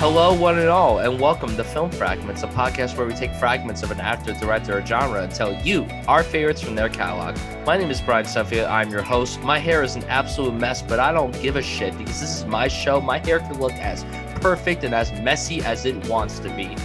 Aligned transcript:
Hello, 0.00 0.32
one 0.32 0.60
and 0.60 0.68
all, 0.68 1.00
and 1.00 1.20
welcome 1.20 1.56
to 1.56 1.64
Film 1.64 1.90
Fragments, 1.90 2.44
a 2.44 2.46
podcast 2.46 2.96
where 2.96 3.04
we 3.04 3.14
take 3.14 3.34
fragments 3.34 3.82
of 3.82 3.90
an 3.90 3.98
actor, 3.98 4.32
director, 4.32 4.78
or 4.78 4.86
genre 4.86 5.24
and 5.24 5.34
tell 5.34 5.52
you 5.66 5.88
our 6.06 6.22
favorites 6.22 6.62
from 6.62 6.76
their 6.76 6.88
catalog. 6.88 7.36
My 7.66 7.76
name 7.76 7.90
is 7.90 8.00
Brian 8.00 8.24
Seffield. 8.24 8.70
I'm 8.70 8.90
your 8.90 9.02
host. 9.02 9.40
My 9.40 9.58
hair 9.58 9.82
is 9.82 9.96
an 9.96 10.04
absolute 10.04 10.54
mess, 10.54 10.82
but 10.82 11.00
I 11.00 11.10
don't 11.10 11.32
give 11.42 11.56
a 11.56 11.62
shit 11.62 11.98
because 11.98 12.20
this 12.20 12.38
is 12.38 12.44
my 12.44 12.68
show. 12.68 13.00
My 13.00 13.18
hair 13.18 13.40
can 13.40 13.58
look 13.58 13.72
as 13.72 14.04
perfect 14.40 14.84
and 14.84 14.94
as 14.94 15.10
messy 15.20 15.62
as 15.62 15.84
it 15.84 16.06
wants 16.06 16.38
to 16.38 16.48
be. 16.50 16.76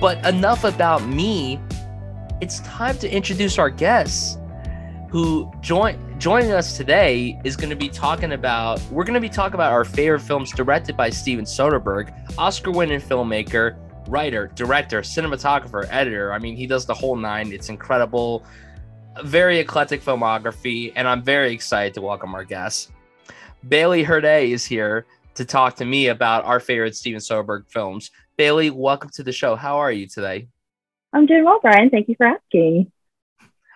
But 0.00 0.24
enough 0.24 0.64
about 0.64 1.06
me. 1.06 1.60
It's 2.40 2.60
time 2.60 2.96
to 3.00 3.14
introduce 3.14 3.58
our 3.58 3.68
guests 3.68 4.38
who 5.16 5.50
join 5.62 5.96
joining 6.18 6.52
us 6.52 6.76
today 6.76 7.40
is 7.42 7.56
going 7.56 7.70
to 7.70 7.74
be 7.74 7.88
talking 7.88 8.32
about 8.32 8.78
we're 8.90 9.02
going 9.02 9.14
to 9.14 9.20
be 9.20 9.30
talking 9.30 9.54
about 9.54 9.72
our 9.72 9.82
favorite 9.82 10.20
films 10.20 10.52
directed 10.52 10.94
by 10.94 11.08
Steven 11.08 11.46
Soderbergh, 11.46 12.12
Oscar-winning 12.36 13.00
filmmaker, 13.00 13.78
writer, 14.08 14.52
director, 14.54 15.00
cinematographer, 15.00 15.88
editor. 15.90 16.34
I 16.34 16.38
mean, 16.38 16.54
he 16.54 16.66
does 16.66 16.84
the 16.84 16.92
whole 16.92 17.16
nine. 17.16 17.50
It's 17.50 17.70
incredible. 17.70 18.44
Very 19.24 19.58
eclectic 19.58 20.02
filmography, 20.02 20.92
and 20.96 21.08
I'm 21.08 21.22
very 21.22 21.50
excited 21.50 21.94
to 21.94 22.02
welcome 22.02 22.34
our 22.34 22.44
guest. 22.44 22.90
Bailey 23.66 24.04
Herde 24.04 24.52
is 24.52 24.66
here 24.66 25.06
to 25.34 25.46
talk 25.46 25.76
to 25.76 25.86
me 25.86 26.08
about 26.08 26.44
our 26.44 26.60
favorite 26.60 26.94
Steven 26.94 27.20
Soderbergh 27.20 27.66
films. 27.70 28.10
Bailey, 28.36 28.68
welcome 28.68 29.08
to 29.14 29.22
the 29.22 29.32
show. 29.32 29.56
How 29.56 29.78
are 29.78 29.92
you 29.92 30.08
today? 30.08 30.48
I'm 31.14 31.24
doing 31.24 31.46
well, 31.46 31.60
Brian. 31.62 31.88
Thank 31.88 32.10
you 32.10 32.16
for 32.18 32.26
asking. 32.26 32.92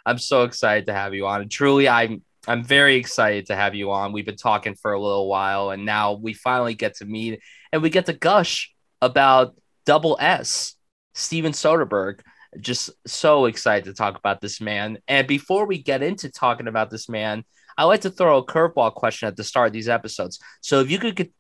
I'm 0.07 0.19
so 0.19 0.45
excited 0.45 0.87
to 0.87 0.93
have 0.93 1.15
you 1.15 1.27
on. 1.27 1.43
And 1.43 1.51
truly, 1.51 1.89
I'm 1.89 2.23
I'm 2.47 2.65
very 2.65 2.97
excited 2.97 3.47
to 3.47 3.57
have 3.57 3.75
you 3.75 3.91
on. 3.91 4.13
We've 4.13 4.25
been 4.25 4.37
talking 4.37 4.75
for 4.75 4.93
a 4.93 5.01
little 5.01 5.29
while, 5.29 5.71
and 5.71 5.85
now 5.85 6.15
we 6.15 6.33
finally 6.33 6.75
get 6.75 6.97
to 6.97 7.05
meet 7.05 7.41
and 7.73 7.83
we 7.83 7.91
get 7.91 8.07
to 8.07 8.13
gush 8.13 8.73
about 9.03 9.55
Double 9.85 10.17
S, 10.21 10.75
Steven 11.15 11.53
Soderbergh. 11.53 12.21
Just 12.61 12.91
so 13.07 13.45
excited 13.45 13.85
to 13.85 13.95
talk 13.95 14.19
about 14.19 14.41
this 14.41 14.61
man. 14.61 14.99
And 15.07 15.29
before 15.29 15.67
we 15.67 15.81
get 15.81 16.03
into 16.03 16.31
talking 16.31 16.67
about 16.67 16.91
this 16.91 17.09
man, 17.09 17.45
I 17.79 17.85
like 17.85 18.01
to 18.01 18.11
throw 18.11 18.39
a 18.39 18.45
curveball 18.45 18.95
question 18.95 19.29
at 19.29 19.37
the 19.37 19.45
start 19.45 19.69
of 19.69 19.73
these 19.73 19.89
episodes. 19.89 20.41
So 20.61 20.81
if 20.81 20.91
you 20.91 20.99
could 20.99 21.15
get, 21.15 21.33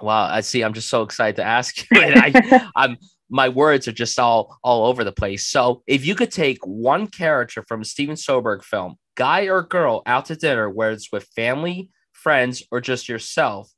wow, 0.00 0.24
I 0.24 0.40
see. 0.40 0.62
I'm 0.62 0.72
just 0.72 0.88
so 0.88 1.02
excited 1.02 1.36
to 1.36 1.44
ask 1.44 1.78
you. 1.78 1.86
I, 1.92 2.68
I'm 2.76 2.96
my 3.34 3.48
words 3.48 3.88
are 3.88 3.92
just 3.92 4.16
all 4.20 4.60
all 4.62 4.86
over 4.86 5.02
the 5.02 5.10
place. 5.10 5.44
So 5.48 5.82
if 5.88 6.06
you 6.06 6.14
could 6.14 6.30
take 6.30 6.64
one 6.64 7.08
character 7.08 7.64
from 7.66 7.80
a 7.80 7.84
Steven 7.84 8.14
Soderbergh 8.14 8.62
film, 8.62 8.94
guy 9.16 9.48
or 9.48 9.60
girl, 9.62 10.02
out 10.06 10.26
to 10.26 10.36
dinner, 10.36 10.70
whether 10.70 10.92
it's 10.92 11.10
with 11.10 11.24
family, 11.34 11.90
friends, 12.12 12.62
or 12.70 12.80
just 12.80 13.08
yourself, 13.08 13.72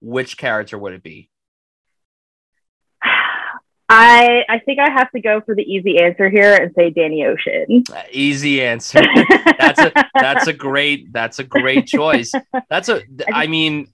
which 0.00 0.38
character 0.38 0.78
would 0.78 0.94
it 0.94 1.02
be? 1.02 1.28
I 3.90 4.44
I 4.48 4.60
think 4.60 4.78
I 4.78 4.90
have 4.90 5.10
to 5.10 5.20
go 5.20 5.42
for 5.42 5.54
the 5.54 5.62
easy 5.62 6.00
answer 6.00 6.30
here 6.30 6.54
and 6.54 6.72
say 6.74 6.88
Danny 6.88 7.26
Ocean. 7.26 7.84
Uh, 7.92 8.02
easy 8.10 8.62
answer. 8.62 9.02
that's 9.58 9.78
a 9.78 9.92
that's 10.14 10.46
a 10.46 10.54
great 10.54 11.12
that's 11.12 11.38
a 11.38 11.44
great 11.44 11.86
choice. 11.86 12.32
That's 12.70 12.88
a 12.88 13.02
I 13.30 13.46
mean, 13.46 13.88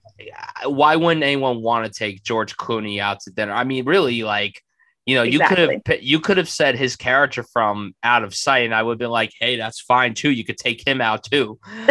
why 0.63 0.95
wouldn't 0.95 1.25
anyone 1.25 1.61
want 1.61 1.85
to 1.85 1.91
take 1.91 2.23
George 2.23 2.55
Clooney 2.55 2.99
out 2.99 3.19
to 3.25 3.31
dinner? 3.31 3.51
I 3.51 3.65
mean, 3.65 3.83
really, 3.83 4.23
like 4.23 4.61
you 5.05 5.15
know, 5.15 5.23
exactly. 5.23 5.61
you 5.61 5.67
could 5.67 5.87
have 5.87 6.03
you 6.03 6.19
could 6.19 6.37
have 6.37 6.49
said 6.49 6.77
his 6.77 6.95
character 6.95 7.43
from 7.43 7.93
Out 8.03 8.23
of 8.23 8.33
Sight, 8.33 8.65
and 8.65 8.73
I 8.73 8.83
would 8.83 8.93
have 8.93 8.99
been 8.99 9.09
like, 9.09 9.33
"Hey, 9.37 9.57
that's 9.57 9.81
fine 9.81 10.13
too. 10.13 10.31
You 10.31 10.45
could 10.45 10.57
take 10.57 10.87
him 10.87 11.01
out 11.01 11.23
too." 11.23 11.59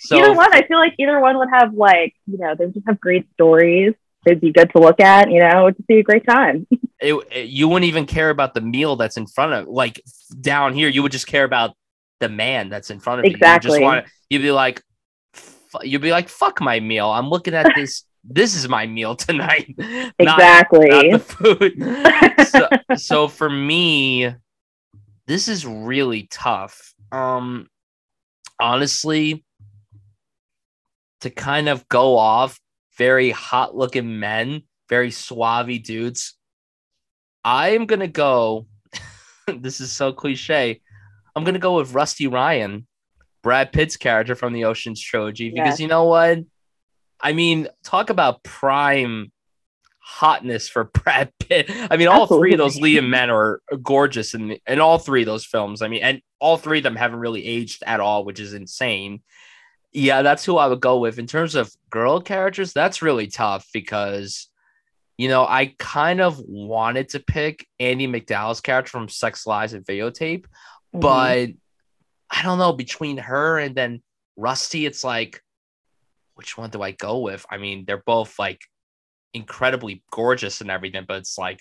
so, 0.00 0.16
either 0.16 0.32
one, 0.32 0.54
I 0.54 0.66
feel 0.66 0.78
like 0.78 0.94
either 0.98 1.20
one 1.20 1.36
would 1.38 1.50
have 1.52 1.74
like 1.74 2.14
you 2.26 2.38
know 2.38 2.54
they 2.54 2.64
would 2.64 2.74
just 2.74 2.86
have 2.86 2.98
great 2.98 3.30
stories. 3.34 3.92
They'd 4.24 4.40
be 4.40 4.52
good 4.52 4.70
to 4.70 4.78
look 4.78 5.00
at. 5.00 5.30
You 5.30 5.40
know, 5.40 5.66
it 5.66 5.76
would 5.76 5.86
be 5.86 5.98
a 5.98 6.02
great 6.02 6.24
time. 6.26 6.66
it, 7.00 7.14
it, 7.30 7.48
you 7.50 7.68
wouldn't 7.68 7.88
even 7.88 8.06
care 8.06 8.30
about 8.30 8.54
the 8.54 8.62
meal 8.62 8.96
that's 8.96 9.18
in 9.18 9.26
front 9.26 9.52
of 9.52 9.68
like 9.68 10.02
down 10.40 10.72
here. 10.72 10.88
You 10.88 11.02
would 11.02 11.12
just 11.12 11.26
care 11.26 11.44
about 11.44 11.76
the 12.20 12.30
man 12.30 12.70
that's 12.70 12.90
in 12.90 13.00
front 13.00 13.20
of 13.20 13.26
exactly. 13.26 13.72
you. 13.72 13.76
Exactly. 13.76 13.80
You 13.80 13.84
want 13.84 14.06
you'd 14.30 14.42
be 14.42 14.50
like, 14.50 14.82
you'd 15.82 16.00
be 16.00 16.10
like, 16.10 16.30
"Fuck 16.30 16.62
my 16.62 16.80
meal. 16.80 17.10
I'm 17.10 17.28
looking 17.28 17.52
at 17.52 17.70
this." 17.76 18.04
This 18.24 18.54
is 18.54 18.68
my 18.68 18.86
meal 18.86 19.14
tonight. 19.16 19.74
Exactly. 20.18 20.88
Not, 20.88 21.06
not 21.06 21.12
the 21.12 21.18
food. 21.18 22.46
so, 22.48 22.68
so 22.96 23.28
for 23.28 23.48
me, 23.50 24.34
this 25.26 25.48
is 25.48 25.66
really 25.66 26.28
tough. 26.30 26.94
Um, 27.10 27.68
honestly, 28.60 29.44
to 31.20 31.30
kind 31.30 31.68
of 31.68 31.88
go 31.88 32.16
off 32.16 32.58
very 32.96 33.30
hot 33.30 33.76
looking 33.76 34.18
men, 34.18 34.62
very 34.88 35.10
suave 35.10 35.82
dudes. 35.82 36.34
I 37.44 37.70
am 37.70 37.86
gonna 37.86 38.08
go. 38.08 38.66
this 39.46 39.80
is 39.80 39.90
so 39.90 40.12
cliche. 40.12 40.80
I'm 41.34 41.44
gonna 41.44 41.58
go 41.58 41.76
with 41.76 41.94
Rusty 41.94 42.26
Ryan, 42.26 42.86
Brad 43.42 43.72
Pitt's 43.72 43.96
character 43.96 44.34
from 44.34 44.52
the 44.52 44.64
Ocean's 44.64 45.00
trilogy, 45.00 45.50
because 45.50 45.80
you 45.80 45.88
know 45.88 46.04
what? 46.04 46.40
I 47.22 47.32
mean, 47.32 47.68
talk 47.84 48.10
about 48.10 48.42
prime 48.42 49.32
hotness 49.98 50.68
for 50.68 50.84
Brad 50.94 51.32
Pitt. 51.38 51.70
I 51.70 51.96
mean, 51.96 52.08
all 52.08 52.22
Absolutely. 52.22 52.50
three 52.50 52.52
of 52.54 52.58
those 52.58 52.78
Liam 52.78 53.08
men 53.08 53.30
are 53.30 53.60
gorgeous 53.82 54.34
in 54.34 54.58
in 54.66 54.80
all 54.80 54.98
three 54.98 55.22
of 55.22 55.26
those 55.26 55.44
films. 55.44 55.82
I 55.82 55.88
mean, 55.88 56.02
and 56.02 56.20
all 56.38 56.56
three 56.56 56.78
of 56.78 56.84
them 56.84 56.96
haven't 56.96 57.20
really 57.20 57.44
aged 57.44 57.82
at 57.86 58.00
all, 58.00 58.24
which 58.24 58.40
is 58.40 58.54
insane. 58.54 59.22
Yeah, 59.92 60.22
that's 60.22 60.44
who 60.44 60.56
I 60.56 60.66
would 60.66 60.80
go 60.80 60.98
with. 60.98 61.18
In 61.18 61.26
terms 61.26 61.54
of 61.54 61.70
girl 61.90 62.20
characters, 62.20 62.72
that's 62.72 63.02
really 63.02 63.26
tough 63.26 63.68
because 63.72 64.48
you 65.18 65.28
know, 65.28 65.46
I 65.46 65.74
kind 65.78 66.20
of 66.20 66.40
wanted 66.40 67.10
to 67.10 67.20
pick 67.20 67.66
Andie 67.78 68.06
MacDowell's 68.06 68.60
character 68.60 68.90
from 68.90 69.08
Sex 69.08 69.46
Lies 69.46 69.72
and 69.72 69.84
Videotape, 69.84 70.44
mm-hmm. 70.44 71.00
but 71.00 71.50
I 72.30 72.42
don't 72.42 72.58
know, 72.58 72.72
between 72.72 73.18
her 73.18 73.58
and 73.58 73.74
then 73.74 74.02
Rusty, 74.36 74.86
it's 74.86 75.04
like 75.04 75.42
which 76.42 76.58
one 76.58 76.70
do 76.70 76.82
I 76.82 76.90
go 76.90 77.20
with? 77.20 77.46
I 77.48 77.56
mean, 77.58 77.84
they're 77.86 78.02
both 78.04 78.36
like 78.36 78.60
incredibly 79.32 80.02
gorgeous 80.10 80.60
and 80.60 80.72
everything, 80.72 81.04
but 81.06 81.18
it's 81.18 81.38
like 81.38 81.60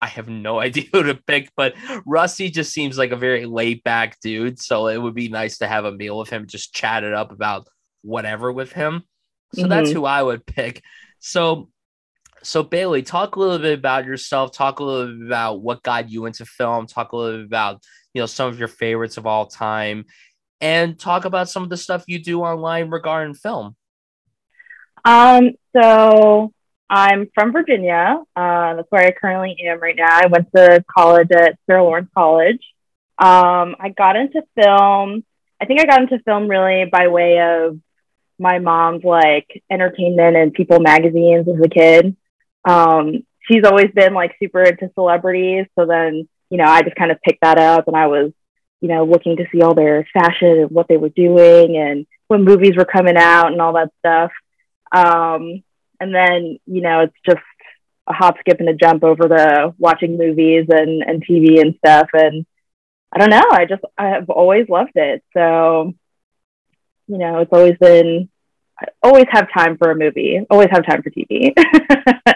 I 0.00 0.06
have 0.06 0.28
no 0.28 0.60
idea 0.66 0.84
who 0.92 1.02
to 1.02 1.16
pick. 1.16 1.50
But 1.56 1.74
Rusty 2.06 2.48
just 2.48 2.72
seems 2.72 2.96
like 2.96 3.10
a 3.10 3.16
very 3.16 3.44
laid 3.44 3.82
back 3.82 4.20
dude. 4.20 4.60
So 4.60 4.86
it 4.86 4.98
would 4.98 5.16
be 5.16 5.28
nice 5.28 5.58
to 5.58 5.66
have 5.66 5.84
a 5.84 5.90
meal 5.90 6.16
with 6.16 6.30
him, 6.30 6.46
just 6.46 6.72
chat 6.72 7.02
it 7.02 7.12
up 7.12 7.32
about 7.32 7.66
whatever 8.02 8.52
with 8.52 8.72
him. 8.72 9.02
So 9.52 9.62
mm-hmm. 9.62 9.70
that's 9.70 9.90
who 9.90 10.04
I 10.04 10.22
would 10.22 10.46
pick. 10.46 10.80
So 11.18 11.70
so 12.44 12.62
Bailey, 12.62 13.02
talk 13.02 13.34
a 13.34 13.40
little 13.40 13.58
bit 13.58 13.76
about 13.76 14.06
yourself. 14.06 14.52
Talk 14.52 14.78
a 14.78 14.84
little 14.84 15.18
bit 15.18 15.26
about 15.26 15.60
what 15.60 15.82
got 15.82 16.08
you 16.08 16.26
into 16.26 16.46
film. 16.46 16.86
Talk 16.86 17.10
a 17.10 17.16
little 17.16 17.40
bit 17.40 17.46
about 17.46 17.82
you 18.14 18.22
know 18.22 18.26
some 18.26 18.48
of 18.48 18.60
your 18.60 18.68
favorites 18.68 19.16
of 19.16 19.26
all 19.26 19.46
time, 19.46 20.04
and 20.60 20.98
talk 20.98 21.24
about 21.24 21.48
some 21.48 21.64
of 21.64 21.68
the 21.68 21.76
stuff 21.76 22.04
you 22.06 22.22
do 22.22 22.42
online 22.42 22.90
regarding 22.90 23.34
film. 23.34 23.74
Um, 25.04 25.52
so 25.76 26.52
I'm 26.88 27.28
from 27.34 27.52
Virginia. 27.52 28.22
Uh, 28.34 28.74
that's 28.74 28.90
where 28.90 29.06
I 29.06 29.12
currently 29.12 29.56
am 29.66 29.80
right 29.80 29.96
now. 29.96 30.08
I 30.10 30.26
went 30.26 30.48
to 30.54 30.84
college 30.92 31.28
at 31.32 31.58
Sarah 31.66 31.84
Lawrence 31.84 32.10
College. 32.14 32.60
Um, 33.18 33.76
I 33.78 33.92
got 33.96 34.16
into 34.16 34.42
film. 34.56 35.24
I 35.60 35.66
think 35.66 35.80
I 35.80 35.84
got 35.84 36.00
into 36.00 36.18
film 36.24 36.48
really 36.48 36.86
by 36.90 37.08
way 37.08 37.38
of 37.40 37.78
my 38.38 38.58
mom's 38.58 39.04
like 39.04 39.62
entertainment 39.70 40.36
and 40.36 40.54
People 40.54 40.80
magazines 40.80 41.46
as 41.46 41.60
a 41.62 41.68
kid. 41.68 42.16
Um, 42.64 43.24
she's 43.42 43.64
always 43.64 43.90
been 43.94 44.14
like 44.14 44.34
super 44.42 44.62
into 44.62 44.90
celebrities. 44.94 45.66
So 45.78 45.86
then, 45.86 46.28
you 46.48 46.56
know, 46.56 46.64
I 46.64 46.82
just 46.82 46.96
kind 46.96 47.12
of 47.12 47.20
picked 47.20 47.42
that 47.42 47.58
up 47.58 47.86
and 47.86 47.96
I 47.96 48.06
was, 48.06 48.32
you 48.80 48.88
know, 48.88 49.04
looking 49.04 49.36
to 49.36 49.46
see 49.52 49.60
all 49.60 49.74
their 49.74 50.08
fashion 50.12 50.60
and 50.60 50.70
what 50.70 50.88
they 50.88 50.96
were 50.96 51.10
doing 51.10 51.76
and 51.76 52.06
when 52.28 52.44
movies 52.44 52.76
were 52.76 52.86
coming 52.86 53.16
out 53.16 53.52
and 53.52 53.60
all 53.60 53.74
that 53.74 53.92
stuff. 53.98 54.32
Um, 54.92 55.62
and 56.00 56.14
then, 56.14 56.58
you 56.66 56.80
know, 56.80 57.00
it's 57.00 57.16
just 57.26 57.42
a 58.06 58.12
hop, 58.12 58.36
skip, 58.40 58.58
and 58.60 58.68
a 58.68 58.74
jump 58.74 59.04
over 59.04 59.28
the 59.28 59.74
watching 59.78 60.16
movies 60.16 60.66
and, 60.68 61.02
and 61.02 61.24
TV 61.24 61.60
and 61.60 61.74
stuff. 61.76 62.08
And 62.12 62.46
I 63.12 63.18
don't 63.18 63.30
know, 63.30 63.48
I 63.50 63.66
just, 63.66 63.82
I've 63.98 64.30
always 64.30 64.68
loved 64.68 64.92
it. 64.94 65.22
So, 65.36 65.92
you 67.06 67.18
know, 67.18 67.38
it's 67.38 67.52
always 67.52 67.76
been, 67.78 68.28
I 68.80 68.86
always 69.02 69.26
have 69.30 69.52
time 69.52 69.76
for 69.76 69.90
a 69.90 69.96
movie, 69.96 70.40
always 70.48 70.68
have 70.70 70.86
time 70.86 71.02
for 71.02 71.10
TV. 71.10 71.52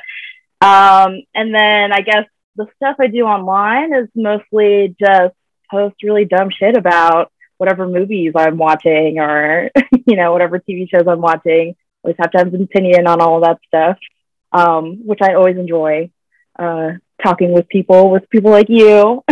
um, 0.61 1.23
and 1.35 1.55
then 1.55 1.93
I 1.93 2.01
guess 2.03 2.27
the 2.57 2.67
stuff 2.77 2.97
I 3.01 3.07
do 3.07 3.23
online 3.23 3.95
is 3.95 4.09
mostly 4.15 4.95
just 5.01 5.35
post 5.71 5.97
really 6.03 6.25
dumb 6.25 6.51
shit 6.51 6.77
about 6.77 7.33
whatever 7.57 7.87
movies 7.87 8.33
I'm 8.37 8.59
watching 8.59 9.19
or, 9.19 9.71
you 10.07 10.17
know, 10.17 10.33
whatever 10.33 10.59
TV 10.59 10.89
shows 10.91 11.07
I'm 11.09 11.21
watching 11.21 11.77
always 12.05 12.17
have 12.19 12.31
to 12.33 12.39
have 12.39 12.53
an 12.53 12.63
opinion 12.63 13.07
on 13.07 13.21
all 13.21 13.41
that 13.41 13.59
stuff, 13.67 13.99
um, 14.53 15.07
which 15.07 15.21
I 15.23 15.35
always 15.35 15.57
enjoy 15.57 16.11
uh, 16.59 16.91
talking 17.23 17.53
with 17.53 17.69
people, 17.69 18.11
with 18.11 18.29
people 18.31 18.51
like 18.51 18.69
you 18.69 19.25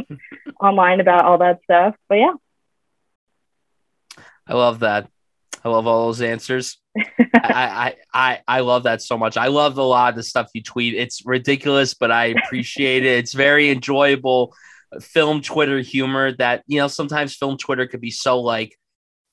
online 0.60 1.00
about 1.00 1.24
all 1.24 1.38
that 1.38 1.60
stuff. 1.64 1.94
But 2.08 2.16
yeah. 2.16 2.32
I 4.46 4.54
love 4.54 4.80
that. 4.80 5.08
I 5.64 5.68
love 5.68 5.86
all 5.86 6.06
those 6.06 6.22
answers. 6.22 6.78
I, 6.96 7.14
I 7.34 7.94
I 8.14 8.40
I 8.46 8.60
love 8.60 8.84
that 8.84 9.02
so 9.02 9.18
much. 9.18 9.36
I 9.36 9.48
love 9.48 9.76
a 9.76 9.82
lot 9.82 10.10
of 10.10 10.16
the 10.16 10.22
stuff 10.22 10.48
you 10.54 10.62
tweet. 10.62 10.94
It's 10.94 11.26
ridiculous, 11.26 11.94
but 11.94 12.10
I 12.10 12.26
appreciate 12.26 13.04
it. 13.04 13.18
It's 13.18 13.32
very 13.32 13.70
enjoyable 13.70 14.54
film 15.00 15.42
Twitter 15.42 15.80
humor 15.80 16.32
that 16.36 16.62
you 16.66 16.78
know 16.80 16.88
sometimes 16.88 17.34
film 17.34 17.58
Twitter 17.58 17.86
could 17.86 18.00
be 18.00 18.10
so 18.10 18.40
like 18.40 18.78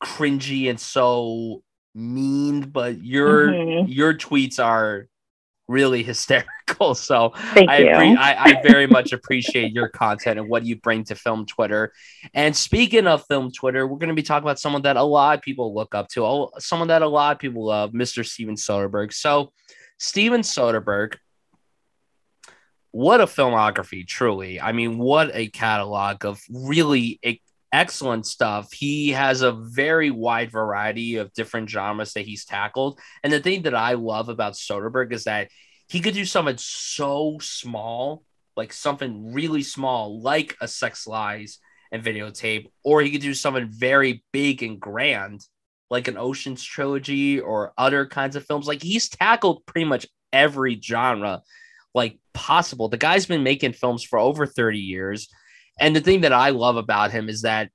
cringy 0.03 0.69
and 0.69 0.79
so 0.79 1.63
mean, 1.95 2.69
but 2.69 3.03
your 3.03 3.47
mm-hmm. 3.47 3.91
your 3.91 4.13
tweets 4.13 4.63
are 4.63 5.07
really 5.67 6.03
hysterical. 6.11 6.95
So 6.95 7.33
Thank 7.53 7.69
I, 7.69 7.81
appre- 7.83 8.17
I, 8.17 8.35
I 8.35 8.61
very 8.61 8.87
much 8.97 9.13
appreciate 9.13 9.71
your 9.71 9.87
content 9.87 10.39
and 10.39 10.49
what 10.49 10.65
you 10.65 10.75
bring 10.75 11.03
to 11.05 11.15
film 11.15 11.45
Twitter. 11.45 11.93
And 12.33 12.55
speaking 12.55 13.07
of 13.07 13.25
film 13.27 13.51
Twitter, 13.51 13.87
we're 13.87 13.97
going 13.97 14.09
to 14.09 14.15
be 14.15 14.23
talking 14.23 14.45
about 14.45 14.59
someone 14.59 14.83
that 14.83 14.97
a 14.97 15.03
lot 15.03 15.37
of 15.37 15.43
people 15.43 15.73
look 15.73 15.95
up 15.95 16.09
to, 16.09 16.49
someone 16.59 16.89
that 16.89 17.01
a 17.01 17.07
lot 17.07 17.35
of 17.35 17.39
people 17.39 17.65
love, 17.65 17.91
Mr. 17.91 18.25
Steven 18.25 18.55
Soderbergh. 18.55 19.13
So 19.13 19.51
Steven 19.97 20.41
Soderbergh, 20.41 21.15
what 22.91 23.19
a 23.19 23.25
filmography, 23.25 24.07
truly. 24.07 24.61
I 24.61 24.71
mean, 24.71 24.97
what 24.97 25.31
a 25.33 25.47
catalog 25.47 26.25
of 26.25 26.41
really 26.49 27.19
excellent 27.75 28.25
stuff. 28.25 28.71
He 28.71 29.09
has 29.11 29.41
a 29.41 29.51
very 29.51 30.09
wide 30.09 30.49
variety 30.49 31.17
of 31.17 31.33
different 31.33 31.69
genres 31.69 32.13
that 32.13 32.25
he's 32.25 32.45
tackled. 32.45 32.99
And 33.21 33.33
the 33.33 33.41
thing 33.41 33.63
that 33.63 33.75
I 33.75 33.93
love 33.93 34.29
about 34.29 34.53
Soderbergh 34.53 35.11
is 35.11 35.25
that 35.25 35.49
he 35.89 35.99
could 35.99 36.13
do 36.13 36.23
something 36.23 36.57
so 36.57 37.37
small, 37.41 38.23
like 38.55 38.71
something 38.71 39.33
really 39.33 39.61
small, 39.61 40.21
like 40.21 40.55
a 40.61 40.69
sex 40.69 41.05
lies 41.05 41.59
and 41.91 42.01
videotape, 42.01 42.67
or 42.83 43.01
he 43.01 43.11
could 43.11 43.21
do 43.21 43.33
something 43.33 43.67
very 43.69 44.23
big 44.31 44.63
and 44.63 44.79
grand, 44.79 45.45
like 45.89 46.07
an 46.07 46.17
Ocean's 46.17 46.63
trilogy 46.63 47.41
or 47.41 47.73
other 47.77 48.05
kinds 48.05 48.37
of 48.37 48.45
films. 48.45 48.67
Like 48.67 48.81
he's 48.81 49.09
tackled 49.09 49.65
pretty 49.65 49.85
much 49.85 50.07
every 50.31 50.79
genre 50.81 51.41
like 51.93 52.19
possible. 52.33 52.87
The 52.87 52.97
guy's 52.97 53.25
been 53.25 53.43
making 53.43 53.73
films 53.73 54.03
for 54.03 54.17
over 54.17 54.45
30 54.45 54.79
years. 54.79 55.27
And 55.79 55.95
the 55.95 56.01
thing 56.01 56.21
that 56.21 56.33
I 56.33 56.49
love 56.49 56.77
about 56.77 57.11
him 57.11 57.29
is 57.29 57.41
that 57.41 57.69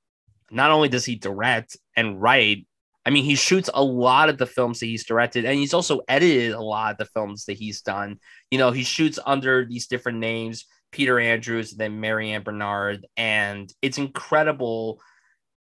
not 0.50 0.70
only 0.70 0.88
does 0.88 1.04
he 1.04 1.16
direct 1.16 1.76
and 1.96 2.20
write, 2.20 2.66
I 3.04 3.10
mean, 3.10 3.24
he 3.24 3.34
shoots 3.34 3.70
a 3.72 3.82
lot 3.82 4.28
of 4.28 4.38
the 4.38 4.46
films 4.46 4.80
that 4.80 4.86
he's 4.86 5.04
directed, 5.04 5.44
and 5.44 5.58
he's 5.58 5.74
also 5.74 6.00
edited 6.08 6.52
a 6.52 6.60
lot 6.60 6.92
of 6.92 6.98
the 6.98 7.06
films 7.06 7.46
that 7.46 7.56
he's 7.56 7.80
done. 7.82 8.18
You 8.50 8.58
know, 8.58 8.70
he 8.70 8.82
shoots 8.82 9.18
under 9.24 9.64
these 9.64 9.86
different 9.86 10.18
names 10.18 10.66
Peter 10.92 11.20
Andrews, 11.20 11.72
and 11.72 11.80
then 11.80 12.00
Mary 12.00 12.32
Ann 12.32 12.42
Bernard. 12.42 13.06
And 13.16 13.72
it's 13.82 13.98
incredible 13.98 15.00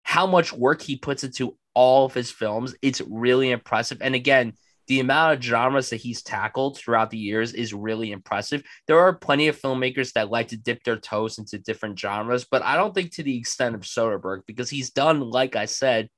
how 0.04 0.28
much 0.28 0.54
work 0.54 0.82
he 0.82 0.98
puts 0.98 1.24
into 1.24 1.58
all 1.74 2.06
of 2.06 2.14
his 2.14 2.32
films. 2.32 2.76
It's 2.82 3.02
really 3.02 3.52
impressive. 3.52 4.00
And 4.02 4.16
again, 4.16 4.54
the 4.88 5.00
amount 5.00 5.34
of 5.34 5.44
genres 5.44 5.90
that 5.90 5.98
he's 5.98 6.22
tackled 6.22 6.78
throughout 6.78 7.10
the 7.10 7.18
years 7.18 7.54
is 7.54 7.74
really 7.74 8.12
impressive. 8.12 8.64
There 8.88 9.00
are 9.00 9.14
plenty 9.14 9.48
of 9.48 9.60
filmmakers 9.60 10.14
that 10.14 10.30
like 10.30 10.50
to 10.50 10.58
dip 10.58 10.84
their 10.84 10.98
toes 10.98 11.38
into 11.38 11.58
different 11.58 12.00
genres, 12.00 12.46
but 12.50 12.62
I 12.62 12.76
don't 12.76 12.94
think 12.94 13.14
to 13.14 13.24
the 13.24 13.38
extent 13.38 13.76
of 13.76 13.82
Soderbergh 13.82 14.42
because 14.46 14.70
he's 14.70 14.92
done, 14.92 15.22
like 15.22 15.56
I 15.56 15.66
said, 15.66 16.10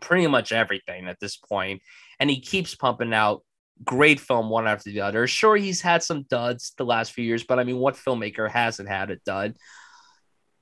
pretty 0.00 0.26
much 0.26 0.52
everything 0.52 1.08
at 1.08 1.20
this 1.20 1.36
point, 1.36 1.80
and 2.20 2.28
he 2.28 2.40
keeps 2.40 2.74
pumping 2.74 3.14
out 3.14 3.42
great 3.82 4.20
film 4.20 4.50
one 4.50 4.66
after 4.66 4.90
the 4.90 5.00
other. 5.00 5.26
Sure, 5.26 5.56
he's 5.56 5.80
had 5.80 6.02
some 6.02 6.24
duds 6.24 6.72
the 6.76 6.84
last 6.84 7.12
few 7.12 7.24
years, 7.24 7.44
but 7.44 7.58
I 7.58 7.64
mean, 7.64 7.78
what 7.78 7.96
filmmaker 7.96 8.50
hasn't 8.50 8.88
had 8.88 9.10
a 9.10 9.16
dud? 9.24 9.56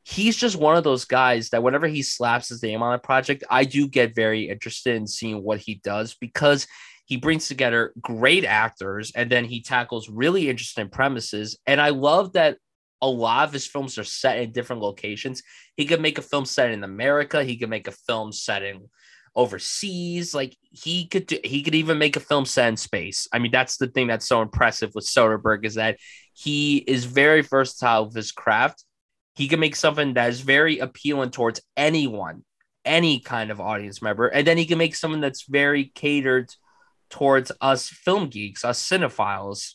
He's 0.05 0.37
just 0.37 0.57
one 0.57 0.77
of 0.77 0.83
those 0.83 1.05
guys 1.05 1.51
that 1.51 1.63
whenever 1.63 1.87
he 1.87 2.03
slaps 2.03 2.49
his 2.49 2.63
name 2.63 2.83
on 2.83 2.95
a 2.95 2.99
project, 2.99 3.45
I 3.49 3.65
do 3.65 3.87
get 3.87 4.17
very 4.17 4.49
interested 4.49 4.97
in 4.97 5.07
seeing 5.07 5.43
what 5.43 5.61
he 5.61 5.77
does 5.85 6.15
because 6.15 6.67
he 7.13 7.19
brings 7.19 7.47
together 7.47 7.93
great 8.01 8.43
actors 8.43 9.13
and 9.15 9.31
then 9.31 9.45
he 9.45 9.61
tackles 9.61 10.09
really 10.09 10.49
interesting 10.49 10.89
premises. 10.89 11.59
And 11.67 11.79
I 11.79 11.91
love 11.91 12.33
that 12.33 12.57
a 13.03 13.07
lot 13.07 13.47
of 13.47 13.53
his 13.53 13.67
films 13.67 13.99
are 13.99 14.05
set 14.05 14.39
in 14.39 14.51
different 14.51 14.81
locations. 14.81 15.43
He 15.77 15.85
could 15.85 16.01
make 16.01 16.17
a 16.17 16.23
film 16.23 16.47
set 16.47 16.71
in 16.71 16.85
America, 16.85 17.45
he 17.45 17.59
could 17.59 17.69
make 17.69 17.87
a 17.87 17.93
film 17.93 18.33
set 18.33 18.63
in 18.63 18.89
overseas. 19.35 20.35
Like 20.35 20.57
he 20.71 21.07
could 21.07 21.27
do, 21.27 21.39
he 21.45 21.63
could 21.63 21.75
even 21.75 21.99
make 21.99 22.17
a 22.17 22.21
film 22.21 22.47
set 22.47 22.71
in 22.71 22.79
space. 22.79 23.29
I 23.31 23.41
mean, 23.41 23.53
that's 23.53 23.77
the 23.77 23.89
thing 23.89 24.07
that's 24.07 24.27
so 24.27 24.41
impressive 24.41 24.93
with 24.95 25.05
Soderbergh 25.05 25.67
is 25.67 25.75
that 25.75 25.99
he 26.33 26.79
is 26.79 27.05
very 27.05 27.43
versatile 27.43 28.07
with 28.07 28.15
his 28.15 28.33
craft. 28.33 28.87
He 29.35 29.49
can 29.49 29.61
make 29.61 29.77
something 29.77 30.15
that 30.15 30.31
is 30.31 30.41
very 30.41 30.79
appealing 30.79 31.33
towards 31.33 31.61
anyone, 31.77 32.43
any 32.87 33.21
kind 33.21 33.51
of 33.51 33.61
audience 33.61 34.01
member, 34.01 34.29
and 34.29 34.47
then 34.47 34.57
he 34.57 34.65
can 34.65 34.79
make 34.79 34.95
something 34.95 35.21
that's 35.21 35.43
very 35.43 35.93
catered 35.95 36.49
towards 37.13 37.53
us 37.61 37.89
film 37.89 38.29
geeks, 38.29 38.65
us 38.65 38.83
cinephiles. 38.83 39.75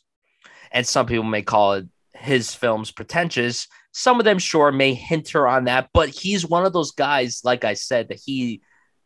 And 0.71 0.85
some 0.85 1.05
people 1.05 1.23
may 1.23 1.43
call 1.43 1.73
it 1.73 1.85
his 2.13 2.53
films 2.53 2.91
pretentious. 2.91 3.67
Some 3.93 4.19
of 4.19 4.25
them, 4.25 4.39
sure, 4.39 4.71
may 4.71 4.93
hinter 4.93 5.47
on 5.47 5.65
that, 5.65 5.89
but 5.93 6.09
he's 6.09 6.45
one 6.45 6.65
of 6.65 6.73
those 6.73 6.91
guys, 6.91 7.41
like 7.43 7.63
I 7.63 7.75
said, 7.75 8.09
that 8.09 8.19
he 8.23 8.61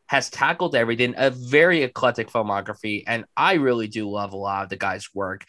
has 0.08 0.30
tackled 0.30 0.76
everything, 0.76 1.14
a 1.18 1.30
very 1.30 1.84
eclectic 1.84 2.30
filmography. 2.30 3.04
And 3.06 3.26
I 3.38 3.54
really 3.54 3.88
do 3.88 4.10
love 4.10 4.34
a 4.34 4.38
lot 4.38 4.64
of 4.64 4.70
the 4.70 4.78
guy's 4.78 5.14
work. 5.14 5.46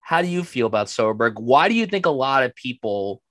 How 0.00 0.22
do 0.22 0.28
you 0.28 0.42
feel 0.42 0.66
about 0.66 0.88
Soderbergh? 0.88 1.40
Why 1.40 1.68
do 1.68 1.74
you 1.74 1.86
think 1.86 2.06
a 2.06 2.10
lot 2.10 2.42
of 2.42 2.54
people 2.56 3.22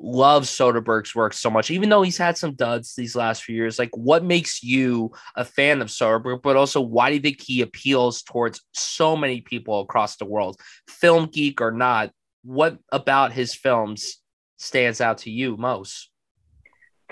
loves 0.00 0.50
Soderbergh's 0.50 1.14
work 1.14 1.32
so 1.32 1.50
much, 1.50 1.70
even 1.70 1.88
though 1.88 2.02
he's 2.02 2.18
had 2.18 2.36
some 2.36 2.54
duds 2.54 2.94
these 2.94 3.16
last 3.16 3.44
few 3.44 3.54
years. 3.54 3.78
Like, 3.78 3.90
what 3.96 4.24
makes 4.24 4.62
you 4.62 5.12
a 5.36 5.44
fan 5.44 5.80
of 5.80 5.88
Soderbergh? 5.88 6.42
But 6.42 6.56
also, 6.56 6.80
why 6.80 7.08
do 7.08 7.16
you 7.16 7.22
think 7.22 7.40
he 7.40 7.62
appeals 7.62 8.22
towards 8.22 8.60
so 8.72 9.16
many 9.16 9.40
people 9.40 9.80
across 9.80 10.16
the 10.16 10.24
world, 10.24 10.60
film 10.88 11.26
geek 11.26 11.60
or 11.60 11.70
not? 11.70 12.10
What 12.42 12.78
about 12.92 13.32
his 13.32 13.54
films 13.54 14.20
stands 14.58 15.00
out 15.00 15.18
to 15.18 15.30
you 15.30 15.56
most? 15.56 16.10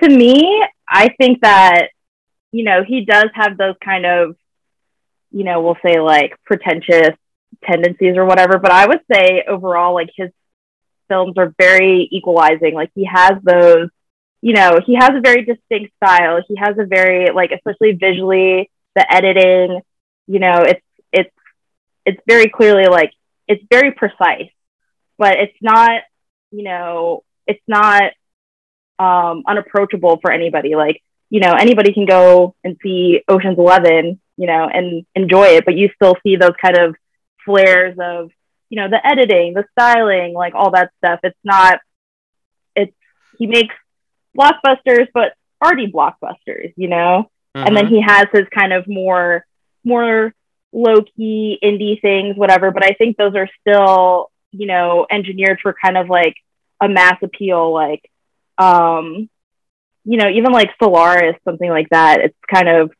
To 0.03 0.09
me, 0.09 0.65
I 0.89 1.09
think 1.19 1.41
that 1.43 1.89
you 2.51 2.65
know 2.65 2.83
he 2.87 3.05
does 3.05 3.31
have 3.35 3.57
those 3.57 3.77
kind 3.83 4.05
of, 4.05 4.37
you 5.31 5.45
know, 5.45 5.63
we'll 5.63 5.79
say 5.87 6.01
like 6.01 6.37
pretentious 6.45 7.17
tendencies 7.65 8.17
or 8.17 8.25
whatever. 8.25 8.59
But 8.59 8.73
I 8.73 8.87
would 8.87 9.01
say 9.11 9.45
overall, 9.49 9.95
like 9.95 10.11
his 10.17 10.31
films 11.13 11.35
are 11.37 11.55
very 11.59 12.09
equalizing. 12.11 12.75
Like 12.75 12.91
he 12.95 13.05
has 13.05 13.33
those, 13.43 13.89
you 14.41 14.55
know, 14.55 14.81
he 14.85 14.95
has 14.95 15.11
a 15.15 15.21
very 15.21 15.45
distinct 15.45 15.95
style. 15.97 16.41
He 16.49 16.57
has 16.57 16.75
a 16.79 16.87
very 16.87 17.31
like, 17.33 17.51
especially 17.53 17.93
visually, 17.93 18.71
the 18.97 19.05
editing, 19.13 19.81
you 20.27 20.39
know, 20.39 20.59
it's 20.63 20.87
it's 21.13 21.35
it's 22.07 22.21
very 22.27 22.49
clearly 22.49 22.87
like 22.87 23.13
it's 23.47 23.65
very 23.71 23.93
precise, 23.93 24.51
but 25.19 25.35
it's 25.39 25.57
not, 25.61 26.03
you 26.51 26.65
know, 26.65 27.25
it's 27.47 27.63
not 27.69 28.13
um, 28.99 29.43
unapproachable 29.47 30.19
for 30.23 30.31
anybody. 30.31 30.75
Like, 30.75 31.03
you 31.29 31.41
know, 31.41 31.53
anybody 31.53 31.93
can 31.93 32.07
go 32.07 32.55
and 32.65 32.77
see 32.83 33.23
Ocean's 33.29 33.59
Eleven, 33.59 34.21
you 34.37 34.47
know, 34.47 34.69
and 34.73 35.05
enjoy 35.15 35.47
it, 35.57 35.65
but 35.65 35.77
you 35.77 35.91
still 35.95 36.17
see 36.23 36.37
those 36.37 36.57
kind 36.61 36.79
of 36.79 36.95
flares 37.45 37.97
of 38.01 38.31
you 38.73 38.81
know, 38.81 38.89
the 38.89 39.07
editing, 39.07 39.53
the 39.53 39.67
styling, 39.73 40.33
like 40.33 40.55
all 40.55 40.71
that 40.71 40.91
stuff. 40.97 41.21
It's 41.23 41.37
not, 41.45 41.79
it's, 42.75 42.97
he 43.39 43.47
makes 43.47 43.75
blockbusters, 44.35 45.09
but 45.13 45.35
arty 45.61 45.93
blockbusters, 45.93 46.73
you 46.77 46.89
know? 46.89 47.29
Mm-hmm. 47.55 47.67
And 47.67 47.77
then 47.77 47.85
mm-hmm. 47.85 47.97
he 47.97 48.01
has 48.01 48.29
his 48.33 48.47
kind 48.49 48.73
of 48.73 48.89
more, 48.89 49.45
more 49.85 50.35
low 50.73 51.03
key 51.03 51.59
indie 51.63 52.01
things, 52.01 52.35
whatever. 52.35 52.71
But 52.71 52.83
I 52.83 52.93
think 52.93 53.19
those 53.19 53.35
are 53.35 53.51
still, 53.61 54.31
you 54.53 54.67
know, 54.67 55.07
engineered 55.11 55.59
for 55.63 55.75
kind 55.75 55.99
of 55.99 56.09
like 56.09 56.37
a 56.81 56.89
mass 56.89 57.19
appeal, 57.23 57.75
like, 57.75 58.11
um, 58.57 59.29
you 60.07 60.17
know, 60.17 60.31
even 60.31 60.51
like 60.51 60.71
Solaris, 60.83 61.37
something 61.45 61.69
like 61.69 61.91
that. 61.91 62.21
It's 62.21 62.39
kind 62.51 62.71
of, 62.71 62.91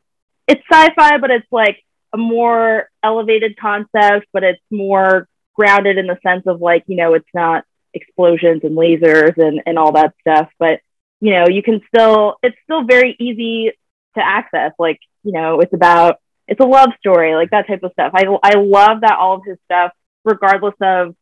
it's 0.47 0.61
sci-fi, 0.71 1.17
but 1.17 1.31
it's 1.31 1.51
like 1.51 1.83
a 2.13 2.17
more 2.17 2.91
elevated 3.01 3.57
concept, 3.57 4.27
but 4.31 4.43
it's 4.43 4.61
more 4.69 5.27
grounded 5.53 5.97
in 5.97 6.07
the 6.07 6.17
sense 6.23 6.43
of 6.47 6.61
like, 6.61 6.83
you 6.87 6.95
know, 6.95 7.13
it's 7.13 7.25
not 7.33 7.65
explosions 7.93 8.61
and 8.63 8.77
lasers 8.77 9.37
and, 9.37 9.61
and 9.65 9.77
all 9.77 9.91
that 9.93 10.13
stuff, 10.21 10.49
but 10.57 10.79
you 11.19 11.31
know, 11.31 11.45
you 11.47 11.63
can 11.63 11.81
still, 11.87 12.35
it's 12.43 12.57
still 12.65 12.83
very 12.83 13.15
easy 13.17 13.71
to 14.15 14.25
access. 14.25 14.73
Like, 14.77 14.99
you 15.23 15.31
know, 15.31 15.61
it's 15.61 15.73
about, 15.73 16.19
it's 16.49 16.59
a 16.59 16.65
love 16.65 16.89
story, 16.99 17.33
like 17.35 17.51
that 17.51 17.67
type 17.67 17.83
of 17.83 17.93
stuff. 17.93 18.11
I, 18.13 18.25
I 18.43 18.55
love 18.57 19.01
that 19.01 19.17
all 19.17 19.35
of 19.35 19.45
his 19.45 19.57
stuff, 19.63 19.93
regardless 20.25 20.73
of 20.81 21.15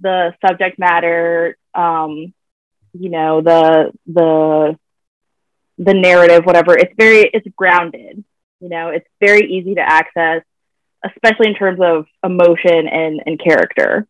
the 0.00 0.34
subject 0.44 0.78
matter, 0.78 1.56
um, 1.72 2.34
you 2.92 3.10
know, 3.10 3.42
the, 3.42 3.92
the, 4.06 4.78
the 5.78 5.94
narrative, 5.94 6.44
whatever, 6.44 6.76
it's 6.76 6.94
very, 6.96 7.30
it's 7.32 7.46
grounded, 7.54 8.24
you 8.60 8.68
know, 8.68 8.88
it's 8.88 9.06
very 9.20 9.52
easy 9.52 9.76
to 9.76 9.80
access 9.80 10.42
especially 11.04 11.48
in 11.48 11.54
terms 11.54 11.80
of 11.82 12.06
emotion 12.22 12.88
and, 12.88 13.22
and 13.26 13.38
character. 13.38 14.06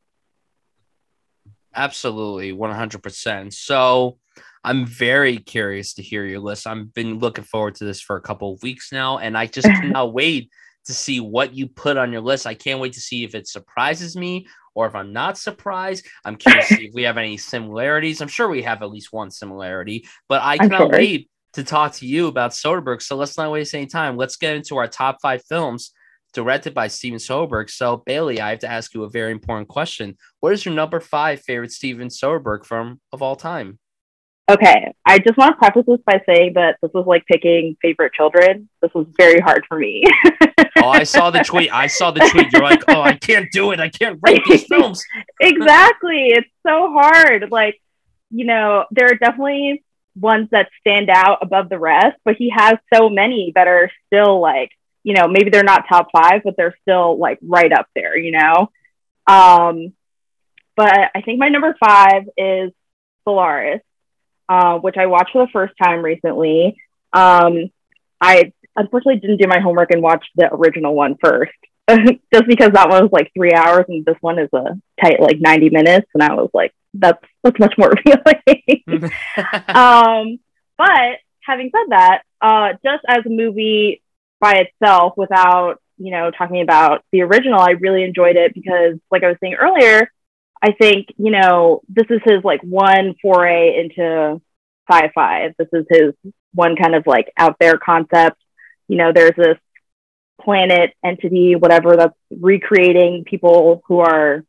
Absolutely, 1.75 2.53
100%. 2.53 3.53
So 3.53 4.19
I'm 4.63 4.87
very 4.87 5.39
curious 5.39 5.95
to 5.95 6.03
hear 6.03 6.25
your 6.25 6.41
list. 6.41 6.67
I've 6.67 6.95
been 6.95 7.19
looking 7.19 7.45
forward 7.45 7.75
to 7.77 7.85
this 7.85 8.01
for 8.01 8.17
a 8.17 8.21
couple 8.21 8.53
of 8.53 8.63
weeks 8.63 8.93
now, 8.93 9.19
and 9.19 9.37
I 9.37 9.47
just 9.47 9.67
cannot 9.81 10.13
wait 10.13 10.51
to 10.87 10.95
see 10.95 11.21
what 11.21 11.55
you 11.55 11.67
put 11.67 11.97
on 11.97 12.13
your 12.13 12.21
list. 12.21 12.47
I 12.47 12.55
can't 12.55 12.81
wait 12.81 12.93
to 12.95 13.01
see 13.01 13.25
if 13.25 13.35
it 13.35 13.49
surprises 13.49 14.17
me 14.17 14.47
or 14.75 14.87
if 14.87 14.95
I'm 14.95 15.13
not 15.13 15.39
surprised. 15.39 16.07
I'm 16.25 16.37
curious 16.37 16.69
to 16.69 16.75
see 16.77 16.87
if 16.87 16.95
we 16.95 17.03
have 17.05 17.17
any 17.17 17.37
similarities. 17.37 18.21
I'm 18.21 18.29
sure 18.29 18.49
we 18.49 18.63
have 18.63 18.83
at 18.83 18.91
least 18.91 19.13
one 19.13 19.31
similarity, 19.31 20.07
but 20.29 20.43
I 20.43 20.59
cannot 20.59 20.79
sure. 20.79 20.89
wait 20.91 21.31
to 21.55 21.65
talk 21.65 21.93
to 21.95 22.07
you 22.07 22.27
about 22.27 22.51
Soderbergh. 22.51 23.03
So 23.03 23.17
let's 23.17 23.39
not 23.39 23.51
waste 23.51 23.75
any 23.75 23.87
time. 23.87 24.17
Let's 24.17 24.37
get 24.37 24.57
into 24.57 24.77
our 24.77 24.89
top 24.89 25.19
five 25.23 25.43
films 25.45 25.93
directed 26.35 26.75
by 26.75 26.88
Steven 26.88 27.19
Soderbergh. 27.19 27.71
So 27.71 27.99
Bailey, 28.05 28.41
I 28.41 28.50
have 28.50 28.59
to 28.61 28.71
ask 28.71 28.93
you 28.95 29.05
a 29.05 29.11
very 29.11 29.33
important 29.33 29.69
question. 29.69 30.17
What 30.41 30.53
is 30.53 30.64
your 30.64 30.75
number 30.75 31.00
five 31.00 31.41
favorite 31.41 31.73
Steven 31.73 32.09
Soderbergh 32.09 32.67
film 32.67 33.00
of 33.12 33.23
all 33.23 33.37
time? 33.37 33.79
Okay, 34.50 34.93
I 35.07 35.19
just 35.21 35.38
want 35.38 35.55
to 35.55 35.59
preface 35.59 35.85
this 35.87 36.00
by 36.05 36.21
saying 36.26 36.53
that 36.55 36.76
this 36.83 36.91
was 36.93 37.07
like 37.07 37.25
picking 37.25 37.79
favorite 37.81 38.12
children. 38.12 38.69
This 38.83 38.93
was 38.93 39.07
very 39.17 39.41
hard 39.41 39.64
for 39.67 39.79
me. 39.79 40.05
oh, 40.83 40.91
I 40.91 41.05
saw 41.05 41.31
the 41.31 41.41
tweet. 41.41 41.73
I 41.73 41.87
saw 41.87 42.11
the 42.11 42.29
tweet. 42.31 42.53
You're 42.53 42.62
like, 42.62 42.85
oh, 42.88 43.00
I 43.00 43.14
can't 43.14 43.50
do 43.53 43.71
it. 43.71 43.81
I 43.81 43.88
can't 43.88 44.19
rate 44.23 44.43
these 44.47 44.64
films. 44.69 45.03
exactly. 45.41 46.29
It's 46.29 46.50
so 46.67 46.93
hard. 46.93 47.50
Like, 47.50 47.81
you 48.31 48.45
know, 48.45 48.85
there 48.91 49.07
are 49.07 49.14
definitely 49.14 49.83
ones 50.14 50.49
that 50.50 50.69
stand 50.79 51.09
out 51.09 51.38
above 51.41 51.71
the 51.71 51.79
rest, 51.79 52.19
but 52.23 52.37
he 52.37 52.50
has 52.50 52.75
so 52.93 53.09
many 53.09 53.53
that 53.55 53.67
are 53.67 53.91
still 54.07 54.41
like, 54.41 54.71
you 55.05 55.15
know, 55.15 55.29
maybe 55.29 55.51
they're 55.51 55.63
not 55.63 55.85
top 55.89 56.09
five, 56.13 56.43
but 56.45 56.57
they're 56.57 56.77
still 56.83 57.19
like 57.19 57.39
right 57.43 57.73
up 57.73 57.87
there, 57.95 58.17
you 58.17 58.33
know? 58.33 58.71
Um, 59.27 59.93
but 60.77 61.11
I 61.15 61.21
think 61.25 61.39
my 61.39 61.49
number 61.49 61.77
five 61.81 62.25
is 62.37 62.73
Solaris 63.23 63.81
uh, 64.49 64.79
which 64.79 64.97
I 64.99 65.07
watched 65.07 65.33
for 65.33 65.45
the 65.47 65.53
first 65.53 65.75
time 65.83 66.05
recently. 66.05 66.77
Um, 67.13 67.71
I 68.21 68.53
unfortunately 68.77 69.21
didn't 69.21 69.41
do 69.41 69.49
my 69.49 69.61
homework 69.61 69.91
and 69.91 70.03
watch 70.03 70.25
the 70.37 70.53
original 70.53 70.95
one 70.95 71.17
first, 71.23 71.53
just 71.89 72.47
because 72.47 72.73
that 72.73 72.89
one 72.89 73.03
was 73.03 73.13
like 73.13 73.31
three 73.35 73.53
hours 73.53 73.87
and 73.89 74.05
this 74.05 74.17
one 74.21 74.39
is 74.39 74.51
a 74.53 74.79
tight 75.01 75.21
like 75.21 75.39
90 75.41 75.71
minutes. 75.71 76.07
And 76.15 76.23
I 76.23 76.35
was 76.35 76.51
like, 76.53 76.73
that's 76.93 77.23
that's 77.43 77.59
much 77.59 77.75
more 77.79 77.93
appealing. 77.93 78.83
um, 79.69 80.39
but 80.77 81.19
having 81.43 81.71
said 81.71 81.91
that, 81.91 82.23
uh, 82.41 82.73
just 82.85 83.05
as 83.09 83.25
a 83.27 83.31
movie 83.31 84.03
by 84.45 84.55
itself, 84.65 85.11
without 85.17 85.75
you 85.97 86.11
know 86.15 86.31
talking 86.39 86.61
about 86.61 86.97
the 87.13 87.23
original, 87.23 87.61
I 87.61 87.73
really 87.85 88.03
enjoyed 88.05 88.37
it 88.37 88.51
because, 88.59 88.95
like 89.13 89.23
I 89.25 89.29
was 89.29 89.39
saying 89.41 89.57
earlier, 89.67 90.11
I 90.67 90.73
think, 90.73 91.09
you 91.25 91.31
know, 91.31 91.81
this 91.89 92.09
is 92.11 92.21
his 92.25 92.41
like 92.51 92.63
one 92.63 93.15
foray 93.21 93.63
into 93.81 94.41
sci 94.91 95.05
fi. 95.15 95.55
This 95.59 95.69
is 95.79 95.85
his 95.97 96.09
one 96.53 96.75
kind 96.77 96.95
of 96.95 97.07
like 97.07 97.29
out 97.45 97.57
there 97.61 97.79
concept. 97.79 98.39
You 98.89 98.97
know, 98.99 99.13
there's 99.13 99.37
this 99.37 99.59
planet 100.41 100.89
entity, 101.03 101.55
whatever, 101.55 101.97
that's 101.97 102.19
recreating 102.31 103.25
people 103.33 103.83
who 103.87 104.01
are 104.01 104.45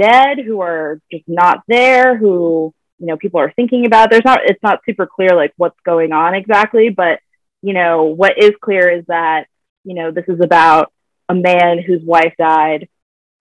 dead, 0.00 0.38
who 0.46 0.60
are 0.60 1.00
just 1.12 1.24
not 1.26 1.62
there, 1.68 2.16
who, 2.16 2.72
you 2.98 3.06
know, 3.08 3.16
people 3.16 3.40
are 3.40 3.52
thinking 3.58 3.86
about. 3.86 4.10
There's 4.10 4.24
not, 4.24 4.40
it's 4.44 4.62
not 4.62 4.80
super 4.88 5.06
clear 5.06 5.32
like 5.42 5.52
what's 5.56 5.80
going 5.84 6.12
on 6.12 6.34
exactly, 6.34 6.88
but, 6.90 7.18
you 7.62 7.72
know, 7.72 8.04
what 8.04 8.34
is 8.38 8.52
clear 8.60 8.90
is 8.90 9.04
that, 9.06 9.46
you 9.84 9.94
know, 9.94 10.10
this 10.10 10.24
is 10.28 10.40
about 10.40 10.92
a 11.28 11.34
man 11.34 11.78
whose 11.78 12.02
wife 12.02 12.34
died 12.38 12.88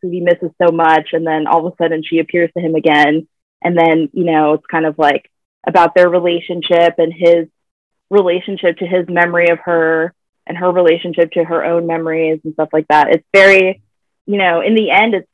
who 0.02 0.10
he 0.10 0.20
misses 0.20 0.52
so 0.62 0.72
much. 0.72 1.10
And 1.14 1.26
then 1.26 1.48
all 1.48 1.66
of 1.66 1.74
a 1.74 1.76
sudden 1.84 2.04
she 2.04 2.20
appears 2.20 2.52
to 2.54 2.64
him 2.64 2.76
again. 2.76 3.28
And 3.64 3.78
then, 3.78 4.10
you 4.14 4.24
know, 4.24 4.54
it's 4.54 4.66
kind 4.66 4.86
of 4.86 4.98
like 4.98 5.30
about 5.66 5.94
their 5.96 6.10
relationship 6.10 6.96
and 6.98 7.14
his 7.14 7.48
relationship 8.10 8.78
to 8.78 8.88
his 8.88 9.06
memory 9.08 9.50
of 9.50 9.60
her 9.60 10.14
and 10.48 10.58
her 10.58 10.72
relationship 10.72 11.32
to 11.34 11.44
her 11.44 11.64
own 11.64 11.86
memories 11.86 12.42
and 12.44 12.54
stuff 12.54 12.70
like 12.74 12.88
that. 12.88 13.10
It's 13.10 13.28
very, 13.34 13.82
you 14.26 14.38
know, 14.38 14.62
in 14.62 14.76
the 14.76 14.90
end, 14.90 15.14
it's, 15.14 15.28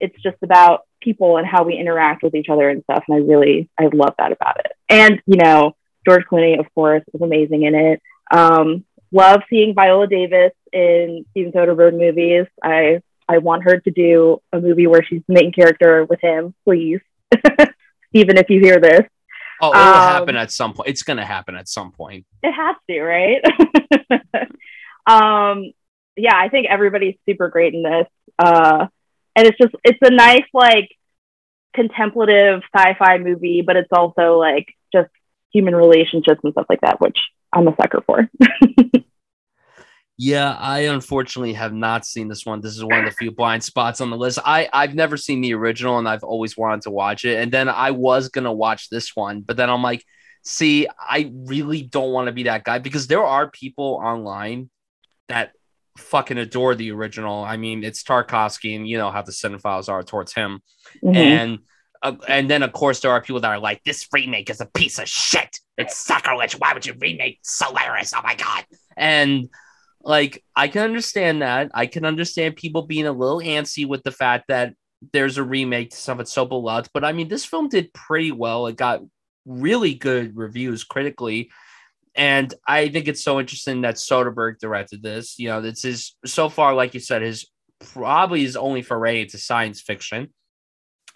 it's 0.00 0.22
just 0.22 0.36
about 0.42 0.82
people 1.00 1.38
and 1.38 1.46
how 1.46 1.64
we 1.64 1.76
interact 1.78 2.22
with 2.22 2.34
each 2.34 2.48
other 2.50 2.68
and 2.68 2.82
stuff. 2.84 3.04
And 3.08 3.16
I 3.16 3.26
really, 3.26 3.70
I 3.78 3.88
love 3.92 4.14
that 4.18 4.32
about 4.32 4.60
it. 4.60 4.72
And, 4.88 5.20
you 5.26 5.36
know, 5.36 5.74
George 6.06 6.24
Clooney, 6.30 6.58
of 6.58 6.66
course, 6.74 7.02
was 7.12 7.22
amazing 7.22 7.62
in 7.62 7.74
it. 7.74 8.02
Um, 8.30 8.84
love 9.12 9.42
seeing 9.50 9.74
Viola 9.74 10.06
Davis 10.06 10.52
in 10.72 11.24
Steven 11.30 11.52
Soderbergh 11.52 11.98
movies. 11.98 12.46
I 12.62 13.02
I 13.28 13.38
want 13.38 13.64
her 13.64 13.78
to 13.78 13.90
do 13.90 14.42
a 14.52 14.60
movie 14.60 14.86
where 14.86 15.04
she's 15.04 15.22
the 15.28 15.34
main 15.34 15.52
character 15.52 16.04
with 16.04 16.20
him, 16.20 16.54
please. 16.64 17.00
Even 18.12 18.38
if 18.38 18.50
you 18.50 18.60
hear 18.60 18.80
this. 18.80 19.02
Oh, 19.62 19.70
it'll 19.70 19.82
um, 19.82 19.94
happen 19.94 20.36
at 20.36 20.50
some 20.50 20.72
point. 20.72 20.88
It's 20.88 21.02
gonna 21.02 21.24
happen 21.24 21.54
at 21.54 21.68
some 21.68 21.92
point. 21.92 22.26
It 22.42 22.52
has 22.52 22.76
to, 22.88 23.02
right? 23.02 23.44
um, 25.06 25.72
yeah, 26.16 26.34
I 26.34 26.48
think 26.48 26.66
everybody's 26.68 27.16
super 27.28 27.48
great 27.48 27.74
in 27.74 27.82
this. 27.82 28.06
Uh, 28.38 28.86
and 29.36 29.46
it's 29.46 29.58
just 29.58 29.74
it's 29.84 29.98
a 30.02 30.10
nice 30.10 30.46
like 30.52 30.90
contemplative 31.74 32.62
sci-fi 32.74 33.18
movie, 33.18 33.62
but 33.62 33.76
it's 33.76 33.92
also 33.92 34.38
like 34.38 34.66
just 34.92 35.10
human 35.52 35.74
relationships 35.74 36.40
and 36.42 36.52
stuff 36.52 36.66
like 36.68 36.80
that, 36.80 37.00
which 37.00 37.18
I'm 37.52 37.68
a 37.68 37.74
sucker 37.76 38.02
for. 38.06 38.28
Yeah, 40.22 40.54
I 40.60 40.80
unfortunately 40.80 41.54
have 41.54 41.72
not 41.72 42.04
seen 42.04 42.28
this 42.28 42.44
one. 42.44 42.60
This 42.60 42.76
is 42.76 42.84
one 42.84 42.98
of 42.98 43.04
the 43.06 43.10
few 43.10 43.30
blind 43.30 43.64
spots 43.64 44.02
on 44.02 44.10
the 44.10 44.18
list. 44.18 44.38
I 44.44 44.68
I've 44.70 44.94
never 44.94 45.16
seen 45.16 45.40
the 45.40 45.54
original 45.54 45.98
and 45.98 46.06
I've 46.06 46.22
always 46.22 46.58
wanted 46.58 46.82
to 46.82 46.90
watch 46.90 47.24
it. 47.24 47.38
And 47.38 47.50
then 47.50 47.70
I 47.70 47.92
was 47.92 48.28
to 48.28 48.52
watch 48.52 48.90
this 48.90 49.16
one, 49.16 49.40
but 49.40 49.56
then 49.56 49.70
I'm 49.70 49.82
like, 49.82 50.04
see, 50.44 50.86
I 50.98 51.32
really 51.46 51.80
don't 51.80 52.12
want 52.12 52.26
to 52.26 52.32
be 52.32 52.42
that 52.42 52.64
guy 52.64 52.80
because 52.80 53.06
there 53.06 53.24
are 53.24 53.50
people 53.50 53.98
online 54.04 54.68
that 55.28 55.52
fucking 55.96 56.36
adore 56.36 56.74
the 56.74 56.92
original. 56.92 57.42
I 57.42 57.56
mean, 57.56 57.82
it's 57.82 58.02
Tarkovsky 58.02 58.76
and 58.76 58.86
you 58.86 58.98
know 58.98 59.10
how 59.10 59.22
the 59.22 59.32
cinephiles 59.32 59.88
are 59.88 60.02
towards 60.02 60.34
him. 60.34 60.60
Mm-hmm. 61.02 61.16
And 61.16 61.58
uh, 62.02 62.14
and 62.28 62.50
then 62.50 62.62
of 62.62 62.72
course 62.72 63.00
there 63.00 63.10
are 63.10 63.20
people 63.20 63.40
that 63.40 63.50
are 63.50 63.58
like, 63.58 63.82
this 63.84 64.06
remake 64.12 64.50
is 64.50 64.60
a 64.60 64.66
piece 64.66 64.98
of 64.98 65.08
shit. 65.08 65.58
It's 65.76 65.96
sacrilege. 65.96 66.54
Why 66.54 66.72
would 66.72 66.86
you 66.86 66.94
remake 66.98 67.38
Solaris? 67.42 68.12
Oh 68.14 68.22
my 68.22 68.34
god. 68.34 68.64
And 68.96 69.48
like 70.02 70.42
I 70.56 70.68
can 70.68 70.82
understand 70.82 71.42
that. 71.42 71.70
I 71.74 71.86
can 71.86 72.04
understand 72.04 72.56
people 72.56 72.82
being 72.82 73.06
a 73.06 73.12
little 73.12 73.40
antsy 73.40 73.86
with 73.86 74.02
the 74.02 74.12
fact 74.12 74.46
that 74.48 74.74
there's 75.12 75.38
a 75.38 75.42
remake 75.42 75.90
to 75.90 75.96
something 75.96 76.26
so 76.26 76.44
beloved. 76.44 76.90
But 76.92 77.04
I 77.04 77.12
mean, 77.12 77.28
this 77.28 77.44
film 77.44 77.68
did 77.68 77.92
pretty 77.92 78.32
well. 78.32 78.66
It 78.66 78.76
got 78.76 79.00
really 79.46 79.94
good 79.94 80.36
reviews 80.36 80.84
critically. 80.84 81.50
And 82.14 82.52
I 82.66 82.88
think 82.88 83.08
it's 83.08 83.22
so 83.22 83.38
interesting 83.38 83.82
that 83.82 83.94
Soderbergh 83.94 84.58
directed 84.58 85.02
this. 85.02 85.38
You 85.38 85.48
know, 85.48 85.60
this 85.60 85.84
is 85.84 86.16
so 86.26 86.48
far, 86.48 86.74
like 86.74 86.94
you 86.94 87.00
said, 87.00 87.22
his 87.22 87.46
probably 87.78 88.42
his 88.42 88.56
only 88.56 88.82
foray 88.82 89.22
into 89.22 89.38
science 89.38 89.80
fiction. 89.80 90.32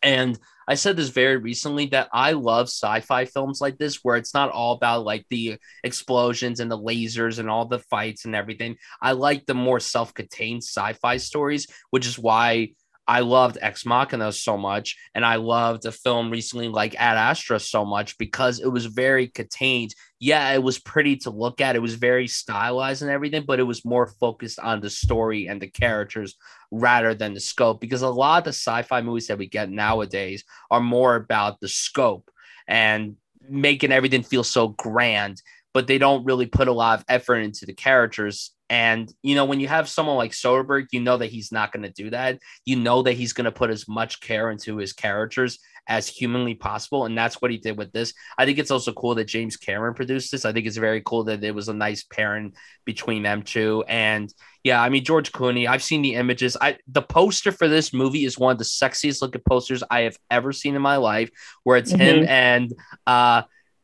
And 0.04 0.38
I 0.68 0.74
said 0.74 0.96
this 0.96 1.08
very 1.08 1.38
recently 1.38 1.86
that 1.86 2.08
I 2.12 2.32
love 2.32 2.66
sci-fi 2.66 3.24
films 3.24 3.60
like 3.60 3.78
this 3.78 4.00
where 4.02 4.16
it's 4.16 4.34
not 4.34 4.50
all 4.50 4.74
about 4.74 5.04
like 5.04 5.26
the 5.30 5.56
explosions 5.82 6.60
and 6.60 6.70
the 6.70 6.78
lasers 6.78 7.38
and 7.38 7.50
all 7.50 7.66
the 7.66 7.78
fights 7.78 8.26
and 8.26 8.34
everything. 8.34 8.76
I 9.00 9.12
like 9.12 9.46
the 9.46 9.54
more 9.54 9.80
self-contained 9.80 10.62
sci-fi 10.62 11.16
stories, 11.16 11.66
which 11.90 12.06
is 12.06 12.18
why 12.18 12.72
I 13.06 13.20
loved 13.20 13.58
Ex 13.60 13.84
Machina 13.84 14.32
so 14.32 14.56
much, 14.56 14.96
and 15.14 15.24
I 15.24 15.36
loved 15.36 15.84
a 15.84 15.92
film 15.92 16.30
recently 16.30 16.68
like 16.68 16.94
Ad 16.98 17.18
Astra 17.18 17.60
so 17.60 17.84
much 17.84 18.16
because 18.18 18.60
it 18.60 18.68
was 18.68 18.86
very 18.86 19.28
contained. 19.28 19.94
Yeah, 20.18 20.52
it 20.52 20.62
was 20.62 20.78
pretty 20.78 21.16
to 21.18 21.30
look 21.30 21.60
at. 21.60 21.76
It 21.76 21.82
was 21.82 21.96
very 21.96 22.26
stylized 22.26 23.02
and 23.02 23.10
everything, 23.10 23.44
but 23.46 23.60
it 23.60 23.64
was 23.64 23.84
more 23.84 24.06
focused 24.06 24.58
on 24.58 24.80
the 24.80 24.88
story 24.88 25.48
and 25.48 25.60
the 25.60 25.68
characters 25.68 26.36
rather 26.70 27.14
than 27.14 27.34
the 27.34 27.40
scope. 27.40 27.80
Because 27.80 28.02
a 28.02 28.08
lot 28.08 28.38
of 28.38 28.44
the 28.44 28.50
sci-fi 28.50 29.02
movies 29.02 29.26
that 29.26 29.38
we 29.38 29.48
get 29.48 29.70
nowadays 29.70 30.44
are 30.70 30.80
more 30.80 31.14
about 31.16 31.60
the 31.60 31.68
scope 31.68 32.30
and 32.66 33.16
making 33.46 33.92
everything 33.92 34.22
feel 34.22 34.44
so 34.44 34.68
grand, 34.68 35.42
but 35.74 35.86
they 35.86 35.98
don't 35.98 36.24
really 36.24 36.46
put 36.46 36.68
a 36.68 36.72
lot 36.72 36.98
of 36.98 37.04
effort 37.08 37.36
into 37.36 37.66
the 37.66 37.74
characters 37.74 38.54
and 38.70 39.12
you 39.22 39.34
know, 39.34 39.44
when 39.44 39.60
you 39.60 39.68
have 39.68 39.88
someone 39.88 40.16
like 40.16 40.32
Soderbergh, 40.32 40.86
you 40.90 41.00
know 41.00 41.18
that 41.18 41.30
he's 41.30 41.52
not 41.52 41.70
going 41.70 41.82
to 41.82 41.90
do 41.90 42.10
that. 42.10 42.38
You 42.64 42.76
know 42.76 43.02
that 43.02 43.12
he's 43.12 43.32
going 43.32 43.44
to 43.44 43.52
put 43.52 43.70
as 43.70 43.86
much 43.86 44.20
care 44.20 44.50
into 44.50 44.78
his 44.78 44.92
characters 44.92 45.58
as 45.86 46.08
humanly 46.08 46.54
possible, 46.54 47.04
and 47.04 47.16
that's 47.16 47.42
what 47.42 47.50
he 47.50 47.58
did 47.58 47.76
with 47.76 47.92
this. 47.92 48.14
I 48.38 48.46
think 48.46 48.58
it's 48.58 48.70
also 48.70 48.92
cool 48.92 49.14
that 49.16 49.26
James 49.26 49.58
Cameron 49.58 49.92
produced 49.92 50.32
this. 50.32 50.46
I 50.46 50.52
think 50.52 50.66
it's 50.66 50.78
very 50.78 51.02
cool 51.02 51.24
that 51.24 51.44
it 51.44 51.54
was 51.54 51.68
a 51.68 51.74
nice 51.74 52.04
pairing 52.04 52.54
between 52.86 53.22
them 53.22 53.42
two. 53.42 53.84
And 53.86 54.32
yeah, 54.62 54.80
I 54.80 54.88
mean 54.88 55.04
George 55.04 55.30
Clooney. 55.30 55.68
I've 55.68 55.82
seen 55.82 56.00
the 56.00 56.14
images. 56.14 56.56
I 56.58 56.78
the 56.88 57.02
poster 57.02 57.52
for 57.52 57.68
this 57.68 57.92
movie 57.92 58.24
is 58.24 58.38
one 58.38 58.52
of 58.52 58.58
the 58.58 58.64
sexiest 58.64 59.20
looking 59.20 59.42
posters 59.46 59.84
I 59.90 60.00
have 60.00 60.16
ever 60.30 60.52
seen 60.52 60.74
in 60.74 60.82
my 60.82 60.96
life, 60.96 61.30
where 61.64 61.76
it's 61.76 61.92
mm-hmm. 61.92 62.00
him 62.00 62.26
and 62.28 62.72
uh 63.06 63.42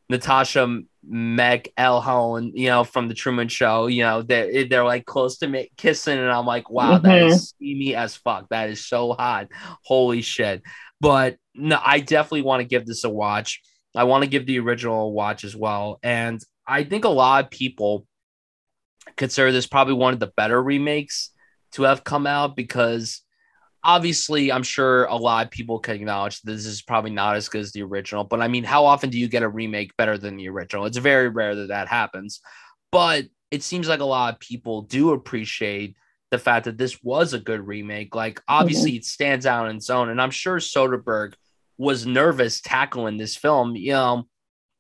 Natasha 0.09 0.81
McElhone, 1.09 2.53
you 2.55 2.69
know, 2.69 2.85
from 2.85 3.09
the 3.09 3.15
Truman 3.15 3.49
Show, 3.49 3.87
you 3.87 4.03
know, 4.03 4.23
they're, 4.23 4.67
they're 4.67 4.85
like 4.85 5.07
close 5.07 5.39
to 5.39 5.49
me 5.49 5.71
kissing, 5.77 6.19
and 6.19 6.31
I'm 6.31 6.47
like, 6.47 6.71
wow, 6.71 6.97
mm-hmm. 6.97 7.07
that 7.07 7.23
is 7.23 7.49
steamy 7.49 7.95
as 7.95 8.17
fuck. 8.17 8.49
That 8.51 8.71
is 8.71 8.87
so 8.87 9.13
hot. 9.13 9.49
Holy 9.85 10.23
shit. 10.23 10.63
But 11.01 11.37
no, 11.55 11.81
I 11.83 12.01
definitely 12.01 12.43
want 12.43 12.61
to 12.61 12.69
give 12.69 12.87
this 12.87 13.05
a 13.05 13.11
watch. 13.11 13.61
I 13.95 14.05
want 14.05 14.25
to 14.25 14.31
give 14.31 14.47
the 14.47 14.61
original 14.61 15.07
a 15.07 15.11
watch 15.11 15.45
as 15.45 15.57
well. 15.57 15.99
And 16.03 16.41
I 16.67 16.85
think 16.85 17.05
a 17.05 17.09
lot 17.09 17.45
of 17.45 17.51
people 17.51 18.07
consider 19.17 19.51
this 19.51 19.67
probably 19.67 19.95
one 19.95 20.13
of 20.13 20.21
the 20.21 20.33
better 20.37 20.63
remakes 20.63 21.31
to 21.73 21.85
have 21.85 22.05
come 22.05 22.27
out 22.27 22.55
because 22.55 23.23
obviously 23.83 24.53
I'm 24.53 24.63
sure 24.63 25.05
a 25.05 25.17
lot 25.17 25.47
of 25.47 25.51
people 25.51 25.79
can 25.79 25.97
acknowledge 25.97 26.41
this 26.43 26.67
is 26.67 26.83
probably 26.83 27.11
not 27.11 27.37
as 27.37 27.49
good 27.49 27.63
as 27.63 27.73
the 27.73 27.83
original. 27.83 28.25
But 28.25 28.41
I 28.41 28.49
mean, 28.49 28.65
how 28.65 28.85
often 28.85 29.11
do 29.11 29.19
you 29.19 29.29
get 29.29 29.43
a 29.43 29.49
remake 29.49 29.97
better 29.97 30.19
than 30.19 30.37
the 30.37 30.49
original? 30.49 30.87
It's 30.87 30.99
very 30.99 31.29
rare 31.29 31.55
that 31.55 31.69
that 31.69 31.89
happens. 31.89 32.41
But 32.93 33.27
it 33.51 33.63
seems 33.63 33.89
like 33.89 34.01
a 34.01 34.05
lot 34.05 34.35
of 34.35 34.41
people 34.41 34.83
do 34.83 35.13
appreciate 35.13 35.97
the 36.31 36.39
fact 36.39 36.67
that 36.67 36.79
this 36.79 37.03
was 37.03 37.33
a 37.33 37.41
good 37.41 37.67
remake. 37.67 38.15
Like, 38.15 38.41
obviously, 38.47 38.93
mm-hmm. 38.93 38.99
it 38.99 39.05
stands 39.05 39.47
out 39.47 39.69
in 39.69 39.77
its 39.77 39.91
own. 39.91 40.11
And 40.11 40.21
I'm 40.21 40.31
sure 40.31 40.59
Soderbergh 40.59 41.35
was 41.79 42.07
nervous 42.07 42.61
tackling 42.61 43.17
this 43.17 43.37
film, 43.37 43.75
you 43.75 43.93
know, 43.93 44.29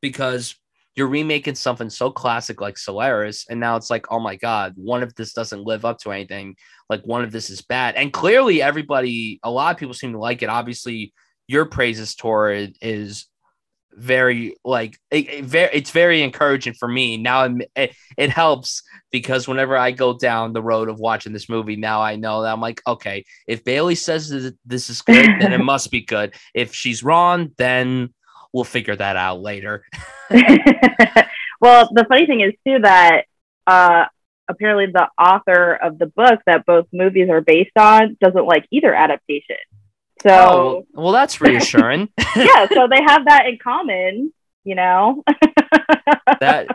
because 0.02 0.54
you're 0.97 1.09
remaking 1.09 1.54
something 1.54 1.90
so 1.90 2.11
classic 2.11 2.61
like 2.61 2.76
Solaris, 2.76 3.47
and 3.49 3.61
now 3.61 3.76
it's 3.76 3.90
like, 3.90 4.06
oh 4.11 4.20
my 4.20 4.37
god, 4.37 4.75
one 4.76 5.02
of 5.02 5.14
this 5.14 5.32
doesn't 5.32 5.64
live 5.64 5.85
up 5.85 5.99
to 6.00 6.12
anything. 6.12 6.56
Like 6.88 7.02
one 7.06 7.23
of 7.23 7.32
this 7.32 7.50
is 7.50 7.62
bad, 7.62 7.94
and 7.94 8.12
clearly 8.12 8.61
everybody, 8.62 9.40
a 9.42 9.50
lot 9.50 9.75
of 9.75 9.78
people 9.78 9.94
seem 9.94 10.12
to 10.12 10.18
like 10.18 10.42
it. 10.42 10.49
Obviously, 10.49 11.12
your 11.47 11.64
praises 11.64 12.14
toward 12.14 12.76
is 12.80 13.26
very 13.94 14.56
like 14.64 14.97
it, 15.11 15.28
it 15.28 15.44
very 15.44 15.70
it's 15.73 15.90
very 15.90 16.23
encouraging 16.23 16.73
for 16.73 16.87
me 16.87 17.16
now 17.16 17.52
it, 17.75 17.94
it 18.16 18.30
helps 18.30 18.82
because 19.11 19.49
whenever 19.49 19.76
i 19.76 19.90
go 19.90 20.16
down 20.16 20.52
the 20.52 20.62
road 20.62 20.88
of 20.88 21.00
watching 21.00 21.32
this 21.32 21.49
movie 21.49 21.76
now 21.76 22.00
i 22.00 22.14
know 22.14 22.42
that 22.42 22.52
i'm 22.52 22.61
like 22.61 22.80
okay 22.87 23.25
if 23.49 23.64
bailey 23.64 23.97
says 23.97 24.28
that 24.28 24.56
this 24.64 24.90
is 24.90 25.02
good 25.02 25.28
then 25.40 25.52
it 25.52 25.59
must 25.64 25.90
be 25.90 26.00
good 26.00 26.35
if 26.54 26.73
she's 26.73 27.02
wrong 27.02 27.50
then 27.59 28.09
we'll 28.52 28.64
figure 28.64 28.97
that 28.97 29.16
out 29.16 29.40
later 29.40 29.85
well 31.61 31.88
the 31.92 32.04
funny 32.09 32.26
thing 32.26 32.40
is 32.40 32.52
too 32.66 32.80
that 32.80 33.25
uh 33.66 34.04
apparently 34.49 34.87
the 34.87 35.09
author 35.19 35.75
of 35.75 35.99
the 35.99 36.07
book 36.07 36.40
that 36.47 36.66
both 36.66 36.87
movies 36.92 37.28
are 37.30 37.40
based 37.40 37.76
on 37.76 38.16
doesn't 38.21 38.47
like 38.47 38.66
either 38.71 38.95
adaptation 38.95 39.57
so, 40.23 40.30
oh, 40.30 40.87
well, 40.92 41.12
that's 41.12 41.40
reassuring. 41.40 42.09
yeah, 42.37 42.69
so 42.69 42.88
they 42.88 43.02
have 43.02 43.25
that 43.25 43.47
in 43.47 43.59
common, 43.59 44.33
you 44.64 44.75
know. 44.75 45.23
that 46.40 46.69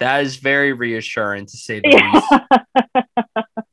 that 0.00 0.22
is 0.22 0.36
very 0.36 0.74
reassuring 0.74 1.46
to 1.46 1.56
say 1.56 1.80
the 1.80 1.90
yeah. 1.90 3.04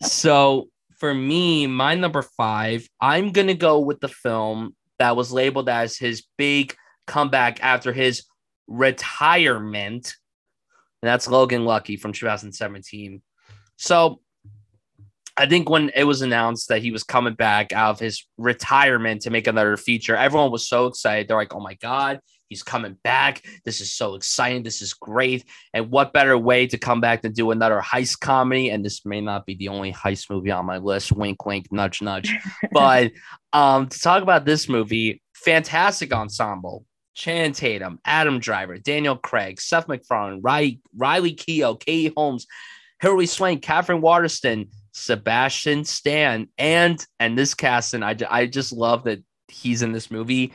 least. 0.01 0.13
so, 0.13 0.69
for 0.95 1.13
me, 1.13 1.67
my 1.67 1.95
number 1.95 2.21
5, 2.21 2.87
I'm 3.01 3.31
going 3.31 3.47
to 3.47 3.53
go 3.53 3.79
with 3.79 3.99
the 3.99 4.07
film 4.07 4.75
that 4.97 5.15
was 5.15 5.33
labeled 5.33 5.67
as 5.67 5.97
his 5.97 6.23
big 6.37 6.75
comeback 7.07 7.63
after 7.63 7.91
his 7.91 8.23
retirement. 8.67 10.13
And 11.01 11.09
that's 11.09 11.27
Logan 11.27 11.65
Lucky 11.65 11.97
from 11.97 12.13
2017. 12.13 13.21
So, 13.77 14.21
I 15.39 15.45
think 15.45 15.69
when 15.69 15.91
it 15.95 16.03
was 16.03 16.23
announced 16.23 16.69
that 16.69 16.81
he 16.81 16.89
was 16.89 17.03
coming 17.03 17.35
back 17.35 17.71
out 17.71 17.91
of 17.91 17.99
his 17.99 18.25
retirement 18.39 19.21
to 19.21 19.29
make 19.29 19.45
another 19.45 19.77
feature, 19.77 20.15
everyone 20.15 20.51
was 20.51 20.67
so 20.67 20.87
excited. 20.87 21.27
They're 21.27 21.37
like, 21.37 21.53
oh 21.53 21.59
my 21.59 21.75
God, 21.75 22.19
he's 22.49 22.63
coming 22.63 22.97
back. 23.03 23.43
This 23.63 23.79
is 23.79 23.93
so 23.93 24.15
exciting. 24.15 24.63
This 24.63 24.81
is 24.81 24.95
great. 24.95 25.45
And 25.75 25.91
what 25.91 26.11
better 26.11 26.35
way 26.39 26.65
to 26.65 26.77
come 26.79 27.01
back 27.01 27.21
than 27.21 27.33
do 27.33 27.51
another 27.51 27.79
heist 27.81 28.19
comedy? 28.19 28.71
And 28.71 28.83
this 28.83 29.05
may 29.05 29.21
not 29.21 29.45
be 29.45 29.53
the 29.53 29.67
only 29.67 29.93
heist 29.93 30.31
movie 30.31 30.49
on 30.49 30.65
my 30.65 30.79
list. 30.79 31.11
Wink, 31.11 31.45
wink, 31.45 31.71
nudge, 31.71 32.01
nudge. 32.01 32.35
but 32.71 33.11
um, 33.53 33.87
to 33.89 33.99
talk 33.99 34.23
about 34.23 34.43
this 34.43 34.67
movie, 34.67 35.21
fantastic 35.35 36.11
ensemble. 36.11 36.83
Channing 37.17 37.51
Tatum, 37.51 37.99
Adam 38.05 38.39
Driver, 38.39 38.77
Daniel 38.77 39.17
Craig, 39.17 39.59
Seth 39.59 39.87
MacFarlane, 39.87 40.39
Riley, 40.41 40.79
Riley 40.95 41.33
Keough, 41.33 41.79
Katie 41.79 42.13
Holmes, 42.15 42.45
Hilary 43.01 43.25
Swank, 43.25 43.63
Katherine 43.63 44.01
Waterston, 44.01 44.69
Sebastian 44.91 45.83
Stan, 45.83 46.47
and 46.59 47.03
and 47.19 47.35
this 47.35 47.55
cast, 47.55 47.95
and 47.95 48.05
I, 48.05 48.15
I 48.29 48.45
just 48.45 48.71
love 48.71 49.05
that 49.05 49.23
he's 49.47 49.81
in 49.81 49.93
this 49.93 50.11
movie. 50.11 50.53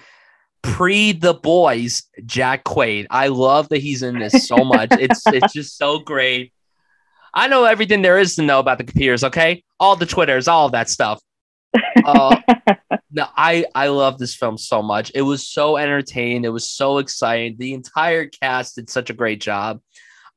Pre 0.62 1.10
the 1.10 1.34
boys, 1.34 2.04
Jack 2.24 2.62
Quaid. 2.62 3.08
I 3.10 3.26
love 3.26 3.68
that 3.70 3.78
he's 3.78 4.04
in 4.04 4.20
this 4.20 4.46
so 4.46 4.58
much. 4.58 4.90
it's 4.92 5.26
it's 5.26 5.52
just 5.52 5.76
so 5.76 5.98
great. 5.98 6.52
I 7.34 7.48
know 7.48 7.64
everything 7.64 8.02
there 8.02 8.18
is 8.18 8.36
to 8.36 8.42
know 8.42 8.60
about 8.60 8.78
the 8.78 8.84
computers. 8.84 9.24
Okay, 9.24 9.64
all 9.80 9.96
the 9.96 10.06
twitters, 10.06 10.46
all 10.46 10.66
of 10.66 10.72
that 10.72 10.88
stuff. 10.88 11.20
Uh, 12.04 12.36
no, 13.10 13.26
I 13.36 13.66
I 13.74 13.88
love 13.88 14.18
this 14.18 14.34
film 14.34 14.58
so 14.58 14.82
much. 14.82 15.12
It 15.14 15.22
was 15.22 15.46
so 15.46 15.76
entertaining. 15.76 16.44
It 16.44 16.52
was 16.52 16.68
so 16.68 16.98
exciting. 16.98 17.56
The 17.58 17.74
entire 17.74 18.26
cast 18.26 18.76
did 18.76 18.90
such 18.90 19.10
a 19.10 19.14
great 19.14 19.40
job. 19.40 19.80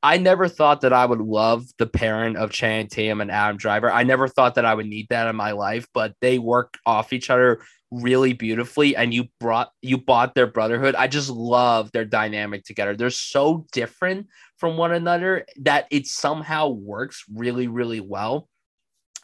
I 0.04 0.18
never 0.18 0.48
thought 0.48 0.82
that 0.82 0.94
I 0.94 1.06
would 1.06 1.22
love 1.22 1.66
the 1.80 1.88
parent 1.88 2.38
of 2.38 2.52
Channing 2.52 2.88
Tatum 2.88 3.22
and 3.22 3.32
Adam 3.32 3.58
Driver. 3.58 3.92
I 3.92 4.04
never 4.04 4.28
thought 4.28 4.54
that 4.56 4.66
I 4.66 4.76
would 4.76 4.86
need 4.86 5.08
that 5.10 5.28
in 5.28 5.36
my 5.36 5.52
life, 5.52 5.88
but 5.96 6.14
they 6.22 6.38
work 6.38 6.78
off 6.86 7.12
each 7.12 7.32
other 7.32 7.62
really 7.90 8.34
beautifully 8.34 8.96
and 8.96 9.14
you 9.14 9.26
brought 9.40 9.72
you 9.82 9.98
bought 9.98 10.36
their 10.36 10.48
brotherhood. 10.48 10.96
I 10.96 11.08
just 11.08 11.30
love 11.30 11.92
their 11.92 12.06
dynamic 12.06 12.66
together. 12.66 12.96
They're 12.96 13.10
so 13.10 13.66
different 13.72 14.28
from 14.58 14.78
one 14.78 14.92
another 14.92 15.46
that 15.62 15.88
it 15.92 16.08
somehow 16.08 16.70
works 16.70 17.24
really 17.34 17.68
really 17.68 18.00
well. 18.00 18.48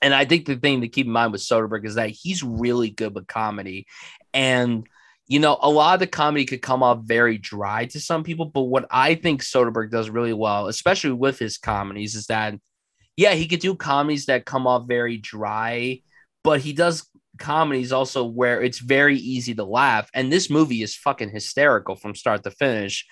And 0.01 0.13
I 0.13 0.25
think 0.25 0.45
the 0.45 0.55
thing 0.55 0.81
to 0.81 0.87
keep 0.87 1.05
in 1.05 1.11
mind 1.11 1.31
with 1.31 1.41
Soderbergh 1.41 1.85
is 1.85 1.95
that 1.95 2.09
he's 2.09 2.43
really 2.43 2.89
good 2.89 3.13
with 3.13 3.27
comedy 3.27 3.87
and 4.33 4.87
you 5.27 5.39
know, 5.39 5.57
a 5.61 5.69
lot 5.69 5.93
of 5.93 6.01
the 6.01 6.07
comedy 6.07 6.43
could 6.43 6.61
come 6.61 6.83
off 6.83 7.03
very 7.03 7.37
dry 7.37 7.85
to 7.85 8.01
some 8.01 8.21
people, 8.21 8.47
but 8.47 8.63
what 8.63 8.85
I 8.91 9.15
think 9.15 9.41
Soderbergh 9.41 9.89
does 9.89 10.09
really 10.09 10.33
well, 10.33 10.67
especially 10.67 11.13
with 11.13 11.39
his 11.39 11.57
comedies, 11.57 12.15
is 12.15 12.25
that 12.25 12.55
yeah, 13.15 13.33
he 13.33 13.47
could 13.47 13.61
do 13.61 13.75
comedies 13.75 14.25
that 14.25 14.45
come 14.45 14.67
off 14.67 14.87
very 14.89 15.15
dry, 15.15 16.01
but 16.43 16.59
he 16.59 16.73
does 16.73 17.07
comedies 17.37 17.91
also 17.91 18.25
where 18.25 18.61
it's 18.61 18.79
very 18.79 19.17
easy 19.17 19.53
to 19.55 19.63
laugh. 19.63 20.09
And 20.13 20.31
this 20.31 20.49
movie 20.49 20.81
is 20.81 20.95
fucking 20.95 21.29
hysterical 21.29 21.95
from 21.95 22.15
start 22.15 22.43
to 22.43 22.51
finish. 22.51 23.05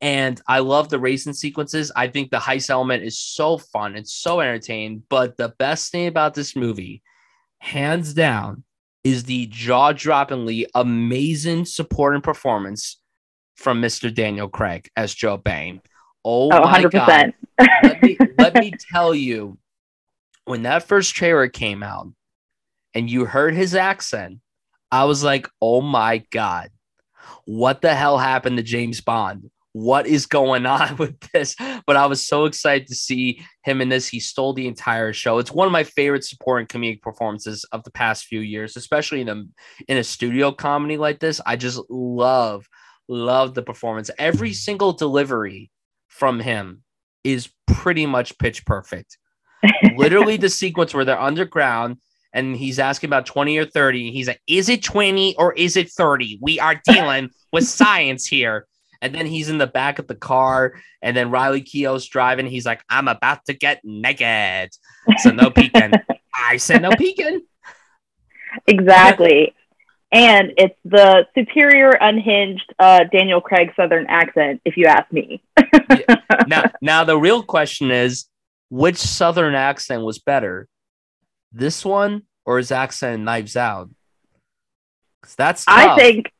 And 0.00 0.40
I 0.46 0.58
love 0.58 0.88
the 0.88 0.98
racing 0.98 1.32
sequences. 1.32 1.90
I 1.96 2.08
think 2.08 2.30
the 2.30 2.38
heist 2.38 2.68
element 2.68 3.04
is 3.04 3.18
so 3.18 3.58
fun. 3.58 3.96
It's 3.96 4.12
so 4.12 4.40
entertaining. 4.40 5.02
But 5.08 5.36
the 5.36 5.54
best 5.58 5.92
thing 5.92 6.06
about 6.06 6.34
this 6.34 6.54
movie, 6.54 7.02
hands 7.58 8.12
down, 8.12 8.64
is 9.02 9.24
the 9.24 9.46
jaw-droppingly 9.46 10.66
amazing 10.74 11.64
supporting 11.64 12.22
performance 12.22 13.00
from 13.56 13.80
Mr. 13.80 14.12
Daniel 14.12 14.48
Craig 14.48 14.88
as 14.96 15.14
Joe 15.14 15.36
Bain. 15.36 15.80
Oh, 16.24 16.50
oh 16.52 16.60
my 16.64 16.82
100%. 16.82 16.90
god! 16.92 17.34
let 17.82 18.02
me 18.02 18.18
let 18.38 18.54
me 18.54 18.72
tell 18.92 19.14
you, 19.14 19.58
when 20.46 20.62
that 20.62 20.88
first 20.88 21.14
trailer 21.14 21.48
came 21.48 21.82
out, 21.82 22.08
and 22.94 23.10
you 23.10 23.26
heard 23.26 23.54
his 23.54 23.74
accent, 23.74 24.40
I 24.90 25.04
was 25.04 25.22
like, 25.22 25.48
"Oh 25.60 25.82
my 25.82 26.24
god, 26.30 26.70
what 27.44 27.82
the 27.82 27.94
hell 27.94 28.18
happened 28.18 28.56
to 28.56 28.62
James 28.62 29.00
Bond? 29.00 29.50
What 29.74 30.06
is 30.06 30.24
going 30.24 30.64
on 30.66 30.96
with 30.96 31.20
this? 31.32 31.54
But 31.86 31.96
I 31.96 32.06
was 32.06 32.26
so 32.26 32.46
excited 32.46 32.86
to 32.88 32.94
see 32.94 33.44
him 33.62 33.82
in 33.82 33.90
this. 33.90 34.08
He 34.08 34.20
stole 34.20 34.54
the 34.54 34.66
entire 34.66 35.12
show. 35.12 35.38
It's 35.38 35.52
one 35.52 35.66
of 35.66 35.72
my 35.72 35.84
favorite 35.84 36.24
supporting 36.24 36.66
comedic 36.66 37.02
performances 37.02 37.64
of 37.72 37.84
the 37.84 37.90
past 37.90 38.24
few 38.24 38.40
years, 38.40 38.76
especially 38.76 39.20
in 39.20 39.28
a 39.28 39.44
in 39.88 39.98
a 39.98 40.04
studio 40.04 40.52
comedy 40.52 40.96
like 40.96 41.20
this. 41.20 41.40
I 41.44 41.56
just 41.56 41.82
love 41.90 42.66
love 43.08 43.54
the 43.54 43.62
performance. 43.62 44.10
Every 44.18 44.54
single 44.54 44.92
delivery 44.92 45.70
from 46.08 46.40
him 46.40 46.82
is 47.22 47.50
pretty 47.66 48.06
much 48.06 48.38
pitch 48.38 48.64
perfect. 48.64 49.18
Literally 49.96 50.36
the 50.36 50.48
sequence 50.48 50.94
where 50.94 51.04
they're 51.04 51.20
underground 51.20 51.98
and 52.32 52.56
he's 52.56 52.78
asking 52.78 53.08
about 53.08 53.26
20 53.26 53.58
or 53.58 53.64
30. 53.64 54.10
He's 54.12 54.28
like, 54.28 54.40
is 54.46 54.68
it 54.68 54.82
20 54.82 55.36
or 55.36 55.52
is 55.54 55.76
it 55.76 55.90
30? 55.90 56.38
We 56.40 56.60
are 56.60 56.80
dealing 56.86 57.30
with 57.52 57.64
science 57.64 58.26
here 58.26 58.66
and 59.04 59.14
then 59.14 59.26
he's 59.26 59.50
in 59.50 59.58
the 59.58 59.66
back 59.66 59.98
of 59.98 60.06
the 60.06 60.14
car, 60.14 60.72
and 61.02 61.14
then 61.14 61.30
Riley 61.30 61.60
Keough's 61.60 62.06
driving. 62.06 62.46
He's 62.46 62.64
like, 62.64 62.82
"I'm 62.88 63.06
about 63.06 63.44
to 63.44 63.52
get 63.52 63.82
naked," 63.84 64.70
so 65.18 65.30
no 65.30 65.50
peeking. 65.50 65.92
I 66.34 66.56
said 66.56 66.80
no 66.80 66.90
peeking. 66.96 67.42
Exactly, 68.66 69.54
and 70.10 70.52
it's 70.56 70.74
the 70.86 71.26
superior, 71.36 71.90
unhinged 71.90 72.74
uh, 72.78 73.04
Daniel 73.12 73.42
Craig 73.42 73.72
Southern 73.76 74.06
accent, 74.08 74.62
if 74.64 74.78
you 74.78 74.86
ask 74.86 75.12
me. 75.12 75.42
yeah. 75.58 76.14
Now, 76.46 76.64
now 76.80 77.04
the 77.04 77.18
real 77.18 77.42
question 77.42 77.90
is, 77.90 78.24
which 78.70 78.96
Southern 78.96 79.54
accent 79.54 80.02
was 80.02 80.18
better, 80.18 80.66
this 81.52 81.84
one 81.84 82.22
or 82.46 82.56
his 82.56 82.72
accent 82.72 83.16
in 83.16 83.24
Knives 83.24 83.54
Out? 83.54 83.90
That's 85.36 85.66
tough. 85.66 85.76
I 85.76 85.96
think 85.96 86.32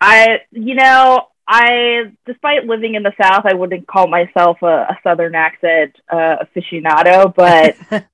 I, 0.00 0.40
you 0.50 0.74
know, 0.74 1.26
I, 1.48 2.12
despite 2.26 2.66
living 2.66 2.94
in 2.94 3.02
the 3.02 3.12
South, 3.20 3.46
I 3.46 3.54
wouldn't 3.54 3.86
call 3.86 4.06
myself 4.06 4.58
a, 4.62 4.66
a 4.66 4.98
Southern 5.02 5.34
accent 5.34 5.96
uh, 6.10 6.44
aficionado, 6.44 7.34
but 7.34 7.76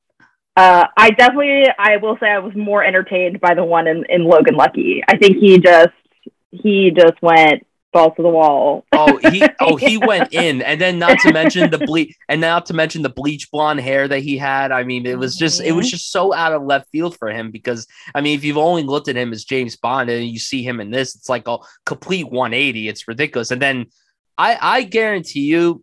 uh, 0.57 0.87
I 0.97 1.11
definitely, 1.11 1.65
I 1.77 1.97
will 1.97 2.17
say, 2.21 2.29
I 2.29 2.39
was 2.39 2.55
more 2.55 2.85
entertained 2.85 3.41
by 3.41 3.55
the 3.55 3.65
one 3.65 3.89
in, 3.89 4.05
in 4.09 4.25
Logan 4.25 4.55
Lucky. 4.55 5.03
I 5.09 5.17
think 5.17 5.39
he 5.39 5.59
just, 5.59 5.91
he 6.53 6.93
just 6.93 7.21
went 7.21 7.67
balls 7.95 8.13
to 8.17 8.23
the 8.23 8.29
wall. 8.29 8.85
oh, 8.93 9.19
he 9.31 9.43
oh 9.61 9.77
he 9.77 9.97
went 9.97 10.35
in, 10.35 10.61
and 10.61 10.79
then 10.79 10.99
not 10.99 11.19
to 11.21 11.33
mention 11.33 11.71
the 11.71 11.79
bleach, 11.79 12.15
and 12.29 12.43
not 12.43 12.67
to 12.67 12.75
mention 12.75 13.01
the 13.01 13.09
bleach 13.09 13.51
blonde 13.51 13.81
hair 13.81 14.07
that 14.07 14.19
he 14.19 14.37
had. 14.37 14.71
I 14.71 14.85
mean, 14.85 15.07
it 15.07 15.19
was 15.19 15.37
just 15.39 15.63
it 15.63 15.73
was 15.73 15.87
mm-hmm. 15.87 15.93
just 15.93 16.13
so 16.13 16.35
out 16.35 16.53
of 16.53 16.63
left 16.63 16.91
field 16.91 17.17
for 17.17 17.31
him 17.31 17.51
because 17.51 17.87
I 18.15 18.21
mean, 18.21 18.37
if 18.37 18.45
you've 18.45 18.59
only 18.59 18.83
looked 18.83 19.09
at 19.09 19.17
him 19.17 19.33
as 19.33 19.45
James 19.45 19.77
Bond 19.77 20.11
and 20.11 20.27
you 20.27 20.39
see 20.39 20.63
him 20.63 20.81
in 20.81 20.91
this, 20.91 21.15
it's 21.15 21.31
like 21.31 21.49
a 21.49 21.57
complete 21.87 22.31
180. 22.31 22.89
It's 22.89 23.09
ridiculous. 23.09 23.51
And 23.51 23.63
then 23.63 23.87
I 24.37 24.59
I 24.61 24.83
guarantee 24.83 25.45
you 25.45 25.83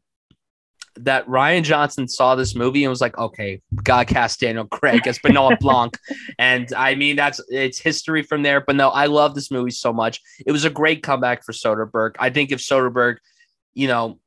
that 0.96 1.26
Rian 1.28 1.64
Johnson 1.64 2.08
saw 2.08 2.36
this 2.36 2.56
movie 2.56 2.84
and 2.84 2.90
was 2.90 3.02
like, 3.02 3.18
okay, 3.18 3.62
God 3.84 4.08
cast 4.08 4.40
Daniel 4.40 4.66
Craig 4.66 5.08
as 5.08 5.20
Benoit 5.20 5.60
Blanc. 5.62 5.98
And 6.38 6.72
I 6.74 6.96
mean, 6.96 7.16
that's 7.16 7.42
it's 7.50 7.80
history 7.80 8.24
from 8.24 8.44
there. 8.44 8.62
But 8.62 8.76
no, 8.76 8.90
I 8.90 9.06
love 9.06 9.36
this 9.36 9.52
movie 9.52 9.72
so 9.72 9.94
much. 9.94 10.22
It 10.46 10.52
was 10.52 10.66
a 10.66 10.70
great 10.70 11.04
comeback 11.04 11.46
for 11.46 11.54
Soderbergh. 11.54 12.16
I 12.20 12.30
think 12.30 12.52
if 12.52 12.60
Soderbergh, 12.60 13.18
you 13.74 13.88
know, 13.88 14.20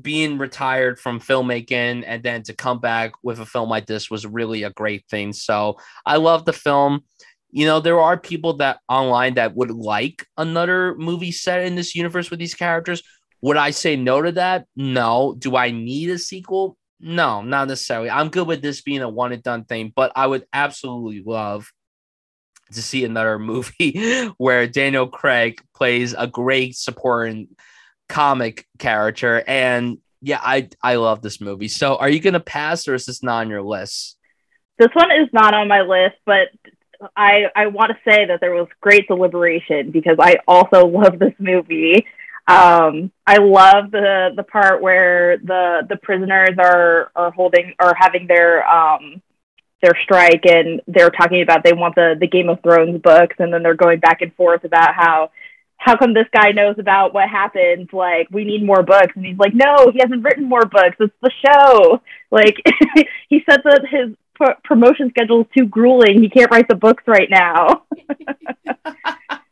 being 0.00 0.38
retired 0.38 0.98
from 0.98 1.20
filmmaking 1.20 2.04
and 2.06 2.22
then 2.22 2.42
to 2.44 2.54
come 2.54 2.80
back 2.80 3.12
with 3.22 3.38
a 3.38 3.46
film 3.46 3.68
like 3.68 3.86
this 3.86 4.10
was 4.10 4.26
really 4.26 4.64
a 4.64 4.70
great 4.70 5.04
thing. 5.08 5.32
So 5.32 5.78
I 6.04 6.16
love 6.16 6.44
the 6.44 6.52
film. 6.52 7.04
You 7.50 7.66
know, 7.66 7.80
there 7.80 8.00
are 8.00 8.18
people 8.18 8.54
that 8.54 8.80
online 8.88 9.34
that 9.34 9.54
would 9.54 9.70
like 9.70 10.26
another 10.36 10.94
movie 10.96 11.32
set 11.32 11.64
in 11.64 11.74
this 11.74 11.94
universe 11.94 12.30
with 12.30 12.40
these 12.40 12.54
characters. 12.54 13.02
Would 13.46 13.56
I 13.56 13.70
say 13.70 13.94
no 13.94 14.22
to 14.22 14.32
that? 14.32 14.66
No. 14.74 15.36
Do 15.38 15.54
I 15.54 15.70
need 15.70 16.10
a 16.10 16.18
sequel? 16.18 16.76
No, 16.98 17.42
not 17.42 17.68
necessarily. 17.68 18.10
I'm 18.10 18.28
good 18.28 18.48
with 18.48 18.60
this 18.60 18.82
being 18.82 19.02
a 19.02 19.08
one 19.08 19.30
and 19.30 19.40
done 19.40 19.62
thing, 19.62 19.92
but 19.94 20.10
I 20.16 20.26
would 20.26 20.44
absolutely 20.52 21.22
love 21.24 21.70
to 22.72 22.82
see 22.82 23.04
another 23.04 23.38
movie 23.52 24.32
where 24.36 24.66
Daniel 24.66 25.06
Craig 25.06 25.60
plays 25.76 26.12
a 26.12 26.26
great 26.26 26.74
supporting 26.74 27.46
comic 28.08 28.66
character. 28.80 29.44
And 29.46 29.98
yeah, 30.20 30.40
I 30.42 30.68
I 30.82 30.96
love 30.96 31.22
this 31.22 31.40
movie. 31.40 31.68
So 31.68 31.94
are 31.98 32.08
you 32.08 32.18
gonna 32.18 32.40
pass 32.40 32.88
or 32.88 32.94
is 32.94 33.06
this 33.06 33.22
not 33.22 33.42
on 33.42 33.48
your 33.48 33.62
list? 33.62 34.18
This 34.76 34.90
one 34.92 35.12
is 35.12 35.28
not 35.32 35.54
on 35.54 35.68
my 35.68 35.82
list, 35.82 36.16
but 36.24 36.48
I 37.16 37.44
I 37.54 37.68
want 37.68 37.92
to 37.92 38.10
say 38.10 38.24
that 38.24 38.40
there 38.40 38.54
was 38.54 38.66
great 38.80 39.06
deliberation 39.06 39.92
because 39.92 40.16
I 40.18 40.38
also 40.48 40.84
love 40.88 41.20
this 41.20 41.34
movie. 41.38 42.04
Um, 42.48 43.10
I 43.26 43.38
love 43.38 43.90
the 43.90 44.30
the 44.36 44.44
part 44.44 44.80
where 44.80 45.38
the 45.38 45.86
the 45.88 45.96
prisoners 45.96 46.56
are 46.58 47.10
are 47.16 47.32
holding 47.32 47.74
are 47.78 47.94
having 47.98 48.26
their 48.26 48.66
um 48.68 49.20
their 49.82 49.98
strike 50.04 50.46
and 50.46 50.80
they're 50.86 51.10
talking 51.10 51.42
about 51.42 51.64
they 51.64 51.72
want 51.72 51.96
the 51.96 52.14
the 52.18 52.28
Game 52.28 52.48
of 52.48 52.62
Thrones 52.62 53.00
books 53.02 53.36
and 53.40 53.52
then 53.52 53.62
they're 53.62 53.74
going 53.74 53.98
back 53.98 54.22
and 54.22 54.32
forth 54.34 54.64
about 54.64 54.94
how 54.94 55.30
how 55.78 55.96
come 55.96 56.14
this 56.14 56.26
guy 56.32 56.52
knows 56.52 56.76
about 56.78 57.14
what 57.14 57.28
happened? 57.28 57.90
Like, 57.92 58.28
we 58.30 58.44
need 58.44 58.64
more 58.64 58.82
books. 58.82 59.12
And 59.14 59.24
he's 59.24 59.38
like, 59.38 59.54
no, 59.54 59.90
he 59.92 60.00
hasn't 60.00 60.24
written 60.24 60.44
more 60.44 60.64
books. 60.64 60.96
It's 60.98 61.14
the 61.20 61.30
show. 61.44 62.00
Like, 62.30 62.56
he 63.28 63.42
said 63.48 63.60
that 63.64 63.82
his 63.88 64.16
promotion 64.64 65.10
schedule 65.10 65.42
is 65.42 65.46
too 65.56 65.66
grueling. 65.66 66.22
He 66.22 66.28
can't 66.28 66.50
write 66.50 66.68
the 66.68 66.74
books 66.74 67.04
right 67.06 67.28
now. 67.30 67.82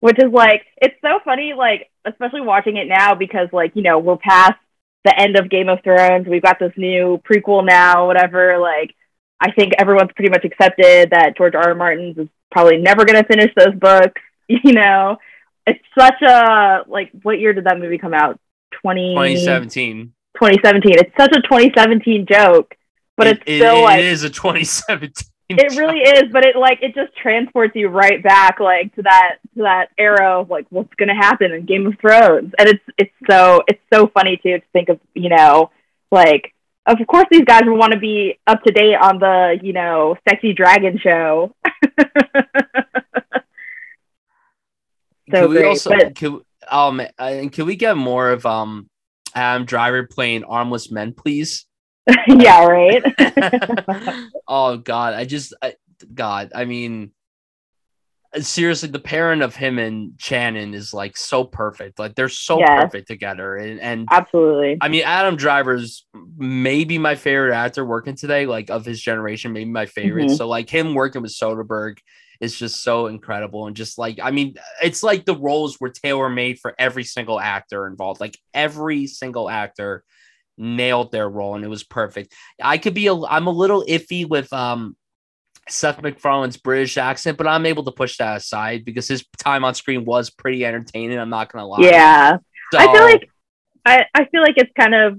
which 0.00 0.18
is 0.18 0.32
like 0.32 0.64
it's 0.80 0.94
so 1.02 1.20
funny 1.24 1.54
like 1.54 1.90
especially 2.04 2.40
watching 2.40 2.76
it 2.76 2.86
now 2.88 3.14
because 3.14 3.48
like 3.52 3.72
you 3.74 3.82
know 3.82 3.98
we're 3.98 4.16
past 4.16 4.54
the 5.04 5.18
end 5.18 5.36
of 5.36 5.48
game 5.48 5.68
of 5.68 5.78
thrones. 5.82 6.26
We've 6.26 6.42
got 6.42 6.58
this 6.58 6.72
new 6.76 7.20
prequel 7.28 7.64
now 7.64 8.06
whatever. 8.06 8.58
Like 8.58 8.94
i 9.40 9.52
think 9.52 9.72
everyone's 9.78 10.10
pretty 10.16 10.30
much 10.30 10.44
accepted 10.44 11.10
that 11.10 11.36
george 11.36 11.54
r. 11.54 11.68
r. 11.68 11.74
Martin's 11.74 12.18
is 12.18 12.28
probably 12.50 12.78
never 12.78 13.04
going 13.04 13.22
to 13.22 13.28
finish 13.28 13.52
those 13.56 13.74
books 13.74 14.20
you 14.48 14.72
know? 14.72 15.18
It's 15.66 15.84
such 15.98 16.22
a 16.22 16.80
like 16.86 17.10
what 17.22 17.38
year 17.38 17.52
did 17.52 17.64
that 17.64 17.78
movie 17.78 17.98
come 17.98 18.14
out? 18.14 18.40
20 18.82 19.14
2017 19.14 20.12
2017 20.34 20.92
it's 20.98 21.16
such 21.16 21.34
a 21.34 21.40
2017 21.40 22.26
joke 22.30 22.74
but 23.16 23.26
it, 23.26 23.42
it's 23.46 23.64
still 23.64 23.78
it, 23.78 23.82
like 23.82 23.98
it 23.98 24.04
is 24.04 24.22
a 24.22 24.30
2017 24.30 25.26
it 25.48 25.76
really 25.76 26.00
is 26.00 26.24
but 26.32 26.44
it 26.44 26.56
like 26.56 26.78
it 26.82 26.94
just 26.94 27.16
transports 27.16 27.74
you 27.74 27.88
right 27.88 28.22
back 28.22 28.60
like 28.60 28.94
to 28.94 29.02
that 29.02 29.36
to 29.56 29.62
that 29.62 29.88
era 29.96 30.40
of 30.40 30.50
like 30.50 30.66
what's 30.70 30.92
gonna 30.94 31.14
happen 31.14 31.52
in 31.52 31.64
game 31.66 31.86
of 31.86 31.98
thrones. 32.00 32.52
And 32.58 32.68
it's 32.68 32.84
it's 32.96 33.14
so 33.28 33.62
it's 33.66 33.82
so 33.92 34.08
funny 34.08 34.38
too 34.42 34.58
to 34.58 34.64
think 34.72 34.88
of 34.88 35.00
you 35.14 35.28
know 35.28 35.70
like 36.10 36.54
of 36.86 36.98
course 37.06 37.26
these 37.30 37.44
guys 37.44 37.62
will 37.64 37.78
want 37.78 37.92
to 37.92 37.98
be 37.98 38.38
up 38.46 38.62
to 38.62 38.72
date 38.72 38.96
on 38.96 39.18
the 39.18 39.58
you 39.62 39.72
know 39.72 40.16
sexy 40.28 40.52
dragon 40.52 40.98
show. 40.98 41.54
So 45.30 45.42
can 45.42 45.50
we 45.50 45.56
great, 45.56 45.66
also 45.66 45.90
but, 45.90 46.14
can, 46.14 46.40
um 46.70 47.02
and 47.18 47.52
can 47.52 47.66
we 47.66 47.76
get 47.76 47.96
more 47.96 48.30
of 48.30 48.46
um 48.46 48.88
Adam 49.34 49.66
Driver 49.66 50.06
playing 50.06 50.44
armless 50.44 50.90
men 50.90 51.12
please 51.12 51.66
yeah, 52.26 52.64
right. 52.64 53.02
oh 54.48 54.76
God, 54.78 55.14
I 55.14 55.24
just, 55.24 55.54
I, 55.62 55.74
God, 56.14 56.52
I 56.54 56.64
mean, 56.64 57.12
seriously, 58.40 58.88
the 58.88 58.98
parent 58.98 59.42
of 59.42 59.56
him 59.56 59.78
and 59.78 60.12
Shannon 60.18 60.74
is 60.74 60.92
like 60.92 61.16
so 61.16 61.44
perfect. 61.44 61.98
Like 61.98 62.14
they're 62.14 62.28
so 62.28 62.58
yes. 62.58 62.84
perfect 62.84 63.08
together, 63.08 63.56
and, 63.56 63.80
and 63.80 64.08
absolutely. 64.10 64.78
I 64.80 64.88
mean, 64.88 65.02
Adam 65.04 65.36
Driver's 65.36 66.06
maybe 66.36 66.98
my 66.98 67.14
favorite 67.14 67.54
actor 67.54 67.84
working 67.84 68.16
today, 68.16 68.46
like 68.46 68.70
of 68.70 68.84
his 68.84 69.00
generation, 69.00 69.52
maybe 69.52 69.70
my 69.70 69.86
favorite. 69.86 70.26
Mm-hmm. 70.26 70.36
So 70.36 70.48
like 70.48 70.68
him 70.68 70.94
working 70.94 71.22
with 71.22 71.32
Soderbergh 71.32 71.98
is 72.40 72.56
just 72.56 72.82
so 72.82 73.08
incredible 73.08 73.66
and 73.66 73.74
just 73.74 73.98
like 73.98 74.18
I 74.22 74.30
mean, 74.30 74.54
it's 74.82 75.02
like 75.02 75.24
the 75.24 75.36
roles 75.36 75.80
were 75.80 75.90
tailor 75.90 76.28
made 76.28 76.58
for 76.60 76.74
every 76.78 77.04
single 77.04 77.40
actor 77.40 77.86
involved. 77.86 78.20
Like 78.20 78.38
every 78.54 79.06
single 79.06 79.48
actor 79.48 80.04
nailed 80.58 81.12
their 81.12 81.28
role 81.28 81.54
and 81.54 81.64
it 81.64 81.68
was 81.68 81.84
perfect. 81.84 82.34
I 82.62 82.78
could 82.78 82.94
be 82.94 83.06
a 83.06 83.14
I'm 83.14 83.46
a 83.46 83.52
little 83.52 83.84
iffy 83.84 84.28
with 84.28 84.52
um 84.52 84.96
Seth 85.68 86.00
MacFarlane's 86.02 86.56
British 86.56 86.96
accent, 86.96 87.36
but 87.36 87.46
I'm 87.46 87.66
able 87.66 87.84
to 87.84 87.92
push 87.92 88.16
that 88.18 88.38
aside 88.38 88.84
because 88.84 89.06
his 89.06 89.24
time 89.38 89.64
on 89.64 89.74
screen 89.74 90.04
was 90.04 90.30
pretty 90.30 90.64
entertaining. 90.64 91.18
I'm 91.18 91.30
not 91.30 91.52
gonna 91.52 91.66
lie. 91.66 91.80
Yeah, 91.80 92.38
so, 92.72 92.78
I 92.78 92.92
feel 92.92 93.02
like 93.02 93.30
I, 93.84 94.06
I 94.14 94.24
feel 94.26 94.42
like 94.42 94.54
it's 94.56 94.72
kind 94.78 94.94
of 94.94 95.12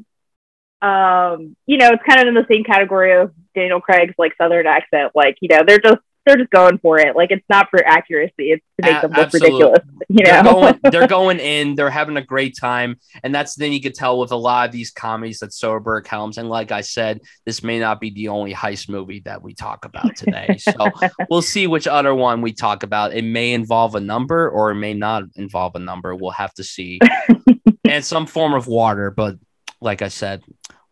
um 0.81 1.57
you 1.65 1.77
know 1.77 1.89
it's 1.91 2.03
kind 2.07 2.21
of 2.21 2.27
in 2.27 2.33
the 2.33 2.45
same 2.49 2.63
category 2.63 3.13
of 3.13 3.33
Daniel 3.53 3.81
Craig's 3.81 4.15
like 4.17 4.33
Southern 4.37 4.67
accent. 4.67 5.11
Like 5.15 5.37
you 5.41 5.49
know 5.49 5.63
they're 5.65 5.79
just 5.79 5.99
they're 6.29 6.37
just 6.37 6.51
going 6.51 6.77
for 6.77 6.99
it. 6.99 7.15
Like 7.15 7.31
it's 7.31 7.45
not 7.49 7.69
for 7.71 7.83
accuracy; 7.85 8.51
it's 8.51 8.63
to 8.79 8.91
make 8.91 9.01
them 9.01 9.11
look 9.11 9.19
absolutely. 9.19 9.63
ridiculous. 9.63 9.79
You 10.09 10.23
know, 10.23 10.31
they're 10.31 10.43
going, 10.43 10.79
they're 10.91 11.07
going, 11.07 11.39
in, 11.39 11.75
they're 11.75 11.89
having 11.89 12.17
a 12.17 12.23
great 12.23 12.55
time, 12.55 12.99
and 13.23 13.33
that's 13.33 13.55
then 13.55 13.71
you 13.71 13.81
could 13.81 13.95
tell 13.95 14.19
with 14.19 14.31
a 14.31 14.35
lot 14.35 14.67
of 14.67 14.71
these 14.71 14.91
comedies 14.91 15.39
that 15.39 15.49
Soderbergh 15.49 16.05
helms. 16.05 16.37
And 16.37 16.49
like 16.49 16.71
I 16.71 16.81
said, 16.81 17.21
this 17.45 17.63
may 17.63 17.79
not 17.79 17.99
be 17.99 18.11
the 18.11 18.27
only 18.27 18.53
heist 18.53 18.89
movie 18.89 19.21
that 19.21 19.41
we 19.41 19.53
talk 19.55 19.85
about 19.85 20.15
today. 20.15 20.57
So 20.69 20.91
we'll 21.29 21.41
see 21.41 21.67
which 21.67 21.87
other 21.87 22.13
one 22.13 22.41
we 22.41 22.51
talk 22.53 22.83
about. 22.83 23.13
It 23.13 23.23
may 23.23 23.53
involve 23.53 23.95
a 23.95 23.99
number, 23.99 24.49
or 24.49 24.71
it 24.71 24.75
may 24.75 24.93
not 24.93 25.23
involve 25.35 25.75
a 25.75 25.79
number. 25.79 26.13
We'll 26.15 26.31
have 26.31 26.53
to 26.55 26.63
see, 26.63 26.99
and 27.85 28.05
some 28.05 28.27
form 28.27 28.53
of 28.53 28.67
water. 28.67 29.09
But 29.09 29.37
like 29.81 30.01
I 30.01 30.09
said, 30.09 30.43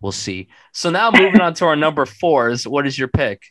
we'll 0.01 0.11
see. 0.11 0.47
So 0.73 0.89
now 0.89 1.11
moving 1.11 1.41
on 1.41 1.53
to 1.55 1.65
our 1.65 1.75
number 1.75 2.05
fours. 2.05 2.67
What 2.67 2.87
is 2.87 2.97
your 2.97 3.07
pick? 3.07 3.43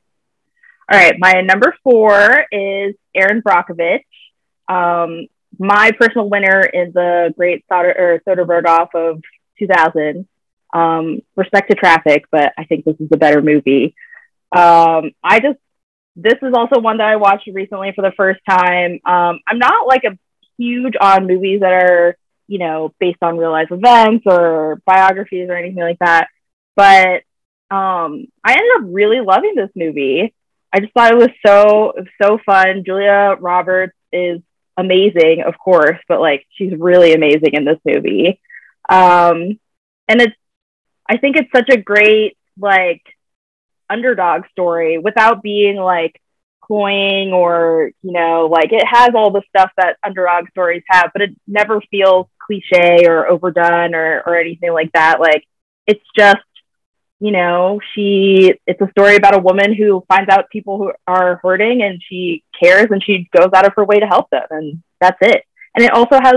All 0.91 0.97
right, 0.97 1.15
my 1.19 1.41
number 1.41 1.75
four 1.83 2.47
is 2.53 2.95
Erin 3.13 3.43
Brockovich. 3.43 4.05
Um, 4.69 5.27
my 5.59 5.91
personal 5.99 6.29
winner 6.29 6.61
is 6.61 6.95
the 6.95 7.35
great 7.37 7.65
Soder 7.69 7.99
or 7.99 8.23
Soderbergh 8.27 8.67
off 8.67 8.95
of 8.95 9.21
2000. 9.59 10.29
Um, 10.73 11.23
respect 11.35 11.71
to 11.71 11.77
traffic, 11.77 12.27
but 12.31 12.53
I 12.57 12.65
think 12.65 12.85
this 12.85 12.95
is 13.01 13.09
a 13.13 13.17
better 13.17 13.43
movie. 13.43 13.97
Um, 14.55 15.11
I 15.25 15.41
just 15.41 15.59
this 16.15 16.39
is 16.41 16.55
also 16.55 16.81
one 16.81 16.99
that 16.99 17.09
I 17.09 17.17
watched 17.17 17.49
recently 17.53 17.93
for 17.95 18.03
the 18.03 18.13
first 18.17 18.41
time. 18.49 19.01
Um, 19.05 19.41
I'm 19.47 19.59
not 19.59 19.89
like 19.89 20.05
a 20.05 20.17
huge 20.57 20.95
on 21.01 21.27
movies 21.27 21.61
that 21.61 21.73
are 21.73 22.17
you 22.47 22.61
know 22.61 22.95
based 23.01 23.23
on 23.23 23.39
real 23.39 23.51
life 23.51 23.73
events 23.73 24.25
or 24.25 24.81
biographies 24.87 25.49
or 25.49 25.57
anything 25.57 25.83
like 25.83 25.99
that, 25.99 26.29
but 26.77 27.23
um, 27.75 28.27
I 28.45 28.53
ended 28.53 28.71
up 28.77 28.83
really 28.85 29.21
loving 29.21 29.55
this 29.57 29.71
movie. 29.75 30.33
I 30.77 30.81
just 30.81 30.93
thought 30.93 31.13
it 31.13 31.17
was 31.17 31.31
so 31.45 31.95
so 32.21 32.39
fun. 32.45 32.85
Julia 32.85 33.35
Roberts 33.41 33.97
is 34.13 34.43
amazing, 34.77 35.43
of 35.47 35.57
course, 35.57 35.99
but 36.07 36.21
like 36.21 36.47
she's 36.51 36.75
really 36.79 37.15
amazing 37.15 37.55
in 37.55 37.65
this 37.65 37.79
movie. 37.83 38.39
Um, 38.87 39.59
and 40.07 40.21
it's 40.21 40.37
I 41.09 41.17
think 41.17 41.37
it's 41.37 41.51
such 41.51 41.71
a 41.71 41.81
great 41.81 42.37
like 42.61 43.01
underdog 43.89 44.43
story 44.51 44.99
without 44.99 45.43
being 45.43 45.77
like 45.77 46.21
cloying 46.61 47.33
or 47.33 47.93
you 48.03 48.13
know 48.13 48.47
like 48.53 48.71
it 48.71 48.85
has 48.87 49.11
all 49.15 49.31
the 49.31 49.43
stuff 49.49 49.71
that 49.79 49.97
underdog 50.05 50.51
stories 50.51 50.83
have, 50.91 51.11
but 51.15 51.23
it 51.23 51.31
never 51.47 51.81
feels 51.91 52.27
cliche 52.47 53.07
or 53.07 53.27
overdone 53.27 53.95
or 53.95 54.23
or 54.27 54.37
anything 54.39 54.75
like 54.75 54.93
that. 54.93 55.21
Like 55.21 55.49
it's 55.87 56.05
just 56.19 56.37
you 57.19 57.33
know, 57.33 57.81
she 57.95 58.55
it's 58.67 58.81
a 58.81 58.91
story 58.91 59.17
about 59.17 59.35
a 59.35 59.43
woman 59.43 59.75
who 59.75 60.05
finds 60.09 60.29
out 60.29 60.51
people 60.51 60.79
who 60.79 60.93
are 61.07 61.41
hurting 61.43 61.83
and 61.83 62.03
she 62.07 62.45
cares 62.61 62.89
and 62.91 63.03
she 63.03 63.29
goes 63.35 63.49
out 63.55 63.67
of 63.67 63.73
her 63.77 63.85
way 63.85 64.01
to 64.01 64.07
help 64.07 64.29
them 64.31 64.47
and 64.51 64.83
that's 65.01 65.19
it. 65.23 65.43
And 65.75 65.85
it 65.85 65.93
also 65.93 66.21
has 66.21 66.37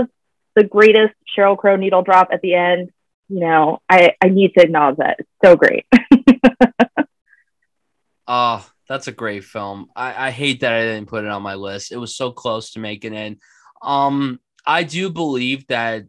the 0.54 0.64
greatest 0.64 1.14
Sheryl 1.36 1.56
Crow 1.56 1.76
needle 1.76 2.02
drop 2.02 2.28
at 2.32 2.40
the 2.40 2.54
end. 2.54 2.90
You 3.28 3.40
know, 3.40 3.80
I 3.88 4.14
I 4.22 4.28
need 4.28 4.54
to 4.54 4.62
acknowledge 4.62 4.96
that. 4.96 5.16
It's 5.20 5.28
so 5.44 5.56
great. 5.56 5.86
Oh, 8.26 8.66
that's 8.88 9.08
a 9.08 9.12
great 9.12 9.44
film. 9.44 9.88
I, 9.94 10.28
I 10.28 10.30
hate 10.30 10.60
that 10.60 10.72
I 10.72 10.82
didn't 10.82 11.08
put 11.08 11.24
it 11.24 11.30
on 11.30 11.42
my 11.42 11.54
list. 11.54 11.92
It 11.92 11.98
was 11.98 12.16
so 12.16 12.32
close 12.32 12.72
to 12.72 12.80
making 12.80 13.14
it. 13.14 13.38
Um, 13.82 14.40
I 14.66 14.82
do 14.82 15.10
believe 15.10 15.66
that 15.68 16.04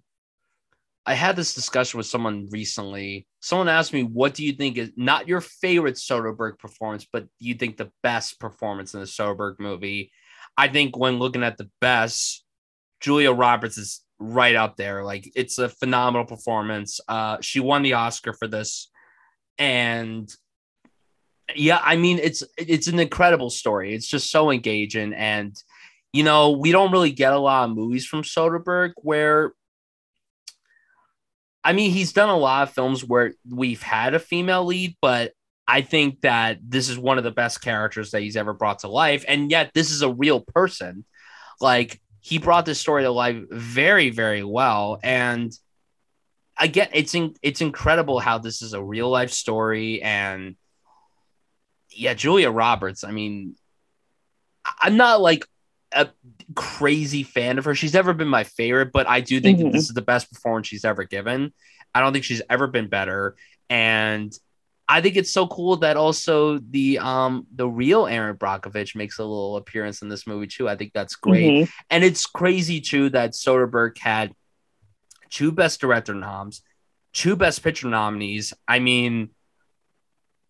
I 1.05 1.15
had 1.15 1.35
this 1.35 1.55
discussion 1.55 1.97
with 1.97 2.05
someone 2.05 2.47
recently. 2.51 3.27
Someone 3.39 3.69
asked 3.69 3.91
me, 3.91 4.03
"What 4.03 4.35
do 4.35 4.45
you 4.45 4.53
think 4.53 4.77
is 4.77 4.91
not 4.95 5.27
your 5.27 5.41
favorite 5.41 5.95
Soderbergh 5.95 6.59
performance, 6.59 7.07
but 7.11 7.27
you 7.39 7.55
think 7.55 7.77
the 7.77 7.91
best 8.03 8.39
performance 8.39 8.93
in 8.93 8.99
the 8.99 9.07
Soderbergh 9.07 9.59
movie?" 9.59 10.11
I 10.57 10.67
think 10.67 10.97
when 10.97 11.17
looking 11.17 11.43
at 11.43 11.57
the 11.57 11.69
best, 11.79 12.43
Julia 12.99 13.31
Roberts 13.31 13.77
is 13.77 14.01
right 14.19 14.55
up 14.55 14.77
there. 14.77 15.03
Like 15.03 15.31
it's 15.35 15.57
a 15.57 15.69
phenomenal 15.69 16.25
performance. 16.25 16.99
Uh, 17.07 17.37
she 17.41 17.59
won 17.59 17.81
the 17.81 17.93
Oscar 17.93 18.33
for 18.33 18.47
this, 18.47 18.91
and 19.57 20.31
yeah, 21.55 21.81
I 21.83 21.95
mean 21.95 22.19
it's 22.19 22.43
it's 22.57 22.87
an 22.87 22.99
incredible 22.99 23.49
story. 23.49 23.95
It's 23.95 24.07
just 24.07 24.29
so 24.31 24.51
engaging, 24.51 25.13
and 25.13 25.55
you 26.13 26.23
know 26.23 26.51
we 26.51 26.71
don't 26.71 26.91
really 26.91 27.11
get 27.11 27.33
a 27.33 27.39
lot 27.39 27.69
of 27.69 27.75
movies 27.75 28.05
from 28.05 28.21
Soderbergh 28.21 28.93
where. 28.97 29.53
I 31.63 31.73
mean, 31.73 31.91
he's 31.91 32.13
done 32.13 32.29
a 32.29 32.37
lot 32.37 32.63
of 32.63 32.73
films 32.73 33.03
where 33.03 33.33
we've 33.47 33.81
had 33.83 34.13
a 34.13 34.19
female 34.19 34.65
lead, 34.65 34.95
but 35.01 35.33
I 35.67 35.81
think 35.81 36.21
that 36.21 36.57
this 36.61 36.89
is 36.89 36.97
one 36.97 37.17
of 37.17 37.23
the 37.23 37.31
best 37.31 37.61
characters 37.61 38.11
that 38.11 38.21
he's 38.21 38.35
ever 38.35 38.53
brought 38.53 38.79
to 38.79 38.87
life. 38.87 39.23
And 39.27 39.51
yet, 39.51 39.71
this 39.73 39.91
is 39.91 40.01
a 40.01 40.11
real 40.11 40.41
person. 40.41 41.05
Like, 41.59 42.01
he 42.19 42.39
brought 42.39 42.65
this 42.65 42.79
story 42.79 43.03
to 43.03 43.11
life 43.11 43.37
very, 43.49 44.09
very 44.09 44.43
well. 44.43 44.99
And 45.03 45.51
again, 46.59 46.89
it's 46.93 47.15
in, 47.15 47.35
it's 47.41 47.61
incredible 47.61 48.19
how 48.19 48.37
this 48.37 48.61
is 48.61 48.73
a 48.73 48.83
real 48.83 49.09
life 49.09 49.31
story. 49.31 50.01
And 50.01 50.55
yeah, 51.89 52.13
Julia 52.13 52.51
Roberts. 52.51 53.03
I 53.03 53.11
mean, 53.11 53.55
I'm 54.79 54.97
not 54.97 55.21
like 55.21 55.45
a 55.91 56.09
crazy 56.55 57.23
fan 57.23 57.57
of 57.57 57.65
her. 57.65 57.75
She's 57.75 57.93
never 57.93 58.13
been 58.13 58.27
my 58.27 58.43
favorite, 58.43 58.91
but 58.91 59.07
I 59.07 59.21
do 59.21 59.39
think 59.39 59.59
mm-hmm. 59.59 59.71
this 59.71 59.83
is 59.83 59.93
the 59.93 60.01
best 60.01 60.31
performance 60.31 60.67
she's 60.67 60.85
ever 60.85 61.03
given. 61.03 61.53
I 61.93 61.99
don't 61.99 62.13
think 62.13 62.25
she's 62.25 62.41
ever 62.49 62.67
been 62.67 62.87
better. 62.87 63.35
And 63.69 64.33
I 64.87 64.99
think 64.99 65.15
it's 65.15 65.31
so 65.31 65.47
cool 65.47 65.77
that 65.77 65.95
also 65.95 66.57
the 66.57 66.99
um 66.99 67.47
the 67.55 67.67
real 67.67 68.07
Erin 68.07 68.35
Brockovich 68.35 68.95
makes 68.95 69.19
a 69.19 69.23
little 69.23 69.55
appearance 69.55 70.01
in 70.01 70.09
this 70.09 70.27
movie 70.27 70.47
too. 70.47 70.67
I 70.67 70.75
think 70.75 70.91
that's 70.93 71.15
great. 71.15 71.49
Mm-hmm. 71.49 71.71
And 71.89 72.03
it's 72.03 72.25
crazy 72.25 72.81
too 72.81 73.09
that 73.11 73.31
Soderbergh 73.31 73.97
had 73.97 74.33
two 75.29 75.51
best 75.53 75.79
director 75.79 76.13
noms, 76.13 76.61
two 77.13 77.37
best 77.37 77.63
picture 77.63 77.87
nominees. 77.87 78.53
I 78.67 78.79
mean, 78.79 79.29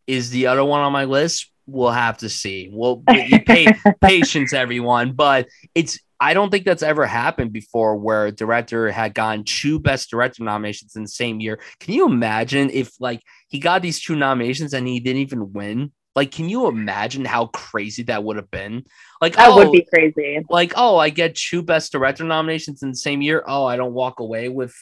is 0.07 0.31
the 0.31 0.47
other 0.47 0.65
one 0.65 0.81
on 0.81 0.91
my 0.91 1.05
list? 1.05 1.51
We'll 1.71 1.91
have 1.91 2.17
to 2.19 2.29
see. 2.29 2.69
Well, 2.71 3.03
pay, 3.07 3.67
patience, 4.01 4.53
everyone. 4.53 5.13
But 5.13 5.47
it's 5.73 5.99
I 6.19 6.35
don't 6.35 6.51
think 6.51 6.65
that's 6.65 6.83
ever 6.83 7.07
happened 7.07 7.51
before 7.51 7.95
where 7.95 8.27
a 8.27 8.31
director 8.31 8.91
had 8.91 9.15
gotten 9.15 9.43
two 9.43 9.79
best 9.79 10.09
director 10.09 10.43
nominations 10.43 10.95
in 10.95 11.01
the 11.01 11.09
same 11.09 11.39
year. 11.39 11.59
Can 11.79 11.93
you 11.95 12.05
imagine 12.05 12.69
if 12.69 12.91
like 12.99 13.21
he 13.47 13.57
got 13.57 13.81
these 13.81 13.99
two 13.99 14.15
nominations 14.15 14.73
and 14.73 14.87
he 14.87 14.99
didn't 14.99 15.21
even 15.21 15.51
win? 15.53 15.91
Like, 16.15 16.31
can 16.31 16.49
you 16.49 16.67
imagine 16.67 17.23
how 17.23 17.47
crazy 17.47 18.03
that 18.03 18.23
would 18.23 18.35
have 18.35 18.51
been? 18.51 18.83
Like, 19.21 19.37
that 19.37 19.49
oh, 19.49 19.55
would 19.55 19.71
be 19.71 19.87
crazy. 19.93 20.41
Like, 20.49 20.73
oh, 20.75 20.97
I 20.97 21.09
get 21.09 21.35
two 21.35 21.63
best 21.63 21.93
director 21.93 22.25
nominations 22.25 22.83
in 22.83 22.89
the 22.89 22.97
same 22.97 23.21
year. 23.21 23.43
Oh, 23.47 23.65
I 23.65 23.77
don't 23.77 23.93
walk 23.93 24.19
away 24.19 24.49
with 24.49 24.75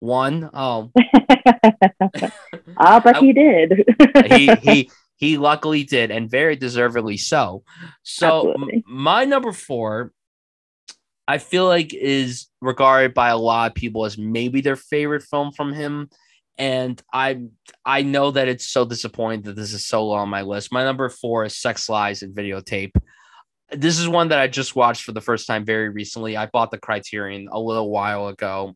one. 0.00 0.48
Oh, 0.54 0.92
ah, 2.76 3.00
but 3.02 3.16
he 3.20 3.32
did. 3.32 3.84
he 4.26 4.54
he 4.62 4.90
he 5.16 5.38
luckily 5.38 5.84
did, 5.84 6.10
and 6.10 6.30
very 6.30 6.56
deservedly 6.56 7.16
so. 7.16 7.64
So 8.02 8.54
my 8.86 9.24
number 9.24 9.52
four, 9.52 10.12
I 11.26 11.38
feel 11.38 11.66
like 11.66 11.92
is 11.94 12.46
regarded 12.60 13.14
by 13.14 13.30
a 13.30 13.36
lot 13.36 13.70
of 13.70 13.74
people 13.74 14.04
as 14.04 14.18
maybe 14.18 14.60
their 14.60 14.76
favorite 14.76 15.22
film 15.22 15.52
from 15.52 15.72
him. 15.72 16.10
And 16.58 17.02
I 17.12 17.42
I 17.84 18.02
know 18.02 18.30
that 18.30 18.48
it's 18.48 18.66
so 18.66 18.84
disappointing 18.84 19.42
that 19.42 19.56
this 19.56 19.72
is 19.72 19.84
so 19.84 20.06
low 20.06 20.16
on 20.16 20.28
my 20.28 20.42
list. 20.42 20.72
My 20.72 20.84
number 20.84 21.08
four 21.08 21.44
is 21.44 21.56
Sex 21.56 21.88
Lies 21.88 22.22
and 22.22 22.34
Videotape. 22.34 22.92
This 23.72 23.98
is 23.98 24.08
one 24.08 24.28
that 24.28 24.38
I 24.38 24.46
just 24.46 24.76
watched 24.76 25.02
for 25.02 25.12
the 25.12 25.20
first 25.20 25.46
time 25.46 25.64
very 25.64 25.88
recently. 25.88 26.36
I 26.36 26.46
bought 26.46 26.70
the 26.70 26.78
Criterion 26.78 27.48
a 27.50 27.58
little 27.58 27.90
while 27.90 28.28
ago 28.28 28.74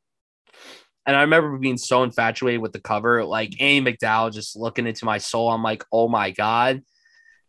and 1.07 1.17
I 1.17 1.23
remember 1.23 1.57
being 1.59 1.79
so 1.79 2.03
infatuated 2.03 2.61
with 2.61 2.73
the 2.73 2.81
cover, 2.81 3.25
like 3.25 3.61
Andie 3.61 3.93
MacDowell 3.93 4.33
just 4.33 4.57
looking 4.57 4.87
into 4.87 5.05
my 5.05 5.19
soul. 5.19 5.51
I'm 5.51 5.63
like, 5.63 5.85
oh 5.93 6.09
my 6.09 6.31
God. 6.31 6.83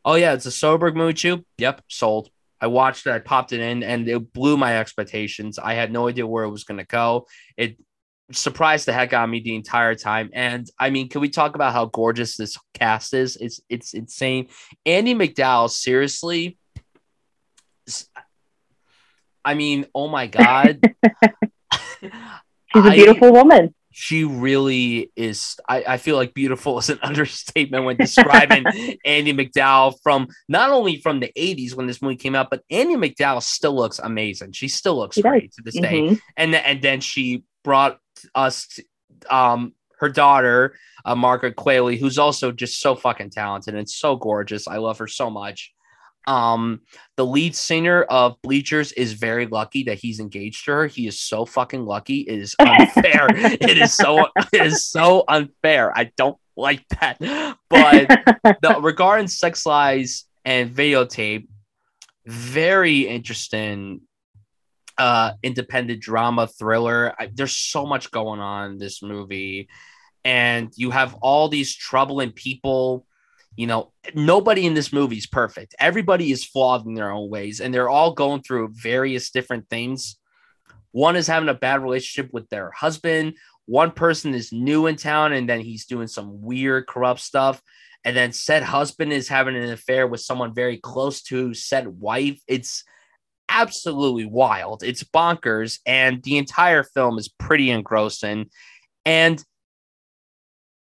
Oh, 0.03 0.15
yeah, 0.15 0.33
it's 0.33 0.45
a 0.61 0.77
movie 0.77 1.13
too. 1.13 1.45
Yep, 1.57 1.81
sold. 1.87 2.29
I 2.59 2.67
watched 2.67 3.07
it, 3.07 3.11
I 3.11 3.19
popped 3.19 3.53
it 3.53 3.59
in, 3.59 3.83
and 3.83 4.07
it 4.07 4.33
blew 4.33 4.55
my 4.55 4.77
expectations. 4.77 5.59
I 5.59 5.73
had 5.73 5.91
no 5.91 6.07
idea 6.07 6.27
where 6.27 6.43
it 6.43 6.49
was 6.49 6.63
going 6.63 6.77
to 6.77 6.85
go. 6.85 7.27
It 7.57 7.77
surprised 8.31 8.85
the 8.85 8.93
heck 8.93 9.13
out 9.13 9.25
of 9.25 9.29
me 9.29 9.41
the 9.41 9.55
entire 9.55 9.95
time. 9.95 10.29
And 10.33 10.69
I 10.79 10.89
mean, 10.89 11.09
can 11.09 11.21
we 11.21 11.29
talk 11.29 11.55
about 11.55 11.73
how 11.73 11.85
gorgeous 11.85 12.37
this 12.37 12.57
cast 12.73 13.13
is? 13.13 13.35
It's 13.35 13.61
it's 13.67 13.93
insane. 13.93 14.47
Andie 14.85 15.15
MacDowell, 15.15 15.69
seriously. 15.69 16.57
I 19.43 19.55
mean, 19.55 19.87
oh 19.93 20.07
my 20.07 20.27
god. 20.27 20.81
She's 22.73 22.85
a 22.85 22.91
beautiful 22.91 23.27
I, 23.27 23.31
woman. 23.31 23.75
She 23.93 24.23
really 24.23 25.11
is. 25.15 25.57
I, 25.67 25.83
I 25.87 25.97
feel 25.97 26.15
like 26.15 26.33
beautiful 26.33 26.77
is 26.79 26.89
an 26.89 26.99
understatement 27.03 27.85
when 27.85 27.97
describing 27.97 28.63
Andie 29.05 29.33
MacDowell 29.33 29.95
from 30.01 30.27
not 30.47 30.71
only 30.71 30.97
from 31.01 31.19
the 31.19 31.31
80s 31.37 31.75
when 31.75 31.87
this 31.87 32.01
movie 32.01 32.15
came 32.15 32.35
out, 32.35 32.49
but 32.49 32.63
Andie 32.69 32.95
MacDowell 32.95 33.43
still 33.43 33.75
looks 33.75 33.99
amazing. 33.99 34.53
She 34.53 34.67
still 34.67 34.97
looks 34.97 35.15
she 35.15 35.21
great 35.21 35.49
does. 35.49 35.55
to 35.55 35.61
this 35.63 35.77
mm-hmm. 35.77 36.13
day. 36.13 36.21
And, 36.37 36.55
and 36.55 36.81
then 36.81 37.01
she 37.01 37.43
brought 37.63 37.99
us 38.33 38.67
to, 38.67 38.83
um, 39.35 39.73
her 39.99 40.09
daughter, 40.09 40.75
uh, 41.05 41.15
Margaret 41.15 41.55
Qualley, 41.55 41.97
who's 41.97 42.17
also 42.17 42.51
just 42.51 42.79
so 42.79 42.95
fucking 42.95 43.29
talented 43.29 43.75
and 43.75 43.87
so 43.87 44.15
gorgeous. 44.15 44.67
I 44.67 44.77
love 44.77 44.97
her 44.97 45.07
so 45.07 45.29
much. 45.29 45.71
Um, 46.27 46.81
the 47.17 47.25
lead 47.25 47.55
singer 47.55 48.03
of 48.03 48.41
Bleachers 48.41 48.91
is 48.91 49.13
very 49.13 49.47
lucky 49.47 49.83
that 49.83 49.97
he's 49.97 50.19
engaged 50.19 50.65
to 50.65 50.71
her. 50.71 50.87
He 50.87 51.07
is 51.07 51.19
so 51.19 51.45
fucking 51.45 51.85
lucky. 51.85 52.21
It 52.21 52.39
is 52.39 52.55
unfair. 52.59 53.27
it 53.33 53.77
is 53.77 53.95
so 53.95 54.27
it 54.53 54.61
is 54.61 54.85
so 54.85 55.23
unfair. 55.27 55.97
I 55.97 56.11
don't 56.15 56.37
like 56.55 56.87
that. 56.99 57.17
But 57.69 58.07
the, 58.61 58.77
regarding 58.81 59.27
sex 59.27 59.65
lies 59.65 60.25
and 60.45 60.69
videotape, 60.75 61.47
very 62.25 63.07
interesting 63.07 64.01
uh 64.97 65.31
independent 65.41 66.01
drama 66.01 66.47
thriller. 66.47 67.13
I, 67.17 67.31
there's 67.33 67.55
so 67.55 67.85
much 67.85 68.11
going 68.11 68.39
on 68.39 68.71
in 68.71 68.77
this 68.77 69.01
movie. 69.01 69.69
And 70.23 70.71
you 70.75 70.91
have 70.91 71.15
all 71.15 71.49
these 71.49 71.75
troubling 71.75 72.31
people 72.31 73.07
you 73.55 73.67
know, 73.67 73.91
nobody 74.15 74.65
in 74.65 74.73
this 74.73 74.93
movie 74.93 75.17
is 75.17 75.27
perfect. 75.27 75.75
Everybody 75.79 76.31
is 76.31 76.45
flawed 76.45 76.85
in 76.85 76.93
their 76.93 77.11
own 77.11 77.29
ways, 77.29 77.59
and 77.59 77.73
they're 77.73 77.89
all 77.89 78.13
going 78.13 78.41
through 78.41 78.69
various 78.73 79.29
different 79.31 79.69
things. 79.69 80.17
One 80.91 81.15
is 81.15 81.27
having 81.27 81.49
a 81.49 81.53
bad 81.53 81.83
relationship 81.83 82.33
with 82.33 82.49
their 82.49 82.71
husband. 82.71 83.35
One 83.65 83.91
person 83.91 84.33
is 84.33 84.51
new 84.51 84.87
in 84.87 84.95
town, 84.95 85.33
and 85.33 85.47
then 85.47 85.59
he's 85.59 85.85
doing 85.85 86.07
some 86.07 86.41
weird, 86.41 86.87
corrupt 86.87 87.19
stuff. 87.19 87.61
And 88.03 88.17
then 88.17 88.31
said 88.31 88.63
husband 88.63 89.13
is 89.13 89.27
having 89.27 89.55
an 89.55 89.69
affair 89.71 90.07
with 90.07 90.21
someone 90.21 90.55
very 90.55 90.77
close 90.77 91.21
to 91.23 91.53
said 91.53 91.87
wife. 91.87 92.41
It's 92.47 92.83
absolutely 93.47 94.25
wild. 94.25 94.81
It's 94.81 95.03
bonkers, 95.03 95.79
and 95.85 96.23
the 96.23 96.37
entire 96.37 96.83
film 96.83 97.19
is 97.19 97.27
pretty 97.27 97.69
engrossing. 97.69 98.49
And 99.05 99.43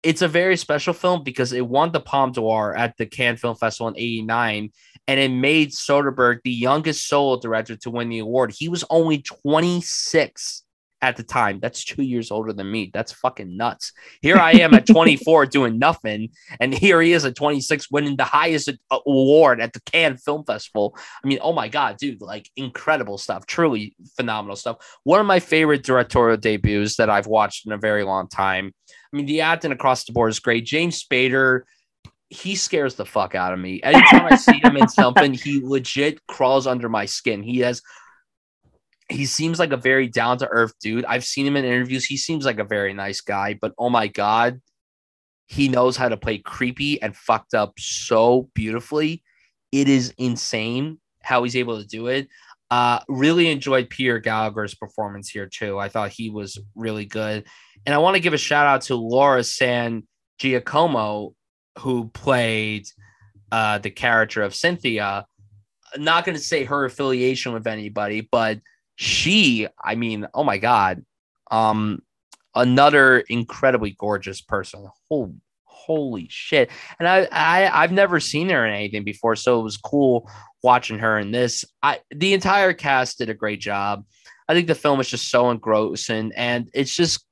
it's 0.02 0.22
a 0.22 0.28
very 0.28 0.56
special 0.56 0.94
film 0.94 1.22
because 1.22 1.52
it 1.52 1.66
won 1.66 1.92
the 1.92 2.00
Palme 2.00 2.32
d'Or 2.32 2.74
at 2.76 2.96
the 2.96 3.06
Cannes 3.06 3.36
Film 3.36 3.56
Festival 3.56 3.88
in 3.88 3.96
89 3.96 4.70
and 5.08 5.20
it 5.20 5.28
made 5.28 5.70
Soderbergh 5.70 6.40
the 6.44 6.50
youngest 6.50 7.08
solo 7.08 7.38
director 7.40 7.76
to 7.76 7.90
win 7.90 8.08
the 8.08 8.20
award. 8.20 8.54
He 8.56 8.68
was 8.68 8.84
only 8.90 9.22
26 9.22 10.62
at 11.02 11.16
the 11.16 11.22
time. 11.22 11.60
That's 11.60 11.84
two 11.84 12.02
years 12.02 12.30
older 12.30 12.52
than 12.52 12.70
me. 12.70 12.90
That's 12.92 13.12
fucking 13.12 13.56
nuts. 13.56 13.92
Here 14.20 14.36
I 14.36 14.52
am 14.52 14.74
at 14.74 14.86
24 14.86 15.46
doing 15.46 15.78
nothing, 15.78 16.30
and 16.58 16.74
here 16.74 17.00
he 17.00 17.12
is 17.12 17.24
at 17.24 17.36
26 17.36 17.90
winning 17.90 18.16
the 18.16 18.24
highest 18.24 18.70
award 18.90 19.60
at 19.60 19.72
the 19.72 19.80
Cannes 19.80 20.18
Film 20.18 20.44
Festival. 20.44 20.96
I 21.22 21.26
mean, 21.26 21.38
oh 21.42 21.52
my 21.52 21.68
god, 21.68 21.96
dude, 21.96 22.20
like 22.20 22.50
incredible 22.56 23.18
stuff. 23.18 23.46
Truly 23.46 23.94
phenomenal 24.16 24.56
stuff. 24.56 24.76
One 25.04 25.20
of 25.20 25.26
my 25.26 25.40
favorite 25.40 25.82
directorial 25.82 26.36
debuts 26.36 26.96
that 26.96 27.10
I've 27.10 27.26
watched 27.26 27.66
in 27.66 27.72
a 27.72 27.78
very 27.78 28.04
long 28.04 28.28
time. 28.28 28.72
I 28.90 29.16
mean, 29.16 29.26
the 29.26 29.40
acting 29.40 29.72
across 29.72 30.04
the 30.04 30.12
board 30.12 30.30
is 30.30 30.40
great. 30.40 30.64
James 30.64 31.02
Spader 31.02 31.62
he 32.30 32.54
scares 32.54 32.94
the 32.94 33.04
fuck 33.04 33.34
out 33.34 33.52
of 33.52 33.58
me. 33.58 33.82
Anytime 33.82 34.26
I 34.30 34.36
see 34.36 34.60
him 34.62 34.76
in 34.76 34.88
something, 34.88 35.34
he 35.34 35.60
legit 35.60 36.24
crawls 36.28 36.66
under 36.66 36.88
my 36.88 37.04
skin. 37.04 37.42
He 37.42 37.58
has 37.58 37.82
he 39.10 39.26
seems 39.26 39.58
like 39.58 39.72
a 39.72 39.76
very 39.76 40.08
down 40.08 40.38
to 40.38 40.48
earth 40.48 40.74
dude. 40.80 41.04
I've 41.04 41.24
seen 41.24 41.46
him 41.46 41.56
in 41.56 41.64
interviews. 41.64 42.04
He 42.04 42.16
seems 42.16 42.44
like 42.44 42.58
a 42.58 42.64
very 42.64 42.94
nice 42.94 43.20
guy, 43.20 43.58
but 43.60 43.72
oh 43.78 43.90
my 43.90 44.06
god, 44.06 44.60
he 45.46 45.68
knows 45.68 45.96
how 45.96 46.08
to 46.08 46.16
play 46.16 46.38
creepy 46.38 47.00
and 47.02 47.16
fucked 47.16 47.54
up 47.54 47.74
so 47.78 48.48
beautifully. 48.54 49.22
It 49.72 49.88
is 49.88 50.14
insane 50.16 51.00
how 51.22 51.42
he's 51.42 51.56
able 51.56 51.80
to 51.80 51.86
do 51.86 52.06
it. 52.06 52.28
Uh, 52.70 53.00
really 53.08 53.50
enjoyed 53.50 53.90
Peter 53.90 54.20
Gallagher's 54.20 54.74
performance 54.74 55.28
here 55.28 55.46
too. 55.46 55.78
I 55.78 55.88
thought 55.88 56.10
he 56.10 56.30
was 56.30 56.56
really 56.76 57.04
good, 57.04 57.46
and 57.84 57.94
I 57.94 57.98
want 57.98 58.14
to 58.14 58.20
give 58.20 58.32
a 58.32 58.38
shout 58.38 58.66
out 58.66 58.82
to 58.82 58.94
Laura 58.94 59.42
San 59.42 60.06
Giacomo, 60.38 61.34
who 61.78 62.08
played 62.10 62.86
uh, 63.50 63.78
the 63.78 63.90
character 63.90 64.42
of 64.42 64.54
Cynthia. 64.54 65.26
not 65.98 66.24
going 66.24 66.36
to 66.36 66.42
say 66.42 66.62
her 66.64 66.84
affiliation 66.84 67.52
with 67.52 67.66
anybody, 67.66 68.20
but 68.20 68.60
she, 69.00 69.66
I 69.82 69.94
mean, 69.94 70.28
oh 70.34 70.44
my 70.44 70.58
god, 70.58 71.06
um, 71.50 72.02
another 72.54 73.20
incredibly 73.20 73.96
gorgeous 73.98 74.42
person. 74.42 74.86
Oh, 75.10 75.34
holy 75.64 76.26
shit! 76.28 76.68
And 76.98 77.08
I, 77.08 77.26
I, 77.32 77.82
I've 77.82 77.92
never 77.92 78.20
seen 78.20 78.50
her 78.50 78.66
in 78.66 78.74
anything 78.74 79.02
before, 79.02 79.36
so 79.36 79.58
it 79.58 79.62
was 79.62 79.78
cool 79.78 80.30
watching 80.62 80.98
her 80.98 81.18
in 81.18 81.30
this. 81.30 81.64
I, 81.82 82.00
the 82.10 82.34
entire 82.34 82.74
cast 82.74 83.16
did 83.16 83.30
a 83.30 83.34
great 83.34 83.58
job. 83.58 84.04
I 84.46 84.52
think 84.52 84.66
the 84.66 84.74
film 84.74 85.00
is 85.00 85.08
just 85.08 85.30
so 85.30 85.50
engrossing, 85.50 86.32
and 86.36 86.68
it's 86.74 86.94
just 86.94 87.24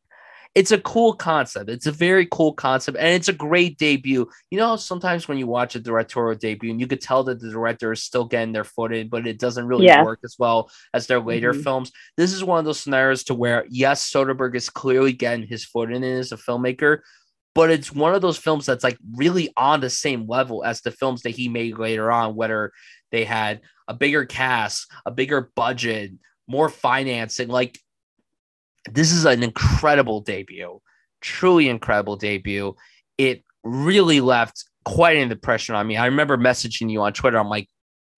it's 0.59 0.73
a 0.73 0.81
cool 0.81 1.13
concept. 1.13 1.71
It's 1.71 1.87
a 1.87 1.93
very 1.93 2.27
cool 2.33 2.53
concept, 2.53 2.99
and 2.99 3.07
it's 3.07 3.29
a 3.29 3.33
great 3.33 3.79
debut. 3.79 4.29
You 4.51 4.59
know, 4.59 4.75
sometimes 4.75 5.29
when 5.29 5.39
you 5.39 5.47
watch 5.47 5.77
a 5.77 5.81
directorial 5.81 6.37
debut, 6.37 6.73
and 6.73 6.81
you 6.81 6.89
could 6.89 7.01
tell 7.01 7.23
that 7.25 7.39
the 7.39 7.49
director 7.49 7.93
is 7.93 8.03
still 8.03 8.25
getting 8.25 8.53
their 8.53 8.65
foot 8.65 8.93
in, 8.93 9.09
but 9.09 9.25
it 9.25 9.39
doesn't 9.39 9.69
really 9.69 9.87
yeah. 9.87 10.03
work 10.03 10.19
as 10.25 10.35
well 10.37 10.69
as 10.93 11.07
their 11.07 11.21
later 11.21 11.53
mm-hmm. 11.53 11.63
films. 11.63 11.93
This 12.17 12.33
is 12.33 12.43
one 12.43 12.59
of 12.59 12.65
those 12.65 12.81
scenarios 12.81 13.23
to 13.25 13.35
where 13.35 13.67
yes, 13.71 14.11
Soderbergh 14.11 14.57
is 14.57 14.69
clearly 14.69 15.13
getting 15.13 15.47
his 15.47 15.65
foot 15.65 15.93
in 15.93 16.03
as 16.03 16.33
a 16.33 16.37
filmmaker, 16.37 17.03
but 17.55 17.71
it's 17.71 17.93
one 17.93 18.17
of 18.17 18.21
those 18.21 18.37
films 18.37 18.67
that's 18.67 18.83
like 18.83 18.99
really 19.15 19.53
on 19.57 19.79
the 19.81 19.89
same 19.89 20.27
level 20.27 20.65
as 20.65 20.81
the 20.81 20.91
films 20.91 21.23
that 21.23 21.31
he 21.31 21.49
made 21.49 21.79
later 21.79 22.11
on, 22.11 22.35
whether 22.35 22.73
they 23.13 23.25
had 23.25 23.61
a 23.87 23.95
bigger 23.95 24.25
cast, 24.25 24.91
a 25.07 25.13
bigger 25.13 25.53
budget, 25.55 26.11
more 26.49 26.69
financing. 26.69 27.47
Like 27.47 27.79
this 28.93 29.13
is 29.13 29.25
an 29.25 29.43
incredible 29.43 30.21
debut, 30.21 30.81
truly 31.21 31.69
incredible 31.69 32.17
debut. 32.17 32.75
It 33.17 33.45
really 33.65 34.21
left 34.21 34.65
quite 34.85 35.17
an 35.17 35.31
impression 35.31 35.75
on 35.75 35.87
me. 35.87 35.97
I 35.97 36.07
remember 36.07 36.37
messaging 36.37 36.91
you 36.91 37.03
on 37.03 37.13
Twitter. 37.13 37.39
I'm 37.39 37.49
like, 37.49 37.69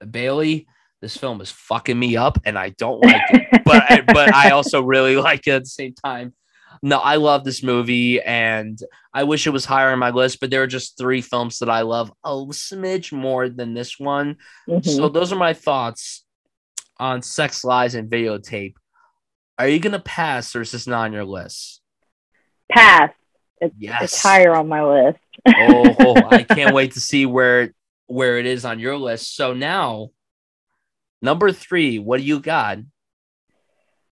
Bailey, 0.08 0.66
this 1.00 1.16
film 1.16 1.40
is 1.40 1.50
fucking 1.50 1.98
me 1.98 2.16
up, 2.16 2.38
and 2.44 2.58
I 2.58 2.70
don't 2.70 3.04
like 3.04 3.22
it, 3.30 3.62
but 3.64 3.90
I, 3.90 4.00
but 4.02 4.34
I 4.34 4.50
also 4.50 4.82
really 4.82 5.16
like 5.28 5.46
it 5.46 5.52
at 5.52 5.62
the 5.64 5.68
same 5.68 5.94
time. 5.94 6.34
No, 6.82 6.98
I 6.98 7.16
love 7.16 7.44
this 7.44 7.62
movie, 7.62 8.20
and 8.22 8.78
I 9.12 9.24
wish 9.24 9.46
it 9.46 9.50
was 9.50 9.64
higher 9.64 9.90
on 9.90 9.98
my 9.98 10.10
list. 10.10 10.40
But 10.40 10.50
there 10.50 10.62
are 10.62 10.68
just 10.68 10.96
three 10.96 11.20
films 11.20 11.58
that 11.58 11.68
I 11.68 11.82
love 11.82 12.12
a 12.24 12.30
smidge 12.30 13.12
more 13.12 13.48
than 13.48 13.74
this 13.74 13.98
one. 13.98 14.36
Mm-hmm. 14.68 14.88
So 14.88 15.08
those 15.08 15.32
are 15.32 15.36
my 15.36 15.52
thoughts 15.52 16.24
on 16.98 17.22
Sex, 17.22 17.64
Lies, 17.64 17.94
and 17.94 18.10
Videotape. 18.10 18.74
Are 19.60 19.68
you 19.68 19.78
gonna 19.78 20.00
pass, 20.00 20.56
or 20.56 20.62
is 20.62 20.72
this 20.72 20.86
not 20.86 21.04
on 21.04 21.12
your 21.12 21.26
list? 21.26 21.82
Pass. 22.72 23.10
It's, 23.60 23.74
yes. 23.76 24.04
it's 24.04 24.22
higher 24.22 24.54
on 24.54 24.68
my 24.68 24.82
list. 24.82 25.18
oh, 25.46 26.16
I 26.30 26.44
can't 26.44 26.74
wait 26.74 26.92
to 26.92 27.00
see 27.00 27.26
where 27.26 27.74
where 28.06 28.38
it 28.38 28.46
is 28.46 28.64
on 28.64 28.80
your 28.80 28.96
list. 28.96 29.36
So 29.36 29.52
now, 29.52 30.12
number 31.20 31.52
three, 31.52 31.98
what 31.98 32.20
do 32.20 32.22
you 32.24 32.40
got? 32.40 32.78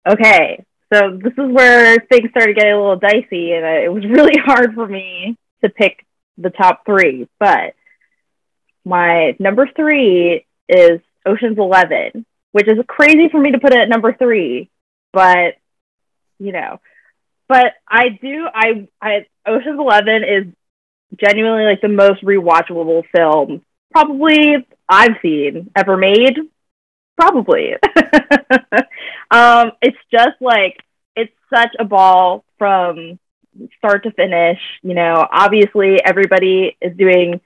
Okay, 0.05 0.65
so 0.93 1.17
this 1.17 1.31
is 1.31 1.49
where 1.49 1.97
things 2.11 2.29
started 2.31 2.57
getting 2.57 2.73
a 2.73 2.77
little 2.77 2.99
dicey, 2.99 3.53
and 3.53 3.65
it 3.65 3.93
was 3.93 4.03
really 4.03 4.37
hard 4.45 4.73
for 4.73 4.85
me 4.85 5.37
to 5.63 5.69
pick 5.69 6.05
the 6.37 6.49
top 6.49 6.85
three. 6.85 7.29
But 7.39 7.73
my 8.83 9.33
number 9.39 9.65
three 9.73 10.45
is 10.67 10.99
Ocean's 11.25 11.57
Eleven, 11.57 12.25
which 12.51 12.67
is 12.67 12.79
crazy 12.85 13.29
for 13.29 13.39
me 13.39 13.51
to 13.51 13.59
put 13.59 13.71
it 13.71 13.79
at 13.79 13.87
number 13.87 14.11
three 14.11 14.69
but 15.17 15.55
you 16.37 16.51
know, 16.51 16.79
but 17.49 17.73
I 17.87 18.09
do. 18.21 18.47
I 18.53 18.87
I 19.01 19.25
Ocean's 19.47 19.79
Eleven 19.79 20.23
is 20.23 20.45
genuinely 21.19 21.65
like 21.65 21.81
the 21.81 21.87
most 21.87 22.23
rewatchable 22.23 23.01
film 23.15 23.63
probably 23.91 24.67
I've 24.87 25.15
seen 25.23 25.71
ever 25.75 25.97
made. 25.97 26.37
Probably. 27.19 27.73
um, 29.31 29.71
it's 29.81 29.97
just 30.11 30.39
like 30.39 30.83
it's 31.15 31.33
such 31.51 31.71
a 31.79 31.83
ball 31.83 32.45
from 32.59 33.17
start 33.79 34.03
to 34.03 34.11
finish. 34.11 34.59
You 34.83 34.93
know, 34.93 35.25
obviously 35.31 35.99
everybody 36.05 36.77
is 36.79 36.95
doing 36.95 37.41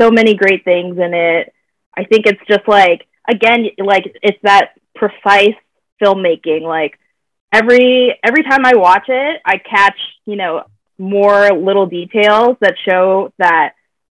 so 0.00 0.12
many 0.12 0.34
great 0.34 0.64
things 0.64 0.96
in 0.96 1.12
it. 1.12 1.52
I 1.96 2.04
think 2.04 2.26
it's 2.26 2.46
just 2.46 2.68
like 2.68 3.08
again, 3.28 3.66
like 3.78 4.16
it's 4.22 4.38
that 4.44 4.74
precise 4.94 5.56
filmmaking. 6.02 6.62
Like 6.62 6.98
every 7.52 8.18
every 8.22 8.42
time 8.42 8.64
I 8.64 8.74
watch 8.76 9.06
it, 9.08 9.40
I 9.44 9.58
catch 9.58 9.98
you 10.26 10.36
know 10.36 10.64
more 10.98 11.50
little 11.52 11.86
details 11.86 12.56
that 12.60 12.74
show 12.86 13.32
that 13.38 13.74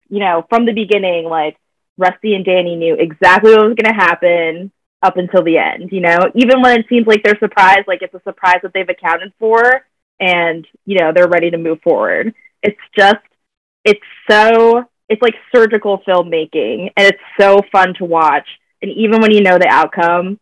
you 0.10 0.19
know 0.19 0.46
from 0.50 0.65
the 0.65 0.74
beginning, 0.74 1.26
like 1.26 1.58
Rusty 1.98 2.36
and 2.36 2.46
Danny 2.46 2.76
knew 2.76 2.96
exactly 2.96 3.52
what 3.52 3.67
was 3.67 3.76
going 3.76 3.93
to 3.93 4.06
happen 4.06 4.72
up 5.02 5.17
until 5.17 5.43
the 5.43 5.58
end. 5.58 5.91
You 5.91 6.02
know, 6.02 6.19
even 6.36 6.62
when 6.62 6.80
it 6.80 6.86
seems 6.89 7.08
like 7.08 7.24
they're 7.24 7.39
surprised, 7.39 7.88
like 7.88 8.02
it's 8.02 8.13
a 8.13 8.22
surprise 8.24 8.60
that 8.63 8.72
they've 8.74 8.88
accounted 8.89 9.34
for, 9.39 9.86
and 10.19 10.67
you 10.86 11.00
know 11.00 11.12
they're 11.13 11.28
ready 11.28 11.52
to 11.52 11.58
move 11.58 11.82
forward. 11.82 12.34
It's 12.62 12.80
just 12.98 13.17
it's 13.84 14.00
so 14.30 14.84
it's 15.10 15.22
like 15.22 15.36
surgical 15.54 16.00
filmmaking 16.08 16.91
and 16.96 17.08
it's 17.08 17.22
so 17.39 17.62
fun 17.72 17.93
to 17.96 18.06
watch 18.06 18.48
and 18.82 18.91
even 18.91 19.22
when 19.22 19.32
you 19.32 19.41
know 19.41 19.58
the 19.58 19.67
outcome 19.67 20.39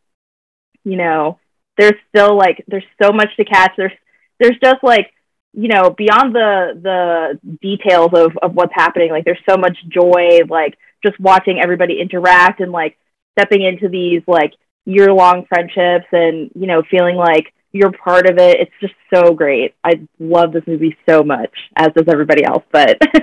you 0.84 0.98
know, 0.98 1.40
there's 1.78 1.94
still 2.10 2.38
like 2.38 2.64
there's 2.68 2.86
so 3.02 3.12
much 3.12 3.30
to 3.38 3.46
catch. 3.46 3.72
There's 3.78 3.94
there's 4.40 4.58
just 4.64 4.84
like 4.84 5.14
you 5.54 5.68
know 5.68 5.90
beyond 5.90 6.34
the 6.34 6.80
the 6.82 7.58
details 7.62 8.12
of 8.14 8.38
of 8.42 8.54
what's 8.54 8.74
happening. 8.74 9.12
Like 9.12 9.26
there's 9.26 9.44
so 9.50 9.58
much 9.58 9.78
joy, 9.88 10.42
like 10.48 10.78
just 11.06 11.20
watching 11.20 11.60
everybody 11.62 12.00
interact 12.00 12.60
and 12.60 12.72
like 12.72 12.98
stepping 13.38 13.64
into 13.64 13.88
these 13.90 14.22
like 14.28 14.54
year 14.86 15.14
long 15.14 15.46
friendships 15.48 16.08
and 16.12 16.52
you 16.56 16.68
know 16.68 16.84
feeling 16.90 17.16
like 17.16 17.54
you're 17.72 17.92
part 17.92 18.30
of 18.30 18.38
it. 18.38 18.60
It's 18.60 18.72
just 18.82 18.94
so 19.14 19.34
great. 19.34 19.76
I 19.84 20.08
love 20.20 20.52
this 20.52 20.68
movie 20.68 20.98
so 21.08 21.24
much, 21.24 21.52
as 21.76 21.90
does 21.96 22.08
everybody 22.10 22.44
else. 22.44 22.64
But 22.72 22.98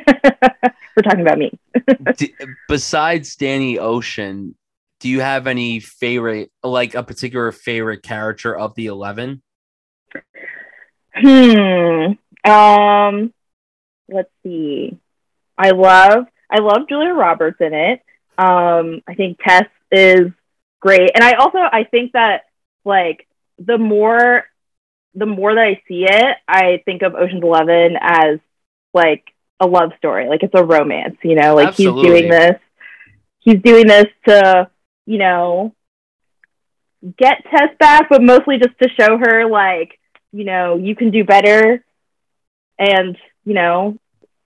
we're 0.97 1.03
talking 1.03 1.21
about 1.21 1.39
me. 1.39 1.59
Besides 2.69 3.37
Danny 3.37 3.79
Ocean, 3.79 4.55
do 5.01 5.09
you 5.09 5.21
have 5.21 5.47
any 5.47 5.81
favorite, 5.81 6.51
like 6.63 6.95
a 6.95 7.03
particular 7.03 7.53
favorite 7.53 8.03
character 8.03 8.57
of 8.57 8.75
the 8.75 8.87
11? 8.87 9.43
Hmm. 11.15 12.13
Um, 12.49 13.35
let's 14.09 14.31
see. 14.43 14.99
I 15.57 15.71
love, 15.71 16.27
I 16.51 16.61
love 16.61 16.89
Julia 16.89 17.13
Roberts 17.13 17.61
in 17.61 17.75
it. 17.75 18.01
Um, 18.37 19.03
I 19.07 19.15
think 19.15 19.39
Tess 19.41 19.67
is 19.91 20.31
great. 20.81 21.11
And 21.15 21.25
I 21.25 21.33
also, 21.35 21.59
I 21.59 21.85
think 21.85 22.13
that 22.13 22.43
like 22.85 23.27
the 23.59 23.79
more, 23.79 24.45
the 25.15 25.27
more 25.27 25.55
that 25.55 25.65
I 25.65 25.83
see 25.89 26.07
it, 26.09 26.37
I 26.47 26.83
think 26.85 27.03
of 27.03 27.15
Ocean's 27.15 27.43
11 27.43 27.97
as 28.01 28.39
like 28.95 29.25
a 29.61 29.67
love 29.67 29.91
story. 29.99 30.29
Like 30.29 30.43
it's 30.43 30.55
a 30.55 30.65
romance, 30.65 31.17
you 31.23 31.35
know, 31.35 31.55
like 31.55 31.69
Absolutely. 31.69 32.03
he's 32.03 32.11
doing 32.11 32.31
this, 32.31 32.61
he's 33.41 33.63
doing 33.63 33.87
this 33.87 34.07
to 34.27 34.71
you 35.09 35.17
know, 35.17 35.75
get 37.17 37.43
Tess 37.51 37.71
back, 37.81 38.11
but 38.11 38.23
mostly 38.23 38.59
just 38.59 38.79
to 38.83 38.91
show 38.91 39.17
her, 39.17 39.49
like, 39.49 39.99
you 40.33 40.45
know, 40.45 40.77
you 40.77 40.95
can 40.95 41.11
do 41.11 41.25
better. 41.25 41.83
And, 42.79 43.17
you 43.43 43.55
know, 43.55 43.97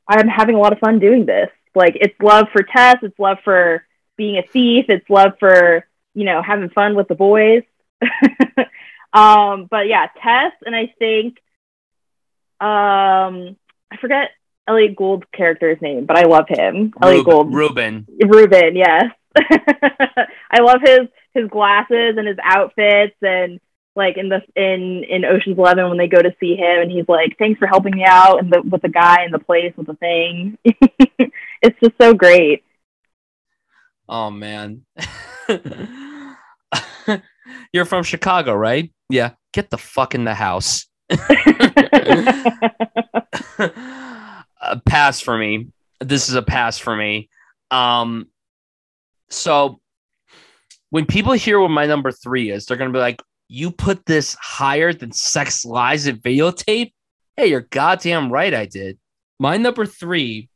I'm 0.07 0.29
having 0.29 0.55
a 0.55 0.61
lot 0.61 0.73
of 0.73 0.79
fun 0.79 1.01
doing 1.01 1.27
this. 1.27 1.49
Like, 1.75 1.97
it's 1.97 2.15
love 2.23 2.47
for 2.53 2.63
Tess, 2.63 2.99
it's 3.03 3.19
love 3.19 3.39
for 3.43 3.85
being 4.17 4.39
a 4.39 4.47
thief, 4.47 4.85
it's 4.89 5.11
love 5.11 5.33
for, 5.41 5.85
you 6.15 6.25
know, 6.25 6.41
having 6.43 6.71
fun 6.71 6.95
with 6.95 7.09
the 7.09 7.17
boys. 7.17 7.65
um, 9.13 9.67
but 9.69 9.89
yeah, 9.89 10.07
Tess, 10.23 10.53
and 10.65 10.77
I 10.77 10.95
think, 10.97 11.39
um, 12.61 13.57
I 13.91 13.97
forget 14.01 14.31
Elliott 14.69 14.95
Gould's 14.95 15.27
character's 15.35 15.83
name, 15.83 16.07
but 16.07 16.17
I 16.17 16.23
love 16.23 16.45
him. 16.49 16.95
Elliot 17.03 17.25
Gould. 17.25 17.53
Reuben. 17.53 18.07
Reuben, 18.25 18.77
yes. 18.77 19.07
I 20.53 20.61
love 20.61 20.81
his 20.85 21.09
his 21.35 21.49
glasses 21.49 22.17
and 22.19 22.29
his 22.29 22.37
outfits 22.43 23.17
and 23.23 23.59
like 23.95 24.17
in 24.17 24.29
the 24.29 24.41
in 24.57 25.05
in 25.09 25.25
Ocean's 25.25 25.59
Eleven 25.59 25.89
when 25.89 25.99
they 25.99 26.09
go 26.09 26.21
to 26.21 26.35
see 26.41 26.57
him 26.57 26.83
and 26.83 26.91
he's 26.91 27.09
like, 27.09 27.37
"Thanks 27.39 27.59
for 27.59 27.67
helping 27.67 27.95
me 27.95 28.05
out," 28.05 28.39
and 28.39 28.53
the 28.53 28.63
with 28.63 28.83
the 28.83 28.89
guy 28.89 29.25
in 29.25 29.33
the 29.33 29.39
place 29.39 29.73
with 29.77 29.87
the 29.87 29.95
thing. 29.95 30.59
it's 31.63 31.79
just 31.81 31.95
so 32.01 32.15
great. 32.15 32.65
Oh 34.09 34.31
man. 34.31 34.85
You're 37.73 37.85
from 37.85 38.05
Chicago, 38.05 38.55
right? 38.55 38.93
Yeah. 39.09 39.33
Get 39.53 39.71
the 39.71 39.79
fuck 39.79 40.15
in 40.15 40.25
the 40.25 40.35
house. 40.35 40.87
a 41.11 41.17
pass 44.87 45.21
for 45.21 45.37
me. 45.37 45.69
This 46.01 46.29
is 46.29 46.35
a 46.35 46.43
pass 46.43 46.79
for 46.79 46.97
me. 46.97 47.29
Um, 47.71 48.29
so 49.29 49.82
when 50.93 51.07
people 51.07 51.33
hear 51.33 51.59
what 51.59 51.71
my 51.71 51.87
number 51.87 52.13
three 52.13 52.51
is, 52.51 52.67
they're 52.67 52.77
gonna 52.77 52.93
be 52.93 52.99
like, 52.99 53.23
"You 53.49 53.71
put 53.71 54.05
this 54.05 54.37
higher 54.39 54.93
than 54.93 55.11
Sex 55.11 55.65
Lies 55.65 56.07
and 56.07 56.21
Videotape?" 56.21 56.93
Hey, 57.35 57.47
you're 57.47 57.63
goddamn 57.63 58.31
right, 58.31 58.53
I 58.53 58.67
did. 58.67 58.99
My 59.41 59.57
number 59.57 59.87
three 59.87 60.51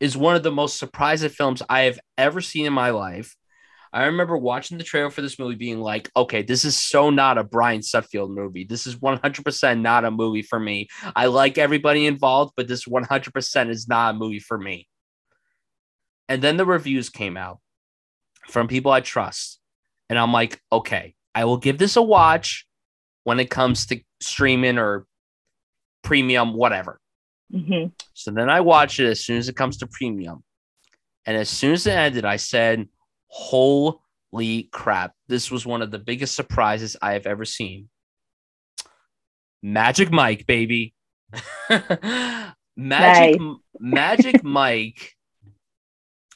is 0.00 0.16
one 0.16 0.34
of 0.34 0.42
the 0.42 0.50
most 0.50 0.76
surprising 0.76 1.28
films 1.28 1.62
I 1.68 1.82
have 1.82 2.00
ever 2.18 2.40
seen 2.40 2.66
in 2.66 2.72
my 2.72 2.90
life. 2.90 3.36
I 3.92 4.06
remember 4.06 4.36
watching 4.36 4.76
the 4.76 4.82
trailer 4.82 5.08
for 5.08 5.22
this 5.22 5.38
movie 5.38 5.54
being 5.54 5.78
like, 5.78 6.10
okay, 6.16 6.42
this 6.42 6.64
is 6.64 6.76
so 6.76 7.08
not 7.10 7.38
a 7.38 7.44
Brian 7.44 7.80
Sutfield 7.80 8.34
movie. 8.34 8.64
This 8.64 8.88
is 8.88 8.96
100% 8.96 9.80
not 9.82 10.04
a 10.04 10.10
movie 10.10 10.42
for 10.42 10.58
me. 10.58 10.88
I 11.14 11.26
like 11.26 11.58
everybody 11.58 12.06
involved, 12.06 12.54
but 12.56 12.66
this 12.66 12.86
100% 12.86 13.70
is 13.70 13.86
not 13.86 14.16
a 14.16 14.18
movie 14.18 14.40
for 14.40 14.58
me. 14.58 14.88
And 16.28 16.42
then 16.42 16.56
the 16.56 16.66
reviews 16.66 17.08
came 17.08 17.36
out 17.36 17.60
from 18.48 18.66
people 18.66 18.90
I 18.90 19.00
trust. 19.00 19.60
And 20.08 20.18
I'm 20.18 20.32
like, 20.32 20.60
okay, 20.70 21.14
I 21.34 21.44
will 21.44 21.56
give 21.56 21.78
this 21.78 21.96
a 21.96 22.02
watch 22.02 22.66
when 23.24 23.40
it 23.40 23.50
comes 23.50 23.86
to 23.86 24.00
streaming 24.20 24.78
or 24.78 25.06
premium, 26.02 26.54
whatever. 26.54 27.00
Mhm. 27.52 27.92
So 28.14 28.30
then 28.30 28.48
I 28.48 28.60
watched 28.60 29.00
it 29.00 29.08
as 29.08 29.24
soon 29.24 29.38
as 29.38 29.48
it 29.48 29.56
comes 29.56 29.78
to 29.78 29.86
premium. 29.86 30.42
And 31.26 31.36
as 31.36 31.48
soon 31.48 31.72
as 31.72 31.86
it 31.86 31.90
ended, 31.92 32.24
I 32.24 32.36
said, 32.36 32.88
Holy 33.28 34.68
crap. 34.72 35.12
This 35.28 35.50
was 35.50 35.66
one 35.66 35.82
of 35.82 35.90
the 35.90 35.98
biggest 35.98 36.34
surprises 36.36 36.96
I 37.02 37.12
have 37.14 37.26
ever 37.26 37.44
seen. 37.44 37.88
Magic 39.62 40.12
Mike, 40.12 40.46
baby. 40.46 40.94
Magic 42.76 43.40
Magic 43.80 44.44
Mike. 44.44 45.12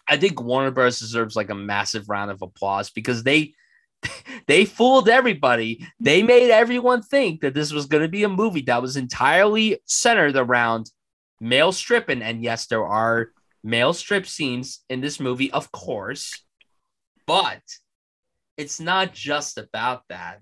I 0.09 0.17
think 0.17 0.41
Warner 0.43 0.73
Bros. 0.73 0.99
deserves 0.99 1.37
like 1.37 1.51
a 1.51 1.55
massive 1.55 2.09
round 2.09 2.33
of 2.33 2.43
applause 2.43 2.91
because 2.91 3.23
they 3.23 3.55
they 4.47 4.65
fooled 4.65 5.09
everybody. 5.09 5.87
They 5.99 6.23
made 6.23 6.51
everyone 6.51 7.03
think 7.03 7.41
that 7.41 7.55
this 7.55 7.73
was 7.73 7.87
going 7.87 8.03
to 8.03 8.09
be 8.09 8.25
a 8.25 8.29
movie 8.29 8.63
that 8.63 8.83
was 8.83 8.97
entirely 8.97 9.81
centered 9.85 10.37
around 10.37 10.91
male 11.41 11.73
stripping. 11.73 12.23
And 12.23 12.43
yes, 12.43 12.67
there 12.67 12.87
are 12.87 13.31
male 13.63 13.93
strip 13.93 14.27
scenes 14.27 14.81
in 14.89 15.01
this 15.01 15.21
movie, 15.21 15.51
of 15.53 15.71
course, 15.73 16.43
but 17.27 17.63
it's 18.57 18.81
not 18.81 19.13
just 19.13 19.59
about 19.59 20.03
that. 20.09 20.41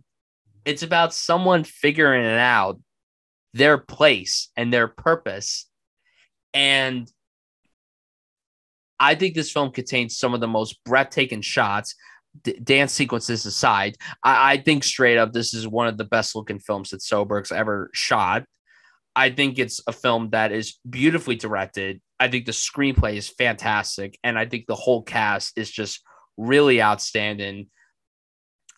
It's 0.64 0.82
about 0.82 1.14
someone 1.14 1.64
figuring 1.64 2.24
it 2.24 2.38
out 2.38 2.80
their 3.54 3.78
place 3.78 4.50
and 4.56 4.72
their 4.72 4.88
purpose. 4.88 5.68
And 6.52 7.10
I 9.00 9.14
think 9.14 9.34
this 9.34 9.52
film 9.52 9.70
contains 9.70 10.18
some 10.18 10.34
of 10.34 10.40
the 10.40 10.48
most 10.48 10.82
breathtaking 10.84 11.42
shots 11.42 11.94
d- 12.42 12.58
dance 12.62 12.92
sequences 12.92 13.46
aside, 13.46 13.96
I-, 14.22 14.52
I 14.52 14.56
think 14.58 14.84
straight 14.84 15.18
up 15.18 15.32
this 15.32 15.54
is 15.54 15.66
one 15.66 15.88
of 15.88 15.98
the 15.98 16.04
best 16.04 16.34
looking 16.34 16.58
films 16.58 16.90
that 16.90 17.00
Soderbergh's 17.00 17.52
ever 17.52 17.90
shot. 17.92 18.44
I 19.16 19.30
think 19.30 19.58
it's 19.58 19.80
a 19.86 19.92
film 19.92 20.30
that 20.30 20.52
is 20.52 20.78
beautifully 20.88 21.36
directed. 21.36 22.00
I 22.20 22.28
think 22.28 22.46
the 22.46 22.52
screenplay 22.52 23.16
is 23.16 23.28
fantastic, 23.28 24.18
and 24.22 24.38
I 24.38 24.46
think 24.46 24.66
the 24.66 24.74
whole 24.74 25.02
cast 25.02 25.58
is 25.58 25.70
just 25.70 26.02
really 26.36 26.80
outstanding. 26.80 27.66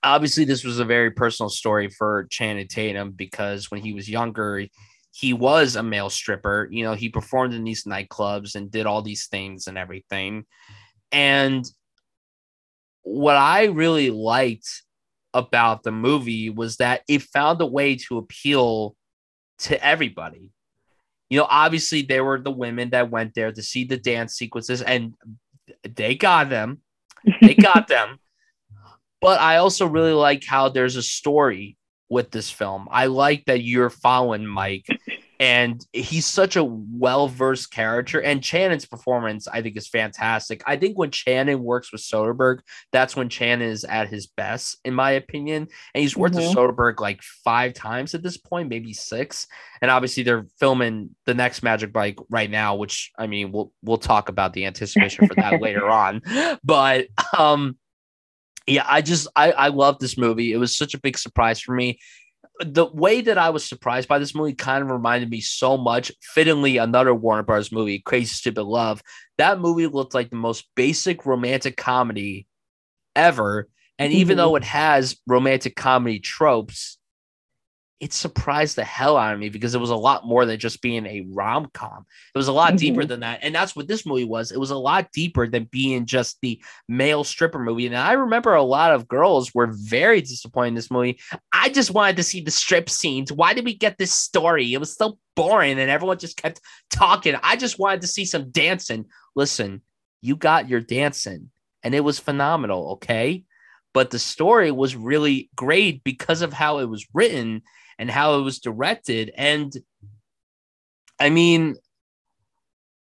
Obviously, 0.03 0.45
this 0.45 0.65
was 0.65 0.79
a 0.79 0.85
very 0.85 1.11
personal 1.11 1.51
story 1.51 1.89
for 1.89 2.27
Channing 2.31 2.69
Tatum 2.69 3.13
because 3.13 3.71
when 3.71 3.83
he 3.83 3.93
was 3.93 4.09
younger, 4.09 4.67
he 5.13 5.33
was 5.33 5.77
a 5.77 5.83
male 5.83 6.11
stripper. 6.11 6.69
You 6.71 6.85
know, 6.85 6.95
he 6.95 7.09
performed 7.09 7.53
in 7.53 7.65
these 7.65 7.85
nightclubs 7.85 8.55
and 8.55 8.71
did 8.71 8.87
all 8.87 9.03
these 9.03 9.27
things 9.27 9.67
and 9.67 9.77
everything. 9.77 10.47
And 11.13 11.65
what 13.03 13.37
I 13.37 13.65
really 13.67 14.11
liked 14.11 14.83
about 15.33 15.83
the 15.83 15.93
movie 15.93 16.51
was 16.51 16.79
that 16.79 17.03
it 17.09 17.23
found 17.23 17.61
a 17.61 17.67
way 17.67 17.97
to 17.97 18.19
appeal 18.19 18.97
to 19.59 19.85
everybody. 19.85 20.51
You 21.29 21.39
know, 21.39 21.47
obviously 21.49 22.03
there 22.03 22.25
were 22.25 22.41
the 22.41 22.51
women 22.51 22.91
that 22.91 23.11
went 23.11 23.35
there 23.35 23.53
to 23.53 23.63
see 23.63 23.85
the 23.85 23.97
dance 23.97 24.35
sequences 24.35 24.83
and 24.83 25.15
they 25.85 26.17
got 26.17 26.49
them. 26.49 26.81
They 27.41 27.55
got 27.61 27.87
them. 27.89 28.19
But 29.21 29.41
I 29.41 29.57
also 29.57 29.87
really 29.87 30.13
like 30.15 30.45
how 30.45 30.69
there's 30.71 30.97
a 30.97 31.03
story 31.03 31.77
with 32.09 32.31
this 32.31 32.51
film. 32.51 32.89
I 32.91 33.07
like 33.07 33.45
that 33.45 33.63
you're 33.63 33.91
following 33.91 34.47
Mike 34.47 34.87
and 35.41 35.85
he's 35.95 36.27
such 36.27 36.55
a 36.57 36.63
well-versed 36.63 37.73
character 37.73 38.21
and 38.21 38.43
Channing's 38.43 38.85
performance 38.85 39.49
I 39.49 39.63
think 39.63 39.77
is 39.79 39.89
fantastic. 39.89 40.63
I 40.67 40.77
think 40.77 40.99
when 40.99 41.11
Channing 41.11 41.63
works 41.65 41.91
with 41.91 42.03
Soderbergh, 42.03 42.61
that's 42.93 43.17
when 43.17 43.31
Channing 43.31 43.69
is 43.71 43.85
at 43.85 44.09
his 44.11 44.27
best 44.27 44.79
in 44.85 44.95
my 44.95 45.13
opinion. 45.13 45.67
And 45.95 46.03
he's 46.03 46.17
worked 46.17 46.35
Mhm. 46.37 46.47
with 46.49 46.57
Soderbergh 46.57 47.01
like 47.01 47.23
5 47.23 47.73
times 47.73 48.15
at 48.15 48.23
this 48.23 48.37
point, 48.37 48.69
maybe 48.69 48.93
6. 48.93 49.47
And 49.81 49.91
obviously 49.91 50.23
they're 50.23 50.47
filming 50.61 51.17
the 51.25 51.35
next 51.35 51.63
Magic 51.63 51.95
Mike 51.95 52.19
right 52.29 52.51
now, 52.51 52.77
which 52.77 53.11
I 53.19 53.27
mean, 53.27 53.51
we'll 53.51 53.73
we'll 53.83 53.97
talk 53.99 54.29
about 54.29 54.53
the 54.53 54.67
anticipation 54.67 55.27
for 55.27 55.35
that 55.37 55.63
later 55.63 55.89
on. 55.89 56.21
But 56.63 57.07
um 57.37 57.79
yeah, 58.67 58.85
I 58.87 59.01
just 59.01 59.27
I 59.35 59.53
I 59.53 59.69
love 59.69 59.99
this 60.01 60.19
movie. 60.19 60.53
It 60.53 60.59
was 60.59 60.77
such 60.77 60.93
a 60.93 61.01
big 61.01 61.17
surprise 61.17 61.61
for 61.61 61.75
me 61.75 61.99
the 62.61 62.87
way 62.87 63.21
that 63.23 63.39
I 63.39 63.51
was 63.51 63.65
surprised 63.65 64.09
by 64.09 64.19
this 64.19 64.35
movie 64.35 64.55
kind 64.55 64.83
of 64.83 64.91
reminded 64.91 65.31
me 65.31 65.41
so 65.41 65.77
much, 65.77 66.13
fittingly, 66.23 66.77
another 66.77 67.15
Warner 67.15 67.43
Bros. 67.43 67.73
movie, 67.73 68.01
Crazy 68.01 68.35
Stupid 68.35 68.65
Love. 68.65 69.03
That 69.39 69.61
movie 69.61 69.87
looked 69.87 70.15
like 70.15 70.31
the 70.31 70.37
most 70.37 70.69
basic 70.77 71.27
romantic 71.27 71.77
comedy 71.77 72.47
ever. 73.17 73.69
And 73.99 74.13
even 74.13 74.35
Mhm. 74.35 74.39
though 74.39 74.57
it 74.57 74.65
has 74.65 75.17
romantic 75.27 75.77
comedy 75.77 76.21
tropes, 76.21 76.99
it 78.01 78.15
surprised 78.15 78.77
the 78.77 78.85
hell 78.85 79.19
out 79.19 79.35
of 79.35 79.39
me 79.39 79.51
because 79.51 79.75
it 79.75 79.81
was 79.81 79.91
a 79.91 79.95
lot 79.95 80.27
more 80.27 80.47
than 80.47 80.59
just 80.59 80.81
being 80.81 81.05
a 81.05 81.27
rom 81.33 81.69
com. 81.75 82.07
It 82.35 82.39
was 82.39 82.49
a 82.49 82.53
lot 82.53 82.77
deeper 82.79 83.03
Mhm. 83.03 83.09
than 83.09 83.21
that. 83.21 83.41
And 83.43 83.55
that's 83.55 83.77
what 83.77 83.89
this 83.89 84.07
movie 84.07 84.25
was. 84.25 84.53
It 84.53 84.59
was 84.59 84.71
a 84.71 84.77
lot 84.77 85.13
deeper 85.13 85.47
than 85.47 85.65
being 85.65 86.07
just 86.07 86.39
the 86.41 86.63
male 86.89 87.25
stripper 87.25 87.59
movie. 87.59 87.87
And 87.87 87.95
I 87.97 88.13
remember 88.13 88.55
a 88.55 88.63
lot 88.63 88.93
of 88.93 89.07
girls 89.07 89.55
were 89.55 89.69
very 89.71 90.23
disappointed 90.23 90.69
in 90.69 90.75
this 90.77 90.91
movie. 90.91 91.21
I 91.53 91.69
just 91.69 91.91
wanted 91.91 92.17
to 92.17 92.23
see 92.23 92.41
the 92.41 92.51
strip 92.51 92.89
scenes. 92.89 93.31
Why 93.31 93.53
did 93.53 93.67
we 93.67 93.75
get 93.75 93.99
this 93.99 94.15
story? 94.15 94.73
It 94.73 94.79
was 94.81 94.97
so 94.97 95.19
boring 95.37 95.79
and 95.79 95.91
everyone 95.91 96.19
just 96.19 96.39
kept 96.39 96.63
talking. 96.91 97.35
I 97.43 97.57
just 97.57 97.79
wanted 97.79 98.01
to 98.01 98.07
see 98.07 98.25
some 98.25 98.51
dancing. 98.51 99.05
Listen, 99.37 99.83
you 100.23 100.37
got 100.37 100.71
your 100.71 100.81
dancing 100.81 101.51
and 101.83 101.95
it 101.95 102.01
was 102.01 102.19
phenomenal. 102.19 102.93
Okay. 102.93 103.45
But 103.93 104.11
the 104.11 104.19
story 104.19 104.71
was 104.71 104.97
really 104.97 105.51
great 105.55 106.03
because 106.03 106.41
of 106.41 106.55
how 106.55 106.79
it 106.79 106.87
was 106.89 107.07
written 107.13 107.61
and 108.01 108.11
how 108.11 108.39
it 108.39 108.43
was 108.43 108.59
directed. 108.59 109.31
And 109.37 109.73
I 111.21 111.29
mean, 111.29 111.77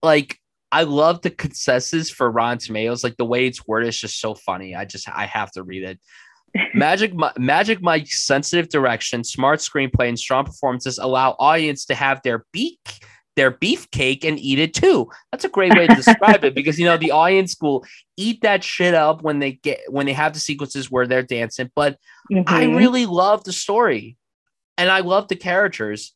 like, 0.04 0.38
I 0.74 0.84
love 0.84 1.22
the 1.22 1.30
consensus 1.30 2.10
for 2.10 2.30
Rotten 2.30 2.58
Tomatoes. 2.58 3.02
Like 3.04 3.16
the 3.16 3.26
way 3.26 3.48
it's 3.48 3.66
worded 3.66 3.88
is 3.90 3.98
just 3.98 4.20
so 4.20 4.36
funny. 4.36 4.76
I 4.76 4.84
just 4.84 5.08
I 5.08 5.26
have 5.26 5.52
to 5.52 5.64
read 5.64 5.84
it. 5.84 6.00
Magic 6.76 7.14
Magic 7.38 7.82
Mike's 7.82 8.24
sensitive 8.24 8.68
direction, 8.70 9.24
smart 9.24 9.60
screenplay, 9.60 10.10
and 10.10 10.20
strong 10.20 10.44
performances 10.46 10.98
allow 10.98 11.36
audience 11.40 11.86
to 11.86 11.96
have 11.96 12.22
their 12.24 12.46
beak 12.52 13.06
their 13.36 13.52
beefcake 13.52 14.24
and 14.24 14.38
eat 14.38 14.60
it 14.60 14.76
too. 14.76 15.10
That's 15.32 15.44
a 15.44 15.50
great 15.50 15.76
way 15.76 15.88
to 15.88 15.96
describe 15.96 16.44
it 16.44 16.54
because 16.54 16.78
you 16.78 16.86
know 16.86 16.98
the 16.98 17.10
audience 17.10 17.56
will 17.60 17.84
eat 18.16 18.42
that 18.42 18.64
shit 18.64 18.94
up 18.94 19.24
when 19.24 19.40
they 19.40 19.54
get 19.54 19.80
when 19.90 20.06
they 20.06 20.14
have 20.14 20.34
the 20.34 20.40
sequences 20.40 20.92
where 20.92 21.08
they're 21.08 21.24
dancing. 21.24 21.72
But 21.74 21.98
I 22.48 22.66
Mhm. 22.66 22.76
really 22.78 23.06
love 23.06 23.44
the 23.44 23.54
story 23.54 24.18
and 24.78 24.90
I 24.90 25.00
love 25.02 25.28
the 25.28 25.36
characters. 25.36 26.14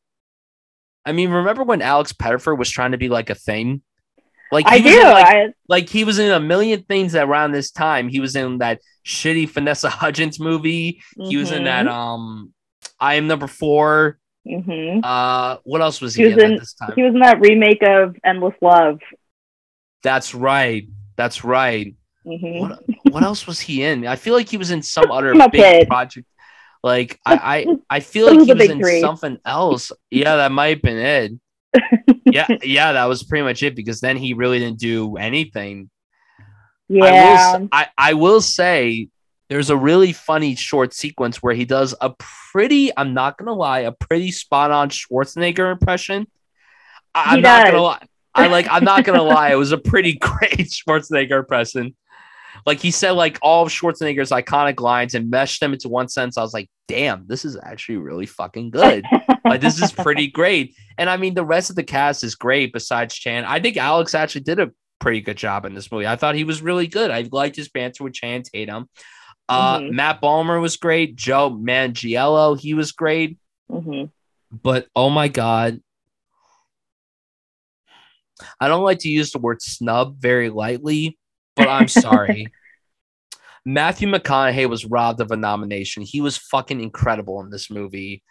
I 1.06 1.12
mean, 1.14 1.30
remember 1.30 1.64
when 1.64 1.82
Alex 1.82 2.12
Pettyfer 2.14 2.58
was 2.58 2.70
trying 2.70 2.92
to 2.92 2.98
be 2.98 3.08
like 3.10 3.30
a 3.30 3.36
thing? 3.36 3.82
Like 4.52 4.66
I 4.68 4.80
do. 4.80 5.04
like, 5.04 5.26
I, 5.26 5.46
like 5.68 5.90
he 5.90 6.04
was 6.04 6.20
in 6.20 6.32
a 6.32 6.40
million 6.40 6.84
things 6.84 7.16
around 7.16 7.52
this 7.52 7.72
time. 7.72 8.08
He 8.10 8.20
was 8.20 8.36
in 8.36 8.60
that 8.60 8.80
shitty 9.06 9.50
Vanessa 9.50 9.90
Hudgens 9.90 10.40
movie. 10.40 11.02
He 11.18 11.38
was 11.38 11.52
in 11.52 11.66
that 11.66 11.88
um 11.88 12.54
I 13.00 13.16
am 13.16 13.28
number 13.28 13.48
4. 13.48 14.18
mhm. 14.48 15.02
Uh 15.04 15.58
what 15.64 15.82
else 15.82 16.00
was 16.02 16.16
he, 16.16 16.24
He 16.24 16.34
was 16.34 16.38
in, 16.44 16.46
in- 16.46 16.54
at 16.54 16.60
this 16.62 16.74
time? 16.74 16.94
He 16.96 17.04
was 17.04 17.14
in 17.14 17.20
that 17.20 17.40
remake 17.42 17.84
of 17.84 18.16
Endless 18.26 18.56
Love. 18.62 19.00
That's 20.04 20.34
right. 20.34 20.88
That's 21.18 21.44
right. 21.44 21.96
Mhm. 22.26 22.60
What 22.62 22.84
what 23.12 23.24
else 23.24 23.48
was 23.48 23.60
he 23.60 23.84
in? 23.84 24.06
I 24.08 24.16
feel 24.16 24.34
like 24.34 24.48
he 24.50 24.58
was 24.58 24.72
in 24.72 24.82
some 24.82 25.12
other 25.12 25.34
big 25.52 25.88
project. 25.88 26.28
Like 26.84 27.20
I, 27.26 27.36
I, 27.36 27.78
I 27.98 28.00
feel 28.00 28.28
like 28.28 28.46
he 28.46 28.54
was 28.54 28.70
in 28.70 28.80
three. 28.80 29.02
something 29.02 29.38
else. 29.46 29.92
Yeah, 30.10 30.38
that 30.38 30.52
might 30.52 30.70
have 30.70 30.82
been 30.82 30.98
it. 30.98 31.32
Yeah, 32.30 32.46
yeah, 32.62 32.92
that 32.92 33.06
was 33.06 33.24
pretty 33.24 33.46
much 33.46 33.64
it 33.64 33.74
because 33.74 34.02
then 34.02 34.18
he 34.18 34.34
really 34.34 34.60
didn't 34.60 34.80
do 34.80 35.16
anything. 35.16 35.90
Yeah. 36.90 37.06
I 37.06 37.58
will, 37.58 37.70
I, 37.72 37.88
I 37.98 38.14
will 38.16 38.42
say 38.42 39.08
there's 39.50 39.70
a 39.70 39.78
really 39.78 40.12
funny 40.12 40.56
short 40.56 40.94
sequence 40.94 41.42
where 41.42 41.54
he 41.54 41.66
does 41.66 41.96
a 42.02 42.14
pretty, 42.52 42.92
I'm 42.98 43.14
not 43.14 43.38
gonna 43.38 43.54
lie, 43.54 43.80
a 43.80 43.92
pretty 43.92 44.32
spot 44.32 44.72
on 44.72 44.90
Schwarzenegger 44.90 45.72
impression. 45.72 46.28
I, 47.16 47.36
am 47.36 47.42
not 47.42 47.66
gonna 47.66 47.82
lie. 47.82 48.06
I 48.36 48.48
like 48.48 48.68
I'm 48.70 48.84
not 48.84 49.04
gonna 49.06 49.24
lie, 49.24 49.52
it 49.52 49.56
was 49.56 49.72
a 49.72 49.78
pretty 49.78 50.14
great 50.20 50.70
Schwarzenegger 50.70 51.40
impression. 51.40 51.96
Like 52.66 52.80
he 52.80 52.92
said, 52.92 53.12
like 53.12 53.40
all 53.42 53.64
of 53.64 53.70
Schwarzenegger's 53.70 54.32
iconic 54.32 54.80
lines 54.80 55.16
and 55.16 55.30
meshed 55.30 55.60
them 55.60 55.74
into 55.74 55.90
one 55.90 56.10
sentence. 56.10 56.38
I 56.38 56.42
was 56.42 56.54
like, 56.54 56.70
damn, 56.88 57.26
this 57.28 57.46
is 57.46 57.58
actually 57.62 57.98
really 57.98 58.26
fucking 58.26 58.72
good. 58.72 59.06
like 59.46 59.62
this 59.62 59.82
is 59.82 59.92
pretty 59.92 60.28
great. 60.28 60.76
And 60.98 61.10
I 61.10 61.18
mean, 61.18 61.34
the 61.34 61.46
rest 61.46 61.70
of 61.70 61.76
the 61.76 61.84
cast 61.84 62.24
is 62.24 62.36
great 62.36 62.74
besides 62.74 63.16
Chan. 63.16 63.46
I 63.46 63.60
think 63.60 63.78
Alex 63.78 64.16
actually 64.16 64.42
did 64.42 64.60
a 64.60 64.72
pretty 65.00 65.22
good 65.22 65.38
job 65.38 65.66
in 65.66 65.74
this 65.74 65.92
movie. 65.92 66.08
I 66.08 66.16
thought 66.16 66.36
he 66.36 66.44
was 66.44 66.62
really 66.62 66.88
good. 66.88 67.12
I 67.12 67.28
liked 67.32 67.56
his 67.56 67.70
banter 67.70 68.04
with 68.04 68.14
Chan 68.14 68.44
Tatum. 68.44 68.90
Uh, 69.50 69.80
mm-hmm. 69.80 69.96
Matt 69.96 70.22
Bomer 70.22 70.60
was 70.62 70.78
great. 70.78 71.16
Joe 71.16 71.52
Manganiello, 71.52 72.60
he 72.60 72.74
was 72.74 72.92
great. 72.92 73.38
Mm-hmm. 73.72 74.06
But 74.52 74.88
oh 74.96 75.10
my 75.10 75.28
god, 75.28 75.82
I 78.60 78.68
don't 78.68 78.84
like 78.84 79.00
to 79.00 79.10
use 79.10 79.32
the 79.32 79.40
word 79.40 79.62
snub 79.62 80.20
very 80.20 80.50
lightly, 80.50 81.17
but 81.58 81.68
I'm 81.68 81.88
sorry. 81.88 82.48
Matthew 83.66 84.08
McConaughey 84.08 84.70
was 84.70 84.86
robbed 84.86 85.20
of 85.20 85.32
a 85.32 85.36
nomination. 85.36 86.04
He 86.04 86.22
was 86.22 86.38
fucking 86.38 86.80
incredible 86.80 87.42
in 87.42 87.50
this 87.50 87.70
movie. 87.70 88.24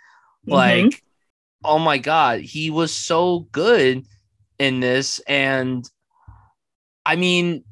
Mm-hmm. 0.47 0.53
Like, 0.53 1.03
oh 1.63 1.79
my 1.79 1.99
god, 1.99 2.41
he 2.41 2.71
was 2.71 2.95
so 2.95 3.41
good 3.53 4.07
in 4.59 4.81
this, 4.81 5.19
and 5.29 5.87
I 7.05 7.17
mean, 7.17 7.65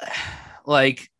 like 0.66 1.10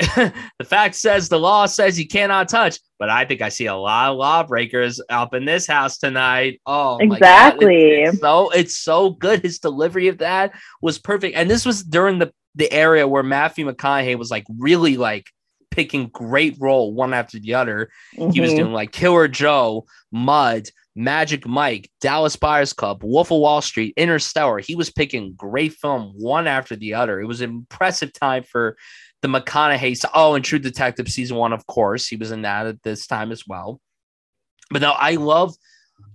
the 0.58 0.64
fact 0.64 0.94
says 0.94 1.28
the 1.28 1.38
law 1.38 1.66
says 1.66 1.98
you 1.98 2.08
cannot 2.08 2.48
touch, 2.48 2.78
but 2.98 3.10
I 3.10 3.26
think 3.26 3.42
I 3.42 3.50
see 3.50 3.66
a 3.66 3.74
lot 3.74 4.10
of 4.10 4.16
lawbreakers 4.16 5.00
up 5.10 5.34
in 5.34 5.44
this 5.44 5.66
house 5.66 5.98
tonight. 5.98 6.60
Oh, 6.64 6.96
exactly. 6.98 8.02
It's 8.02 8.18
so 8.18 8.50
it's 8.50 8.78
so 8.78 9.10
good. 9.10 9.42
His 9.42 9.58
delivery 9.58 10.08
of 10.08 10.18
that 10.18 10.52
was 10.80 10.98
perfect, 10.98 11.36
and 11.36 11.50
this 11.50 11.66
was 11.66 11.82
during 11.82 12.18
the 12.18 12.32
the 12.54 12.72
area 12.72 13.06
where 13.06 13.22
Matthew 13.22 13.70
McConaughey 13.70 14.16
was 14.16 14.30
like 14.30 14.46
really 14.58 14.96
like 14.96 15.26
picking 15.70 16.08
great 16.08 16.56
role 16.58 16.94
one 16.94 17.12
after 17.12 17.38
the 17.38 17.54
other. 17.54 17.90
Mm-hmm. 18.16 18.30
He 18.30 18.40
was 18.40 18.50
mm-hmm. 18.50 18.58
doing 18.60 18.72
like 18.72 18.92
Killer 18.92 19.28
Joe, 19.28 19.84
Mud, 20.10 20.68
Magic 20.96 21.46
Mike, 21.46 21.90
Dallas 22.00 22.36
Buyers 22.36 22.72
Club, 22.72 23.02
Wolf 23.04 23.30
of 23.30 23.38
Wall 23.38 23.60
Street, 23.60 23.94
Interstellar. 23.96 24.58
He 24.58 24.74
was 24.74 24.90
picking 24.90 25.34
great 25.34 25.74
film 25.74 26.12
one 26.16 26.46
after 26.46 26.74
the 26.74 26.94
other. 26.94 27.20
It 27.20 27.26
was 27.26 27.40
an 27.40 27.50
impressive 27.50 28.12
time 28.12 28.42
for 28.42 28.76
the 29.22 29.28
McConaughey. 29.28 30.04
Oh, 30.14 30.34
and 30.34 30.44
True 30.44 30.58
Detective 30.58 31.08
season 31.08 31.36
one, 31.36 31.52
of 31.52 31.66
course, 31.66 32.06
he 32.06 32.16
was 32.16 32.30
in 32.30 32.42
that 32.42 32.66
at 32.66 32.82
this 32.82 33.06
time 33.06 33.32
as 33.32 33.46
well. 33.46 33.80
But 34.70 34.82
no, 34.82 34.92
I 34.92 35.16
love, 35.16 35.54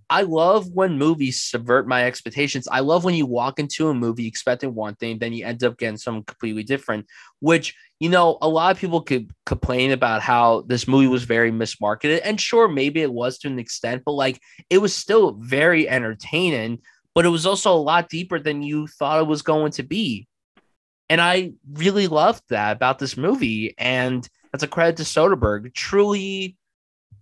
I 0.10 0.22
love 0.22 0.70
when 0.72 0.97
movies 0.97 1.41
subvert 1.41 1.88
my 1.88 2.06
expectations. 2.06 2.68
I 2.72 2.80
love 2.80 3.03
when 3.03 3.16
you 3.16 3.26
walk 3.26 3.60
into 3.60 3.89
a 3.89 3.93
movie 3.93 4.28
expecting 4.28 4.74
one 4.74 4.95
thing, 4.95 5.20
then 5.20 5.34
you 5.34 5.45
end 5.45 5.64
up 5.64 5.78
getting 5.78 5.97
something 5.97 6.24
completely 6.24 6.64
different. 6.64 7.06
Which 7.39 7.76
you 7.99 8.10
know, 8.10 8.38
a 8.41 8.49
lot 8.49 8.72
of 8.72 8.80
people 8.80 9.01
could 9.01 9.32
complain 9.45 9.91
about 9.91 10.22
how 10.22 10.62
this 10.68 10.88
movie 10.88 11.08
was 11.08 11.24
very 11.24 11.51
mismarketed, 11.51 12.22
and 12.24 12.39
sure, 12.39 12.68
maybe 12.68 13.01
it 13.01 13.12
was 13.12 13.38
to 13.39 13.47
an 13.47 13.60
extent, 13.60 14.03
but 14.06 14.14
like 14.14 14.39
it 14.70 14.80
was 14.80 14.93
still 14.93 15.34
very 15.34 15.88
entertaining. 15.88 16.80
But 17.14 17.26
it 17.26 17.30
was 17.30 17.45
also 17.45 17.74
a 17.74 17.76
lot 17.76 18.10
deeper 18.10 18.39
than 18.39 18.62
you 18.62 18.88
thought 18.88 19.22
it 19.22 19.28
was 19.28 19.41
going 19.41 19.72
to 19.74 19.84
be. 19.84 20.28
And 21.10 21.22
I 21.22 21.53
really 21.74 22.08
loved 22.08 22.43
that 22.49 22.76
about 22.76 22.99
this 22.99 23.16
movie. 23.16 23.76
And 23.78 24.28
that's 24.51 24.64
a 24.64 24.68
credit 24.68 24.97
to 24.97 25.03
Soderbergh. 25.03 25.74
Truly 25.74 26.58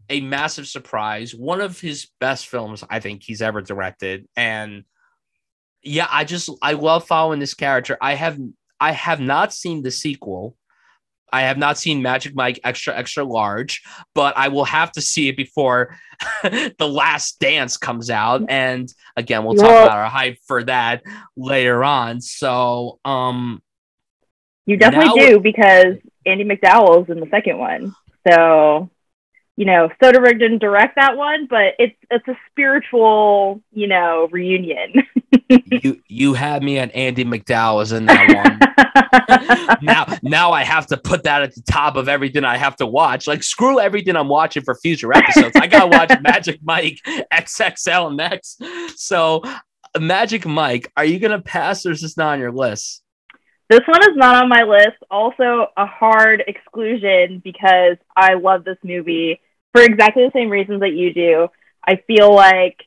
a 0.09 0.21
massive 0.21 0.67
surprise. 0.67 1.33
One 1.33 1.61
of 1.61 1.79
his 1.79 2.07
best 2.19 2.47
films, 2.47 2.83
I 2.89 2.99
think, 2.99 3.23
he's 3.23 3.41
ever 3.41 3.61
directed. 3.61 4.27
And 4.35 4.83
yeah, 5.81 6.07
I 6.09 6.23
just 6.23 6.49
I 6.61 6.73
love 6.73 7.05
following 7.05 7.39
this 7.39 7.53
character. 7.53 7.97
I 7.99 8.13
have 8.13 8.37
I 8.79 8.91
have 8.91 9.19
not 9.19 9.53
seen 9.53 9.81
the 9.81 9.91
sequel. 9.91 10.55
I 11.31 11.41
have 11.41 11.57
not 11.57 11.79
seen 11.79 12.03
Magic 12.03 12.35
Mike 12.35 12.59
extra 12.63 12.95
extra 12.95 13.23
large, 13.23 13.81
but 14.13 14.37
I 14.37 14.49
will 14.49 14.65
have 14.65 14.91
to 14.91 15.01
see 15.01 15.29
it 15.29 15.35
before 15.35 15.97
the 16.43 16.87
Last 16.87 17.39
Dance 17.39 17.75
comes 17.75 18.11
out. 18.11 18.43
And 18.49 18.93
again, 19.17 19.43
we'll 19.43 19.55
talk 19.55 19.65
about 19.65 19.97
our 19.97 20.09
hype 20.09 20.37
for 20.45 20.63
that 20.65 21.01
later 21.35 21.83
on. 21.83 22.21
So, 22.21 22.99
um, 23.03 23.62
you 24.65 24.77
definitely 24.77 25.21
now, 25.21 25.27
do 25.27 25.39
because 25.39 25.95
Andie 26.25 26.45
MacDowell's 26.45 27.09
in 27.09 27.19
the 27.19 27.27
second 27.29 27.57
one. 27.57 27.95
So, 28.27 28.89
you 29.57 29.65
know, 29.65 29.89
Soderbergh 30.01 30.39
didn't 30.39 30.59
direct 30.59 30.95
that 30.95 31.17
one, 31.17 31.47
but 31.49 31.75
it's 31.77 31.95
it's 32.09 32.27
a 32.27 32.35
spiritual, 32.49 33.61
you 33.71 33.87
know, 33.87 34.29
reunion. 34.31 35.03
you 35.49 36.01
you 36.07 36.33
had 36.33 36.63
me 36.63 36.79
at 36.79 36.95
Andie 36.95 37.25
MacDowell's 37.25 37.91
in 37.91 38.05
that 38.05 38.33
one. 38.33 38.59
now 39.81 40.05
now 40.23 40.51
I 40.51 40.63
have 40.63 40.87
to 40.87 40.97
put 40.97 41.23
that 41.23 41.43
at 41.43 41.53
the 41.53 41.61
top 41.61 41.95
of 41.97 42.07
everything 42.07 42.45
I 42.45 42.57
have 42.57 42.77
to 42.77 42.85
watch. 42.85 43.27
Like 43.27 43.43
screw 43.43 43.79
everything 43.79 44.15
I'm 44.15 44.29
watching 44.29 44.63
for 44.63 44.75
future 44.75 45.15
episodes. 45.15 45.55
I 45.55 45.67
gotta 45.67 45.87
watch 45.87 46.11
Magic 46.21 46.59
Mike 46.63 46.99
XXL 47.31 48.15
next. 48.15 48.63
So 48.95 49.43
Magic 49.99 50.45
Mike, 50.45 50.91
are 50.95 51.05
you 51.05 51.19
gonna 51.19 51.41
pass 51.41 51.85
or 51.85 51.91
is 51.91 52.01
this 52.01 52.17
not 52.17 52.33
on 52.33 52.39
your 52.39 52.51
list? 52.51 53.02
This 53.73 53.87
one 53.87 54.03
is 54.03 54.15
not 54.15 54.35
on 54.35 54.49
my 54.49 54.61
list. 54.61 54.97
Also, 55.09 55.65
a 55.75 55.87
hard 55.87 56.43
exclusion 56.45 57.41
because 57.43 57.97
I 58.15 58.35
love 58.35 58.63
this 58.63 58.77
movie 58.83 59.41
for 59.71 59.81
exactly 59.81 60.23
the 60.23 60.31
same 60.31 60.51
reasons 60.51 60.81
that 60.81 60.93
you 60.93 61.11
do. 61.11 61.47
I 61.83 61.95
feel 62.05 62.31
like 62.35 62.83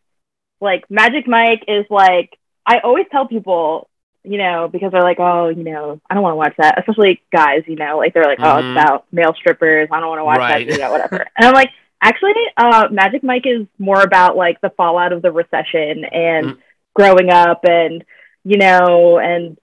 like 0.60 0.88
Magic 0.88 1.26
Mike 1.26 1.64
is 1.66 1.86
like 1.90 2.38
I 2.64 2.78
always 2.84 3.06
tell 3.10 3.26
people, 3.26 3.90
you 4.22 4.38
know, 4.38 4.68
because 4.68 4.92
they're 4.92 5.02
like, 5.02 5.18
oh, 5.18 5.48
you 5.48 5.64
know, 5.64 6.00
I 6.08 6.14
don't 6.14 6.22
want 6.22 6.34
to 6.34 6.36
watch 6.36 6.54
that, 6.58 6.78
especially 6.78 7.20
guys, 7.32 7.64
you 7.66 7.74
know, 7.74 7.98
like 7.98 8.14
they're 8.14 8.22
like, 8.22 8.38
mm-hmm. 8.38 8.46
oh, 8.46 8.58
it's 8.58 8.64
mm-hmm. 8.66 8.78
about 8.78 9.06
male 9.10 9.34
strippers. 9.34 9.88
I 9.90 9.98
don't 9.98 10.08
want 10.08 10.20
to 10.20 10.24
watch 10.24 10.38
right. 10.38 10.68
that, 10.68 10.72
you 10.72 10.78
know, 10.78 10.92
whatever. 10.92 11.26
and 11.36 11.48
I'm 11.48 11.52
like, 11.52 11.70
actually, 12.00 12.32
uh, 12.56 12.86
Magic 12.92 13.24
Mike 13.24 13.46
is 13.46 13.66
more 13.76 14.02
about 14.02 14.36
like 14.36 14.60
the 14.60 14.70
fallout 14.70 15.12
of 15.12 15.20
the 15.20 15.32
recession 15.32 16.04
and 16.04 16.46
mm-hmm. 16.46 16.60
growing 16.94 17.30
up 17.30 17.64
and 17.64 18.04
you 18.44 18.58
know 18.58 19.18
and 19.18 19.58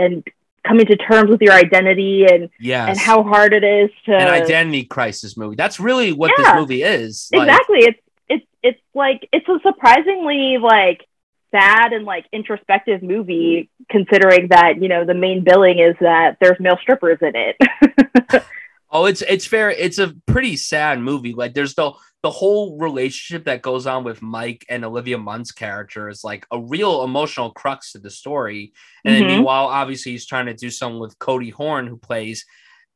and 0.00 0.24
coming 0.66 0.86
to 0.86 0.96
terms 0.96 1.30
with 1.30 1.40
your 1.40 1.54
identity 1.54 2.24
and 2.30 2.50
yes. 2.58 2.88
and 2.90 2.98
how 2.98 3.22
hard 3.22 3.52
it 3.52 3.64
is 3.64 3.90
to 4.04 4.14
an 4.14 4.28
identity 4.28 4.84
crisis 4.84 5.36
movie. 5.36 5.56
That's 5.56 5.80
really 5.80 6.12
what 6.12 6.32
yeah, 6.36 6.44
this 6.44 6.60
movie 6.60 6.82
is. 6.82 7.28
Like, 7.32 7.48
exactly. 7.48 7.78
It's 7.78 8.00
it's 8.28 8.46
it's 8.62 8.80
like 8.94 9.28
it's 9.32 9.48
a 9.48 9.58
surprisingly 9.62 10.58
like 10.58 11.06
sad 11.50 11.92
and 11.92 12.04
like 12.04 12.26
introspective 12.32 13.02
movie 13.02 13.70
considering 13.90 14.48
that, 14.48 14.80
you 14.80 14.88
know, 14.88 15.04
the 15.04 15.14
main 15.14 15.42
billing 15.42 15.78
is 15.78 15.96
that 16.00 16.36
there's 16.40 16.60
male 16.60 16.78
strippers 16.80 17.18
in 17.20 17.32
it. 17.34 18.44
oh, 18.90 19.06
it's 19.06 19.22
it's 19.22 19.46
fair. 19.46 19.70
It's 19.70 19.98
a 19.98 20.14
pretty 20.26 20.56
sad 20.56 21.00
movie. 21.00 21.32
Like 21.32 21.54
there's 21.54 21.74
the 21.74 21.92
the 22.22 22.30
whole 22.30 22.78
relationship 22.78 23.46
that 23.46 23.62
goes 23.62 23.86
on 23.86 24.04
with 24.04 24.20
Mike 24.20 24.66
and 24.68 24.84
Olivia 24.84 25.16
Munn's 25.16 25.52
character 25.52 26.08
is 26.10 26.22
like 26.22 26.46
a 26.50 26.60
real 26.60 27.02
emotional 27.02 27.50
crux 27.50 27.92
to 27.92 27.98
the 27.98 28.10
story. 28.10 28.74
And 29.04 29.16
mm-hmm. 29.16 29.26
meanwhile, 29.26 29.66
obviously, 29.66 30.12
he's 30.12 30.26
trying 30.26 30.46
to 30.46 30.54
do 30.54 30.68
something 30.68 31.00
with 31.00 31.18
Cody 31.18 31.48
Horn, 31.48 31.86
who 31.86 31.96
plays 31.96 32.44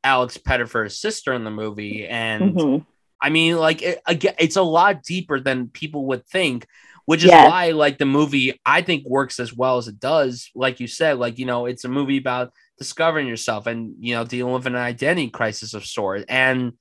Alex 0.02 0.36
Pettyfer's 0.36 1.00
sister 1.00 1.32
in 1.32 1.44
the 1.44 1.50
movie. 1.50 2.06
And 2.06 2.54
mm-hmm. 2.54 2.84
I 3.18 3.30
mean, 3.30 3.56
like, 3.56 3.80
it, 3.80 4.00
again, 4.06 4.34
it's 4.38 4.56
a 4.56 4.62
lot 4.62 5.02
deeper 5.02 5.40
than 5.40 5.68
people 5.68 6.04
would 6.08 6.26
think, 6.26 6.66
which 7.06 7.24
is 7.24 7.30
yes. 7.30 7.48
why, 7.48 7.70
like, 7.70 7.96
the 7.96 8.04
movie 8.04 8.60
I 8.66 8.82
think 8.82 9.06
works 9.06 9.40
as 9.40 9.54
well 9.54 9.78
as 9.78 9.88
it 9.88 9.98
does. 9.98 10.50
Like 10.54 10.80
you 10.80 10.86
said, 10.86 11.16
like, 11.16 11.38
you 11.38 11.46
know, 11.46 11.64
it's 11.64 11.84
a 11.84 11.88
movie 11.88 12.18
about 12.18 12.52
discovering 12.76 13.26
yourself 13.26 13.66
and, 13.66 13.94
you 14.00 14.14
know, 14.14 14.24
dealing 14.24 14.52
with 14.52 14.66
an 14.66 14.76
identity 14.76 15.30
crisis 15.30 15.72
of 15.72 15.86
sort. 15.86 16.26
And, 16.28 16.74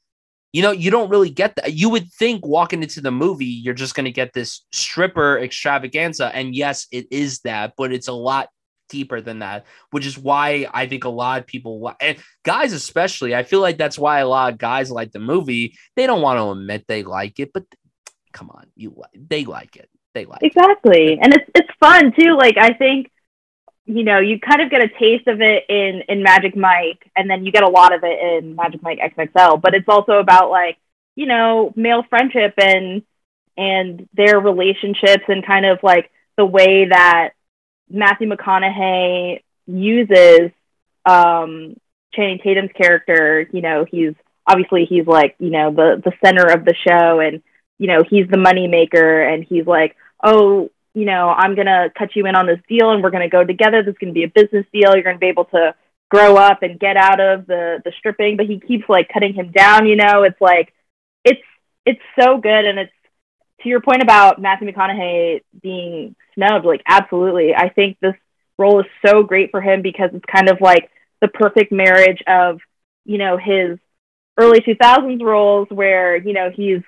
you 0.54 0.62
know, 0.62 0.72
you 0.72 0.92
don't 0.92 1.10
really 1.10 1.32
get 1.32 1.56
that. 1.56 1.74
You 1.74 1.90
would 1.90 2.10
think 2.14 2.46
walking 2.46 2.84
into 2.84 3.02
the 3.02 3.12
movie, 3.12 3.46
you're 3.46 3.74
just 3.74 3.96
going 3.96 4.06
to 4.06 4.12
get 4.12 4.34
this 4.34 4.66
stripper 4.72 5.40
extravaganza. 5.40 6.34
And 6.34 6.56
yes, 6.56 6.88
it 6.92 7.08
is 7.12 7.40
that, 7.40 7.74
but 7.76 7.92
it's 7.92 8.08
a 8.08 8.14
lot 8.14 8.50
deeper 8.88 9.20
than 9.20 9.40
that, 9.40 9.66
which 9.90 10.06
is 10.06 10.18
why 10.18 10.68
I 10.72 10.86
think 10.86 11.06
a 11.06 11.10
lot 11.10 11.42
of 11.42 11.48
people, 11.48 11.92
and 12.00 12.18
guys 12.44 12.72
especially, 12.72 13.36
I 13.36 13.42
feel 13.42 13.62
like 13.62 13.78
that's 13.78 13.98
why 13.98 14.20
a 14.20 14.28
lot 14.28 14.54
of 14.54 14.60
guys 14.60 14.92
like 14.92 15.12
the 15.12 15.20
movie. 15.20 15.76
They 15.96 16.06
don't 16.06 16.22
want 16.22 16.38
to 16.38 16.52
admit 16.52 16.86
they 16.88 17.02
like 17.02 17.40
it, 17.40 17.52
but 17.52 17.66
come 18.32 18.52
on, 18.52 18.68
you 18.76 19.02
they 19.16 19.46
like 19.46 19.76
it. 19.76 19.90
They 20.14 20.26
like 20.26 20.44
exactly, 20.44 21.14
it. 21.14 21.20
and 21.24 21.34
it's 21.34 21.50
it's 21.56 21.70
fun 21.80 22.14
too. 22.16 22.38
Like 22.38 22.58
I 22.60 22.74
think 22.74 23.10
you 23.86 24.04
know, 24.04 24.20
you 24.20 24.40
kind 24.40 24.62
of 24.62 24.70
get 24.70 24.84
a 24.84 24.88
taste 24.88 25.28
of 25.28 25.42
it 25.42 25.66
in 25.68 26.04
in 26.08 26.24
Magic 26.24 26.56
Mike, 26.56 27.10
and 27.16 27.30
then 27.30 27.46
you 27.46 27.52
get 27.52 27.64
a 27.64 27.70
lot 27.70 27.94
of 27.94 28.02
it 28.04 28.44
in 28.44 28.56
Magic 28.56 28.82
Mike 28.82 29.00
XXL. 29.00 29.62
But 29.62 29.74
it's 29.74 29.90
also 29.90 30.14
about 30.14 30.50
like 30.50 30.78
you 31.16 31.26
know 31.26 31.74
male 31.76 32.04
friendship 32.10 32.54
and 32.58 33.04
and 33.58 34.08
their 34.14 34.40
relationships 34.40 35.26
and 35.28 35.46
kind 35.46 35.66
of 35.66 35.80
like 35.84 36.10
the 36.38 36.46
way 36.46 36.88
that 36.90 37.32
Matthew 37.90 38.30
McConaughey 38.30 39.44
uses 39.68 40.52
um, 41.06 41.76
Channing 42.14 42.40
Tatum's 42.40 42.72
character, 42.76 43.48
you 43.52 43.62
know, 43.62 43.86
he's 43.90 44.14
obviously 44.48 44.86
he's 44.86 45.08
like, 45.08 45.36
you 45.40 45.50
know, 45.50 45.72
the 45.72 46.02
the 46.04 46.14
center 46.24 46.48
of 46.48 46.66
the 46.66 46.76
show 46.88 47.20
and 47.20 47.42
you 47.80 47.88
know, 47.88 48.04
he's 48.10 48.28
the 48.30 48.38
money 48.38 48.68
maker 48.68 49.22
and 49.22 49.44
he's 49.44 49.66
like, 49.66 49.96
"Oh, 50.24 50.70
you 50.94 51.06
know, 51.06 51.30
I'm 51.30 51.56
going 51.56 51.68
to 51.68 51.92
cut 51.98 52.16
you 52.16 52.26
in 52.28 52.36
on 52.36 52.46
this 52.46 52.60
deal 52.68 52.92
and 52.92 53.02
we're 53.02 53.10
going 53.10 53.24
to 53.24 53.30
go 53.30 53.44
together. 53.44 53.82
This 53.82 53.94
is 53.94 53.98
going 53.98 54.14
to 54.14 54.20
be 54.20 54.26
a 54.26 54.28
business 54.28 54.66
deal. 54.72 54.94
You're 54.94 55.04
going 55.04 55.16
to 55.16 55.20
be 55.20 55.28
able 55.28 55.46
to 55.46 55.76
grow 56.10 56.36
up 56.36 56.62
and 56.62 56.80
get 56.80 56.98
out 56.98 57.20
of 57.20 57.48
the 57.48 57.82
the 57.84 57.92
stripping." 57.98 58.38
But 58.38 58.46
he 58.46 58.60
keeps 58.60 58.88
like 58.88 59.10
cutting 59.12 59.34
him 59.34 59.52
down, 59.52 59.88
you 59.88 59.96
know. 59.96 60.24
It's 60.24 60.40
like 60.40 60.74
it's 61.24 61.42
it's 61.86 62.02
so 62.20 62.38
good 62.38 62.66
and 62.66 62.80
it's 62.80 62.92
to 63.62 63.70
your 63.70 63.82
point 63.82 64.04
about 64.04 64.42
Matthew 64.42 64.72
McConaughey 64.72 65.42
being 65.62 66.16
snubbed, 66.36 66.66
like 66.66 66.82
absolutely. 66.86 67.56
I 67.56 67.70
think 67.70 67.98
this 68.00 68.16
role 68.58 68.80
is 68.80 68.86
so 69.06 69.24
great 69.24 69.52
for 69.52 69.62
him 69.62 69.82
because 69.82 70.12
it's 70.14 70.26
kind 70.26 70.50
of 70.50 70.62
like 70.62 70.90
the 71.22 71.28
perfect 71.28 71.72
marriage 71.72 72.22
of, 72.28 72.60
you 73.06 73.18
know, 73.18 73.38
his 73.38 73.80
early 74.38 74.60
2000s 74.62 75.22
roles 75.22 75.68
where, 75.70 76.16
you 76.18 76.34
know, 76.34 76.50
he's 76.54 76.82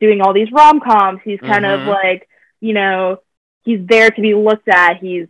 doing 0.00 0.20
all 0.20 0.32
these 0.32 0.52
rom-coms. 0.52 1.20
He's 1.24 1.40
kind 1.40 1.64
mm-hmm. 1.64 1.82
of 1.82 1.88
like, 1.88 2.28
you 2.60 2.72
know, 2.72 3.18
he's 3.64 3.80
there 3.86 4.10
to 4.10 4.20
be 4.20 4.34
looked 4.34 4.68
at. 4.68 4.98
He's 4.98 5.28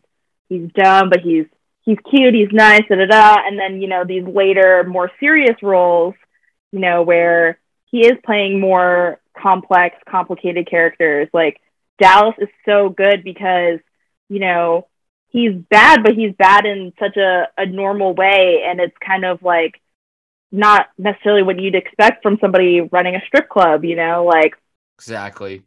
he's 0.48 0.70
dumb, 0.74 1.10
but 1.10 1.20
he's 1.20 1.46
he's 1.82 1.98
cute, 2.08 2.34
he's 2.34 2.52
nice, 2.52 2.82
da 2.88 2.96
da 2.96 3.06
da. 3.06 3.36
And 3.46 3.58
then, 3.58 3.80
you 3.80 3.88
know, 3.88 4.04
these 4.04 4.24
later 4.24 4.84
more 4.84 5.10
serious 5.20 5.56
roles, 5.62 6.14
you 6.70 6.80
know, 6.80 7.02
where 7.02 7.58
he 7.86 8.06
is 8.06 8.18
playing 8.24 8.60
more 8.60 9.20
complex, 9.36 9.96
complicated 10.08 10.68
characters. 10.68 11.28
Like 11.32 11.60
Dallas 12.00 12.34
is 12.38 12.48
so 12.64 12.88
good 12.88 13.22
because, 13.24 13.80
you 14.28 14.38
know, 14.38 14.88
he's 15.28 15.54
bad, 15.54 16.02
but 16.02 16.14
he's 16.14 16.34
bad 16.34 16.66
in 16.66 16.92
such 16.98 17.16
a, 17.16 17.48
a 17.56 17.66
normal 17.66 18.14
way. 18.14 18.64
And 18.66 18.80
it's 18.80 18.96
kind 19.04 19.24
of 19.24 19.42
like 19.42 19.80
not 20.50 20.88
necessarily 20.98 21.42
what 21.42 21.60
you'd 21.60 21.74
expect 21.74 22.22
from 22.22 22.38
somebody 22.40 22.80
running 22.80 23.16
a 23.16 23.24
strip 23.26 23.48
club, 23.48 23.84
you 23.84 23.96
know, 23.96 24.24
like 24.24 24.54
exactly. 24.98 25.62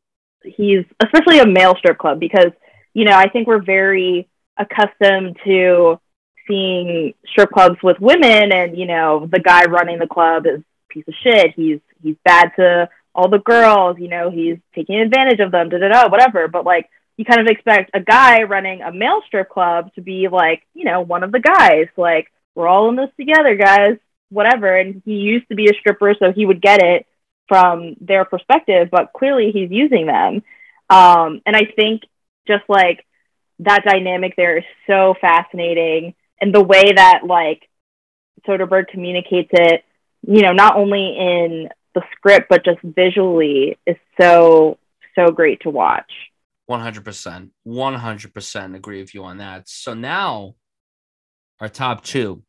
He's 0.46 0.86
especially 1.04 1.40
a 1.40 1.48
male 1.48 1.76
strip 1.78 1.98
club 1.98 2.20
because, 2.20 2.52
you 2.94 3.06
know, 3.06 3.14
I 3.14 3.30
think 3.30 3.48
we're 3.48 3.64
very 3.64 4.28
accustomed 4.58 5.38
to 5.46 6.00
seeing 6.48 7.14
strip 7.28 7.52
clubs 7.52 7.78
with 7.82 8.00
women 8.00 8.52
and, 8.52 8.78
you 8.78 8.86
know, 8.86 9.28
the 9.32 9.40
guy 9.40 9.64
running 9.66 10.00
the 10.00 10.08
club 10.08 10.46
is 10.46 10.60
a 10.60 10.94
piece 10.94 11.08
of 11.08 11.14
shit. 11.24 11.54
He's 11.56 11.80
he's 12.02 12.16
bad 12.24 12.52
to 12.58 12.90
all 13.14 13.30
the 13.30 13.40
girls, 13.40 13.98
you 14.00 14.10
know, 14.10 14.30
he's 14.30 14.58
taking 14.76 15.00
advantage 15.00 15.40
of 15.40 15.52
them, 15.52 15.70
da 15.70 15.78
da 15.80 15.88
da, 15.88 16.10
whatever. 16.10 16.48
But 16.48 16.66
like, 16.66 16.90
you 17.18 17.24
kind 17.24 17.40
of 17.40 17.48
expect 17.48 17.92
a 17.94 18.02
guy 18.02 18.44
running 18.44 18.82
a 18.82 18.92
male 18.92 19.22
strip 19.26 19.50
club 19.50 19.94
to 19.96 20.02
be 20.02 20.28
like, 20.28 20.64
you 20.74 20.84
know, 20.84 21.02
one 21.02 21.24
of 21.24 21.32
the 21.32 21.40
guys, 21.40 21.88
like, 21.96 22.28
we're 22.56 22.68
all 22.68 22.90
in 22.90 22.96
this 22.96 23.10
together, 23.18 23.56
guys, 23.56 23.98
whatever. 24.30 24.78
And 24.78 25.02
he 25.06 25.14
used 25.14 25.48
to 25.48 25.56
be 25.56 25.70
a 25.70 25.74
stripper, 25.80 26.14
so 26.20 26.34
he 26.34 26.46
would 26.46 26.62
get 26.62 26.82
it 26.84 27.06
from 27.48 27.96
their 28.02 28.26
perspective, 28.26 28.90
but 28.92 29.14
clearly 29.14 29.52
he's 29.52 29.72
using 29.72 30.08
them. 30.08 30.44
Um, 30.90 31.42
and 31.46 31.56
I 31.56 31.66
think 31.76 32.04
just 32.48 32.64
like 32.68 33.06
that 33.60 33.84
dynamic 33.86 34.34
there 34.36 34.58
is 34.58 34.64
so 34.88 35.16
fascinating. 35.20 36.16
And 36.42 36.54
the 36.54 36.64
way 36.64 36.94
that 36.94 37.22
like 37.26 37.68
Soderbergh 38.48 38.88
communicates 38.88 39.50
it, 39.54 39.84
you 40.28 40.42
know, 40.42 40.54
not 40.54 40.76
only 40.76 41.18
in 41.18 41.70
the 41.94 42.02
script, 42.16 42.48
but 42.50 42.66
just 42.66 42.80
visually 42.84 43.78
is 43.86 43.96
so, 44.20 44.78
so 45.16 45.32
great 45.32 45.62
to 45.62 45.70
watch. 45.70 46.12
100%. 46.70 47.50
100% 47.68 48.76
agree 48.76 49.02
with 49.02 49.14
you 49.14 49.24
on 49.24 49.38
that. 49.38 49.70
So 49.70 49.94
now, 49.94 50.56
our 51.60 51.70
top 51.70 52.04
two. 52.04 52.44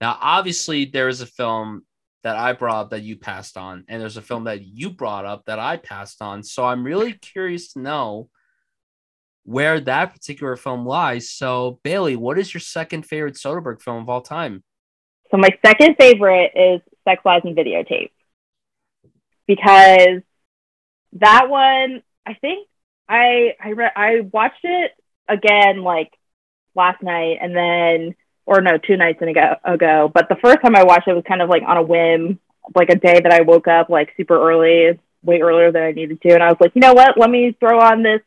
Now, 0.00 0.16
obviously, 0.20 0.84
there 0.84 1.08
is 1.08 1.20
a 1.20 1.26
film 1.26 1.82
that 2.22 2.36
I 2.36 2.52
brought 2.52 2.80
up 2.80 2.90
that 2.90 3.02
you 3.02 3.16
passed 3.16 3.56
on, 3.56 3.84
and 3.88 4.00
there's 4.00 4.16
a 4.16 4.22
film 4.22 4.44
that 4.44 4.64
you 4.64 4.90
brought 4.90 5.24
up 5.24 5.44
that 5.46 5.58
I 5.58 5.76
passed 5.76 6.20
on. 6.20 6.42
So 6.42 6.64
I'm 6.64 6.84
really 6.84 7.12
curious 7.12 7.72
to 7.72 7.80
know 7.80 8.28
where 9.44 9.80
that 9.80 10.12
particular 10.12 10.56
film 10.56 10.84
lies. 10.84 11.30
So, 11.30 11.80
Bailey, 11.82 12.16
what 12.16 12.38
is 12.38 12.52
your 12.52 12.60
second 12.60 13.06
favorite 13.06 13.36
Soderbergh 13.36 13.80
film 13.80 14.02
of 14.02 14.08
all 14.08 14.20
time? 14.20 14.62
So, 15.30 15.36
my 15.36 15.48
second 15.64 15.96
favorite 15.98 16.52
is 16.54 16.80
Sex, 17.04 17.22
Lies, 17.24 17.42
and 17.44 17.56
Videotape 17.56 18.10
because 19.46 20.20
that 21.14 21.48
one, 21.48 22.02
I 22.26 22.34
think 22.34 22.68
I 23.08 23.54
I 23.58 23.68
re- 23.70 23.90
I 23.96 24.20
watched 24.20 24.64
it 24.64 24.92
again 25.26 25.82
like 25.82 26.12
last 26.74 27.02
night 27.02 27.38
and 27.40 27.56
then 27.56 28.14
or 28.48 28.62
no 28.62 28.78
two 28.78 28.96
nights 28.96 29.20
ago 29.20 29.56
ago. 29.62 30.10
But 30.12 30.30
the 30.30 30.36
first 30.36 30.62
time 30.62 30.74
I 30.74 30.82
watched 30.82 31.06
it 31.06 31.12
was 31.12 31.22
kind 31.28 31.42
of 31.42 31.50
like 31.50 31.62
on 31.66 31.76
a 31.76 31.82
whim, 31.82 32.40
like 32.74 32.88
a 32.88 32.96
day 32.96 33.20
that 33.20 33.30
I 33.30 33.42
woke 33.42 33.68
up 33.68 33.90
like 33.90 34.14
super 34.16 34.40
early, 34.40 34.98
way 35.22 35.40
earlier 35.40 35.70
than 35.70 35.82
I 35.82 35.92
needed 35.92 36.22
to, 36.22 36.32
and 36.32 36.42
I 36.42 36.48
was 36.48 36.56
like, 36.58 36.74
you 36.74 36.80
know 36.80 36.94
what? 36.94 37.18
Let 37.18 37.28
me 37.28 37.54
throw 37.60 37.78
on 37.78 38.02
this, 38.02 38.22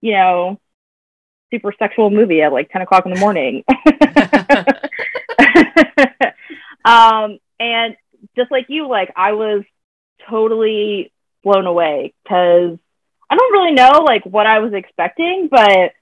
you 0.00 0.12
know, 0.12 0.58
super 1.50 1.74
sexual 1.78 2.08
movie 2.08 2.40
at 2.40 2.50
like 2.50 2.70
ten 2.70 2.80
o'clock 2.80 3.04
in 3.04 3.12
the 3.12 3.20
morning. 3.20 3.62
um, 6.86 7.38
and 7.60 7.94
just 8.36 8.50
like 8.50 8.70
you, 8.70 8.88
like 8.88 9.12
I 9.16 9.32
was 9.32 9.64
totally 10.30 11.12
blown 11.44 11.66
away 11.66 12.14
because 12.22 12.78
I 13.28 13.36
don't 13.36 13.52
really 13.52 13.72
know 13.72 14.02
like 14.02 14.24
what 14.24 14.46
I 14.46 14.60
was 14.60 14.72
expecting, 14.72 15.48
but 15.50 15.92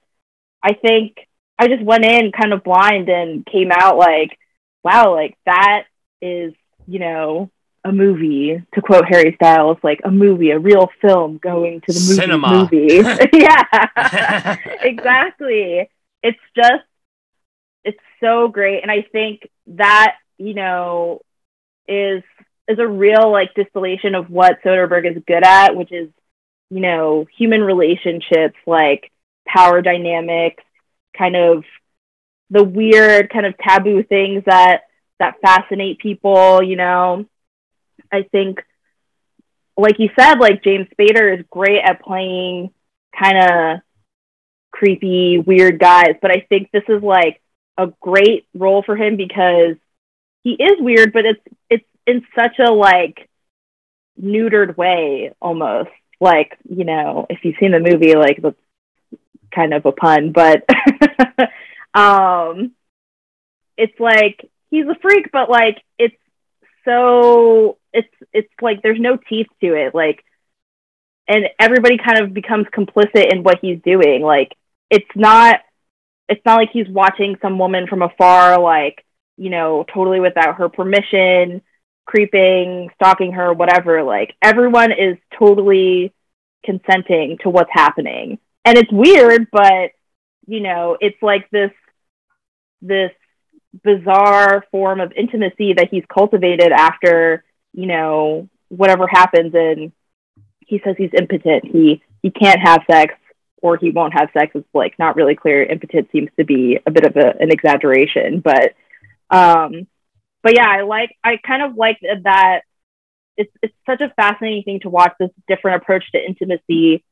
I 0.63 0.71
think 0.81 1.26
I 1.59 1.67
just 1.67 1.83
went 1.83 2.05
in 2.05 2.31
kind 2.31 2.53
of 2.53 2.63
blind 2.63 3.09
and 3.09 3.45
came 3.45 3.71
out 3.71 3.97
like, 3.97 4.37
wow, 4.83 5.13
like 5.13 5.37
that 5.45 5.83
is, 6.21 6.53
you 6.87 6.99
know, 6.99 7.49
a 7.83 7.91
movie 7.91 8.63
to 8.73 8.81
quote 8.81 9.05
Harry 9.05 9.33
Styles, 9.35 9.77
like 9.81 10.01
a 10.03 10.11
movie, 10.11 10.51
a 10.51 10.59
real 10.59 10.89
film 11.01 11.37
going 11.37 11.81
to 11.81 11.93
the 11.93 11.99
movie. 11.99 12.21
Cinema. 12.21 12.69
movie. 12.71 12.95
yeah, 13.33 14.57
exactly. 14.81 15.89
It's 16.21 16.39
just, 16.55 16.83
it's 17.83 17.99
so 18.19 18.49
great. 18.49 18.81
And 18.81 18.91
I 18.91 19.03
think 19.11 19.49
that, 19.67 20.15
you 20.37 20.53
know, 20.53 21.21
is 21.87 22.23
is 22.67 22.79
a 22.79 22.87
real 22.87 23.31
like 23.31 23.53
distillation 23.53 24.13
of 24.13 24.29
what 24.29 24.61
Soderbergh 24.61 25.09
is 25.09 25.23
good 25.25 25.43
at, 25.43 25.75
which 25.75 25.91
is, 25.91 26.09
you 26.69 26.81
know, 26.81 27.25
human 27.37 27.61
relationships, 27.61 28.57
like 28.65 29.09
power 29.47 29.81
dynamics, 29.81 30.63
kind 31.17 31.35
of 31.35 31.63
the 32.49 32.63
weird 32.63 33.29
kind 33.29 33.45
of 33.45 33.57
taboo 33.57 34.03
things 34.03 34.43
that 34.45 34.83
that 35.19 35.35
fascinate 35.41 35.99
people, 35.99 36.61
you 36.61 36.75
know. 36.75 37.25
I 38.11 38.23
think 38.23 38.59
like 39.75 39.99
you 39.99 40.09
said, 40.17 40.35
like 40.39 40.63
James 40.63 40.87
Spader 40.97 41.37
is 41.37 41.45
great 41.49 41.81
at 41.83 42.01
playing 42.01 42.71
kind 43.17 43.37
of 43.37 43.79
creepy, 44.71 45.39
weird 45.39 45.79
guys, 45.79 46.15
but 46.21 46.31
I 46.31 46.45
think 46.49 46.69
this 46.71 46.83
is 46.87 47.01
like 47.01 47.41
a 47.77 47.87
great 48.01 48.47
role 48.53 48.83
for 48.83 48.95
him 48.95 49.17
because 49.17 49.75
he 50.43 50.51
is 50.51 50.79
weird, 50.79 51.13
but 51.13 51.25
it's 51.25 51.41
it's 51.69 51.85
in 52.05 52.25
such 52.37 52.59
a 52.59 52.71
like 52.71 53.29
neutered 54.21 54.77
way 54.77 55.31
almost 55.39 55.89
like 56.19 56.57
you 56.67 56.83
know 56.83 57.27
if 57.29 57.39
you've 57.43 57.55
seen 57.59 57.71
the 57.71 57.79
movie 57.79 58.15
like 58.15 58.41
that's 58.41 58.55
kind 59.53 59.73
of 59.73 59.85
a 59.85 59.91
pun 59.91 60.31
but 60.31 60.63
um 61.93 62.71
it's 63.77 63.99
like 63.99 64.49
he's 64.69 64.85
a 64.85 64.95
freak 65.01 65.31
but 65.31 65.49
like 65.49 65.81
it's 65.97 66.15
so 66.85 67.77
it's 67.93 68.07
it's 68.33 68.51
like 68.61 68.81
there's 68.81 68.99
no 68.99 69.17
teeth 69.17 69.47
to 69.61 69.73
it 69.73 69.93
like 69.93 70.23
and 71.27 71.45
everybody 71.59 71.97
kind 71.97 72.19
of 72.21 72.33
becomes 72.33 72.65
complicit 72.67 73.31
in 73.31 73.43
what 73.43 73.59
he's 73.61 73.81
doing 73.83 74.21
like 74.21 74.55
it's 74.89 75.09
not 75.15 75.59
it's 76.29 76.41
not 76.45 76.57
like 76.57 76.69
he's 76.71 76.87
watching 76.89 77.37
some 77.41 77.59
woman 77.59 77.87
from 77.87 78.01
afar 78.01 78.59
like 78.61 79.03
you 79.37 79.49
know 79.49 79.85
totally 79.93 80.19
without 80.19 80.55
her 80.55 80.69
permission 80.69 81.61
creeping, 82.07 82.89
stalking 82.95 83.33
her, 83.33 83.53
whatever, 83.53 84.01
like 84.01 84.33
everyone 84.41 84.91
is 84.91 85.17
totally 85.37 86.11
consenting 86.65 87.37
to 87.43 87.49
what's 87.49 87.69
happening. 87.71 88.39
And 88.67 88.77
it's 88.77 88.91
weird, 88.91 89.47
but 89.49 89.91
you 90.45 90.59
know, 90.59 90.97
it's 90.99 91.21
like 91.21 91.49
this 91.51 91.71
this 92.81 93.11
bizarre 93.81 94.65
form 94.71 94.99
of 94.99 95.13
intimacy 95.13 95.73
that 95.77 95.87
he's 95.89 96.03
cultivated 96.13 96.73
after, 96.73 97.45
you 97.71 97.85
know, 97.85 98.49
whatever 98.67 99.07
happens 99.07 99.53
and 99.55 99.93
he 100.59 100.81
says 100.83 100.95
he's 100.97 101.11
impotent. 101.17 101.63
He 101.63 102.03
he 102.21 102.29
can't 102.29 102.59
have 102.59 102.81
sex 102.91 103.13
or 103.61 103.77
he 103.77 103.91
won't 103.91 104.13
have 104.13 104.31
sex. 104.37 104.51
It's 104.53 104.67
like 104.73 104.99
not 104.99 105.15
really 105.15 105.35
clear. 105.35 105.63
Impotent 105.63 106.09
seems 106.11 106.29
to 106.37 106.43
be 106.43 106.77
a 106.85 106.91
bit 106.91 107.05
of 107.05 107.15
a, 107.15 107.35
an 107.39 107.49
exaggeration, 107.51 108.41
but 108.41 108.73
um 109.29 109.87
but 110.43 110.57
yeah, 110.57 110.67
I 110.67 110.81
like 110.81 111.15
I 111.23 111.37
kind 111.37 111.63
of 111.63 111.77
like 111.77 111.99
that. 112.01 112.63
It's 113.37 113.51
it's 113.63 113.75
such 113.85 114.01
a 114.01 114.13
fascinating 114.17 114.63
thing 114.63 114.79
to 114.81 114.89
watch 114.89 115.13
this 115.17 115.31
different 115.47 115.81
approach 115.83 116.03
to 116.11 116.19
intimacy. 116.21 117.05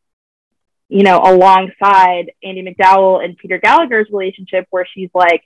You 0.88 1.04
know, 1.04 1.20
alongside 1.24 2.32
Andie 2.44 2.62
MacDowell 2.62 3.24
and 3.24 3.38
Peter 3.38 3.58
Gallagher's 3.58 4.08
relationship, 4.12 4.68
where 4.70 4.88
she's 4.94 5.10
like, 5.14 5.44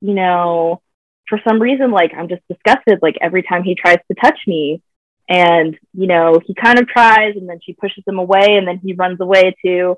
you 0.00 0.14
know, 0.14 0.82
for 1.28 1.40
some 1.46 1.62
reason, 1.62 1.90
like 1.92 2.12
I'm 2.16 2.28
just 2.28 2.42
disgusted. 2.48 2.98
Like 3.00 3.16
every 3.20 3.42
time 3.42 3.62
he 3.62 3.74
tries 3.74 3.98
to 4.08 4.14
touch 4.20 4.38
me, 4.46 4.82
and 5.28 5.78
you 5.94 6.06
know, 6.08 6.40
he 6.44 6.54
kind 6.54 6.78
of 6.78 6.88
tries, 6.88 7.36
and 7.36 7.48
then 7.48 7.60
she 7.64 7.72
pushes 7.72 8.02
him 8.06 8.18
away, 8.18 8.56
and 8.56 8.66
then 8.66 8.80
he 8.82 8.94
runs 8.94 9.20
away 9.20 9.54
to, 9.64 9.96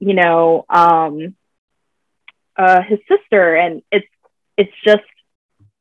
you 0.00 0.14
know, 0.14 0.64
um, 0.70 1.34
uh, 2.56 2.80
his 2.82 3.00
sister, 3.08 3.56
and 3.56 3.82
it's 3.90 4.06
it's 4.56 4.72
just. 4.84 5.02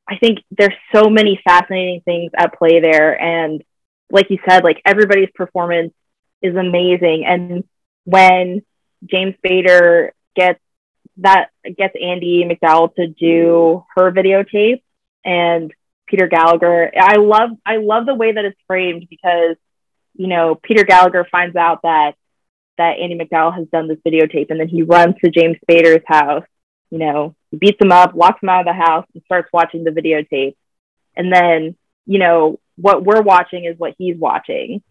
I 0.10 0.18
think 0.18 0.39
there's 0.52 0.74
so 0.94 1.10
many 1.10 1.39
fascinating 1.42 2.02
things 2.04 2.32
at 2.36 2.58
play 2.58 2.82
there, 2.82 3.22
and 3.22 3.64
like 4.12 4.30
you 4.30 4.39
said, 4.50 4.64
like 4.64 4.82
everybody's 4.86 5.30
performance 5.34 5.94
is 6.42 6.56
amazing, 6.56 7.24
and 7.26 7.64
when 8.12 8.62
James 9.05 9.36
Spader 9.43 10.12
gets 10.36 10.59
that 11.18 11.49
gets 11.64 11.95
Andie 11.95 12.45
MacDowell 12.45 12.93
to 12.95 13.07
do 13.07 13.86
her 13.95 14.12
videotape 14.12 14.82
and 15.24 15.74
Peter 16.07 16.28
Gallagher. 16.28 16.91
I 16.97 17.18
love 17.18 17.51
I 17.66 17.78
love 17.78 18.05
the 18.05 18.16
way 18.16 18.34
that 18.34 18.45
it's 18.45 18.59
framed 18.68 19.07
because 19.09 19.55
you 20.16 20.28
know 20.28 20.55
Peter 20.55 20.84
Gallagher 20.84 21.26
finds 21.32 21.55
out 21.55 21.82
that 21.84 22.16
that 22.78 22.97
Andie 22.99 23.18
MacDowell 23.18 23.55
has 23.55 23.68
done 23.68 23.88
this 23.88 23.99
videotape 24.05 24.49
and 24.49 24.59
then 24.59 24.68
he 24.68 24.84
runs 24.84 25.16
to 25.24 25.32
James 25.32 25.57
Spader's 25.68 26.03
house. 26.05 26.45
You 26.89 26.97
know, 26.97 27.36
beats 27.57 27.82
him 27.82 27.93
up, 27.93 28.16
locks 28.16 28.43
him 28.43 28.49
out 28.49 28.62
of 28.62 28.66
the 28.66 28.74
house, 28.74 29.05
and 29.14 29.24
starts 29.24 29.47
watching 29.53 29.86
the 29.86 29.91
videotape. 29.91 30.55
And 31.16 31.32
then 31.32 31.78
you 32.05 32.20
know 32.20 32.59
what 32.76 33.05
we're 33.05 33.22
watching 33.22 33.64
is 33.64 33.80
what 33.80 33.95
he's 33.97 34.18
watching 34.18 34.82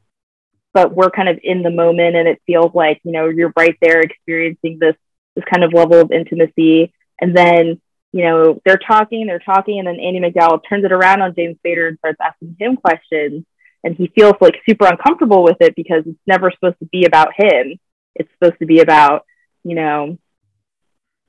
but 0.72 0.94
we're 0.94 1.10
kind 1.10 1.28
of 1.28 1.38
in 1.42 1.62
the 1.62 1.70
moment 1.70 2.16
and 2.16 2.28
it 2.28 2.40
feels 2.46 2.72
like 2.74 3.00
you 3.04 3.12
know 3.12 3.28
you're 3.28 3.52
right 3.56 3.76
there 3.80 4.00
experiencing 4.00 4.78
this 4.80 4.96
this 5.34 5.44
kind 5.52 5.64
of 5.64 5.72
level 5.72 6.00
of 6.00 6.12
intimacy. 6.12 6.92
And 7.20 7.36
then, 7.36 7.80
you 8.12 8.24
know, 8.24 8.60
they're 8.64 8.78
talking, 8.78 9.26
they're 9.26 9.38
talking, 9.38 9.78
and 9.78 9.86
then 9.86 10.00
Andie 10.00 10.20
MacDowell 10.20 10.60
turns 10.68 10.84
it 10.84 10.92
around 10.92 11.22
on 11.22 11.34
James 11.34 11.56
Spader 11.64 11.88
and 11.88 11.98
starts 11.98 12.18
asking 12.20 12.56
him 12.58 12.76
questions. 12.76 13.44
And 13.82 13.96
he 13.96 14.12
feels 14.14 14.34
like 14.40 14.56
super 14.68 14.86
uncomfortable 14.86 15.42
with 15.42 15.56
it 15.60 15.74
because 15.74 16.02
it's 16.06 16.18
never 16.26 16.50
supposed 16.50 16.78
to 16.80 16.86
be 16.86 17.04
about 17.06 17.28
him. 17.36 17.78
It's 18.14 18.30
supposed 18.32 18.58
to 18.58 18.66
be 18.66 18.80
about, 18.80 19.24
you 19.64 19.74
know, 19.74 20.18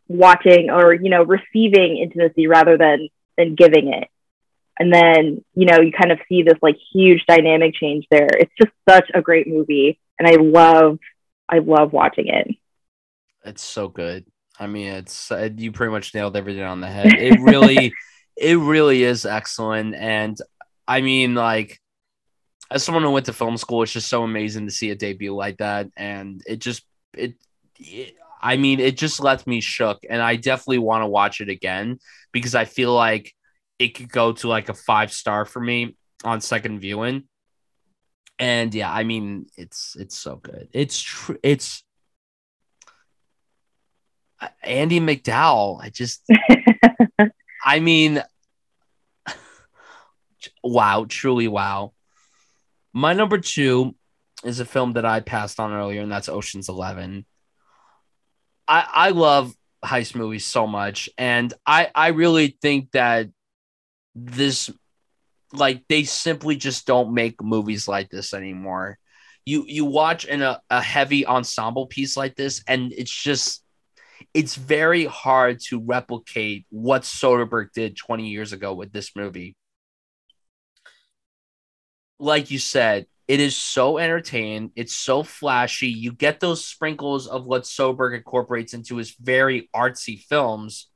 watching 0.07 0.69
or, 0.69 0.93
you 0.93 1.09
know, 1.09 1.23
receiving 1.23 1.97
intimacy 1.97 2.47
rather 2.47 2.77
than 2.77 3.07
than 3.37 3.55
giving 3.55 3.93
it. 3.93 4.09
And 4.79 4.93
then, 4.93 5.43
you 5.53 5.65
know, 5.65 5.79
you 5.79 5.91
kind 5.91 6.11
of 6.11 6.19
see 6.27 6.43
this 6.43 6.57
like 6.61 6.77
huge 6.93 7.25
dynamic 7.27 7.75
change 7.75 8.05
there. 8.09 8.29
It's 8.31 8.53
just 8.59 8.71
such 8.89 9.09
a 9.13 9.21
great 9.21 9.47
movie. 9.47 9.99
And 10.17 10.27
I 10.27 10.35
love 10.35 10.99
I 11.49 11.59
love 11.59 11.91
watching 11.91 12.27
it. 12.27 12.47
It's 13.43 13.61
so 13.61 13.89
good. 13.89 14.25
I 14.59 14.67
mean, 14.67 14.87
it's 14.93 15.31
uh, 15.31 15.49
you 15.55 15.71
pretty 15.71 15.91
much 15.91 16.13
nailed 16.13 16.37
everything 16.37 16.63
on 16.63 16.81
the 16.81 16.87
head. 16.87 17.13
It 17.13 17.39
really, 17.41 17.93
it 18.37 18.57
really 18.57 19.03
is 19.03 19.25
excellent. 19.25 19.95
And 19.95 20.37
I 20.87 21.01
mean, 21.01 21.35
like, 21.35 21.79
as 22.69 22.83
someone 22.83 23.03
who 23.03 23.11
went 23.11 23.25
to 23.25 23.33
film 23.33 23.57
school, 23.57 23.83
it's 23.83 23.91
just 23.91 24.07
so 24.07 24.23
amazing 24.23 24.67
to 24.67 24.71
see 24.71 24.91
a 24.91 24.95
debut 24.95 25.35
like 25.35 25.57
that. 25.57 25.87
And 25.97 26.41
it 26.47 26.59
just, 26.59 26.85
it, 27.13 27.33
it 27.79 28.15
I 28.41 28.57
mean, 28.57 28.79
it 28.79 28.97
just 28.97 29.19
left 29.19 29.45
me 29.45 29.61
shook. 29.61 29.99
And 30.09 30.21
I 30.21 30.35
definitely 30.35 30.79
want 30.79 31.01
to 31.01 31.07
watch 31.07 31.41
it 31.41 31.49
again 31.49 31.99
because 32.31 32.55
I 32.55 32.65
feel 32.65 32.93
like 32.93 33.33
it 33.81 33.95
could 33.95 34.11
go 34.11 34.31
to 34.31 34.47
like 34.47 34.69
a 34.69 34.75
five 34.75 35.11
star 35.11 35.43
for 35.43 35.59
me 35.59 35.95
on 36.23 36.39
second 36.39 36.79
viewing. 36.79 37.23
And 38.37 38.73
yeah, 38.75 38.91
I 38.91 39.03
mean, 39.03 39.47
it's 39.57 39.95
it's 39.99 40.17
so 40.17 40.35
good. 40.35 40.69
It's 40.71 41.01
true. 41.01 41.37
It's 41.41 41.83
Andie 44.63 44.99
MacDowell. 44.99 45.81
I 45.81 45.89
just, 45.89 46.23
I 47.65 47.79
mean, 47.79 48.21
wow, 50.63 51.05
truly 51.09 51.47
wow. 51.47 51.93
My 52.93 53.13
number 53.13 53.39
two 53.39 53.95
is 54.43 54.59
a 54.59 54.65
film 54.65 54.93
that 54.93 55.05
I 55.05 55.21
passed 55.21 55.59
on 55.59 55.71
earlier, 55.71 56.01
and 56.01 56.11
that's 56.11 56.29
Ocean's 56.29 56.69
Eleven. 56.69 57.25
I 58.67 58.87
I 58.91 59.09
love 59.09 59.55
heist 59.83 60.13
movies 60.13 60.45
so 60.45 60.67
much, 60.67 61.09
and 61.17 61.51
I 61.65 61.89
I 61.95 62.09
really 62.09 62.57
think 62.61 62.91
that 62.91 63.29
this, 64.15 64.69
like, 65.53 65.83
they 65.87 66.03
simply 66.03 66.55
just 66.55 66.85
don't 66.85 67.13
make 67.13 67.41
movies 67.41 67.87
like 67.87 68.09
this 68.09 68.33
anymore. 68.33 68.97
You 69.43 69.65
you 69.67 69.85
watch 69.85 70.25
in 70.25 70.43
a, 70.43 70.61
a 70.69 70.81
heavy 70.81 71.25
ensemble 71.25 71.87
piece 71.87 72.15
like 72.15 72.35
this, 72.35 72.63
and 72.67 72.93
it's 72.93 73.11
just 73.11 73.63
it's 74.33 74.55
very 74.55 75.05
hard 75.05 75.59
to 75.69 75.79
replicate 75.79 76.65
what 76.69 77.03
Soderbergh 77.03 77.71
did 77.73 77.97
20 77.97 78.29
years 78.29 78.53
ago 78.53 78.73
with 78.73 78.91
this 78.91 79.15
movie. 79.15 79.55
Like 82.19 82.51
you 82.51 82.59
said, 82.59 83.07
it 83.27 83.39
is 83.39 83.55
so 83.55 83.97
entertaining. 83.97 84.71
It's 84.75 84.95
so 84.95 85.23
flashy. 85.23 85.87
You 85.87 86.11
get 86.11 86.39
those 86.39 86.65
sprinkles 86.65 87.27
of 87.27 87.45
what 87.45 87.63
Soderbergh 87.63 88.17
incorporates 88.17 88.73
into 88.73 88.97
his 88.97 89.15
very 89.19 89.69
artsy 89.75 90.19
films, 90.19 90.87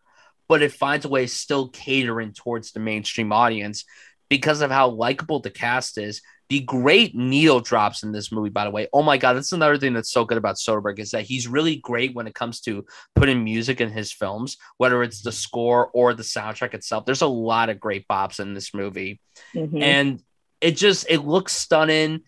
but 0.47 0.61
it 0.61 0.71
finds 0.71 1.05
a 1.05 1.09
way 1.09 1.27
still 1.27 1.69
catering 1.69 2.33
towards 2.33 2.71
the 2.71 2.79
mainstream 2.79 3.31
audience 3.31 3.85
because 4.29 4.61
of 4.61 4.71
how 4.71 4.89
likable 4.89 5.39
the 5.39 5.51
cast 5.51 5.97
is 5.97 6.21
the 6.49 6.59
great 6.61 7.15
needle 7.15 7.59
drops 7.59 8.03
in 8.03 8.11
this 8.11 8.31
movie, 8.31 8.49
by 8.49 8.65
the 8.65 8.69
way. 8.69 8.87
Oh 8.93 9.01
my 9.01 9.17
god, 9.17 9.33
that's 9.33 9.51
another 9.51 9.77
thing 9.77 9.93
that's 9.93 10.11
so 10.11 10.25
good 10.25 10.37
about 10.37 10.57
Soderbergh 10.57 10.99
is 10.99 11.11
that 11.11 11.23
he's 11.23 11.47
really 11.47 11.77
great 11.77 12.13
when 12.13 12.27
it 12.27 12.35
comes 12.35 12.61
to 12.61 12.85
putting 13.15 13.43
music 13.43 13.81
in 13.81 13.89
his 13.89 14.11
films, 14.11 14.57
whether 14.77 15.01
it's 15.01 15.21
the 15.21 15.31
score 15.31 15.89
or 15.93 16.13
the 16.13 16.23
soundtrack 16.23 16.73
itself. 16.73 17.05
There's 17.05 17.23
a 17.23 17.27
lot 17.27 17.69
of 17.69 17.79
great 17.79 18.07
bops 18.07 18.39
in 18.39 18.53
this 18.53 18.73
movie, 18.73 19.19
mm-hmm. 19.55 19.81
and 19.81 20.21
it 20.61 20.77
just 20.77 21.07
it 21.09 21.25
looks 21.25 21.53
stunning 21.53 22.21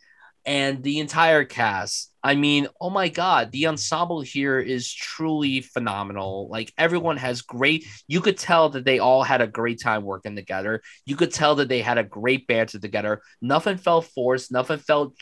and 0.46 0.82
the 0.82 1.00
entire 1.00 1.44
cast. 1.44 2.12
I 2.28 2.36
mean, 2.36 2.68
oh 2.82 2.90
my 2.90 3.08
god, 3.08 3.54
the 3.54 3.68
ensemble 3.68 4.20
here 4.20 4.60
is 4.60 4.94
truly 4.94 5.62
phenomenal. 5.62 6.50
Like 6.50 6.74
everyone 6.78 7.16
has 7.16 7.42
great. 7.42 7.88
You 8.06 8.20
could 8.20 8.38
tell 8.38 8.68
that 8.72 8.84
they 8.84 9.00
all 9.00 9.24
had 9.24 9.40
a 9.40 9.48
great 9.48 9.80
time 9.80 10.04
working 10.04 10.36
together. 10.36 10.82
You 11.06 11.16
could 11.16 11.32
tell 11.32 11.56
that 11.56 11.70
they 11.70 11.82
had 11.82 11.98
a 11.98 12.04
great 12.04 12.46
banter 12.46 12.80
together. 12.80 13.22
Nothing 13.42 13.78
felt 13.78 14.08
forced. 14.08 14.52
Nothing 14.52 14.80
felt 14.80 15.16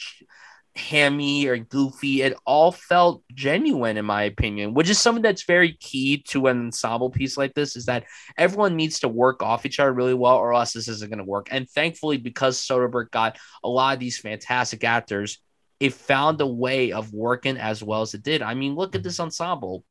hammy 0.75 1.45
or 1.45 1.59
goofy. 1.59 2.23
It 2.23 2.35
all 2.43 2.71
felt 2.71 3.23
genuine, 3.35 3.97
in 3.97 4.05
my 4.05 4.23
opinion, 4.23 4.73
which 4.73 4.89
is 4.89 4.99
something 4.99 5.21
that's 5.21 5.43
very 5.43 5.73
key 5.73 6.23
to 6.29 6.47
an 6.47 6.65
ensemble 6.65 7.11
piece 7.11 7.37
like 7.37 7.53
this. 7.53 7.75
Is 7.75 7.85
that 7.85 8.05
everyone 8.35 8.75
needs 8.75 9.01
to 9.01 9.07
work 9.07 9.43
off 9.43 9.67
each 9.67 9.79
other 9.79 9.93
really 9.93 10.15
well, 10.15 10.37
or 10.37 10.55
else 10.55 10.73
this 10.73 10.87
isn't 10.87 11.11
going 11.11 11.19
to 11.19 11.23
work. 11.23 11.49
And 11.51 11.69
thankfully, 11.69 12.17
because 12.17 12.59
Soderbergh 12.59 13.11
got 13.11 13.37
a 13.63 13.69
lot 13.69 13.93
of 13.93 13.99
these 13.99 14.17
fantastic 14.17 14.83
actors, 14.83 15.37
it 15.79 15.93
found 15.93 16.39
a 16.41 16.47
way 16.47 16.91
of 16.91 17.13
working 17.13 17.57
as 17.57 17.83
well 17.83 18.01
as 18.01 18.13
it 18.13 18.23
did. 18.23 18.41
I 18.41 18.53
mean, 18.53 18.75
look 18.75 18.95
at 18.95 19.03
this 19.03 19.19
ensemble: 19.19 19.83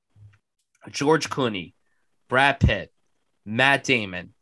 George 0.91 1.31
Clooney, 1.31 1.75
Brad 2.29 2.61
Pitt, 2.61 2.93
Matt 3.45 3.85
Damon, 3.85 4.35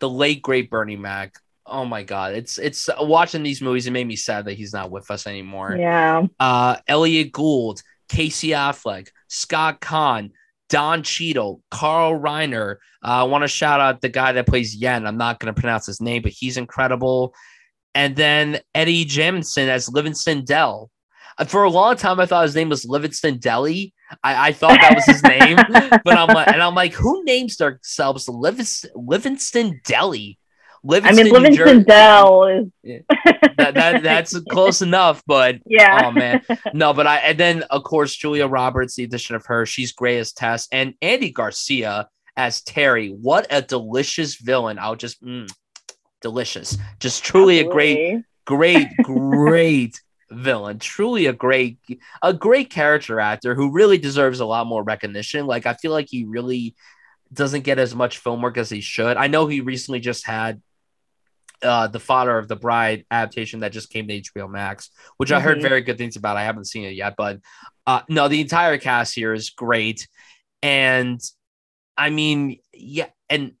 the 0.00 0.08
late 0.08 0.42
great 0.42 0.70
Bernie 0.70 0.96
Mac, 0.96 1.34
oh 1.66 1.84
my 1.84 2.02
god, 2.02 2.34
it's 2.34 2.58
it's 2.58 2.88
watching 3.00 3.42
these 3.42 3.62
movies. 3.62 3.86
It 3.86 3.92
made 3.92 4.06
me 4.06 4.16
sad 4.16 4.44
that 4.46 4.54
he's 4.54 4.72
not 4.72 4.90
with 4.90 5.10
us 5.10 5.26
anymore. 5.26 5.76
Yeah. 5.78 6.26
Uh, 6.38 6.76
Elliott 6.86 7.32
Gould, 7.32 7.82
Casey 8.08 8.48
Affleck, 8.48 9.08
Scott 9.28 9.80
Caan, 9.80 10.30
Don 10.68 11.02
Cheadle, 11.02 11.62
Carl 11.70 12.18
Reiner. 12.18 12.76
Uh, 13.02 13.20
I 13.20 13.22
want 13.24 13.42
to 13.42 13.48
shout 13.48 13.80
out 13.80 14.00
the 14.00 14.08
guy 14.08 14.32
that 14.32 14.46
plays 14.46 14.74
Yen. 14.74 15.06
I'm 15.06 15.18
not 15.18 15.40
going 15.40 15.54
to 15.54 15.60
pronounce 15.60 15.86
his 15.86 16.00
name, 16.00 16.22
but 16.22 16.32
he's 16.32 16.56
incredible. 16.56 17.34
And 17.94 18.16
then 18.16 18.60
Eddie 18.74 19.04
Jamison 19.04 19.68
as 19.68 19.88
Livingston 19.88 20.44
Dell. 20.44 20.90
Uh, 21.38 21.44
for 21.44 21.64
a 21.64 21.70
long 21.70 21.96
time, 21.96 22.20
I 22.20 22.26
thought 22.26 22.42
his 22.42 22.54
name 22.54 22.68
was 22.68 22.84
Livingston 22.84 23.38
Deli. 23.38 23.92
I, 24.22 24.48
I 24.48 24.52
thought 24.52 24.78
that 24.80 24.94
was 24.94 25.04
his 25.04 25.22
name, 25.22 25.56
but 26.04 26.16
I'm 26.18 26.28
like, 26.28 26.48
and 26.48 26.62
I'm 26.62 26.74
like, 26.74 26.92
who 26.92 27.24
names 27.24 27.56
themselves 27.56 28.28
Livingston, 28.28 28.90
Livingston 28.94 29.80
Deli? 29.84 30.38
Livingston, 30.84 31.18
I 31.18 31.24
mean, 31.24 31.32
Livingston 31.32 31.82
Dell 31.84 32.44
is 32.44 32.66
yeah. 32.82 32.98
that, 33.56 33.74
that, 33.74 34.02
that's 34.02 34.38
close 34.50 34.82
enough, 34.82 35.22
but 35.26 35.56
yeah, 35.64 36.02
oh 36.04 36.10
man, 36.10 36.42
no, 36.74 36.92
but 36.92 37.06
I 37.06 37.16
and 37.18 37.40
then 37.40 37.62
of 37.70 37.84
course 37.84 38.14
Julia 38.14 38.46
Roberts, 38.46 38.94
the 38.94 39.04
addition 39.04 39.34
of 39.34 39.46
her, 39.46 39.64
she's 39.64 39.92
great 39.92 40.18
as 40.18 40.32
Tess, 40.32 40.68
and 40.70 40.92
Andy 41.00 41.30
Garcia 41.30 42.08
as 42.36 42.60
Terry. 42.62 43.08
What 43.08 43.46
a 43.48 43.62
delicious 43.62 44.36
villain! 44.36 44.78
I'll 44.78 44.94
just 44.94 45.22
mm, 45.24 45.50
delicious, 46.24 46.78
just 47.00 47.22
truly 47.22 47.60
Absolutely. 47.60 48.10
a 48.10 48.22
great, 48.46 48.88
great, 48.96 48.96
great 49.04 50.02
villain. 50.30 50.78
Truly 50.78 51.26
a 51.26 51.34
great, 51.34 51.78
a 52.22 52.32
great 52.32 52.70
character 52.70 53.20
actor 53.20 53.54
who 53.54 53.70
really 53.70 53.98
deserves 53.98 54.40
a 54.40 54.46
lot 54.46 54.66
more 54.66 54.82
recognition. 54.82 55.46
Like 55.46 55.66
I 55.66 55.74
feel 55.74 55.92
like 55.92 56.08
he 56.08 56.24
really 56.24 56.74
doesn't 57.32 57.62
get 57.64 57.78
as 57.78 57.94
much 57.94 58.18
film 58.18 58.40
work 58.40 58.56
as 58.56 58.70
he 58.70 58.80
should. 58.80 59.18
I 59.18 59.26
know 59.26 59.46
he 59.46 59.60
recently 59.60 60.00
just 60.00 60.26
had 60.26 60.62
uh, 61.62 61.88
the 61.88 62.00
Father 62.00 62.38
of 62.38 62.48
the 62.48 62.56
Bride 62.56 63.04
adaptation 63.10 63.60
that 63.60 63.72
just 63.72 63.90
came 63.90 64.08
to 64.08 64.20
HBO 64.20 64.50
Max, 64.50 64.88
which 65.18 65.28
mm-hmm. 65.28 65.36
I 65.36 65.40
heard 65.40 65.58
mm-hmm. 65.58 65.68
very 65.68 65.82
good 65.82 65.98
things 65.98 66.16
about. 66.16 66.38
I 66.38 66.44
haven't 66.44 66.66
seen 66.66 66.84
it 66.84 66.94
yet, 66.94 67.14
but 67.18 67.40
uh, 67.86 68.00
no, 68.08 68.28
the 68.28 68.40
entire 68.40 68.78
cast 68.78 69.14
here 69.14 69.34
is 69.34 69.50
great, 69.50 70.08
and 70.62 71.20
I 71.98 72.08
mean, 72.08 72.60
yeah, 72.72 73.08
and 73.28 73.52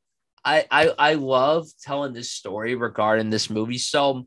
I, 0.44 0.66
I 0.70 0.94
I 0.98 1.14
love 1.14 1.66
telling 1.82 2.12
this 2.12 2.30
story 2.30 2.74
regarding 2.74 3.30
this 3.30 3.48
movie. 3.48 3.78
So 3.78 4.26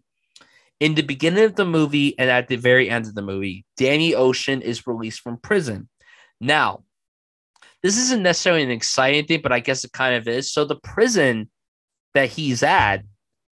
in 0.80 0.96
the 0.96 1.04
beginning 1.04 1.44
of 1.44 1.56
the 1.56 1.66
movie 1.66 2.18
and 2.18 2.30
at 2.30 2.48
the 2.48 2.56
very 2.56 2.90
end 2.90 3.06
of 3.06 3.16
the 3.16 3.22
movie, 3.22 3.66
Danny 3.78 4.14
Ocean 4.16 4.62
is 4.62 4.88
released 4.88 5.22
from 5.22 5.38
prison. 5.38 5.90
Now, 6.40 6.84
this 7.82 7.98
isn't 7.98 8.24
necessarily 8.24 8.64
an 8.64 8.72
exciting 8.72 9.26
thing, 9.26 9.42
but 9.42 9.52
I 9.52 9.60
guess 9.60 9.84
it 9.84 9.92
kind 9.92 10.16
of 10.16 10.28
is. 10.28 10.52
So 10.52 10.66
the 10.66 10.76
prison 10.76 11.50
that 12.14 12.30
he's 12.30 12.64
at 12.64 13.04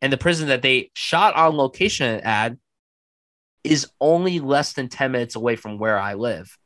and 0.02 0.12
the 0.12 0.18
prison 0.18 0.48
that 0.48 0.62
they 0.62 0.90
shot 0.94 1.34
on 1.34 1.56
location 1.56 2.20
at 2.20 2.56
is 3.62 3.88
only 4.00 4.40
less 4.40 4.74
than 4.74 4.88
10 4.88 5.12
minutes 5.12 5.36
away 5.36 5.56
from 5.56 5.78
where 5.78 5.98
I 5.98 6.14
live. 6.14 6.56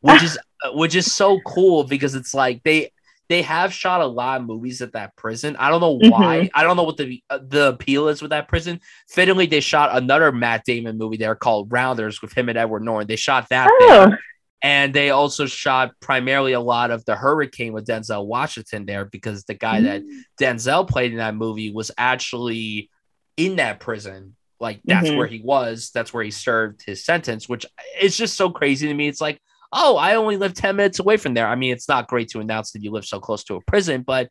Which 0.00 0.22
is 0.22 0.38
which 0.72 0.94
is 0.94 1.12
so 1.12 1.40
cool 1.46 1.84
because 1.84 2.14
it's 2.14 2.32
like 2.32 2.62
they 2.62 2.90
they 3.28 3.42
have 3.42 3.72
shot 3.72 4.00
a 4.00 4.06
lot 4.06 4.40
of 4.40 4.46
movies 4.46 4.82
at 4.82 4.92
that 4.92 5.16
prison. 5.16 5.56
I 5.56 5.68
don't 5.70 5.80
know 5.80 5.98
why. 6.10 6.38
Mm-hmm. 6.38 6.58
I 6.58 6.62
don't 6.62 6.76
know 6.76 6.84
what 6.84 6.96
the 6.96 7.22
uh, 7.28 7.40
the 7.46 7.68
appeal 7.68 8.08
is 8.08 8.22
with 8.22 8.30
that 8.30 8.48
prison. 8.48 8.80
Fittingly, 9.08 9.46
they 9.46 9.60
shot 9.60 9.96
another 9.96 10.30
Matt 10.32 10.64
Damon 10.64 10.98
movie 10.98 11.16
there 11.16 11.34
called 11.34 11.72
Rounders 11.72 12.22
with 12.22 12.36
him 12.36 12.48
and 12.48 12.58
Edward 12.58 12.82
Norton. 12.82 13.08
They 13.08 13.16
shot 13.16 13.48
that 13.50 13.68
oh. 13.70 13.86
there. 13.88 14.20
And 14.62 14.94
they 14.94 15.10
also 15.10 15.46
shot 15.46 15.92
primarily 16.00 16.52
a 16.52 16.60
lot 16.60 16.90
of 16.90 17.04
the 17.04 17.14
Hurricane 17.14 17.72
with 17.72 17.86
Denzel 17.86 18.26
Washington 18.26 18.86
there 18.86 19.04
because 19.04 19.44
the 19.44 19.54
guy 19.54 19.76
mm-hmm. 19.76 19.86
that 19.86 20.02
mm. 20.02 20.20
Denzel 20.40 20.88
played 20.88 21.12
in 21.12 21.18
that 21.18 21.34
movie 21.34 21.70
was 21.72 21.90
actually 21.98 22.90
in 23.36 23.56
that 23.56 23.80
prison. 23.80 24.34
Like 24.58 24.80
that's 24.84 25.08
mm-hmm. 25.08 25.18
where 25.18 25.26
he 25.26 25.40
was. 25.42 25.90
That's 25.92 26.12
where 26.12 26.24
he 26.24 26.30
served 26.30 26.82
his 26.84 27.04
sentence, 27.04 27.48
which 27.48 27.66
is 28.00 28.16
just 28.16 28.36
so 28.36 28.50
crazy 28.50 28.88
to 28.88 28.94
me. 28.94 29.08
It's 29.08 29.20
like, 29.20 29.40
oh, 29.72 29.96
I 29.96 30.14
only 30.14 30.36
live 30.36 30.54
10 30.54 30.76
minutes 30.76 30.98
away 30.98 31.16
from 31.16 31.34
there. 31.34 31.46
I 31.46 31.54
mean, 31.54 31.72
it's 31.72 31.88
not 31.88 32.08
great 32.08 32.28
to 32.30 32.40
announce 32.40 32.72
that 32.72 32.82
you 32.82 32.90
live 32.90 33.04
so 33.04 33.20
close 33.20 33.44
to 33.44 33.56
a 33.56 33.60
prison, 33.62 34.02
but 34.02 34.28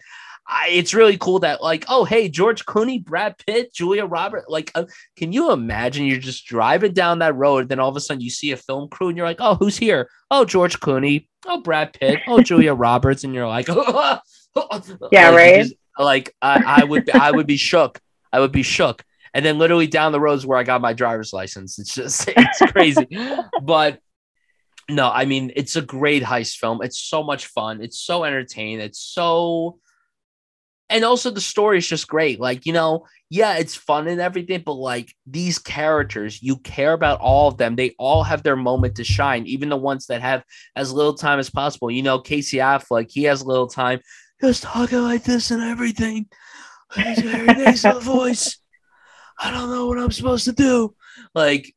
I, 0.47 0.69
it's 0.69 0.93
really 0.93 1.17
cool 1.17 1.39
that, 1.39 1.63
like, 1.63 1.85
oh, 1.87 2.05
hey, 2.05 2.29
George 2.29 2.65
Clooney, 2.65 3.03
Brad 3.03 3.35
Pitt, 3.39 3.73
Julia 3.73 4.05
Robert. 4.05 4.49
Like, 4.49 4.71
uh, 4.75 4.85
can 5.17 5.31
you 5.31 5.51
imagine 5.51 6.05
you're 6.05 6.19
just 6.19 6.45
driving 6.45 6.93
down 6.93 7.19
that 7.19 7.35
road, 7.35 7.61
and 7.61 7.69
then 7.69 7.79
all 7.79 7.89
of 7.89 7.95
a 7.95 7.99
sudden 7.99 8.21
you 8.21 8.29
see 8.29 8.51
a 8.51 8.57
film 8.57 8.87
crew, 8.89 9.07
and 9.07 9.17
you're 9.17 9.25
like, 9.25 9.39
oh, 9.39 9.55
who's 9.55 9.77
here? 9.77 10.09
Oh, 10.29 10.45
George 10.45 10.79
Clooney. 10.79 11.27
Oh, 11.47 11.61
Brad 11.61 11.93
Pitt. 11.93 12.19
Oh, 12.27 12.41
Julia 12.41 12.73
Roberts. 12.73 13.23
And 13.23 13.33
you're 13.33 13.47
like, 13.47 13.67
yeah, 13.69 14.19
like, 14.55 15.11
right. 15.11 15.63
Just, 15.63 15.75
like, 15.97 16.35
I, 16.41 16.81
I 16.81 16.83
would, 16.83 17.09
I 17.09 17.31
would 17.31 17.47
be 17.47 17.57
shook. 17.57 17.99
I 18.31 18.39
would 18.39 18.51
be 18.51 18.63
shook. 18.63 19.03
And 19.33 19.45
then 19.45 19.57
literally 19.57 19.87
down 19.87 20.11
the 20.11 20.19
road 20.19 20.33
is 20.33 20.45
where 20.45 20.57
I 20.57 20.63
got 20.63 20.79
my 20.79 20.93
driver's 20.93 21.33
license. 21.33 21.79
It's 21.79 21.93
just, 21.93 22.29
it's 22.35 22.71
crazy. 22.71 23.07
but 23.63 23.99
no, 24.89 25.09
I 25.09 25.25
mean, 25.25 25.51
it's 25.55 25.75
a 25.75 25.81
great 25.81 26.23
heist 26.23 26.57
film. 26.57 26.81
It's 26.83 26.99
so 26.99 27.23
much 27.23 27.47
fun. 27.47 27.81
It's 27.81 27.99
so 27.99 28.23
entertaining. 28.23 28.79
It's 28.79 28.99
so, 28.99 29.79
and 30.89 31.03
also 31.03 31.31
the 31.31 31.41
story 31.41 31.79
is 31.79 31.87
just 31.87 32.07
great. 32.07 32.39
Like, 32.39 32.65
you 32.65 32.73
know, 32.73 33.05
yeah, 33.29 33.57
it's 33.57 33.75
fun 33.75 34.07
and 34.07 34.21
everything, 34.21 34.61
but 34.63 34.73
like 34.73 35.11
these 35.25 35.57
characters, 35.57 36.41
you 36.41 36.57
care 36.57 36.93
about 36.93 37.19
all 37.19 37.47
of 37.47 37.57
them. 37.57 37.75
They 37.75 37.95
all 37.97 38.23
have 38.23 38.43
their 38.43 38.55
moment 38.55 38.95
to 38.97 39.03
shine, 39.03 39.47
even 39.47 39.69
the 39.69 39.77
ones 39.77 40.05
that 40.07 40.21
have 40.21 40.43
as 40.75 40.93
little 40.93 41.15
time 41.15 41.39
as 41.39 41.49
possible. 41.49 41.89
You 41.89 42.03
know, 42.03 42.19
Casey 42.19 42.57
Affleck, 42.57 43.11
he 43.11 43.23
has 43.23 43.41
a 43.41 43.47
little 43.47 43.67
time, 43.67 43.99
just 44.39 44.63
talking 44.63 45.01
like 45.01 45.23
this 45.23 45.49
and 45.49 45.63
everything. 45.63 46.27
He's 46.93 47.19
very 47.19 47.47
nice 47.47 47.83
voice. 48.03 48.59
I 49.39 49.49
don't 49.49 49.71
know 49.71 49.87
what 49.87 49.97
I'm 49.97 50.11
supposed 50.11 50.45
to 50.45 50.53
do. 50.53 50.93
Like, 51.33 51.73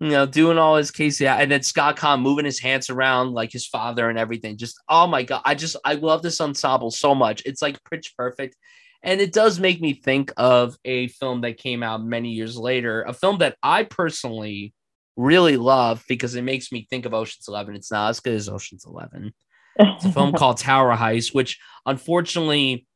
you 0.00 0.10
know, 0.10 0.26
doing 0.26 0.58
all 0.58 0.76
his 0.76 0.90
Casey 0.90 1.26
and 1.26 1.50
then 1.50 1.62
Scott 1.62 1.96
Caan 1.96 2.20
moving 2.20 2.44
his 2.44 2.60
hands 2.60 2.88
around 2.88 3.32
like 3.32 3.50
his 3.50 3.66
father 3.66 4.08
and 4.08 4.18
everything. 4.18 4.56
Just 4.56 4.80
oh 4.88 5.06
my 5.06 5.24
god, 5.24 5.42
I 5.44 5.54
just 5.54 5.76
I 5.84 5.94
love 5.94 6.22
this 6.22 6.40
ensemble 6.40 6.90
so 6.90 7.14
much. 7.14 7.42
It's 7.44 7.62
like 7.62 7.82
pitch 7.90 8.14
perfect. 8.16 8.56
And 9.02 9.20
it 9.20 9.32
does 9.32 9.60
make 9.60 9.80
me 9.80 9.94
think 9.94 10.32
of 10.36 10.76
a 10.84 11.08
film 11.08 11.42
that 11.42 11.56
came 11.56 11.82
out 11.82 12.04
many 12.04 12.30
years 12.30 12.56
later, 12.56 13.02
a 13.02 13.12
film 13.12 13.38
that 13.38 13.56
I 13.62 13.84
personally 13.84 14.74
really 15.16 15.56
love 15.56 16.04
because 16.08 16.34
it 16.34 16.42
makes 16.42 16.72
me 16.72 16.86
think 16.88 17.04
of 17.04 17.14
Ocean's 17.14 17.48
Eleven. 17.48 17.74
It's 17.74 17.90
not 17.90 18.10
as 18.10 18.20
good 18.20 18.34
as 18.34 18.48
Ocean's 18.48 18.84
Eleven. 18.86 19.32
It's 19.78 20.04
a 20.04 20.12
film 20.12 20.32
called 20.36 20.58
Tower 20.58 20.96
Heist, 20.96 21.34
which 21.34 21.58
unfortunately 21.86 22.86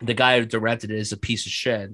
the 0.00 0.14
guy 0.14 0.38
who 0.38 0.46
directed 0.46 0.90
it 0.90 0.98
is 0.98 1.12
a 1.12 1.18
piece 1.18 1.46
of 1.46 1.52
shit. 1.52 1.90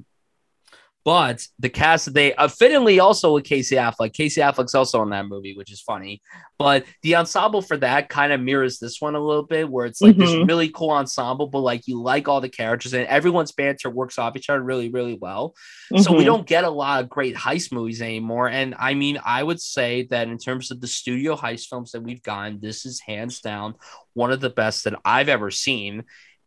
But 1.07 1.46
the 1.61 1.68
cast 1.68 2.12
they 2.14 2.34
uh, 2.34 2.48
fittingly 2.48 2.98
also 2.98 3.32
with 3.32 3.44
Casey 3.44 3.76
Affleck. 3.76 4.12
Casey 4.12 4.40
Affleck's 4.40 4.74
also 4.74 5.02
in 5.02 5.11
that 5.11 5.28
movie, 5.28 5.57
which 5.57 5.70
is 5.70 5.80
funny. 5.80 6.20
But 6.59 6.84
the 7.02 7.14
ensemble 7.14 7.62
for 7.62 7.76
that 7.76 8.09
kind 8.09 8.32
of 8.32 8.40
mirrors 8.40 8.80
this 8.80 9.00
one 9.00 9.14
a 9.14 9.20
little 9.20 9.44
bit, 9.44 9.70
where 9.70 9.86
it's 9.86 10.00
like 10.00 10.16
mm-hmm. 10.16 10.40
this 10.40 10.48
really 10.48 10.68
cool 10.68 10.90
ensemble, 10.90 11.46
but 11.46 11.61
like 11.61 11.86
you 11.86 12.02
like 12.02 12.26
all 12.26 12.40
the 12.40 12.48
characters 12.48 12.92
and 12.92 13.07
everyone's 13.07 13.52
banter 13.52 13.88
works 13.88 14.18
off 14.18 14.34
each 14.34 14.50
other 14.50 14.61
really, 14.61 14.88
really 14.88 15.14
well. 15.14 15.54
Mm-hmm. 15.92 16.02
So 16.02 16.11
we 16.11 16.18
mm-hmm. 16.18 16.26
don't 16.26 16.46
get 16.46 16.64
a 16.64 16.70
lot 16.70 17.04
of 17.04 17.09
great 17.09 17.36
heist 17.36 17.72
movies 17.72 18.02
anymore. 18.02 18.48
And 18.48 18.74
I 18.76 18.94
mean, 18.94 19.20
I 19.24 19.44
would 19.44 19.61
say 19.61 20.09
that 20.11 20.26
in 20.26 20.38
terms 20.38 20.72
of 20.72 20.80
the 20.80 20.88
studio 20.88 21.36
heist 21.36 21.68
films 21.68 21.92
that 21.92 22.02
we've 22.02 22.22
gotten, 22.24 22.59
this 22.59 22.84
is 22.84 22.98
hands 22.98 23.40
down 23.40 23.76
one 24.14 24.32
of 24.32 24.40
the 24.40 24.50
best 24.50 24.82
that 24.82 24.98
I've 25.04 25.28
ever 25.28 25.52
seen. 25.52 26.02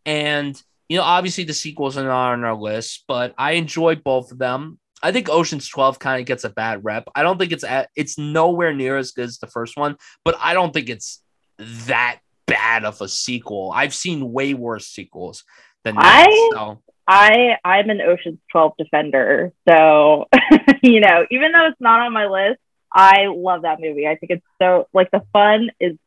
And 0.06 0.62
you 0.90 0.98
know, 0.98 1.04
obviously 1.04 1.44
the 1.44 1.54
sequels 1.54 1.98
are 1.98 2.04
not 2.04 2.34
on 2.34 2.44
our 2.44 2.56
list, 2.56 3.06
but 3.08 3.34
I 3.38 3.54
enjoy 3.54 3.96
both 3.96 4.32
of 4.32 4.40
them. 4.40 4.80
I 5.02 5.12
think 5.12 5.30
Ocean's 5.30 5.70
12 5.70 6.00
kind 6.00 6.20
of 6.20 6.26
gets 6.26 6.44
a 6.44 6.50
bad 6.50 6.84
rep. 6.84 7.08
I 7.16 7.22
don't 7.24 7.38
think 7.38 7.52
it's 7.54 7.64
at, 7.64 7.90
it's 7.96 8.18
nowhere 8.18 8.74
near 8.74 8.98
as 8.98 9.12
good 9.12 9.26
as 9.26 9.38
the 9.38 9.48
first 9.48 9.78
one, 9.78 9.96
but 10.26 10.36
I 10.40 10.54
don't 10.54 10.74
think 10.74 10.90
it's 10.90 11.22
that 11.60 12.20
bad 12.48 12.84
of 12.84 13.00
a 13.02 13.08
sequel. 13.08 13.72
I've 13.74 13.94
seen 13.94 14.34
way 14.34 14.56
worse 14.56 14.88
sequels 14.88 15.44
than 15.84 15.96
that. 15.96 16.28
I, 16.28 16.50
so. 16.54 16.82
I 17.08 17.58
I'm 17.64 17.90
an 17.90 18.02
Ocean's 18.02 18.40
12 18.52 18.74
defender. 18.78 19.54
So, 19.68 20.26
you 20.84 21.00
know, 21.00 21.26
even 21.32 21.52
though 21.52 21.68
it's 21.68 21.80
not 21.80 22.02
on 22.02 22.14
my 22.14 22.26
list, 22.26 22.60
I 22.94 23.28
love 23.28 23.62
that 23.62 23.80
movie. 23.80 24.08
I 24.08 24.16
think 24.16 24.32
it's 24.32 24.46
so 24.62 24.88
like 24.94 25.12
the 25.12 25.22
fun 25.32 25.70
is 25.80 25.98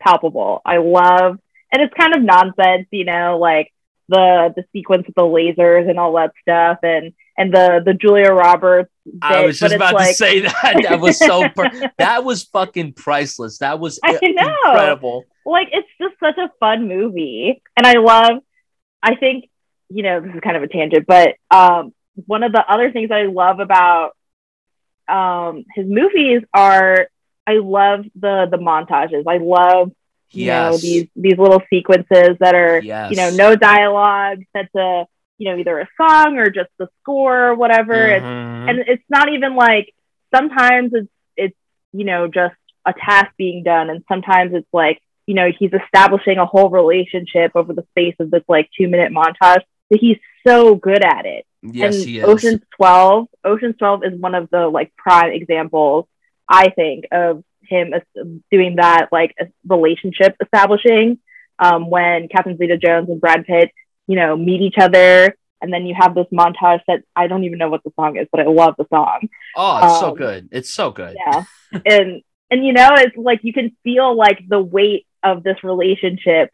palpable. 0.00 0.60
I 0.64 0.78
love 0.78 1.38
and 1.72 1.82
it's 1.82 1.94
kind 1.94 2.14
of 2.14 2.22
nonsense, 2.22 2.86
you 2.92 3.04
know, 3.04 3.38
like 3.40 3.72
the 4.08 4.52
the 4.56 4.64
sequence 4.72 5.06
with 5.06 5.14
the 5.14 5.22
lasers 5.22 5.88
and 5.88 5.98
all 5.98 6.14
that 6.14 6.32
stuff 6.42 6.78
and 6.82 7.12
and 7.36 7.52
the 7.52 7.82
the 7.84 7.94
Julia 7.94 8.32
Roberts. 8.32 8.90
Bit, 9.04 9.18
I 9.22 9.44
was 9.44 9.58
just 9.58 9.74
about 9.74 9.94
like... 9.94 10.08
to 10.08 10.14
say 10.14 10.40
that. 10.40 10.80
That 10.82 11.00
was 11.00 11.18
so 11.18 11.44
that 11.98 12.24
was 12.24 12.44
fucking 12.44 12.94
priceless. 12.94 13.58
That 13.58 13.80
was 13.80 13.98
I 14.02 14.12
know. 14.22 14.54
incredible. 14.66 15.24
Like 15.44 15.68
it's 15.72 15.88
just 16.00 16.14
such 16.20 16.38
a 16.38 16.50
fun 16.60 16.88
movie, 16.88 17.62
and 17.76 17.86
I 17.86 17.94
love. 17.94 18.42
I 19.02 19.16
think 19.16 19.50
you 19.88 20.02
know 20.02 20.20
this 20.20 20.34
is 20.34 20.40
kind 20.40 20.56
of 20.56 20.62
a 20.62 20.68
tangent, 20.68 21.06
but 21.06 21.34
um, 21.50 21.92
one 22.14 22.42
of 22.42 22.52
the 22.52 22.64
other 22.66 22.90
things 22.92 23.10
I 23.10 23.24
love 23.24 23.60
about 23.60 24.12
um, 25.08 25.64
his 25.74 25.86
movies 25.86 26.42
are 26.52 27.08
I 27.46 27.54
love 27.54 28.04
the 28.14 28.46
the 28.50 28.58
montages. 28.58 29.24
I 29.26 29.38
love 29.38 29.92
you 30.34 30.46
yes. 30.46 30.72
know 30.72 30.78
these 30.78 31.08
these 31.16 31.38
little 31.38 31.62
sequences 31.70 32.36
that 32.40 32.54
are 32.54 32.80
yes. 32.82 33.10
you 33.10 33.16
know 33.16 33.30
no 33.30 33.56
dialogue 33.56 34.38
set 34.54 34.70
to 34.76 35.06
you 35.38 35.50
know 35.50 35.58
either 35.58 35.80
a 35.80 35.88
song 35.96 36.38
or 36.38 36.50
just 36.50 36.70
the 36.78 36.88
score 37.00 37.50
or 37.50 37.54
whatever 37.54 37.94
mm-hmm. 37.94 38.68
and 38.68 38.78
it's 38.86 39.04
not 39.08 39.32
even 39.32 39.56
like 39.56 39.94
sometimes 40.34 40.92
it's 40.94 41.08
it's 41.36 41.56
you 41.92 42.04
know 42.04 42.26
just 42.26 42.54
a 42.86 42.92
task 42.92 43.32
being 43.36 43.62
done 43.62 43.90
and 43.90 44.04
sometimes 44.08 44.52
it's 44.54 44.68
like 44.72 45.00
you 45.26 45.34
know 45.34 45.50
he's 45.58 45.72
establishing 45.72 46.38
a 46.38 46.46
whole 46.46 46.70
relationship 46.70 47.52
over 47.54 47.72
the 47.72 47.84
space 47.90 48.14
of 48.20 48.30
this 48.30 48.42
like 48.48 48.68
two 48.76 48.88
minute 48.88 49.12
montage 49.12 49.62
but 49.90 50.00
he's 50.00 50.18
so 50.46 50.74
good 50.74 51.04
at 51.04 51.24
it 51.24 51.46
yes 51.62 51.96
and 51.96 52.04
he 52.04 52.18
is. 52.18 52.24
oceans 52.24 52.60
12 52.76 53.26
oceans 53.44 53.74
12 53.78 54.04
is 54.04 54.20
one 54.20 54.34
of 54.34 54.48
the 54.50 54.68
like 54.68 54.94
prime 54.96 55.32
examples 55.32 56.06
i 56.48 56.68
think 56.70 57.06
of 57.10 57.42
him 57.68 57.94
doing 58.50 58.76
that 58.76 59.08
like 59.12 59.34
relationship 59.66 60.36
establishing 60.42 61.18
um, 61.58 61.88
when 61.88 62.28
Catherine 62.28 62.58
Zeta-Jones 62.58 63.08
and 63.08 63.20
Brad 63.20 63.44
Pitt, 63.46 63.70
you 64.06 64.16
know, 64.16 64.36
meet 64.36 64.60
each 64.60 64.76
other, 64.78 65.36
and 65.60 65.72
then 65.72 65.86
you 65.86 65.94
have 65.98 66.14
this 66.14 66.26
montage 66.32 66.80
that 66.88 67.02
I 67.14 67.26
don't 67.26 67.44
even 67.44 67.58
know 67.58 67.70
what 67.70 67.84
the 67.84 67.92
song 67.96 68.16
is, 68.16 68.26
but 68.30 68.40
I 68.40 68.44
love 68.44 68.74
the 68.76 68.86
song. 68.90 69.28
Oh, 69.56 69.76
it's 69.78 69.94
um, 69.94 70.00
so 70.00 70.14
good! 70.14 70.48
It's 70.52 70.70
so 70.70 70.90
good. 70.90 71.16
Yeah, 71.16 71.44
and 71.86 72.22
and 72.50 72.66
you 72.66 72.72
know, 72.72 72.90
it's 72.98 73.16
like 73.16 73.40
you 73.42 73.52
can 73.52 73.76
feel 73.82 74.14
like 74.14 74.40
the 74.46 74.60
weight 74.60 75.06
of 75.22 75.42
this 75.42 75.56
relationship 75.62 76.50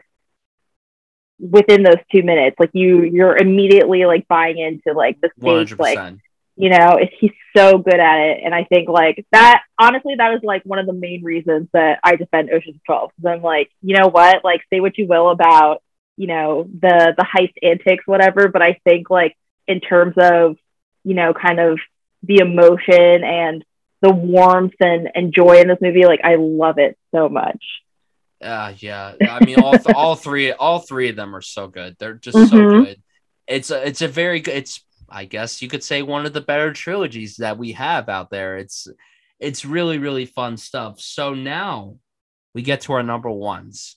within 1.40 1.82
those 1.82 1.96
two 2.12 2.22
minutes. 2.22 2.56
Like 2.58 2.70
you, 2.72 3.02
you're 3.02 3.36
immediately 3.36 4.04
like 4.04 4.28
buying 4.28 4.58
into 4.58 4.96
like 4.96 5.20
the 5.20 5.30
stage, 5.38 5.76
100%. 5.76 5.78
like 5.78 6.18
you 6.61 6.70
know 6.70 6.98
he's 7.18 7.32
so 7.56 7.78
good 7.78 7.98
at 7.98 8.18
it. 8.18 8.40
And 8.44 8.54
i 8.54 8.64
think 8.64 8.88
like 8.88 9.24
that 9.32 9.62
honestly 9.78 10.14
that 10.16 10.30
was 10.30 10.40
like 10.42 10.62
one 10.64 10.78
of 10.78 10.86
the 10.86 10.92
main 10.92 11.24
reasons 11.24 11.68
that 11.72 11.98
i 12.04 12.16
defend 12.16 12.50
ocean's 12.50 12.80
12 12.86 13.11
because 13.16 13.36
i'm 13.36 13.42
like 13.42 13.70
you 13.82 13.96
know 13.96 14.08
what? 14.08 14.44
Like 14.44 14.62
say 14.70 14.80
what 14.80 14.98
you 14.98 15.06
will 15.06 15.30
about 15.30 15.82
you 16.16 16.26
know 16.26 16.64
the 16.64 17.14
the 17.16 17.24
heist 17.24 17.54
antics 17.62 18.06
whatever 18.06 18.48
but 18.48 18.62
i 18.62 18.78
think 18.84 19.08
like 19.08 19.36
in 19.66 19.80
terms 19.80 20.14
of 20.18 20.56
you 21.02 21.14
know 21.14 21.32
kind 21.32 21.58
of 21.58 21.78
the 22.22 22.38
emotion 22.38 23.24
and 23.24 23.64
the 24.02 24.12
warmth 24.12 24.74
and, 24.80 25.08
and 25.14 25.34
joy 25.34 25.61
in 25.61 25.68
this 25.68 25.78
movie 25.80 26.04
like 26.04 26.20
i 26.24 26.36
love 26.36 26.78
it 26.78 26.96
so 27.14 27.28
much. 27.28 27.62
Uh, 28.42 28.72
yeah. 28.78 29.12
I 29.20 29.44
mean 29.44 29.61
all, 29.61 29.72
th- 29.72 29.94
all 29.94 30.16
three 30.16 30.52
all 30.52 30.78
three 30.78 31.11
of 31.11 31.16
them 31.16 31.36
are 31.36 31.42
so 31.42 31.68
good. 31.68 31.96
They're 31.98 32.14
just 32.14 32.36
mm-hmm. 32.36 32.48
so 32.48 32.84
good. 32.84 33.02
It's 33.46 33.70
a 33.70 33.86
it's 33.86 34.00
a 34.00 34.08
very 34.08 34.40
good 34.40 34.56
it's 34.56 34.82
I 35.11 35.24
guess 35.24 35.62
you 35.62 35.68
could 35.68 35.84
say 35.84 36.02
one 36.02 36.26
of 36.26 36.32
the 36.32 36.40
better 36.40 36.72
trilogies 36.72 37.36
that 37.36 37.58
we 37.58 37.72
have 37.72 38.08
out 38.08 38.30
there. 38.30 38.56
It's 38.56 38.88
it's 39.38 39.64
really 39.64 39.98
really 39.98 40.26
fun 40.26 40.56
stuff. 40.56 41.00
So 41.00 41.34
now 41.34 41.96
we 42.54 42.62
get 42.62 42.82
to 42.82 42.92
our 42.94 43.02
number 43.02 43.30
ones. 43.30 43.96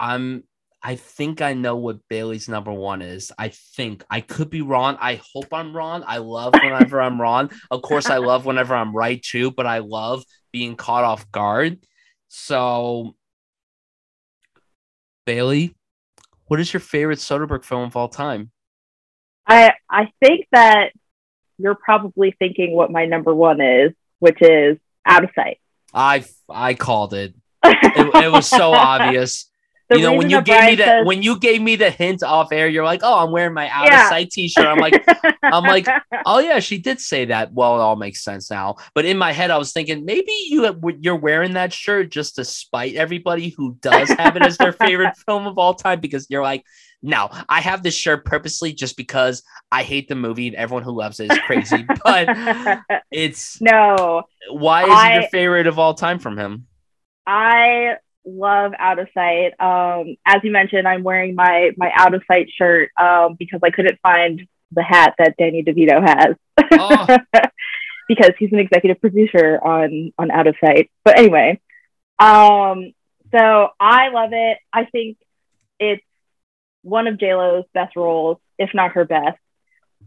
I'm 0.00 0.44
I 0.82 0.96
think 0.96 1.40
I 1.40 1.54
know 1.54 1.76
what 1.76 2.08
Bailey's 2.08 2.48
number 2.48 2.72
one 2.72 3.02
is. 3.02 3.30
I 3.38 3.50
think 3.50 4.04
I 4.10 4.20
could 4.20 4.50
be 4.50 4.62
wrong. 4.62 4.98
I 5.00 5.20
hope 5.32 5.52
I'm 5.52 5.76
wrong. 5.76 6.02
I 6.06 6.18
love 6.18 6.54
whenever 6.54 7.00
I'm 7.00 7.20
wrong. 7.20 7.52
Of 7.70 7.82
course, 7.82 8.10
I 8.10 8.16
love 8.16 8.46
whenever 8.46 8.74
I'm 8.74 8.94
right 8.94 9.22
too, 9.22 9.52
but 9.52 9.66
I 9.66 9.78
love 9.78 10.24
being 10.52 10.74
caught 10.74 11.04
off 11.04 11.30
guard. 11.30 11.78
So, 12.28 13.14
Bailey, 15.24 15.76
what 16.46 16.60
is 16.60 16.72
your 16.72 16.80
favorite 16.80 17.18
Soderbergh 17.18 17.64
film 17.64 17.84
of 17.84 17.96
all 17.96 18.08
time? 18.08 18.51
I 19.46 19.72
I 19.88 20.12
think 20.20 20.46
that 20.52 20.92
you're 21.58 21.74
probably 21.74 22.34
thinking 22.38 22.74
what 22.74 22.90
my 22.90 23.06
number 23.06 23.34
one 23.34 23.60
is, 23.60 23.92
which 24.18 24.40
is 24.40 24.78
Out 25.06 25.24
of 25.24 25.30
Sight. 25.34 25.58
I 25.92 26.24
I 26.48 26.74
called 26.74 27.14
it. 27.14 27.34
it, 27.64 28.24
it 28.24 28.32
was 28.32 28.46
so 28.46 28.72
obvious. 28.72 29.48
The 29.92 29.98
you 29.98 30.06
know, 30.06 30.14
when 30.14 30.30
you 30.30 30.40
gave 30.40 30.64
me 30.64 30.74
the 30.76 30.84
says, 30.84 31.06
when 31.06 31.22
you 31.22 31.38
gave 31.38 31.60
me 31.60 31.76
the 31.76 31.90
hint 31.90 32.22
off 32.22 32.50
air, 32.50 32.66
you're 32.66 32.84
like, 32.84 33.00
"Oh, 33.02 33.18
I'm 33.18 33.30
wearing 33.30 33.52
my 33.52 33.68
out 33.68 33.86
yeah. 33.86 34.04
of 34.04 34.08
sight 34.08 34.30
T-shirt." 34.30 34.64
I'm 34.64 34.78
like, 34.78 35.04
I'm 35.42 35.64
like, 35.64 35.86
"Oh 36.24 36.38
yeah, 36.38 36.60
she 36.60 36.78
did 36.78 36.98
say 36.98 37.26
that." 37.26 37.52
Well, 37.52 37.76
it 37.76 37.82
all 37.82 37.96
makes 37.96 38.24
sense 38.24 38.50
now. 38.50 38.76
But 38.94 39.04
in 39.04 39.18
my 39.18 39.32
head, 39.32 39.50
I 39.50 39.58
was 39.58 39.72
thinking 39.72 40.06
maybe 40.06 40.32
you 40.48 40.96
you're 41.00 41.16
wearing 41.16 41.52
that 41.54 41.74
shirt 41.74 42.10
just 42.10 42.36
to 42.36 42.44
spite 42.44 42.94
everybody 42.94 43.50
who 43.50 43.76
does 43.82 44.08
have 44.08 44.36
it 44.36 44.42
as 44.42 44.56
their 44.56 44.72
favorite 44.72 45.14
film 45.26 45.46
of 45.46 45.58
all 45.58 45.74
time 45.74 46.00
because 46.00 46.26
you're 46.30 46.42
like, 46.42 46.64
"No, 47.02 47.28
I 47.50 47.60
have 47.60 47.82
this 47.82 47.94
shirt 47.94 48.24
purposely 48.24 48.72
just 48.72 48.96
because 48.96 49.42
I 49.70 49.82
hate 49.82 50.08
the 50.08 50.14
movie 50.14 50.46
and 50.46 50.56
everyone 50.56 50.84
who 50.84 50.92
loves 50.92 51.20
it 51.20 51.30
is 51.30 51.38
crazy." 51.40 51.84
but 52.04 52.28
it's 53.10 53.60
no. 53.60 54.22
Why 54.50 54.84
is 54.84 54.90
I, 54.90 55.10
it 55.10 55.20
your 55.20 55.28
favorite 55.28 55.66
of 55.66 55.78
all 55.78 55.92
time 55.92 56.18
from 56.18 56.38
him? 56.38 56.66
I 57.26 57.96
love 58.24 58.72
Out 58.78 58.98
of 58.98 59.08
Sight. 59.14 59.52
Um, 59.60 60.16
as 60.26 60.42
you 60.42 60.50
mentioned, 60.50 60.86
I'm 60.86 61.02
wearing 61.02 61.34
my 61.34 61.70
my 61.76 61.90
Out 61.94 62.14
of 62.14 62.22
Sight 62.30 62.48
shirt 62.56 62.90
um, 63.00 63.36
because 63.38 63.60
I 63.62 63.70
couldn't 63.70 64.00
find 64.02 64.46
the 64.72 64.82
hat 64.82 65.14
that 65.18 65.36
Danny 65.38 65.62
DeVito 65.62 66.00
has. 66.02 66.36
Oh. 66.72 67.18
because 68.08 68.32
he's 68.38 68.52
an 68.52 68.58
executive 68.58 69.00
producer 69.00 69.58
on 69.62 70.12
on 70.18 70.30
Out 70.30 70.46
of 70.46 70.56
Sight. 70.62 70.90
But 71.04 71.18
anyway, 71.18 71.60
um, 72.18 72.92
so 73.34 73.68
I 73.80 74.08
love 74.08 74.30
it. 74.32 74.58
I 74.72 74.84
think 74.86 75.18
it's 75.78 76.04
one 76.82 77.06
of 77.06 77.18
J 77.18 77.34
Lo's 77.34 77.64
best 77.74 77.96
roles, 77.96 78.38
if 78.58 78.70
not 78.74 78.92
her 78.92 79.04
best. 79.04 79.38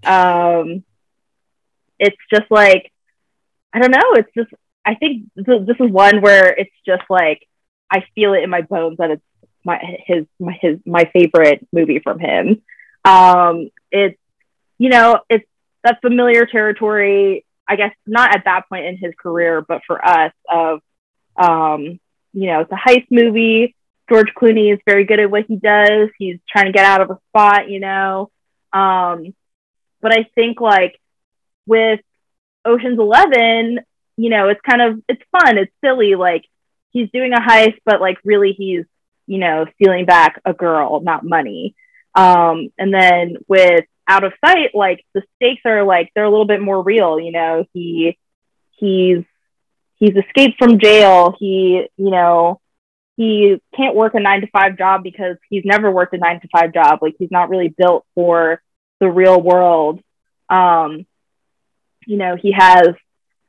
Um, 0.04 0.84
it's 2.00 2.18
just 2.32 2.50
like 2.50 2.92
I 3.74 3.80
don't 3.80 3.92
know. 3.92 4.14
It's 4.14 4.32
just 4.36 4.52
I 4.86 4.96
think 4.96 5.28
th- 5.36 5.66
this 5.66 5.78
is 5.80 5.92
one 5.92 6.22
where 6.22 6.54
it's 6.54 6.76
just 6.86 7.04
like 7.10 7.48
I 7.90 8.04
feel 8.16 8.34
it 8.34 8.44
in 8.44 8.50
my 8.50 8.62
bones 8.62 8.98
that 8.98 9.12
it's 9.12 9.24
my 9.64 9.80
his 10.06 10.26
my 10.40 10.58
his 10.62 10.80
my 10.86 11.10
favorite 11.14 11.68
movie 11.72 12.00
from 12.00 12.20
him. 12.20 12.62
Um, 13.04 13.70
it's 13.92 14.20
you 14.78 14.90
know 14.90 15.20
it's 15.30 15.46
that 15.84 16.02
familiar 16.02 16.46
territory. 16.46 17.46
I 17.68 17.76
guess 17.76 17.94
not 18.06 18.36
at 18.36 18.46
that 18.46 18.70
point 18.70 18.86
in 18.86 18.98
his 18.98 19.14
career, 19.18 19.62
but 19.62 19.82
for 19.88 20.04
us 20.06 20.34
of 20.50 20.82
um, 21.36 22.00
you 22.34 22.48
know 22.48 22.62
it's 22.62 22.72
a 22.72 22.76
heist 22.76 23.08
movie. 23.10 23.76
George 24.08 24.32
Clooney 24.40 24.72
is 24.72 24.80
very 24.86 25.04
good 25.06 25.20
at 25.20 25.32
what 25.32 25.46
he 25.48 25.56
does. 25.56 26.10
He's 26.20 26.38
trying 26.48 26.66
to 26.66 26.72
get 26.72 26.86
out 26.86 27.02
of 27.02 27.10
a 27.10 27.20
spot, 27.30 27.70
you 27.70 27.80
know. 27.80 28.30
Um, 28.72 29.34
but 30.00 30.14
I 30.14 30.30
think 30.36 30.62
like 30.62 31.00
with 31.66 32.02
Ocean's 32.64 33.00
Eleven, 33.00 33.80
you 34.18 34.30
know, 34.30 34.50
it's 34.50 34.62
kind 34.62 34.82
of 34.82 35.02
it's 35.10 35.24
fun, 35.32 35.58
it's 35.58 35.72
silly, 35.84 36.14
like 36.14 36.46
he's 36.96 37.12
doing 37.12 37.34
a 37.34 37.42
heist, 37.42 37.78
but 37.84 38.00
like 38.00 38.18
really 38.24 38.54
he's, 38.54 38.86
you 39.28 39.38
know, 39.38 39.66
stealing 39.76 40.06
back 40.06 40.42
a 40.46 40.54
girl, 40.54 41.02
not 41.02 41.26
money. 41.26 41.76
Um, 42.16 42.70
and 42.80 42.94
then 42.94 43.36
with 43.50 43.84
out 44.08 44.24
of 44.24 44.32
sight, 44.44 44.70
like 44.74 45.06
the 45.14 45.22
stakes 45.36 45.62
are 45.66 45.84
like 45.84 46.12
they're 46.16 46.24
a 46.24 46.30
little 46.30 46.48
bit 46.48 46.62
more 46.62 46.82
real, 46.82 47.20
you 47.20 47.34
know. 47.34 47.66
He 47.74 48.18
he's 48.78 49.26
he's 49.98 50.16
escaped 50.16 50.58
from 50.58 50.80
jail. 50.80 51.36
He, 51.38 51.86
you 51.98 52.12
know, 52.12 52.62
he 53.18 53.62
can't 53.76 53.96
work 53.96 54.14
a 54.14 54.22
nine 54.22 54.42
to 54.42 54.48
five 54.48 54.78
job 54.78 55.04
because 55.04 55.36
he's 55.50 55.66
never 55.66 55.92
worked 55.92 56.14
a 56.14 56.18
nine 56.18 56.40
to 56.40 56.48
five 56.48 56.74
job. 56.74 57.00
Like 57.02 57.16
he's 57.20 57.32
not 57.32 57.50
really 57.50 57.76
built 57.78 58.06
for 58.16 58.62
the 59.02 59.10
real 59.10 59.42
world. 59.42 60.00
Um, 60.50 61.06
you 62.08 62.16
know, 62.16 62.38
he 62.42 62.54
has 62.54 62.88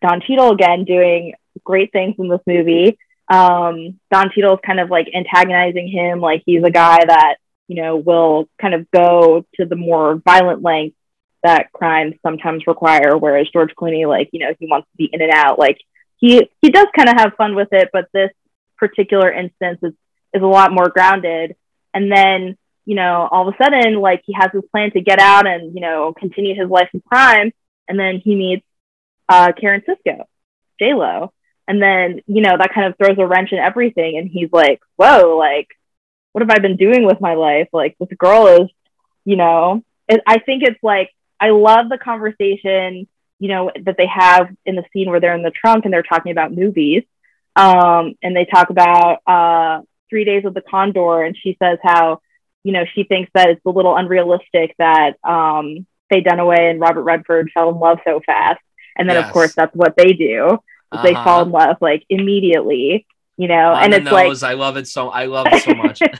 Don 0.02 0.20
Cheadle 0.20 0.50
again 0.50 0.84
doing 0.84 1.34
great 1.62 1.92
things 1.92 2.16
in 2.18 2.28
this 2.28 2.40
movie 2.44 2.98
um, 3.28 3.98
Don 4.12 4.30
Cheadle's 4.32 4.60
kind 4.64 4.80
of 4.80 4.90
like 4.90 5.08
antagonizing 5.14 5.88
him, 5.88 6.20
like 6.20 6.42
he's 6.46 6.62
a 6.64 6.70
guy 6.70 6.98
that 7.04 7.36
you 7.68 7.82
know 7.82 7.96
will 7.96 8.48
kind 8.60 8.74
of 8.74 8.90
go 8.90 9.44
to 9.54 9.64
the 9.64 9.76
more 9.76 10.16
violent 10.24 10.62
lengths 10.62 10.96
that 11.42 11.72
crimes 11.72 12.14
sometimes 12.22 12.66
require, 12.66 13.16
whereas 13.16 13.48
George 13.52 13.70
Clooney, 13.78 14.06
like 14.08 14.30
you 14.32 14.40
know, 14.40 14.54
he 14.58 14.66
wants 14.66 14.88
to 14.90 14.96
be 14.96 15.10
in 15.12 15.22
and 15.22 15.32
out. 15.32 15.58
Like 15.58 15.78
he 16.16 16.48
he 16.60 16.70
does 16.70 16.86
kind 16.96 17.08
of 17.08 17.16
have 17.16 17.34
fun 17.36 17.54
with 17.54 17.68
it, 17.72 17.90
but 17.92 18.06
this 18.12 18.30
particular 18.76 19.30
instance 19.32 19.78
is 19.82 19.92
is 20.32 20.42
a 20.42 20.46
lot 20.46 20.72
more 20.72 20.88
grounded. 20.88 21.56
And 21.94 22.10
then 22.10 22.56
you 22.84 22.94
know, 22.94 23.28
all 23.30 23.48
of 23.48 23.54
a 23.54 23.62
sudden, 23.62 24.00
like 24.00 24.22
he 24.24 24.32
has 24.34 24.50
this 24.54 24.64
plan 24.70 24.92
to 24.92 25.00
get 25.00 25.18
out 25.18 25.46
and 25.46 25.74
you 25.74 25.80
know 25.80 26.14
continue 26.16 26.54
his 26.54 26.70
life 26.70 26.88
in 26.94 27.00
crime, 27.00 27.52
and 27.88 27.98
then 27.98 28.20
he 28.22 28.36
meets 28.36 28.64
uh, 29.28 29.52
Karen 29.60 29.82
Sisco, 29.82 30.24
J 30.78 30.94
Lo, 30.94 31.32
and 31.68 31.82
then, 31.82 32.20
you 32.26 32.42
know, 32.42 32.56
that 32.56 32.72
kind 32.72 32.86
of 32.86 32.96
throws 32.96 33.18
a 33.18 33.26
wrench 33.26 33.52
in 33.52 33.58
everything. 33.58 34.18
And 34.18 34.28
he's 34.28 34.50
like, 34.52 34.80
whoa, 34.96 35.36
like, 35.36 35.68
what 36.32 36.42
have 36.42 36.50
I 36.50 36.60
been 36.60 36.76
doing 36.76 37.04
with 37.04 37.20
my 37.20 37.34
life? 37.34 37.68
Like, 37.72 37.96
this 37.98 38.08
girl 38.16 38.46
is, 38.62 38.70
you 39.24 39.36
know, 39.36 39.82
it, 40.08 40.20
I 40.26 40.38
think 40.38 40.62
it's 40.62 40.82
like, 40.82 41.10
I 41.40 41.50
love 41.50 41.88
the 41.88 41.98
conversation, 41.98 43.08
you 43.38 43.48
know, 43.48 43.70
that 43.84 43.96
they 43.98 44.06
have 44.06 44.48
in 44.64 44.76
the 44.76 44.84
scene 44.92 45.10
where 45.10 45.20
they're 45.20 45.34
in 45.34 45.42
the 45.42 45.50
trunk 45.50 45.84
and 45.84 45.92
they're 45.92 46.02
talking 46.02 46.32
about 46.32 46.54
movies. 46.54 47.02
Um, 47.56 48.14
and 48.22 48.36
they 48.36 48.44
talk 48.44 48.70
about 48.70 49.18
uh, 49.26 49.82
Three 50.08 50.24
Days 50.24 50.44
of 50.44 50.54
the 50.54 50.60
Condor. 50.60 51.22
And 51.22 51.36
she 51.36 51.56
says 51.60 51.78
how, 51.82 52.20
you 52.62 52.72
know, 52.72 52.84
she 52.94 53.04
thinks 53.04 53.30
that 53.34 53.48
it's 53.48 53.64
a 53.66 53.70
little 53.70 53.96
unrealistic 53.96 54.74
that 54.78 55.14
um, 55.24 55.86
Faye 56.10 56.22
Dunaway 56.22 56.70
and 56.70 56.80
Robert 56.80 57.02
Redford 57.02 57.50
fell 57.52 57.70
in 57.70 57.78
love 57.78 57.98
so 58.04 58.20
fast. 58.24 58.60
And 58.96 59.08
then, 59.08 59.16
yes. 59.16 59.26
of 59.26 59.32
course, 59.32 59.54
that's 59.54 59.74
what 59.74 59.96
they 59.96 60.12
do 60.12 60.58
uh-huh. 60.92 61.02
they 61.02 61.14
fall 61.14 61.42
in 61.42 61.50
love 61.50 61.76
like 61.80 62.04
immediately 62.08 63.06
you 63.36 63.48
know? 63.48 63.72
On 63.72 63.84
and 63.84 63.94
it's 63.94 64.04
nose, 64.04 64.42
like 64.42 64.50
i 64.50 64.54
love 64.54 64.76
it 64.76 64.88
so 64.88 65.08
i 65.10 65.26
love 65.26 65.46
it 65.50 65.62
so 65.62 65.74
much. 65.74 66.00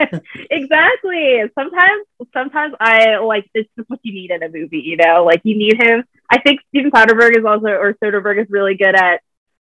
Exactly. 0.50 1.42
Sometimes 1.54 2.06
sometimes 2.32 2.74
i 2.80 3.18
like 3.18 3.48
it's 3.54 3.68
just 3.76 3.88
what 3.88 4.00
you 4.02 4.12
need 4.12 4.30
in 4.30 4.42
a 4.42 4.48
movie 4.48 4.80
you 4.80 4.96
know? 4.96 5.24
Like 5.24 5.40
you 5.44 5.56
need 5.56 5.82
him. 5.82 6.04
I 6.30 6.40
think 6.40 6.60
steven 6.68 6.90
soderbergh 6.90 7.38
is 7.38 7.44
also 7.44 7.68
or 7.68 7.94
soderbergh 7.94 8.42
is 8.42 8.50
really 8.50 8.76
good 8.76 8.94
at 8.94 9.20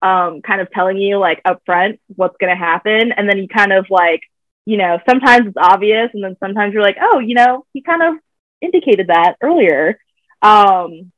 um 0.01 0.41
kind 0.41 0.61
of 0.61 0.69
telling 0.71 0.97
you 0.97 1.17
like 1.17 1.41
up 1.45 1.61
front 1.65 1.99
what's 2.15 2.37
going 2.37 2.53
to 2.53 2.57
happen. 2.57 3.11
And 3.11 3.29
then 3.29 3.37
you 3.37 3.47
kind 3.47 3.73
of 3.73 3.87
like 3.89 4.21
you 4.65 4.77
know 4.77 4.99
sometimes 5.07 5.47
it's 5.47 5.57
obvious 5.57 6.09
and 6.13 6.23
then 6.23 6.35
sometimes 6.39 6.73
you're 6.73 6.83
like 6.83 6.97
oh 7.01 7.19
you 7.19 7.35
know 7.35 7.65
he 7.73 7.81
kind 7.81 8.03
of 8.03 8.15
indicated 8.61 9.07
that 9.07 9.35
earlier. 9.41 9.99
Um 10.41 11.11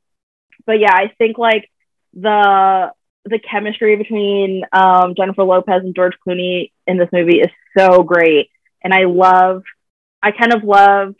but 0.66 0.78
yeah 0.78 0.92
i 0.92 1.10
think 1.18 1.38
like 1.38 1.70
the 2.12 2.92
the 3.24 3.38
chemistry 3.38 3.96
between 3.96 4.62
um, 4.72 5.14
Jennifer 5.14 5.44
Lopez 5.44 5.82
and 5.82 5.94
George 5.94 6.14
Clooney 6.26 6.72
in 6.86 6.98
this 6.98 7.08
movie 7.12 7.40
is 7.40 7.50
so 7.76 8.02
great, 8.02 8.50
and 8.82 8.92
I 8.92 9.04
love, 9.04 9.62
I 10.22 10.30
kind 10.32 10.52
of 10.52 10.64
love, 10.64 11.14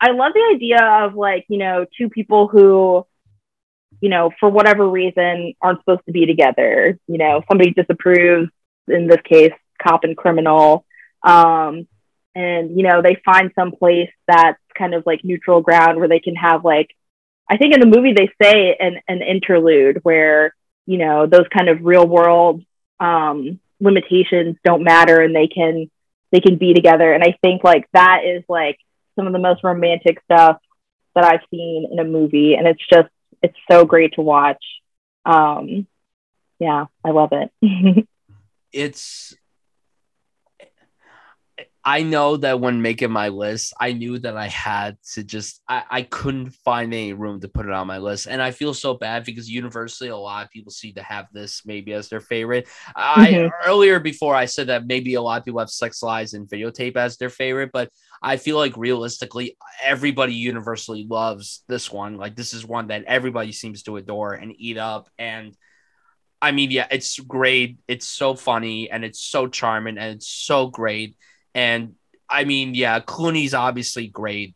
I 0.00 0.10
love 0.12 0.32
the 0.34 0.54
idea 0.54 0.82
of 0.82 1.14
like 1.14 1.46
you 1.48 1.58
know 1.58 1.86
two 1.96 2.08
people 2.08 2.48
who, 2.48 3.06
you 4.00 4.08
know, 4.08 4.30
for 4.40 4.48
whatever 4.48 4.88
reason 4.88 5.54
aren't 5.60 5.80
supposed 5.80 6.06
to 6.06 6.12
be 6.12 6.26
together. 6.26 6.98
You 7.06 7.18
know, 7.18 7.42
somebody 7.48 7.72
disapproves. 7.72 8.50
In 8.88 9.06
this 9.06 9.20
case, 9.24 9.52
cop 9.80 10.02
and 10.02 10.16
criminal. 10.16 10.84
Um, 11.22 11.86
and 12.34 12.76
you 12.76 12.82
know 12.86 13.02
they 13.02 13.16
find 13.24 13.50
some 13.54 13.72
place 13.72 14.10
that's 14.26 14.58
kind 14.76 14.94
of 14.94 15.04
like 15.06 15.24
neutral 15.24 15.60
ground 15.60 15.98
where 15.98 16.08
they 16.08 16.20
can 16.20 16.36
have 16.36 16.64
like 16.64 16.88
I 17.48 17.56
think 17.56 17.74
in 17.74 17.80
the 17.80 17.86
movie 17.86 18.12
they 18.12 18.30
say 18.40 18.76
an, 18.78 19.00
an 19.08 19.22
interlude 19.22 20.00
where 20.02 20.54
you 20.90 20.98
know 20.98 21.26
those 21.26 21.46
kind 21.56 21.68
of 21.68 21.84
real 21.84 22.04
world 22.04 22.64
um, 22.98 23.60
limitations 23.78 24.56
don't 24.64 24.82
matter 24.82 25.20
and 25.20 25.34
they 25.34 25.46
can 25.46 25.88
they 26.32 26.40
can 26.40 26.56
be 26.58 26.74
together. 26.74 27.12
And 27.12 27.22
i 27.22 27.36
think 27.42 27.62
like 27.62 27.88
that 27.92 28.22
is 28.24 28.42
like 28.48 28.78
some 29.14 29.28
of 29.28 29.32
the 29.32 29.38
most 29.38 29.62
romantic 29.62 30.20
stuff 30.24 30.56
that 31.14 31.24
i've 31.24 31.46
seen 31.50 31.88
in 31.92 31.98
a 32.00 32.04
movie. 32.04 32.54
And 32.54 32.66
it's 32.66 32.84
just 32.92 33.08
it's 33.40 33.56
so 33.70 33.84
great 33.84 34.14
to 34.14 34.22
watch. 34.22 34.62
Um 35.24 35.86
yeah 36.58 36.86
i 37.04 37.10
love 37.10 37.32
it. 37.32 38.08
It's 38.72 39.34
I 41.84 42.02
know 42.02 42.36
that 42.36 42.60
when 42.60 42.82
making 42.82 43.10
my 43.10 43.28
list, 43.28 43.72
I 43.80 43.92
knew 43.92 44.18
that 44.18 44.36
I 44.36 44.48
had 44.48 44.98
to 45.14 45.24
just 45.24 45.62
I, 45.68 45.82
I 45.90 46.02
couldn't 46.02 46.50
find 46.50 46.92
any 46.92 47.14
room 47.14 47.40
to 47.40 47.48
put 47.48 47.66
it 47.66 47.72
on 47.72 47.86
my 47.86 47.98
list. 47.98 48.26
And 48.26 48.42
I 48.42 48.50
feel 48.50 48.74
so 48.74 48.94
bad 48.94 49.24
because 49.24 49.48
universally 49.48 50.10
a 50.10 50.16
lot 50.16 50.44
of 50.44 50.50
people 50.50 50.72
seem 50.72 50.94
to 50.96 51.02
have 51.02 51.26
this 51.32 51.62
maybe 51.64 51.94
as 51.94 52.08
their 52.10 52.20
favorite. 52.20 52.68
I 52.94 53.40
Mhm. 53.40 53.50
earlier 53.66 53.98
before 53.98 54.34
I 54.34 54.44
said 54.44 54.66
that 54.68 54.86
maybe 54.86 55.14
a 55.14 55.22
lot 55.22 55.38
of 55.40 55.44
people 55.46 55.60
have 55.60 55.70
sex 55.70 56.02
lies 56.02 56.34
and 56.34 56.46
videotape 56.48 56.96
as 56.96 57.16
their 57.16 57.30
favorite, 57.30 57.70
but 57.72 57.90
I 58.22 58.36
feel 58.36 58.58
like 58.58 58.76
realistically 58.76 59.56
everybody 59.82 60.34
universally 60.34 61.06
loves 61.08 61.64
this 61.68 61.90
one. 61.90 62.18
Like 62.18 62.36
this 62.36 62.52
is 62.52 62.66
one 62.66 62.88
that 62.88 63.04
everybody 63.04 63.52
seems 63.52 63.82
to 63.84 63.96
adore 63.96 64.34
and 64.34 64.52
eat 64.58 64.76
up. 64.76 65.08
And 65.18 65.56
I 66.42 66.52
mean, 66.52 66.70
yeah, 66.70 66.86
it's 66.90 67.18
great. 67.20 67.78
It's 67.86 68.06
so 68.06 68.34
funny 68.34 68.90
and 68.90 69.04
it's 69.04 69.20
so 69.20 69.46
charming 69.46 69.98
and 69.98 70.16
it's 70.16 70.28
so 70.28 70.68
great. 70.68 71.16
And 71.54 71.94
I 72.28 72.44
mean, 72.44 72.74
yeah, 72.74 73.00
Clooney's 73.00 73.54
obviously 73.54 74.06
great. 74.06 74.54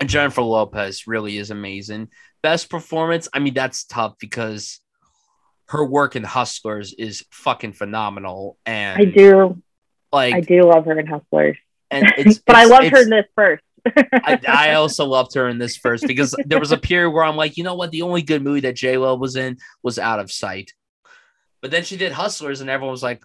And 0.00 0.08
Jennifer 0.08 0.42
Lopez 0.42 1.06
really 1.06 1.38
is 1.38 1.50
amazing. 1.50 2.08
Best 2.42 2.68
performance, 2.68 3.28
I 3.32 3.38
mean, 3.38 3.54
that's 3.54 3.84
tough 3.84 4.14
because 4.18 4.80
her 5.68 5.84
work 5.84 6.16
in 6.16 6.24
Hustlers 6.24 6.92
is 6.92 7.24
fucking 7.30 7.72
phenomenal. 7.72 8.58
And 8.66 9.00
I 9.00 9.04
do. 9.04 9.62
like 10.12 10.34
I 10.34 10.40
do 10.40 10.62
love 10.62 10.84
her 10.86 10.98
in 10.98 11.06
Hustlers, 11.06 11.56
and 11.90 12.12
it's 12.18 12.38
but 12.38 12.56
I 12.56 12.64
loved 12.64 12.88
her 12.88 13.02
in 13.02 13.10
this 13.10 13.26
first. 13.34 13.62
I, 13.86 14.40
I 14.48 14.74
also 14.74 15.04
loved 15.04 15.34
her 15.34 15.48
in 15.48 15.58
this 15.58 15.76
first 15.76 16.06
because 16.06 16.34
there 16.46 16.60
was 16.60 16.72
a 16.72 16.78
period 16.78 17.10
where 17.10 17.24
I'm 17.24 17.36
like, 17.36 17.58
you 17.58 17.64
know 17.64 17.74
what? 17.74 17.90
The 17.90 18.02
only 18.02 18.22
good 18.22 18.42
movie 18.42 18.60
that 18.60 18.76
J 18.76 18.96
Lo 18.96 19.14
was 19.16 19.36
in 19.36 19.58
was 19.82 19.98
Out 19.98 20.20
of 20.20 20.32
Sight, 20.32 20.72
but 21.60 21.70
then 21.70 21.84
she 21.84 21.96
did 21.96 22.12
Hustlers, 22.12 22.60
and 22.60 22.70
everyone 22.70 22.92
was 22.92 23.02
like, 23.02 23.22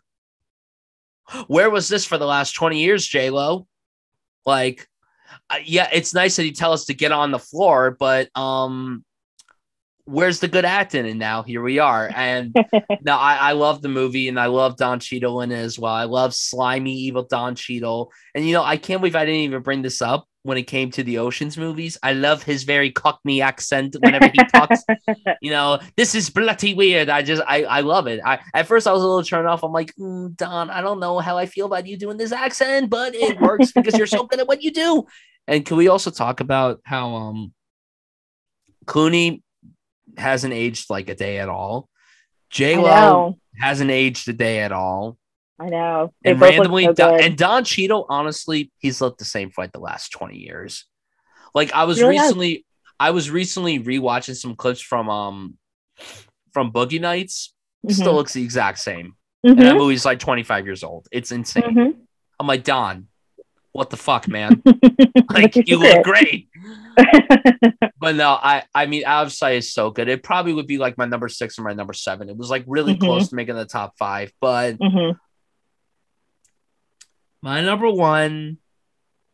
"Where 1.48 1.70
was 1.70 1.88
this 1.88 2.06
for 2.06 2.18
the 2.18 2.26
last 2.26 2.54
20 2.54 2.80
years, 2.80 3.06
J 3.06 3.30
Lo?" 3.30 3.68
Like, 4.46 4.88
uh, 5.50 5.58
yeah, 5.64 5.90
it's 5.92 6.14
nice 6.14 6.36
that 6.36 6.46
you 6.46 6.54
tell 6.54 6.74
us 6.74 6.86
to 6.86 6.94
get 6.94 7.12
on 7.12 7.32
the 7.32 7.40
floor, 7.40 7.96
but 8.00 8.30
um, 8.36 9.04
where's 10.06 10.40
the 10.40 10.48
good 10.48 10.66
acting? 10.66 11.08
And 11.08 11.20
now 11.20 11.44
here 11.44 11.62
we 11.62 11.80
are. 11.80 12.10
And 12.16 12.56
now 13.02 13.20
I, 13.20 13.36
I 13.36 13.52
love 13.54 13.82
the 13.82 13.90
movie, 13.90 14.28
and 14.28 14.40
I 14.40 14.48
love 14.48 14.78
Don 14.78 15.00
Cheadle 15.00 15.42
in 15.42 15.52
it 15.52 15.58
as 15.58 15.78
well. 15.78 15.94
I 15.94 16.06
love 16.06 16.34
slimy, 16.34 16.94
evil 16.94 17.24
Don 17.24 17.56
Cheadle, 17.56 18.12
and 18.34 18.46
you 18.46 18.54
know, 18.54 18.64
I 18.64 18.78
can't 18.78 19.02
believe 19.02 19.16
I 19.16 19.26
didn't 19.26 19.42
even 19.42 19.62
bring 19.62 19.82
this 19.82 20.02
up 20.02 20.29
when 20.44 20.58
it 20.58 20.64
came 20.64 20.90
to 20.92 21.04
the 21.04 21.18
Ocean's 21.18 21.58
movies. 21.58 21.98
I 22.02 22.14
love 22.14 22.44
his 22.44 22.64
very 22.64 22.92
Cockney 22.92 23.42
accent 23.42 23.96
whenever 24.00 24.28
he 24.28 24.44
talks. 24.46 24.84
you 25.42 25.52
know, 25.52 25.80
this 25.98 26.16
is 26.16 26.30
bloody 26.30 26.74
weird. 26.74 27.10
I 27.10 27.22
just, 27.22 27.42
I, 27.46 27.64
I 27.64 27.82
love 27.82 28.08
it. 28.08 28.22
I 28.24 28.40
at 28.54 28.68
first 28.68 28.88
I 28.88 28.94
was 28.94 29.04
a 29.04 29.08
little 29.08 29.24
turned 29.24 29.48
off. 29.48 29.64
I'm 29.64 29.72
like, 29.72 29.94
mm, 29.96 30.36
Don, 30.38 30.70
I 30.70 30.82
don't 30.82 31.00
know 31.00 31.20
how 31.20 31.38
I 31.38 31.46
feel 31.46 31.66
about 31.66 31.88
you 31.88 31.98
doing 31.98 32.18
this 32.18 32.32
accent, 32.32 32.90
but 32.90 33.16
it 33.16 33.40
works 33.42 33.72
because 33.72 33.98
you're 33.98 34.08
so 34.08 34.26
good 34.26 34.40
at 34.40 34.48
what 34.48 34.64
you 34.64 34.72
do. 34.72 35.06
And 35.48 35.66
can 35.66 35.78
we 35.78 35.88
also 35.88 36.12
talk 36.12 36.40
about 36.40 36.80
how 36.84 37.16
um 37.16 37.54
Clooney 38.86 39.42
hasn't 40.18 40.54
aged 40.54 40.90
like 40.90 41.10
a 41.10 41.16
day 41.16 41.40
at 41.40 41.50
all? 41.50 41.90
J 42.50 42.78
Lo 42.78 43.38
hasn't 43.60 43.92
aged 43.92 44.28
a 44.30 44.34
day 44.34 44.60
at 44.62 44.72
all. 44.72 45.18
I 45.60 45.70
know. 45.70 46.14
They 46.24 46.32
And 46.32 46.42
randomly, 46.42 46.86
so 46.86 46.94
Don, 46.94 47.22
and 47.22 47.38
Don 47.38 47.64
Cheadle, 47.66 48.06
honestly, 48.10 48.72
he's 48.78 49.02
looked 49.02 49.20
the 49.20 49.26
same 49.26 49.52
fight 49.52 49.72
the 49.74 49.80
last 49.80 50.10
20 50.12 50.38
years. 50.38 50.86
Like 51.54 51.74
I 51.74 51.84
was 51.86 52.02
really 52.02 52.16
has. 52.18 52.28
recently, 52.28 52.66
I 53.00 53.12
was 53.12 53.30
recently 53.30 53.80
rewatching 53.80 54.36
some 54.36 54.56
clips 54.56 54.82
from 54.82 55.10
um 55.10 55.58
from 56.54 56.72
Boogie 56.72 57.02
Nights. 57.02 57.54
Still 57.90 58.14
looks 58.14 58.34
the 58.34 58.44
exact 58.44 58.80
same. 58.80 59.16
Mhm. 59.46 59.52
And 59.52 59.62
that 59.62 59.76
movie's 59.78 60.06
like 60.06 60.20
25 60.20 60.66
years 60.66 60.84
old. 60.84 61.08
It's 61.12 61.32
insane. 61.32 61.64
Mhm. 61.64 61.94
I'm 62.40 62.48
like, 62.48 62.64
Don, 62.64 63.08
what 63.72 63.90
the 63.90 63.98
fuck, 63.98 64.28
man? 64.28 64.62
Like 65.32 65.56
What's 65.56 65.70
you 65.70 65.78
look 65.80 66.04
great. 66.04 66.50
But 68.02 68.16
no, 68.16 68.30
I 68.30 68.64
I 68.74 68.86
mean, 68.86 69.04
Out 69.06 69.26
of 69.28 69.34
Sight 69.34 69.58
is 69.58 69.74
so 69.74 69.92
good. 69.92 70.08
It 70.08 70.24
probably 70.24 70.54
would 70.54 70.68
be 70.68 70.78
like 70.78 70.98
my 70.98 71.06
number 71.06 71.28
six 71.28 71.60
or 71.60 71.64
my 71.64 71.74
number 71.74 71.92
seven. 71.94 72.30
It 72.30 72.38
was 72.38 72.50
like 72.50 72.64
really 72.66 72.96
Mhm. 72.96 73.00
close 73.02 73.28
to 73.30 73.36
making 73.36 73.56
the 73.56 73.66
top 73.66 73.98
five. 73.98 74.32
But 74.40 74.78
Mhm. 74.80 75.18
My 77.42 77.62
number 77.62 77.90
one, 77.90 78.58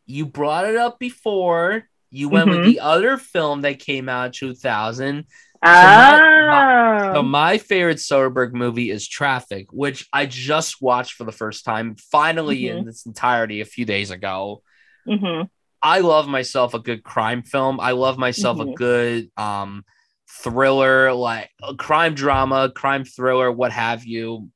you 0.06 0.26
brought 0.26 0.66
it 0.66 0.76
up 0.76 0.98
before. 0.98 1.88
You 2.10 2.28
went 2.28 2.48
with 2.48 2.60
Mhm. 2.60 2.64
the 2.64 2.80
other 2.80 3.16
film 3.16 3.62
that 3.62 3.80
came 3.80 4.08
out 4.08 4.26
in 4.26 4.32
2000. 4.32 5.26
Oh. 5.64 7.12
So 7.14 7.22
my 7.22 7.58
favorite 7.58 7.98
Soderbergh 7.98 8.52
movie 8.52 8.90
is 8.90 9.08
Traffic, 9.08 9.72
which 9.72 10.06
I 10.12 10.26
just 10.26 10.80
watched 10.80 11.14
for 11.14 11.24
the 11.24 11.32
first 11.32 11.64
time, 11.64 11.96
finally 11.96 12.68
in 12.68 12.86
its 12.88 13.06
entirety 13.06 13.60
a 13.60 13.64
few 13.64 13.84
days 13.84 14.10
ago. 14.10 14.62
Mhm. 15.08 15.50
I 15.82 16.00
love 16.00 16.28
myself 16.28 16.74
a 16.74 16.78
good 16.78 17.02
crime 17.02 17.42
film. 17.42 17.80
I 17.80 17.92
love 17.92 18.18
myself 18.18 18.60
a 18.60 18.64
Mhm. 18.64 18.74
good 18.76 19.30
um 19.36 19.84
thriller, 20.28 21.12
like 21.12 21.50
a 21.62 21.74
crime 21.74 22.14
drama, 22.14 22.70
crime 22.74 23.04
thriller, 23.04 23.50
what 23.50 23.72
have 23.72 24.04
you. 24.04 24.50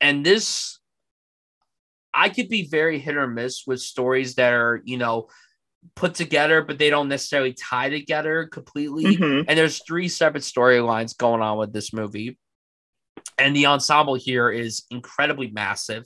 And 0.00 0.24
this 0.24 0.77
I 2.12 2.28
could 2.28 2.48
be 2.48 2.68
very 2.68 2.98
hit 2.98 3.16
or 3.16 3.26
miss 3.26 3.66
with 3.66 3.80
stories 3.80 4.34
that 4.36 4.52
are, 4.52 4.80
you 4.84 4.96
know, 4.96 5.28
put 5.94 6.14
together, 6.14 6.62
but 6.62 6.78
they 6.78 6.90
don't 6.90 7.08
necessarily 7.08 7.52
tie 7.52 7.88
together 7.88 8.46
completely. 8.46 9.16
Mhm. 9.16 9.44
And 9.46 9.58
there's 9.58 9.82
three 9.84 10.08
separate 10.08 10.42
storylines 10.42 11.16
going 11.16 11.42
on 11.42 11.58
with 11.58 11.72
this 11.72 11.92
movie. 11.92 12.38
And 13.38 13.54
the 13.54 13.66
ensemble 13.66 14.14
here 14.14 14.50
is 14.50 14.84
incredibly 14.90 15.50
massive. 15.50 16.04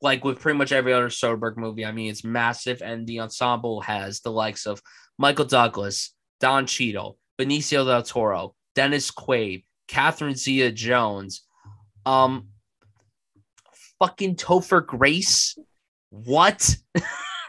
Like 0.00 0.24
with 0.24 0.38
pretty 0.38 0.56
much 0.56 0.70
every 0.70 0.92
other 0.92 1.08
Soderbergh 1.08 1.56
movie, 1.56 1.84
I 1.84 1.92
mean, 1.92 2.10
it's 2.10 2.24
massive. 2.24 2.82
And 2.82 3.06
the 3.06 3.20
ensemble 3.20 3.80
has 3.80 4.20
the 4.20 4.30
likes 4.30 4.66
of 4.66 4.80
Michael 5.18 5.44
Douglas, 5.44 6.14
Don 6.38 6.66
Cheadle, 6.66 7.18
Benicio 7.36 7.84
del 7.84 8.02
Toro, 8.02 8.54
Dennis 8.76 9.10
Quaid, 9.10 9.64
Catherine 9.88 10.36
Zeta 10.36 10.70
Jones, 10.70 11.42
um, 12.06 12.48
fucking 13.98 14.36
Topher 14.36 14.84
Grace. 14.84 15.58
What? 16.10 16.76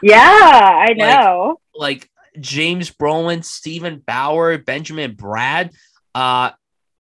Yeah, 0.02 0.84
I 0.88 0.92
know. 0.96 1.60
like 1.74 2.08
James 2.38 2.90
Brolin, 2.90 3.44
Steven 3.44 4.02
Bauer, 4.06 4.58
Benjamin 4.58 5.16
Bratt, 5.16 5.70
uh, 6.14 6.50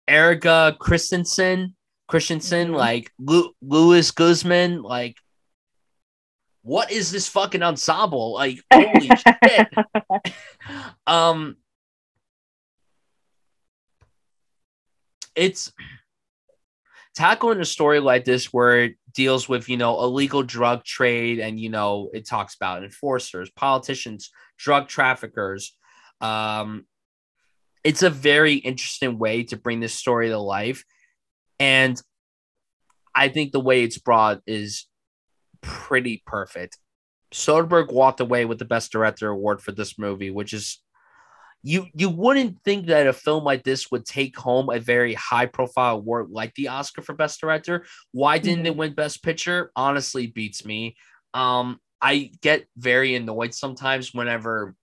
Erika 0.09 0.77
Christensen, 0.79 1.75
Christensen, 2.09 2.69
Mhm. 2.73 2.77
like 2.77 3.11
Lu- 3.19 3.55
Luis 3.63 4.11
Guzman, 4.11 4.83
like 4.83 5.17
what 6.65 6.93
is 6.93 7.11
this 7.11 7.27
fucking 7.29 7.63
ensemble? 7.63 8.35
Like 8.35 8.61
holy 8.73 9.09
shit. 9.09 9.69
Um 11.07 11.57
it's 15.35 15.73
tackling 17.15 17.61
a 17.61 17.65
story 17.65 18.01
like 18.01 18.25
this 18.25 18.53
where 18.53 18.91
deals 19.15 19.49
with 19.49 19.69
you 19.69 19.77
know 19.77 20.01
illegal 20.03 20.43
drug 20.43 20.85
trade 20.85 21.39
and 21.39 21.59
you 21.59 21.69
know 21.69 22.11
it 22.13 22.27
talks 22.27 22.55
about 22.55 22.85
enforcers 22.85 23.51
politicians 23.51 24.31
drug 24.59 24.89
traffickers. 24.89 25.77
Um 26.21 26.87
it's 27.85 28.03
a 28.03 28.11
very 28.11 28.55
interesting 28.55 29.19
way 29.19 29.43
to 29.43 29.57
bring 29.57 29.81
this 29.81 29.95
story 29.95 30.29
to 30.29 30.39
life. 30.39 30.85
And 31.59 32.01
i 33.15 33.29
think 33.29 33.53
the 33.53 33.61
way 33.61 33.83
it's 33.83 33.99
brought 33.99 34.41
is 34.47 34.87
pretty 35.61 36.23
perfect. 36.27 36.79
Soderbergh 37.33 37.93
walked 37.93 38.21
away 38.21 38.45
with 38.45 38.59
the 38.59 38.65
best 38.65 38.93
director 38.93 39.29
award 39.29 39.61
for 39.63 39.73
this 39.73 39.99
movie 39.99 40.31
which 40.31 40.53
is 40.53 40.83
you 41.63 41.87
you 41.95 42.11
wouldn't 42.11 42.63
think 42.65 42.87
that 42.87 43.07
a 43.07 43.13
film 43.13 43.45
like 43.45 43.63
this 43.63 43.91
would 43.91 44.05
take 44.05 44.37
home 44.37 44.69
a 44.71 44.81
very 44.81 45.15
high 45.15 45.47
profile 45.47 45.97
award 45.97 46.31
like 46.31 46.55
the 46.55 46.69
Oscar 46.69 47.03
for 47.03 47.15
best 47.15 47.41
director. 47.41 47.85
Why 48.11 48.39
didn't 48.39 48.67
it 48.67 48.77
win 48.77 48.95
best 48.95 49.23
picture? 49.23 49.71
Honestly 49.77 50.27
beats 50.27 50.65
me. 50.65 50.97
Um 51.35 51.79
I 52.01 52.33
get 52.41 52.67
very 52.77 53.15
annoyed 53.15 53.55
sometimes 53.55 54.13
whenever 54.13 54.75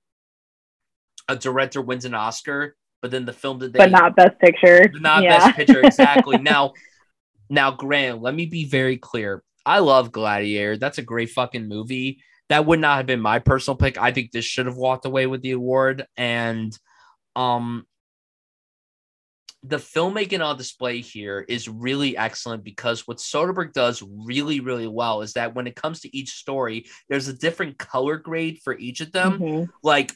a 1.27 1.35
director 1.35 1.81
wins 1.81 2.05
an 2.05 2.13
Oscar, 2.13 2.75
but 3.01 3.11
then 3.11 3.25
the 3.25 3.33
film 3.33 3.59
that 3.59 3.73
they 3.73 3.79
but 3.79 3.91
not 3.91 4.15
best 4.15 4.39
picture. 4.39 4.89
not 4.95 5.23
yeah. 5.23 5.37
best 5.37 5.57
picture 5.57 5.81
exactly. 5.81 6.37
now 6.41 6.73
now 7.49 7.71
Grant, 7.71 8.21
let 8.21 8.33
me 8.33 8.45
be 8.45 8.65
very 8.65 8.97
clear. 8.97 9.43
I 9.65 9.79
love 9.79 10.13
Gladiator. 10.13 10.77
That's 10.77 10.97
a 10.97 11.03
great 11.03 11.29
fucking 11.31 11.67
movie 11.67 12.21
that 12.49 12.65
would 12.65 12.79
not 12.79 12.97
have 12.97 13.05
been 13.05 13.21
my 13.21 13.39
personal 13.39 13.77
pick. 13.77 13.97
I 13.97 14.11
think 14.11 14.31
this 14.31 14.45
should 14.45 14.65
have 14.65 14.75
walked 14.75 15.05
away 15.05 15.27
with 15.27 15.41
the 15.41 15.51
award. 15.51 16.05
And 16.17 16.77
um 17.35 17.85
the 19.63 19.77
filmmaking 19.77 20.43
on 20.43 20.57
display 20.57 21.01
here 21.01 21.45
is 21.47 21.67
really 21.67 22.15
excellent 22.15 22.63
because 22.63 23.05
what 23.05 23.17
Soderbergh 23.17 23.73
does 23.73 24.01
really, 24.01 24.61
really 24.61 24.87
well 24.87 25.21
is 25.21 25.33
that 25.33 25.53
when 25.53 25.67
it 25.67 25.75
comes 25.75 25.99
to 26.01 26.17
each 26.17 26.29
story, 26.29 26.85
there's 27.09 27.27
a 27.27 27.33
different 27.33 27.77
color 27.77 28.17
grade 28.17 28.59
for 28.63 28.77
each 28.77 29.01
of 29.01 29.11
them. 29.11 29.39
Mhm. 29.39 29.69
Like 29.83 30.15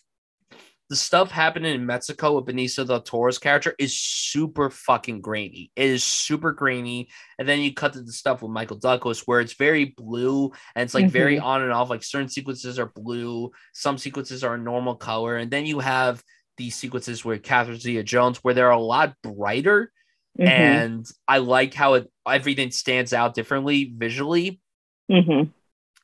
the 0.93 0.97
stuff 0.97 1.31
happening 1.31 1.73
in 1.73 1.87
Mexico 1.87 2.35
with 2.35 2.45
Benicio 2.45 2.85
del 2.85 3.01
Toro's 3.01 3.39
character 3.39 3.73
is 3.79 3.99
super 3.99 4.69
fucking 4.69 5.21
grainy. 5.21 5.71
It 5.75 5.89
is 5.89 6.03
super 6.03 6.51
grainy. 6.51 7.09
And 7.39 7.49
then 7.49 7.61
you 7.61 7.73
cut 7.73 7.93
to 7.93 8.01
the 8.03 8.11
stuff 8.11 8.43
with 8.43 8.51
Michael 8.51 8.77
Douglas 8.77 9.25
where 9.25 9.39
it's 9.39 9.53
very 9.53 9.85
blue 9.97 10.51
and 10.75 10.83
it's 10.83 10.93
like 10.93 11.05
mm-hmm. 11.05 11.11
very 11.11 11.39
on 11.39 11.63
and 11.63 11.71
off. 11.71 11.89
Like 11.89 12.03
certain 12.03 12.29
sequences 12.29 12.77
are 12.77 12.91
blue, 12.95 13.49
some 13.73 13.97
sequences 13.97 14.43
are 14.43 14.53
a 14.53 14.59
normal 14.59 14.93
color. 14.93 15.37
And 15.37 15.49
then 15.49 15.65
you 15.65 15.79
have 15.79 16.21
these 16.57 16.75
sequences 16.75 17.25
with 17.25 17.41
Catherine 17.41 17.79
Zeta 17.79 18.03
Jones 18.03 18.37
where 18.43 18.53
they're 18.53 18.69
a 18.69 18.79
lot 18.79 19.15
brighter. 19.23 19.91
Mm-hmm. 20.39 20.47
And 20.47 21.05
I 21.27 21.39
like 21.39 21.73
how 21.73 21.95
it 21.95 22.11
everything 22.29 22.69
stands 22.69 23.13
out 23.13 23.33
differently 23.33 23.91
visually. 23.97 24.61
Mm-hmm. 25.09 25.49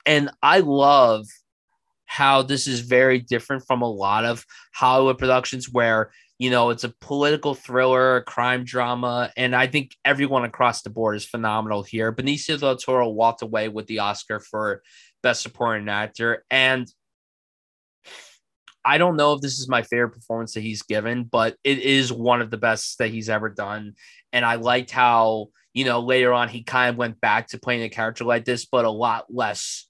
And 0.07 0.31
I 0.41 0.61
love 0.61 1.27
how 2.09 2.41
this 2.41 2.65
is 2.65 2.79
very 2.79 3.19
different 3.19 3.63
from 3.67 3.83
a 3.83 3.89
lot 3.89 4.25
of 4.25 4.43
Hollywood 4.73 5.19
productions 5.19 5.71
where 5.71 6.09
you 6.39 6.49
know 6.49 6.71
it's 6.71 6.83
a 6.83 6.93
political 7.01 7.53
thriller, 7.53 8.15
a 8.17 8.23
crime 8.23 8.63
drama, 8.63 9.31
and 9.37 9.55
I 9.55 9.67
think 9.67 9.95
everyone 10.03 10.43
across 10.43 10.81
the 10.81 10.89
board 10.89 11.17
is 11.17 11.25
phenomenal 11.25 11.83
here. 11.83 12.11
Benicio 12.11 12.59
del 12.59 12.77
Toro 12.77 13.09
walked 13.09 13.43
away 13.43 13.69
with 13.69 13.85
the 13.85 13.99
Oscar 13.99 14.39
for 14.39 14.81
Best 15.21 15.43
Supporting 15.43 15.87
Actor, 15.87 16.43
and 16.49 16.91
I 18.83 18.97
don't 18.97 19.15
know 19.15 19.33
if 19.33 19.41
this 19.41 19.59
is 19.59 19.69
my 19.69 19.83
favorite 19.83 20.15
performance 20.15 20.55
that 20.55 20.61
he's 20.61 20.81
given, 20.81 21.25
but 21.25 21.57
it 21.63 21.77
is 21.77 22.11
one 22.11 22.41
of 22.41 22.49
the 22.49 22.57
best 22.57 22.97
that 22.97 23.11
he's 23.11 23.29
ever 23.29 23.49
done. 23.49 23.93
And 24.33 24.43
I 24.43 24.55
liked 24.55 24.89
how, 24.89 25.49
you 25.73 25.85
know, 25.85 25.99
later 25.99 26.33
on 26.33 26.49
he 26.49 26.63
kind 26.63 26.89
of 26.89 26.97
went 26.97 27.21
back 27.21 27.49
to 27.49 27.59
playing 27.59 27.83
a 27.83 27.89
character 27.89 28.23
like 28.23 28.45
this, 28.45 28.65
but 28.65 28.85
a 28.85 28.89
lot 28.89 29.25
less 29.29 29.88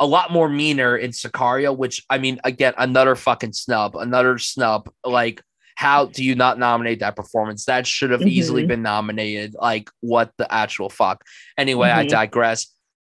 a 0.00 0.06
lot 0.06 0.32
more 0.32 0.48
meaner 0.48 0.96
in 0.96 1.10
Sicario, 1.10 1.76
which 1.76 2.04
I 2.08 2.18
mean, 2.18 2.40
again, 2.44 2.74
another 2.78 3.16
fucking 3.16 3.52
snub, 3.52 3.96
another 3.96 4.38
snub. 4.38 4.90
Like, 5.04 5.42
how 5.74 6.06
do 6.06 6.24
you 6.24 6.34
not 6.34 6.58
nominate 6.58 7.00
that 7.00 7.16
performance? 7.16 7.64
That 7.64 7.86
should 7.86 8.10
have 8.10 8.20
mm-hmm. 8.20 8.28
easily 8.28 8.66
been 8.66 8.82
nominated. 8.82 9.54
Like, 9.60 9.90
what 10.00 10.32
the 10.38 10.52
actual 10.52 10.88
fuck? 10.88 11.24
Anyway, 11.56 11.88
mm-hmm. 11.88 12.00
I 12.00 12.06
digress. 12.06 12.66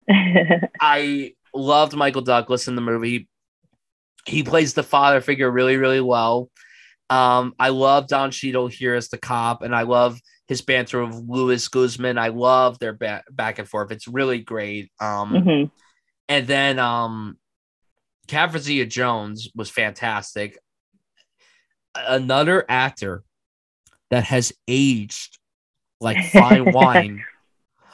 I 0.81 1.33
loved 1.53 1.95
Michael 1.95 2.21
Douglas 2.21 2.67
in 2.67 2.75
the 2.75 2.81
movie. 2.81 3.27
He 4.25 4.43
plays 4.43 4.73
the 4.73 4.83
father 4.83 5.21
figure 5.21 5.49
really, 5.49 5.77
really 5.77 6.01
well. 6.01 6.49
Um, 7.09 7.53
I 7.59 7.69
love 7.69 8.07
Don 8.07 8.31
Cheadle 8.31 8.67
here 8.67 8.95
as 8.95 9.09
the 9.09 9.17
cop, 9.17 9.61
and 9.61 9.75
I 9.75 9.83
love 9.83 10.19
his 10.47 10.61
banter 10.61 11.01
of 11.01 11.29
Luis 11.29 11.67
Guzman. 11.67 12.17
I 12.17 12.29
love 12.29 12.79
their 12.79 12.93
ba- 12.93 13.23
back 13.31 13.59
and 13.59 13.67
forth. 13.67 13.91
It's 13.91 14.07
really 14.07 14.39
great. 14.39 14.91
Um, 14.99 15.33
mm-hmm. 15.33 15.84
And 16.27 16.47
then 16.47 16.79
um 16.79 17.37
Catherine 18.27 18.89
Jones 18.89 19.49
was 19.55 19.69
fantastic. 19.69 20.57
Another 21.95 22.65
actor 22.67 23.23
that 24.09 24.25
has 24.25 24.51
aged 24.67 25.37
like 26.01 26.23
fine 26.31 26.71
wine. 26.71 27.23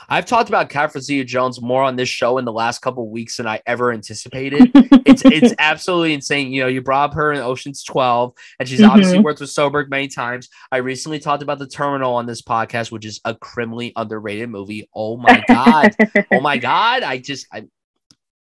I've 0.09 0.25
talked 0.25 0.49
about 0.49 0.69
Catherine 0.69 1.25
Jones 1.25 1.61
more 1.61 1.83
on 1.83 1.95
this 1.95 2.09
show 2.09 2.37
in 2.37 2.43
the 2.43 2.51
last 2.51 2.81
couple 2.81 3.09
weeks 3.09 3.37
than 3.37 3.47
I 3.47 3.61
ever 3.65 3.93
anticipated. 3.93 4.69
it's 5.05 5.23
it's 5.23 5.53
absolutely 5.59 6.13
insane. 6.13 6.51
You 6.51 6.63
know, 6.63 6.67
you 6.67 6.81
brought 6.81 7.11
up 7.11 7.15
her 7.15 7.31
in 7.31 7.39
Ocean's 7.39 7.81
12, 7.85 8.33
and 8.59 8.67
she's 8.67 8.81
mm-hmm. 8.81 8.89
obviously 8.89 9.19
worked 9.19 9.39
with 9.39 9.49
Soderbergh 9.49 9.89
many 9.89 10.09
times. 10.09 10.49
I 10.69 10.77
recently 10.77 11.19
talked 11.19 11.43
about 11.43 11.59
The 11.59 11.67
Terminal 11.67 12.13
on 12.13 12.25
this 12.25 12.41
podcast, 12.41 12.91
which 12.91 13.05
is 13.05 13.21
a 13.23 13.35
criminally 13.35 13.93
underrated 13.95 14.49
movie. 14.49 14.89
Oh 14.93 15.15
my 15.15 15.41
god. 15.47 15.95
oh 16.33 16.41
my 16.41 16.57
god. 16.57 17.03
I 17.03 17.17
just 17.17 17.47
I 17.53 17.67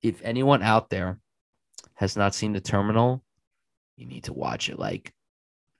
if 0.03 0.21
anyone 0.23 0.63
out 0.63 0.91
there 0.91 1.19
has 1.95 2.17
not 2.17 2.35
seen 2.35 2.53
the 2.53 2.61
terminal, 2.61 3.23
you 3.97 4.07
need 4.07 4.25
to 4.25 4.33
watch 4.33 4.69
it 4.69 4.79
like 4.79 5.13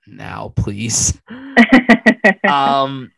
now, 0.07 0.53
please. 0.55 1.19
um 2.47 3.11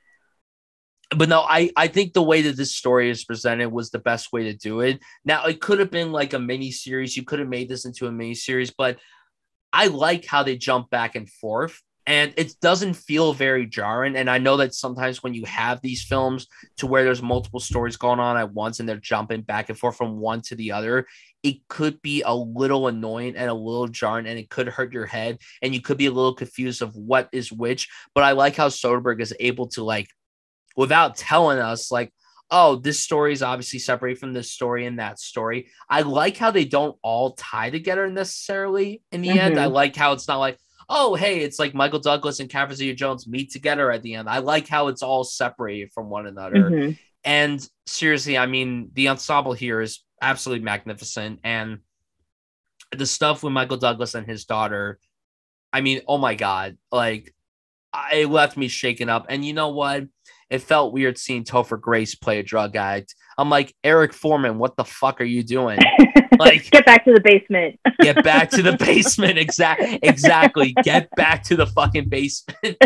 but 1.15 1.27
no, 1.27 1.41
I 1.41 1.71
I 1.75 1.87
think 1.87 2.13
the 2.13 2.23
way 2.23 2.43
that 2.43 2.55
this 2.55 2.73
story 2.73 3.09
is 3.09 3.25
presented 3.25 3.69
was 3.69 3.89
the 3.89 3.99
best 3.99 4.31
way 4.31 4.43
to 4.43 4.53
do 4.53 4.79
it. 4.79 5.01
Now 5.25 5.45
it 5.45 5.59
could 5.59 5.79
have 5.79 5.91
been 5.91 6.11
like 6.11 6.33
a 6.33 6.39
mini 6.39 6.71
series. 6.71 7.17
You 7.17 7.23
could 7.23 7.39
have 7.39 7.49
made 7.49 7.67
this 7.67 7.85
into 7.85 8.07
a 8.07 8.11
mini 8.11 8.35
series, 8.35 8.71
but 8.71 8.97
I 9.73 9.87
like 9.87 10.25
how 10.25 10.43
they 10.43 10.57
jump 10.57 10.89
back 10.89 11.15
and 11.15 11.29
forth 11.29 11.81
and 12.07 12.33
it 12.35 12.55
doesn't 12.61 12.95
feel 12.95 13.33
very 13.33 13.65
jarring 13.65 14.15
and 14.15 14.29
i 14.29 14.37
know 14.37 14.57
that 14.57 14.73
sometimes 14.73 15.21
when 15.21 15.33
you 15.33 15.45
have 15.45 15.79
these 15.81 16.03
films 16.03 16.47
to 16.77 16.87
where 16.87 17.03
there's 17.03 17.21
multiple 17.21 17.59
stories 17.59 17.97
going 17.97 18.19
on 18.19 18.37
at 18.37 18.53
once 18.53 18.79
and 18.79 18.89
they're 18.89 18.97
jumping 18.97 19.41
back 19.41 19.69
and 19.69 19.77
forth 19.77 19.95
from 19.95 20.17
one 20.17 20.41
to 20.41 20.55
the 20.55 20.71
other 20.71 21.05
it 21.43 21.67
could 21.67 22.01
be 22.01 22.21
a 22.23 22.33
little 22.33 22.87
annoying 22.87 23.35
and 23.35 23.49
a 23.49 23.53
little 23.53 23.87
jarring 23.87 24.27
and 24.27 24.39
it 24.39 24.49
could 24.49 24.67
hurt 24.67 24.93
your 24.93 25.05
head 25.05 25.37
and 25.61 25.73
you 25.73 25.81
could 25.81 25.97
be 25.97 26.05
a 26.07 26.11
little 26.11 26.33
confused 26.33 26.81
of 26.81 26.95
what 26.95 27.29
is 27.31 27.51
which 27.51 27.87
but 28.15 28.23
i 28.23 28.31
like 28.31 28.55
how 28.55 28.67
soderbergh 28.67 29.21
is 29.21 29.33
able 29.39 29.67
to 29.67 29.83
like 29.83 30.07
without 30.75 31.15
telling 31.15 31.59
us 31.59 31.91
like 31.91 32.11
oh 32.49 32.75
this 32.75 32.99
story 32.99 33.31
is 33.31 33.43
obviously 33.43 33.79
separate 33.79 34.17
from 34.17 34.33
this 34.33 34.51
story 34.51 34.85
and 34.85 34.99
that 34.99 35.19
story 35.19 35.69
i 35.89 36.01
like 36.01 36.37
how 36.37 36.49
they 36.49 36.65
don't 36.65 36.97
all 37.03 37.33
tie 37.33 37.69
together 37.69 38.09
necessarily 38.09 39.03
in 39.11 39.21
the 39.21 39.29
mm-hmm. 39.29 39.37
end 39.37 39.59
i 39.59 39.65
mm-hmm. 39.65 39.73
like 39.73 39.95
how 39.95 40.13
it's 40.13 40.27
not 40.27 40.39
like 40.39 40.57
oh, 40.93 41.15
hey, 41.15 41.39
it's 41.39 41.57
like 41.57 41.73
Michael 41.73 41.99
Douglas 41.99 42.41
and 42.41 42.49
Catherine 42.49 42.75
Zeta 42.75 42.93
Jones 42.93 43.25
meet 43.25 43.49
together 43.49 43.91
at 43.91 44.01
the 44.03 44.15
end. 44.15 44.27
I 44.27 44.39
like 44.39 44.67
how 44.67 44.89
it's 44.89 45.01
all 45.01 45.23
separated 45.23 45.91
from 45.93 46.09
one 46.09 46.27
another. 46.27 46.55
Mm-hmm. 46.55 46.91
And 47.23 47.65
seriously, 47.87 48.37
I 48.37 48.45
mean, 48.45 48.89
the 48.93 49.07
ensemble 49.07 49.53
here 49.53 49.79
is 49.79 50.03
absolutely 50.21 50.65
magnificent. 50.65 51.39
And 51.45 51.79
the 52.91 53.05
stuff 53.05 53.41
with 53.41 53.53
Michael 53.53 53.77
Douglas 53.77 54.15
and 54.15 54.27
his 54.27 54.43
daughter, 54.43 54.99
I 55.71 55.79
mean, 55.79 56.01
oh 56.09 56.17
my 56.17 56.35
God, 56.35 56.77
like 56.91 57.33
it 58.11 58.29
left 58.29 58.57
me 58.57 58.67
shaken 58.67 59.07
up. 59.07 59.27
And 59.29 59.45
you 59.45 59.53
know 59.53 59.69
what? 59.69 60.07
It 60.51 60.61
felt 60.61 60.91
weird 60.91 61.17
seeing 61.17 61.45
Topher 61.45 61.79
Grace 61.79 62.13
play 62.13 62.39
a 62.39 62.43
drug 62.43 62.75
addict. 62.75 63.15
I'm 63.37 63.49
like, 63.49 63.73
Eric 63.85 64.13
Forman, 64.13 64.57
what 64.57 64.75
the 64.75 64.83
fuck 64.83 65.21
are 65.21 65.25
you 65.25 65.43
doing? 65.43 65.79
Like, 66.39 66.71
get 66.71 66.85
back 66.87 67.05
to 67.05 67.13
the 67.13 67.19
basement. 67.19 67.79
get 67.99 68.23
back 68.23 68.49
to 68.51 68.63
the 68.63 68.75
basement. 68.79 69.37
Exactly. 69.37 69.99
Exactly. 70.01 70.73
Get 70.83 71.07
back 71.15 71.43
to 71.43 71.55
the 71.55 71.67
fucking 71.67 72.09
basement. 72.09 72.77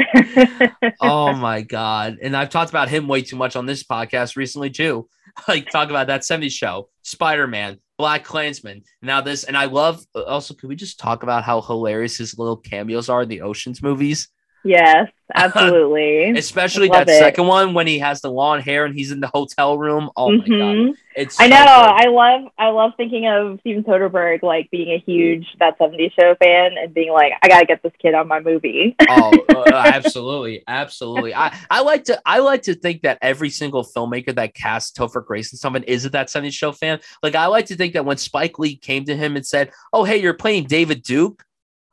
oh 0.99 1.31
my 1.31 1.61
god! 1.61 2.17
And 2.21 2.35
I've 2.35 2.49
talked 2.49 2.69
about 2.69 2.89
him 2.89 3.07
way 3.07 3.21
too 3.21 3.37
much 3.37 3.55
on 3.55 3.65
this 3.65 3.81
podcast 3.81 4.35
recently 4.35 4.71
too. 4.71 5.07
Like 5.47 5.69
talk 5.69 5.89
about 5.89 6.07
that 6.07 6.21
70s 6.21 6.51
show, 6.51 6.89
Spider 7.03 7.47
Man, 7.47 7.79
BlacKkKlansman. 7.99 8.83
Now 9.01 9.21
this, 9.21 9.45
and 9.45 9.55
I 9.55 9.65
love. 9.65 10.03
Also, 10.15 10.53
could 10.53 10.67
we 10.67 10.75
just 10.75 10.99
talk 10.99 11.23
about 11.23 11.43
how 11.43 11.61
hilarious 11.61 12.17
his 12.17 12.37
little 12.37 12.57
cameos 12.57 13.07
are 13.07 13.21
in 13.21 13.29
the 13.29 13.41
Ocean's 13.41 13.81
movies? 13.81 14.27
Yes, 14.65 15.11
absolutely. 15.35 16.31
Especially 16.31 16.87
that 16.89 17.07
it. 17.07 17.19
second 17.19 17.45
one 17.45 17.75
when 17.75 17.85
he 17.85 17.99
has 17.99 18.21
the 18.21 18.31
long 18.31 18.61
hair 18.61 18.83
and 18.83 18.95
he's 18.95 19.11
in 19.11 19.19
the 19.19 19.27
hotel 19.27 19.77
room. 19.77 20.09
Oh 20.15 20.29
mm-hmm. 20.29 20.51
my 20.51 20.57
god. 20.57 20.75
Mm-hmm. 20.75 20.91
It's 21.15 21.39
I 21.39 21.47
know. 21.47 21.55
I 21.55 22.07
love 22.07 22.51
I 22.57 22.69
love 22.69 22.93
thinking 22.97 23.27
of 23.27 23.59
Steven 23.59 23.83
Soderbergh 23.83 24.41
like 24.41 24.71
being 24.71 24.89
a 24.89 24.97
huge 24.97 25.45
that 25.59 25.77
70s 25.77 26.11
show 26.19 26.35
fan 26.35 26.71
and 26.81 26.93
being 26.95 27.13
like, 27.13 27.33
I 27.43 27.47
gotta 27.47 27.67
get 27.67 27.83
this 27.83 27.93
kid 28.01 28.15
on 28.15 28.27
my 28.27 28.39
movie. 28.39 28.95
oh, 29.07 29.31
uh, 29.55 29.71
absolutely. 29.93 30.63
Absolutely. 30.67 31.35
I, 31.35 31.55
I 31.69 31.81
like 31.81 32.05
to 32.05 32.19
I 32.25 32.39
like 32.39 32.63
to 32.63 32.73
think 32.73 33.03
that 33.03 33.19
every 33.21 33.51
single 33.51 33.83
filmmaker 33.83 34.33
that 34.35 34.55
casts 34.55 34.97
Topher 34.97 35.23
Grace 35.23 35.53
and 35.53 35.59
someone 35.59 35.83
is 35.83 36.05
a 36.05 36.09
that 36.09 36.27
70s 36.27 36.53
show 36.53 36.71
fan. 36.71 36.99
Like 37.21 37.35
I 37.35 37.45
like 37.45 37.67
to 37.67 37.75
think 37.75 37.93
that 37.93 38.03
when 38.03 38.17
Spike 38.17 38.57
Lee 38.57 38.75
came 38.75 39.05
to 39.05 39.15
him 39.15 39.35
and 39.35 39.45
said, 39.45 39.71
Oh, 39.93 40.03
hey, 40.03 40.17
you're 40.17 40.33
playing 40.33 40.65
David 40.65 41.03
Duke. 41.03 41.45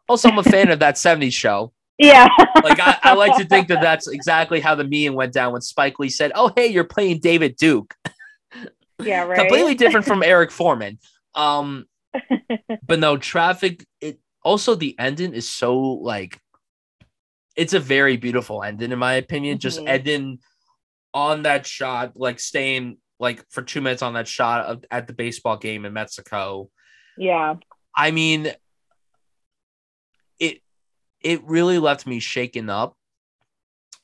Also, 0.09 0.31
I'm 0.31 0.39
a 0.39 0.43
fan 0.43 0.70
of 0.70 0.81
that 0.81 0.97
70s 0.97 1.32
show. 1.35 1.73
Yeah. 2.03 2.29
like 2.65 2.81
I, 2.81 2.99
I, 3.03 3.15
like 3.15 3.37
to 3.37 3.45
think 3.45 3.69
that 3.69 3.81
that's 3.83 4.09
exactly 4.09 4.61
how 4.61 4.74
the 4.74 4.85
meeting 4.85 5.15
went 5.15 5.33
down 5.33 5.53
when 5.53 5.62
Spike 5.62 5.99
Lee 5.99 6.09
said, 6.09 6.33
"Oh, 6.35 6.53
hey, 6.57 6.66
you're 6.66 6.85
playing 6.85 7.20
David 7.20 7.57
Duke." 7.57 7.95
Yeah, 9.01 9.24
right. 9.24 9.37
Completely 9.37 9.74
different 9.74 10.07
from 10.07 10.23
Eric 10.23 10.51
Forman. 10.53 10.99
Um, 11.35 11.87
but 12.87 13.01
no, 13.01 13.16
traffic. 13.16 13.85
It 14.01 14.20
also 14.45 14.77
the 14.77 14.95
ending 14.97 15.35
is 15.35 15.49
so 15.49 15.77
like, 15.77 16.39
it's 17.57 17.73
a 17.73 17.81
very 17.81 18.16
beautiful 18.16 18.62
ending 18.62 18.93
in 18.93 18.99
my 19.01 19.15
opinion. 19.15 19.55
Mm-hmm. 19.55 19.61
Just 19.61 19.81
ending 19.85 20.39
on 21.12 21.43
that 21.43 21.66
shot, 21.66 22.12
like 22.15 22.39
staying 22.39 22.99
like 23.19 23.45
for 23.51 23.62
two 23.62 23.81
minutes 23.81 24.03
on 24.03 24.15
that 24.15 24.29
shot 24.29 24.66
of, 24.66 24.85
at 24.91 25.09
the 25.09 25.12
baseball 25.12 25.57
game 25.57 25.85
in 25.85 25.93
Mexico. 25.93 26.70
Yeah. 27.16 27.57
I 27.97 28.11
mean, 28.11 28.53
it 30.39 30.62
really 31.44 31.78
left 31.78 32.07
me 32.07 32.20
shaken 32.20 32.70
up. 32.70 32.97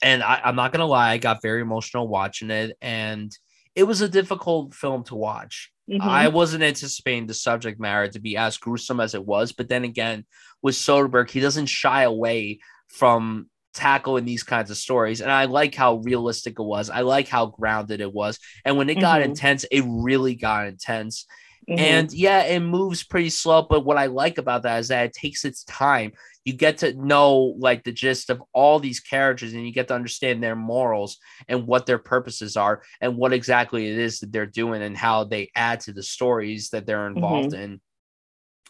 And 0.03 0.23
I, 0.23 0.41
I'm 0.45 0.57
not 0.57 0.73
gonna 0.73 0.87
lie, 0.87 1.11
I 1.11 1.19
got 1.19 1.43
very 1.43 1.61
emotional 1.61 2.07
watching 2.07 2.51
it, 2.51 2.77
and 2.81 3.37
it 3.75 3.83
was 3.85 4.01
a 4.01 4.09
difficult 4.09 4.75
film 4.75 5.05
to 5.05 5.15
watch. 5.15 5.73
Mm-hmm. 5.91 6.07
I 6.07 6.29
wasn't 6.29 6.63
anticipating 6.63 7.27
the 7.27 7.35
subject 7.35 7.81
matter 7.81 8.09
to 8.09 8.21
be 8.21 8.37
as 8.37 8.59
gruesome 8.59 9.01
as 9.01 9.15
it 9.15 9.25
was, 9.25 9.53
but 9.53 9.69
then 9.69 9.85
again, 9.85 10.25
with 10.63 10.75
Soderbergh, 10.75 11.31
he 11.31 11.41
doesn't 11.41 11.67
shy 11.67 12.03
away 12.03 12.61
from 12.89 13.49
tackling 13.75 14.25
these 14.25 14.43
kinds 14.43 14.71
of 14.71 14.77
stories. 14.77 15.21
And 15.21 15.31
I 15.31 15.45
like 15.45 15.75
how 15.75 15.97
realistic 15.97 16.59
it 16.59 16.63
was. 16.63 16.91
I 16.91 17.03
like 17.03 17.29
how 17.29 17.47
grounded 17.47 18.01
it 18.01 18.13
was. 18.13 18.39
And 18.65 18.77
when 18.77 18.91
it 18.91 19.01
got 19.01 19.21
mm-hmm. 19.21 19.31
intense, 19.31 19.65
it 19.71 19.85
really 19.87 20.35
got 20.35 20.67
intense. 20.67 21.27
Mm-hmm. 21.69 21.79
And 21.79 22.13
yeah, 22.13 22.45
it 22.45 22.61
moves 22.61 23.05
pretty 23.05 23.29
slow. 23.29 23.63
But 23.63 23.85
what 23.85 23.99
I 23.99 24.07
like 24.07 24.39
about 24.39 24.63
that 24.63 24.79
is 24.79 24.89
that 24.89 25.07
it 25.07 25.13
takes 25.13 25.45
its 25.45 25.65
time. 25.65 26.13
You 26.45 26.55
get 26.55 26.79
to 26.79 26.95
know 26.95 27.55
like 27.59 27.85
the 27.85 27.93
gist 27.93 28.31
of 28.31 28.43
all 28.55 28.79
these 28.79 29.01
characters 29.01 29.53
and 29.53 29.67
you 29.67 29.73
get 29.73 29.89
to 29.89 29.95
understand 29.95 30.43
their 30.43 30.57
morals 30.57 31.19
and 31.47 31.67
what 31.67 31.85
their 31.85 31.99
purposes 31.99 32.57
are 32.57 32.83
and 33.03 33.19
what 33.19 33.35
exactly 33.35 33.87
it 33.87 33.99
is 33.99 34.21
that 34.21 34.33
they're 34.33 34.47
doing 34.47 34.83
and 34.83 34.97
how 34.97 35.25
they 35.25 35.51
add 35.55 35.81
to 35.81 35.93
the 35.93 36.03
stories 36.03 36.71
that 36.71 36.87
they're 36.87 37.07
involved 37.07 37.53
mm-hmm. 37.53 37.63
in. 37.63 37.81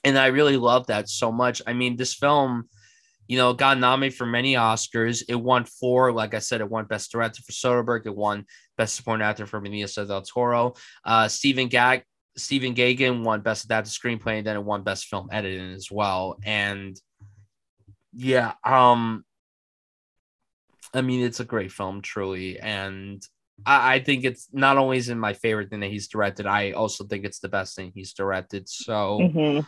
And 0.03 0.19
I 0.19 0.27
really 0.27 0.57
love 0.57 0.89
that 0.89 1.09
so 1.09 1.31
much. 1.31 1.63
I 1.67 1.75
mean, 1.75 1.97
this 1.97 2.15
film, 2.15 2.69
you 3.29 3.37
know, 3.37 3.53
got 3.53 3.79
nominated 3.79 4.17
for 4.17 4.27
many 4.27 4.55
Oscars. 4.55 5.23
It 5.29 5.37
won 5.37 5.65
four. 5.65 6.13
Like 6.13 6.35
I 6.35 6.39
said, 6.41 6.61
it 6.61 6.71
won 6.71 6.87
Best 6.87 7.13
Director 7.13 7.43
for 7.43 7.53
Soderbergh. 7.53 8.07
It 8.07 8.17
won 8.17 8.45
Best 8.77 8.97
Supporting 8.97 9.25
Actor 9.25 9.47
for 9.47 9.61
Benicio 9.61 10.07
del 10.07 10.23
Toro. 10.23 10.75
Uh, 11.05 11.29
Stephen 11.29 11.69
Gag 11.69 12.05
Stephen 12.39 12.75
Gaghan 12.75 13.23
won 13.23 13.41
Best 13.41 13.65
Adapted 13.65 13.93
Screenplay, 13.93 14.39
and 14.39 14.47
then 14.47 14.57
it 14.57 14.65
won 14.65 14.83
Best 14.83 15.07
Film 15.07 15.29
Editing 15.31 15.73
as 15.73 15.91
well. 15.91 16.39
And 16.45 17.01
yeah, 18.13 18.55
um, 18.65 19.25
I 20.95 21.03
mean, 21.03 21.25
it's 21.25 21.41
a 21.41 21.45
great 21.45 21.73
film, 21.73 22.01
truly, 22.01 22.59
and 22.59 23.23
I, 23.67 23.95
I 23.95 24.01
think 24.01 24.25
it's 24.25 24.49
not 24.53 24.79
only 24.79 24.99
is 24.99 25.09
it 25.09 25.17
my 25.17 25.35
favorite 25.35 25.71
thing 25.71 25.81
that 25.81 25.91
he's 25.91 26.09
directed, 26.09 26.47
I 26.47 26.73
also 26.73 27.05
think 27.05 27.25
it's 27.25 27.41
the 27.41 27.49
best 27.49 27.77
thing 27.77 27.93
he's 27.95 28.13
directed. 28.13 28.69
So. 28.69 29.19
Mm-hmm. 29.21 29.61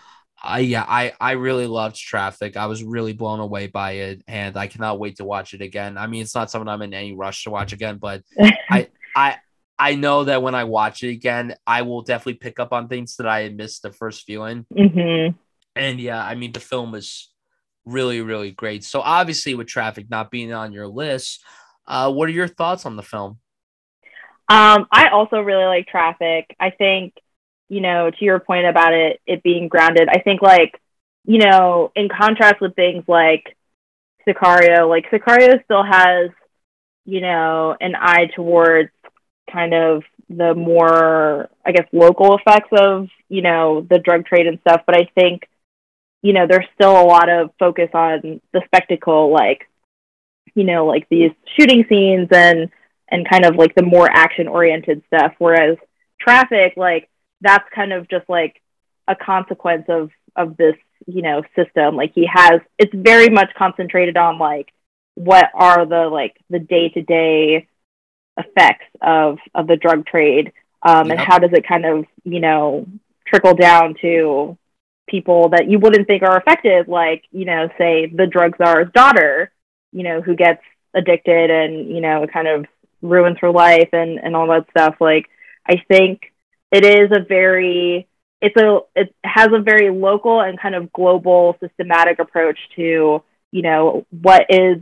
I 0.42 0.60
yeah, 0.60 0.86
I 0.88 1.12
I 1.20 1.32
really 1.32 1.66
loved 1.66 1.96
Traffic. 1.96 2.56
I 2.56 2.64
was 2.64 2.82
really 2.82 3.12
blown 3.12 3.40
away 3.40 3.66
by 3.66 3.92
it, 3.92 4.22
and 4.26 4.56
I 4.56 4.68
cannot 4.68 4.98
wait 4.98 5.16
to 5.16 5.24
watch 5.26 5.52
it 5.52 5.60
again. 5.60 5.98
I 5.98 6.06
mean, 6.06 6.22
it's 6.22 6.34
not 6.34 6.50
something 6.50 6.66
I'm 6.66 6.80
in 6.80 6.94
any 6.94 7.14
rush 7.14 7.44
to 7.44 7.50
watch 7.50 7.74
again, 7.74 7.98
but 7.98 8.22
I 8.40 8.88
I 9.14 9.36
I 9.80 9.94
know 9.94 10.24
that 10.24 10.42
when 10.42 10.54
I 10.54 10.64
watch 10.64 11.02
it 11.02 11.08
again, 11.08 11.54
I 11.66 11.82
will 11.82 12.02
definitely 12.02 12.34
pick 12.34 12.60
up 12.60 12.70
on 12.70 12.86
things 12.86 13.16
that 13.16 13.26
I 13.26 13.40
had 13.40 13.56
missed 13.56 13.80
the 13.82 13.90
first 13.90 14.26
viewing. 14.26 14.66
Mm-hmm. 14.76 15.34
And 15.74 15.98
yeah, 15.98 16.22
I 16.22 16.34
mean, 16.34 16.52
the 16.52 16.60
film 16.60 16.92
was 16.92 17.32
really, 17.86 18.20
really 18.20 18.50
great. 18.50 18.84
So 18.84 19.00
obviously, 19.00 19.54
with 19.54 19.68
Traffic 19.68 20.10
not 20.10 20.30
being 20.30 20.52
on 20.52 20.72
your 20.72 20.86
list, 20.86 21.42
uh, 21.86 22.12
what 22.12 22.28
are 22.28 22.32
your 22.32 22.46
thoughts 22.46 22.84
on 22.84 22.96
the 22.96 23.02
film? 23.02 23.38
Um, 24.50 24.86
I 24.92 25.08
also 25.08 25.40
really 25.40 25.64
like 25.64 25.86
Traffic. 25.86 26.54
I 26.60 26.70
think, 26.70 27.14
you 27.70 27.80
know, 27.80 28.10
to 28.10 28.24
your 28.24 28.38
point 28.38 28.66
about 28.66 28.92
it, 28.92 29.20
it 29.26 29.42
being 29.42 29.68
grounded, 29.68 30.08
I 30.10 30.20
think 30.20 30.42
like, 30.42 30.78
you 31.24 31.38
know, 31.38 31.90
in 31.96 32.10
contrast 32.10 32.60
with 32.60 32.74
things 32.74 33.04
like 33.08 33.56
Sicario, 34.28 34.88
like 34.88 35.10
Sicario 35.10 35.64
still 35.64 35.84
has, 35.84 36.30
you 37.06 37.22
know, 37.22 37.76
an 37.80 37.94
eye 37.96 38.28
towards 38.36 38.90
kind 39.52 39.74
of 39.74 40.02
the 40.28 40.54
more, 40.54 41.48
I 41.64 41.72
guess, 41.72 41.86
local 41.92 42.36
effects 42.36 42.70
of, 42.72 43.08
you 43.28 43.42
know, 43.42 43.86
the 43.88 43.98
drug 43.98 44.26
trade 44.26 44.46
and 44.46 44.60
stuff. 44.60 44.82
But 44.86 44.96
I 44.96 45.10
think, 45.14 45.48
you 46.22 46.32
know, 46.32 46.46
there's 46.48 46.66
still 46.74 46.92
a 46.92 47.04
lot 47.04 47.28
of 47.28 47.50
focus 47.58 47.88
on 47.94 48.40
the 48.52 48.62
spectacle, 48.66 49.32
like, 49.32 49.68
you 50.54 50.64
know, 50.64 50.86
like 50.86 51.08
these 51.08 51.32
shooting 51.58 51.84
scenes 51.88 52.28
and, 52.32 52.70
and 53.08 53.28
kind 53.28 53.44
of 53.44 53.56
like 53.56 53.74
the 53.74 53.82
more 53.82 54.08
action 54.10 54.46
oriented 54.48 55.02
stuff. 55.06 55.32
Whereas 55.38 55.76
traffic, 56.20 56.74
like, 56.76 57.08
that's 57.40 57.68
kind 57.74 57.92
of 57.92 58.08
just 58.08 58.28
like 58.28 58.60
a 59.08 59.16
consequence 59.16 59.86
of, 59.88 60.10
of 60.36 60.56
this, 60.56 60.76
you 61.06 61.22
know, 61.22 61.42
system. 61.56 61.96
Like 61.96 62.12
he 62.14 62.28
has, 62.32 62.60
it's 62.78 62.94
very 62.94 63.30
much 63.30 63.50
concentrated 63.56 64.16
on 64.16 64.38
like, 64.38 64.72
what 65.16 65.50
are 65.54 65.84
the 65.86 66.08
like 66.08 66.36
the 66.48 66.60
day 66.60 66.88
to 66.88 67.02
day 67.02 67.66
effects 68.40 68.86
of 69.00 69.38
of 69.54 69.66
the 69.66 69.76
drug 69.76 70.06
trade 70.06 70.52
um, 70.82 71.08
yep. 71.08 71.18
and 71.18 71.20
how 71.20 71.38
does 71.38 71.52
it 71.52 71.66
kind 71.66 71.84
of 71.84 72.06
you 72.24 72.40
know 72.40 72.86
trickle 73.26 73.54
down 73.54 73.94
to 74.00 74.56
people 75.08 75.48
that 75.50 75.68
you 75.68 75.78
wouldn't 75.78 76.06
think 76.06 76.22
are 76.22 76.36
affected 76.36 76.88
like 76.88 77.24
you 77.32 77.44
know 77.44 77.68
say 77.78 78.06
the 78.06 78.26
drug 78.26 78.56
czar's 78.56 78.90
daughter 78.92 79.50
you 79.92 80.02
know 80.02 80.20
who 80.20 80.34
gets 80.34 80.62
addicted 80.94 81.50
and 81.50 81.88
you 81.88 82.00
know 82.00 82.26
kind 82.32 82.48
of 82.48 82.64
ruins 83.02 83.38
her 83.40 83.50
life 83.50 83.88
and 83.92 84.18
and 84.18 84.36
all 84.36 84.46
that 84.46 84.66
stuff 84.70 84.94
like 85.00 85.26
i 85.66 85.82
think 85.88 86.32
it 86.70 86.84
is 86.84 87.10
a 87.16 87.20
very 87.20 88.06
it's 88.40 88.56
a 88.56 88.78
it 88.94 89.14
has 89.24 89.48
a 89.52 89.60
very 89.60 89.90
local 89.90 90.40
and 90.40 90.60
kind 90.60 90.74
of 90.74 90.92
global 90.92 91.56
systematic 91.60 92.18
approach 92.18 92.58
to 92.76 93.22
you 93.50 93.62
know 93.62 94.06
what 94.10 94.46
is 94.48 94.76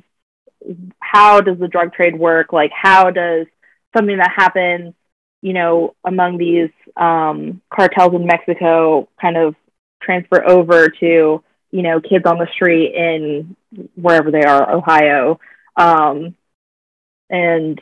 how 1.01 1.41
does 1.41 1.59
the 1.59 1.69
drug 1.69 1.93
trade 1.93 2.19
work? 2.19 2.53
Like, 2.53 2.71
how 2.75 3.11
does 3.11 3.47
something 3.97 4.19
that 4.19 4.33
happens, 4.37 4.95
you 5.41 5.53
know, 5.53 5.95
among 6.05 6.39
these 6.39 6.71
um, 6.97 7.61
cartels 7.73 8.15
in 8.15 8.27
Mexico 8.27 9.09
kind 9.21 9.37
of 9.37 9.55
transfer 10.03 10.47
over 10.47 10.89
to, 10.89 11.43
you 11.71 11.83
know, 11.83 12.01
kids 12.01 12.25
on 12.27 12.39
the 12.39 12.49
street 12.53 12.95
in 12.95 13.57
wherever 13.95 14.31
they 14.31 14.43
are, 14.43 14.73
Ohio? 14.73 15.41
Um, 15.77 16.35
and 17.31 17.81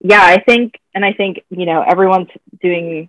yeah, 0.00 0.22
I 0.22 0.40
think, 0.40 0.74
and 0.94 1.04
I 1.04 1.12
think, 1.12 1.44
you 1.50 1.66
know, 1.66 1.82
everyone's 1.82 2.28
doing 2.60 3.08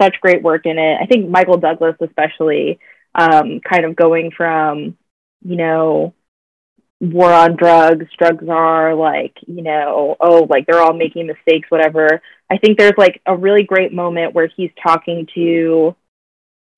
such 0.00 0.20
great 0.20 0.42
work 0.42 0.66
in 0.66 0.78
it. 0.78 0.98
I 1.00 1.06
think 1.06 1.28
Michael 1.28 1.58
Douglas, 1.58 1.96
especially, 2.00 2.78
um, 3.14 3.60
kind 3.60 3.84
of 3.84 3.96
going 3.96 4.30
from, 4.30 4.96
you 5.42 5.56
know, 5.56 6.14
war 7.00 7.32
on 7.32 7.56
drugs, 7.56 8.06
drugs 8.18 8.44
are 8.48 8.94
like, 8.94 9.34
you 9.46 9.62
know, 9.62 10.16
oh, 10.20 10.46
like 10.50 10.66
they're 10.66 10.82
all 10.82 10.92
making 10.92 11.26
mistakes, 11.26 11.70
whatever. 11.70 12.20
I 12.50 12.58
think 12.58 12.78
there's 12.78 12.98
like 12.98 13.22
a 13.24 13.36
really 13.36 13.62
great 13.62 13.92
moment 13.92 14.34
where 14.34 14.48
he's 14.54 14.70
talking 14.82 15.26
to, 15.34 15.96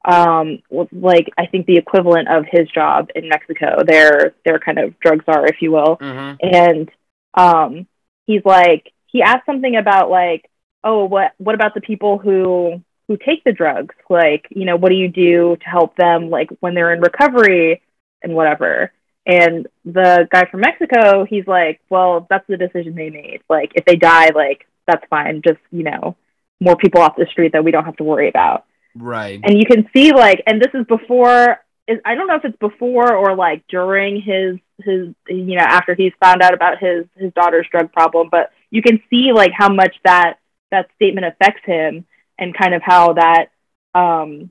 um, 0.05 0.63
like 0.93 1.29
I 1.37 1.47
think 1.47 1.67
the 1.67 1.77
equivalent 1.77 2.29
of 2.29 2.45
his 2.49 2.69
job 2.69 3.11
in 3.15 3.29
Mexico. 3.29 3.83
They're 3.85 4.35
they're 4.45 4.61
kind 4.61 4.79
of 4.79 4.99
drug 5.01 5.25
czar, 5.25 5.47
if 5.47 5.61
you 5.61 5.73
will, 5.73 5.97
mm-hmm. 5.97 6.37
and 6.41 6.91
um, 7.35 7.87
he's 8.27 8.45
like 8.45 8.93
he 9.07 9.23
asked 9.23 9.47
something 9.47 9.77
about 9.77 10.11
like, 10.11 10.49
oh, 10.85 11.05
what 11.05 11.33
what 11.39 11.55
about 11.55 11.75
the 11.75 11.81
people 11.81 12.19
who 12.19 12.83
who 13.09 13.17
take 13.17 13.43
the 13.45 13.53
drugs? 13.53 13.95
Like, 14.09 14.47
you 14.51 14.65
know, 14.65 14.77
what 14.77 14.91
do 14.91 14.97
you 14.97 15.09
do 15.09 15.57
to 15.57 15.69
help 15.69 15.97
them 15.97 16.31
like 16.31 16.51
when 16.61 16.75
they're 16.75 16.93
in 16.93 17.01
recovery 17.01 17.83
and 18.23 18.35
whatever? 18.35 18.93
And 19.25 19.69
the 19.85 20.29
guy 20.33 20.47
from 20.51 20.61
Mexico, 20.61 21.25
he's 21.25 21.47
like, 21.47 21.81
well, 21.89 22.27
that's 22.29 22.47
the 22.49 22.57
decision 22.57 22.95
they 22.95 23.11
made. 23.11 23.41
Like, 23.49 23.73
if 23.75 23.85
they 23.85 23.97
die, 23.97 24.31
like, 24.35 24.67
that's 24.87 25.05
fine. 25.09 25.43
Just, 25.47 25.61
you 25.71 25.85
know, 25.85 26.17
more 26.61 26.77
people 26.77 27.01
off 27.01 27.17
the 27.17 27.27
street 27.31 27.53
that 27.53 27.65
we 27.65 27.71
don't 27.71 27.85
have 27.85 27.97
to 27.97 28.05
worry 28.05 28.29
about. 28.29 28.65
Right. 28.97 29.41
And 29.43 29.59
you 29.59 29.65
can 29.65 29.89
see, 29.95 30.13
like, 30.13 30.43
and 30.47 30.61
this 30.61 30.73
is 30.75 30.87
before, 30.87 31.61
is, 31.87 31.99
I 32.05 32.15
don't 32.15 32.27
know 32.27 32.37
if 32.37 32.45
it's 32.45 32.59
before 32.59 33.15
or 33.15 33.35
like 33.37 33.65
during 33.69 34.21
his, 34.21 34.59
his, 34.85 35.15
you 35.29 35.57
know, 35.57 35.65
after 35.65 35.95
he's 35.95 36.13
found 36.21 36.43
out 36.43 36.55
about 36.55 36.79
his, 36.79 37.07
his 37.17 37.33
daughter's 37.33 37.67
drug 37.71 37.93
problem, 37.93 38.29
but 38.31 38.51
you 38.71 38.83
can 38.83 39.01
see, 39.09 39.33
like, 39.33 39.53
how 39.57 39.73
much 39.73 39.95
that, 40.05 40.39
that 40.71 40.89
statement 40.97 41.27
affects 41.27 41.65
him 41.65 42.07
and 42.39 42.57
kind 42.57 42.75
of 42.75 42.83
how 42.83 43.13
that, 43.15 43.47
um, 43.95 44.51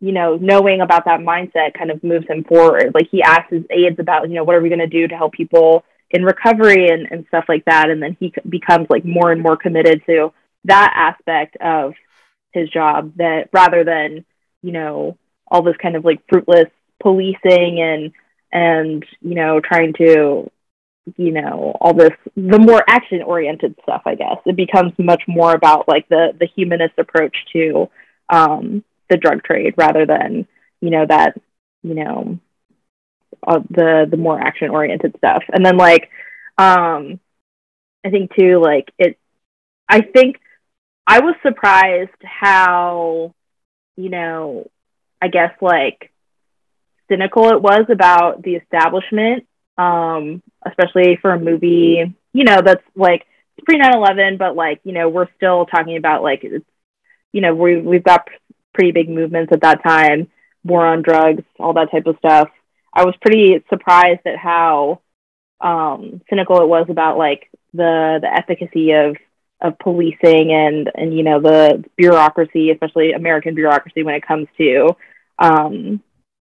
you 0.00 0.12
know, 0.12 0.36
knowing 0.36 0.80
about 0.80 1.04
that 1.04 1.20
mindset 1.20 1.74
kind 1.74 1.90
of 1.90 2.02
moves 2.02 2.26
him 2.26 2.42
forward. 2.44 2.92
Like 2.94 3.08
he 3.10 3.22
asks 3.22 3.50
his 3.50 3.64
aides 3.70 3.98
about, 3.98 4.28
you 4.28 4.34
know, 4.34 4.44
what 4.44 4.56
are 4.56 4.62
we 4.62 4.70
going 4.70 4.78
to 4.78 4.86
do 4.86 5.06
to 5.06 5.16
help 5.16 5.32
people 5.32 5.84
in 6.10 6.24
recovery 6.24 6.88
and, 6.88 7.06
and 7.10 7.26
stuff 7.28 7.44
like 7.48 7.64
that. 7.66 7.90
And 7.90 8.02
then 8.02 8.16
he 8.18 8.32
becomes 8.48 8.86
like 8.88 9.04
more 9.04 9.30
and 9.30 9.42
more 9.42 9.56
committed 9.56 10.02
to 10.06 10.32
that 10.64 10.92
aspect 10.94 11.56
of 11.60 11.94
his 12.52 12.68
job 12.70 13.12
that 13.16 13.50
rather 13.52 13.84
than, 13.84 14.24
you 14.62 14.72
know, 14.72 15.18
all 15.46 15.62
this 15.62 15.76
kind 15.76 15.96
of 15.96 16.04
like 16.04 16.22
fruitless 16.28 16.70
policing 17.02 17.80
and, 17.80 18.12
and, 18.52 19.04
you 19.20 19.34
know, 19.34 19.60
trying 19.60 19.92
to, 19.94 20.50
you 21.16 21.32
know, 21.32 21.76
all 21.80 21.92
this, 21.92 22.12
the 22.36 22.58
more 22.58 22.82
action 22.88 23.22
oriented 23.22 23.76
stuff, 23.82 24.02
I 24.06 24.14
guess 24.14 24.38
it 24.46 24.56
becomes 24.56 24.92
much 24.98 25.22
more 25.28 25.54
about 25.54 25.88
like 25.88 26.08
the, 26.08 26.34
the 26.38 26.46
humanist 26.46 26.94
approach 26.98 27.36
to, 27.52 27.88
um, 28.28 28.82
the 29.10 29.18
drug 29.18 29.42
trade 29.42 29.74
rather 29.76 30.06
than 30.06 30.46
you 30.80 30.90
know 30.90 31.04
that 31.06 31.36
you 31.82 31.94
know 31.94 32.38
uh, 33.46 33.60
the 33.70 34.06
the 34.10 34.16
more 34.16 34.40
action 34.40 34.70
oriented 34.70 35.14
stuff. 35.18 35.42
And 35.52 35.64
then 35.64 35.76
like 35.76 36.08
um 36.60 37.18
i 38.04 38.10
think 38.10 38.34
too 38.34 38.60
like 38.60 38.92
it 38.98 39.18
i 39.88 40.02
think 40.02 40.36
i 41.06 41.20
was 41.20 41.34
surprised 41.42 42.10
how 42.22 43.34
you 43.96 44.10
know 44.10 44.68
i 45.22 45.28
guess 45.28 45.52
like 45.62 46.12
cynical 47.08 47.48
it 47.48 47.62
was 47.62 47.86
about 47.88 48.42
the 48.42 48.56
establishment 48.56 49.46
um 49.78 50.42
especially 50.66 51.18
for 51.22 51.30
a 51.30 51.40
movie 51.40 52.14
you 52.34 52.44
know 52.44 52.60
that's 52.62 52.84
like 52.94 53.24
pre 53.64 53.78
9-11 53.78 54.38
but 54.38 54.54
like 54.54 54.80
you 54.84 54.92
know 54.92 55.08
we're 55.08 55.32
still 55.36 55.64
talking 55.64 55.96
about 55.96 56.22
like 56.22 56.40
it's 56.42 56.64
you 57.32 57.40
know 57.40 57.54
we, 57.54 57.80
we've 57.80 58.04
got 58.04 58.28
pretty 58.74 58.92
big 58.92 59.08
movements 59.08 59.52
at 59.52 59.62
that 59.62 59.82
time, 59.82 60.28
war 60.64 60.86
on 60.86 61.02
drugs, 61.02 61.42
all 61.58 61.74
that 61.74 61.90
type 61.90 62.06
of 62.06 62.16
stuff. 62.18 62.48
I 62.92 63.04
was 63.04 63.14
pretty 63.20 63.64
surprised 63.68 64.20
at 64.26 64.36
how 64.36 65.00
um, 65.60 66.20
cynical 66.28 66.60
it 66.62 66.68
was 66.68 66.86
about 66.88 67.18
like 67.18 67.50
the 67.72 68.18
the 68.20 68.32
efficacy 68.32 68.92
of 68.92 69.16
of 69.60 69.78
policing 69.78 70.52
and 70.52 70.90
and 70.94 71.16
you 71.16 71.22
know 71.22 71.40
the 71.40 71.84
bureaucracy, 71.96 72.70
especially 72.70 73.12
American 73.12 73.54
bureaucracy 73.54 74.02
when 74.02 74.14
it 74.14 74.26
comes 74.26 74.48
to 74.56 74.96
um, 75.38 76.02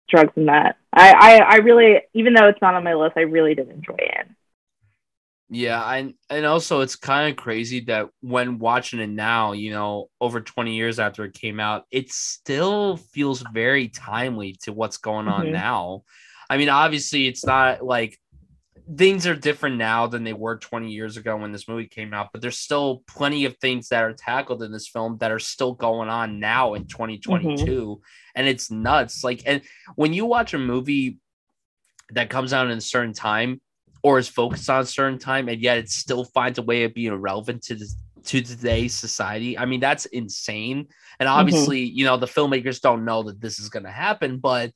drugs 0.08 0.32
and 0.36 0.48
that. 0.48 0.76
I, 0.92 1.12
I 1.12 1.38
I 1.38 1.56
really 1.56 2.00
even 2.14 2.34
though 2.34 2.48
it's 2.48 2.62
not 2.62 2.74
on 2.74 2.84
my 2.84 2.94
list, 2.94 3.16
I 3.16 3.22
really 3.22 3.54
did 3.54 3.70
enjoy 3.70 3.96
it. 3.98 4.28
Yeah, 5.50 5.82
and 5.94 6.14
and 6.28 6.44
also 6.44 6.80
it's 6.80 6.96
kind 6.96 7.30
of 7.30 7.36
crazy 7.36 7.80
that 7.86 8.08
when 8.20 8.58
watching 8.58 9.00
it 9.00 9.08
now, 9.08 9.52
you 9.52 9.70
know, 9.70 10.10
over 10.20 10.40
20 10.42 10.74
years 10.74 10.98
after 10.98 11.24
it 11.24 11.32
came 11.32 11.58
out, 11.58 11.84
it 11.90 12.12
still 12.12 12.98
feels 12.98 13.42
very 13.52 13.88
timely 13.88 14.56
to 14.62 14.74
what's 14.74 14.98
going 14.98 15.26
on 15.26 15.44
mm-hmm. 15.44 15.54
now. 15.54 16.02
I 16.50 16.58
mean, 16.58 16.68
obviously 16.68 17.26
it's 17.26 17.46
not 17.46 17.82
like 17.82 18.18
things 18.96 19.26
are 19.26 19.34
different 19.34 19.76
now 19.76 20.06
than 20.06 20.24
they 20.24 20.32
were 20.32 20.56
20 20.56 20.90
years 20.90 21.16
ago 21.16 21.36
when 21.36 21.52
this 21.52 21.68
movie 21.68 21.86
came 21.86 22.12
out, 22.12 22.28
but 22.32 22.42
there's 22.42 22.58
still 22.58 23.02
plenty 23.06 23.44
of 23.44 23.56
things 23.58 23.88
that 23.88 24.02
are 24.02 24.14
tackled 24.14 24.62
in 24.62 24.72
this 24.72 24.88
film 24.88 25.18
that 25.18 25.30
are 25.30 25.38
still 25.38 25.74
going 25.74 26.08
on 26.08 26.40
now 26.40 26.74
in 26.74 26.86
2022. 26.86 27.64
Mm-hmm. 27.64 28.02
And 28.34 28.48
it's 28.48 28.70
nuts. 28.70 29.24
Like, 29.24 29.42
and 29.44 29.62
when 29.94 30.12
you 30.12 30.24
watch 30.24 30.54
a 30.54 30.58
movie 30.58 31.18
that 32.12 32.30
comes 32.30 32.52
out 32.52 32.70
in 32.70 32.78
a 32.78 32.82
certain 32.82 33.12
time 33.12 33.60
or 34.02 34.18
is 34.18 34.28
focused 34.28 34.70
on 34.70 34.82
a 34.82 34.86
certain 34.86 35.18
time, 35.18 35.48
and 35.48 35.60
yet 35.60 35.78
it 35.78 35.90
still 35.90 36.24
finds 36.24 36.58
a 36.58 36.62
way 36.62 36.84
of 36.84 36.94
being 36.94 37.14
relevant 37.14 37.62
to 37.64 37.74
this, 37.74 37.96
to 38.24 38.40
today's 38.40 38.94
society. 38.94 39.58
I 39.58 39.64
mean, 39.64 39.80
that's 39.80 40.06
insane. 40.06 40.88
And 41.18 41.28
mm-hmm. 41.28 41.38
obviously, 41.38 41.86
mm-hmm. 41.86 41.98
you 41.98 42.04
know, 42.04 42.16
the 42.16 42.26
filmmakers 42.26 42.80
don't 42.80 43.04
know 43.04 43.22
that 43.24 43.40
this 43.40 43.58
is 43.58 43.68
going 43.68 43.84
to 43.84 43.90
happen, 43.90 44.38
but 44.38 44.72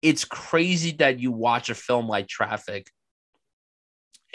it's 0.00 0.24
crazy 0.24 0.92
that 0.92 1.18
you 1.18 1.32
watch 1.32 1.70
a 1.70 1.74
film 1.74 2.08
like 2.08 2.28
Traffic 2.28 2.88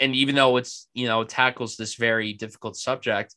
and 0.00 0.14
even 0.14 0.34
though 0.34 0.56
it's 0.56 0.88
you 0.94 1.06
know 1.06 1.24
tackles 1.24 1.76
this 1.76 1.94
very 1.94 2.32
difficult 2.32 2.76
subject 2.76 3.34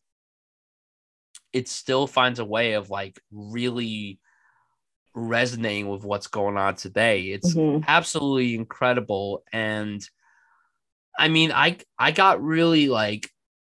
it 1.54 1.68
still 1.68 2.08
finds 2.08 2.40
a 2.40 2.46
way 2.46 2.74
of 2.74 2.90
like 2.90 3.20
really 3.32 4.20
resonating 5.16 5.90
with 5.90 6.04
what's 6.04 6.28
going 6.28 6.58
on 6.58 6.76
today 6.76 7.24
it's 7.24 7.54
mm-hmm. 7.54 7.84
absolutely 7.88 8.56
incredible 8.56 9.44
and 9.52 10.08
i 11.18 11.28
mean 11.28 11.52
i 11.52 11.78
i 11.98 12.12
got 12.12 12.42
really 12.42 12.88
like 12.88 13.30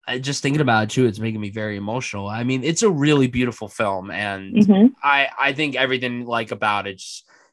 I, 0.06 0.18
just 0.18 0.42
thinking 0.42 0.60
about 0.60 0.84
it 0.84 0.90
too 0.90 1.06
it's 1.06 1.18
making 1.18 1.40
me 1.40 1.50
very 1.50 1.76
emotional 1.76 2.28
i 2.28 2.44
mean 2.44 2.62
it's 2.62 2.82
a 2.82 2.90
really 2.90 3.26
beautiful 3.26 3.68
film 3.68 4.10
and 4.10 4.54
mm-hmm. 4.54 4.86
i 5.02 5.28
i 5.38 5.52
think 5.52 5.76
everything 5.76 6.26
like 6.26 6.50
about 6.50 6.86
it 6.86 7.02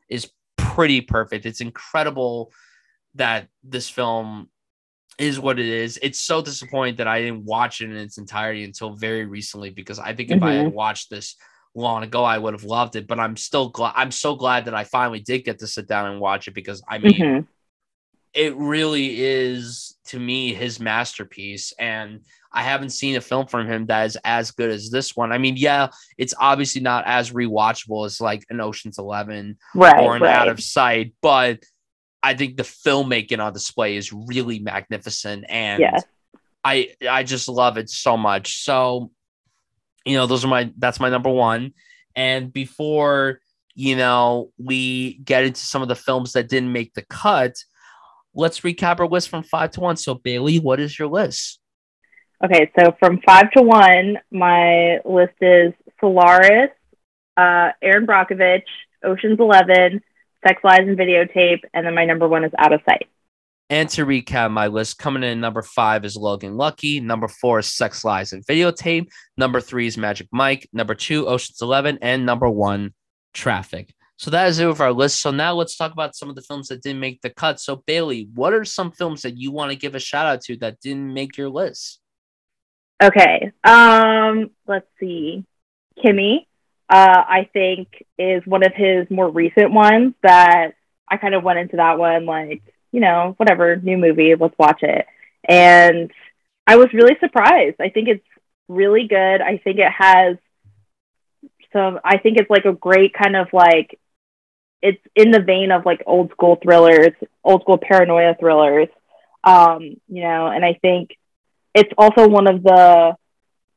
is 0.10 0.30
pretty 0.58 1.02
perfect 1.02 1.46
it's 1.46 1.62
incredible 1.62 2.52
that 3.16 3.48
this 3.64 3.90
film 3.90 4.50
is 5.22 5.40
what 5.40 5.60
it 5.60 5.66
is. 5.68 6.00
It's 6.02 6.20
so 6.20 6.42
disappointing 6.42 6.96
that 6.96 7.08
I 7.08 7.22
didn't 7.22 7.46
watch 7.46 7.82
it 7.82 7.90
in 7.90 7.96
its 7.96 8.18
entirety 8.18 8.64
until 8.64 8.96
very 8.96 9.26
recently 9.26 9.70
because 9.70 10.00
I 10.00 10.14
think 10.14 10.32
if 10.32 10.38
mm-hmm. 10.38 10.44
I 10.44 10.54
had 10.54 10.66
mm-hmm. 10.68 10.76
watched 10.76 11.10
this 11.10 11.36
long 11.76 12.04
ago, 12.04 12.24
I 12.24 12.38
would 12.38 12.54
have 12.54 12.64
loved 12.64 12.96
it. 12.96 13.08
But 13.08 13.20
I'm 13.20 13.38
still 13.38 13.70
glad. 13.70 13.94
I'm 13.96 14.12
so 14.12 14.36
glad 14.36 14.66
that 14.66 14.74
I 14.74 14.84
finally 14.84 15.20
did 15.20 15.46
get 15.46 15.60
to 15.60 15.68
sit 15.68 15.88
down 15.88 16.12
and 16.12 16.20
watch 16.20 16.48
it 16.48 16.56
because 16.56 16.82
I 16.88 16.98
mean, 16.98 17.14
mm-hmm. 17.14 17.46
It 18.34 18.56
really 18.56 19.22
is 19.22 19.98
to 20.06 20.20
me 20.20 20.54
his 20.54 20.80
masterpiece, 20.80 21.74
and 21.78 22.22
I 22.54 22.64
haven't 22.64 22.90
seen 22.90 23.16
a 23.16 23.22
film 23.22 23.48
from 23.48 23.68
him 23.68 23.86
that 23.88 24.06
is 24.06 24.18
as 24.24 24.52
good 24.52 24.70
as 24.70 24.90
this 24.90 25.16
one. 25.16 25.32
I 25.32 25.38
mean, 25.38 25.56
yeah, 25.58 25.90
it's 26.18 26.34
obviously 26.38 26.82
not 26.82 27.06
as 27.08 27.32
rewatchable 27.32 28.06
as 28.06 28.20
like 28.20 28.46
an 28.50 28.60
Ocean's 28.60 28.98
Eleven 28.98 29.58
right, 29.74 30.02
or 30.02 30.16
an 30.16 30.22
right. 30.22 30.36
Out 30.36 30.50
of 30.50 30.62
Sight, 30.62 31.14
but 31.22 31.64
I 32.24 32.34
think 32.36 32.58
the 32.58 32.64
filmmaking 32.64 33.40
on 33.40 33.54
display 33.54 33.96
is 33.96 34.14
really 34.14 34.60
magnificent 34.60 35.46
and 35.50 35.80
yes. 35.80 36.04
I 36.64 36.94
I 37.10 37.24
just 37.24 37.48
love 37.48 37.78
it 37.78 37.90
so 37.90 38.18
much. 38.18 38.64
So, 38.64 39.12
you 40.06 40.16
know, 40.16 40.28
those 40.28 40.46
are 40.46 40.48
my 40.48 40.72
that's 40.78 41.00
my 41.00 41.10
number 41.10 41.30
one. 41.30 41.74
And 42.16 42.52
before, 42.54 43.40
you 43.74 43.96
know, 43.96 44.52
we 44.58 45.16
get 45.20 45.46
into 45.46 45.62
some 45.62 45.82
of 45.82 45.88
the 45.88 45.96
films 45.96 46.34
that 46.34 46.50
didn't 46.50 46.74
make 46.74 46.94
the 46.94 47.04
cut, 47.04 47.56
let's 48.34 48.62
recap 48.62 49.00
our 49.00 49.08
list 49.08 49.30
from 49.30 49.44
five 49.44 49.72
to 49.72 49.80
one. 49.80 49.98
So 49.98 50.16
Bailey, 50.16 50.60
what 50.60 50.80
is 50.80 50.98
your 50.98 51.08
list? 51.08 51.60
Okay, 52.44 52.72
so 52.78 52.96
from 53.00 53.22
five 53.26 53.52
to 53.52 53.62
one, 53.62 54.18
my 54.32 55.00
list 55.06 55.36
is 55.42 55.74
Solaris, 56.00 56.72
uh, 57.38 57.70
Erin 57.82 58.08
Brockovich, 58.08 58.64
Ocean's 59.04 59.40
Eleven, 59.40 60.02
Sex 60.48 60.60
Lies 60.64 60.80
and 60.80 60.98
Videotape, 60.98 61.62
and 61.74 61.86
then 61.86 61.94
my 61.94 62.06
number 62.06 62.28
one 62.28 62.44
is 62.44 62.52
Out 62.58 62.74
of 62.74 62.82
Sight. 62.88 63.08
And 63.70 63.88
to 63.90 64.06
recap 64.06 64.52
my 64.52 64.68
list, 64.68 64.98
coming 64.98 65.24
in 65.24 65.40
number 65.40 65.62
five 65.62 66.04
is 66.04 66.18
Logan 66.18 66.58
Lucky. 66.58 67.00
Number 67.00 67.30
four 67.30 67.60
is 67.60 67.68
Sex 67.68 68.04
Lies 68.04 68.34
and 68.34 68.46
Videotape. 68.46 69.08
Number 69.38 69.62
three 69.62 69.88
is 69.88 69.98
Magic 69.98 70.28
Mike. 70.32 70.68
Number 70.74 70.94
two, 70.94 71.26
Ocean's 71.28 71.62
Eleven. 71.62 71.98
And 72.02 72.26
number 72.26 72.50
one, 72.50 72.94
Traffic. 73.34 73.94
So 74.22 74.30
that 74.30 74.50
is 74.50 74.60
it 74.60 74.68
with 74.68 74.80
our 74.80 74.94
list. 74.94 75.20
So 75.20 75.32
now 75.32 75.56
let's 75.56 75.76
talk 75.76 75.94
about 75.94 76.16
some 76.16 76.30
of 76.30 76.36
the 76.36 76.44
films 76.44 76.68
that 76.68 76.84
didn't 76.84 77.00
make 77.00 77.24
the 77.24 77.32
cut. 77.32 77.60
So 77.60 77.78
Bailey, 77.88 78.30
what 78.36 78.54
are 78.54 78.64
some 78.64 78.92
films 78.92 79.24
that 79.24 79.36
you 79.36 79.52
want 79.52 79.72
to 79.72 79.76
give 79.76 79.96
a 79.96 80.00
shout 80.00 80.28
out 80.28 80.42
to 80.42 80.58
that 80.58 80.80
didn't 80.80 81.12
make 81.12 81.38
your 81.38 81.50
list? 81.50 82.00
Okay. 83.02 83.52
Um, 83.64 84.52
let's 84.68 84.86
see. 85.00 85.44
Kimi, 86.00 86.48
uh, 86.88 87.24
I 87.28 87.50
think 87.52 88.06
is 88.20 88.46
one 88.46 88.64
of 88.64 88.74
his 88.76 89.10
more 89.10 89.28
recent 89.28 89.74
ones 89.74 90.14
that 90.22 90.74
I 91.08 91.18
kind 91.18 91.34
of 91.34 91.42
went 91.44 91.58
into 91.58 91.78
that 91.78 91.98
one 91.98 92.28
like, 92.28 92.62
you 92.92 93.00
know, 93.00 93.34
whatever, 93.38 93.76
new 93.76 93.98
movie, 93.98 94.36
let's 94.36 94.54
watch 94.60 94.84
it. 94.84 95.08
And 95.50 96.12
I 96.68 96.76
was 96.76 96.94
really 96.94 97.18
surprised. 97.20 97.78
I 97.82 97.90
think 97.90 98.08
it's 98.08 98.28
really 98.68 99.08
good. 99.08 99.42
I 99.42 99.58
think 99.58 99.80
it 99.80 99.92
has 99.92 100.38
some, 101.74 102.00
I 102.04 102.20
think 102.20 102.38
it's 102.38 102.52
like 102.52 102.66
a 102.66 102.74
great 102.74 103.16
kind 103.16 103.36
of 103.36 103.48
like, 103.52 103.98
it's 104.82 105.02
in 105.16 105.32
the 105.32 105.42
vein 105.42 105.72
of 105.72 105.86
like 105.86 106.04
old 106.06 106.32
school 106.32 106.58
thrillers, 106.62 107.14
old 107.44 107.62
school 107.62 107.78
paranoia 107.78 108.36
thrillers. 108.40 108.88
Um, 109.44 109.82
you 110.08 110.24
know, 110.24 110.48
and 110.48 110.64
I 110.64 110.74
think 110.82 111.18
it's 111.74 111.92
also 111.98 112.28
one 112.28 112.48
of 112.48 112.64
the, 112.64 113.16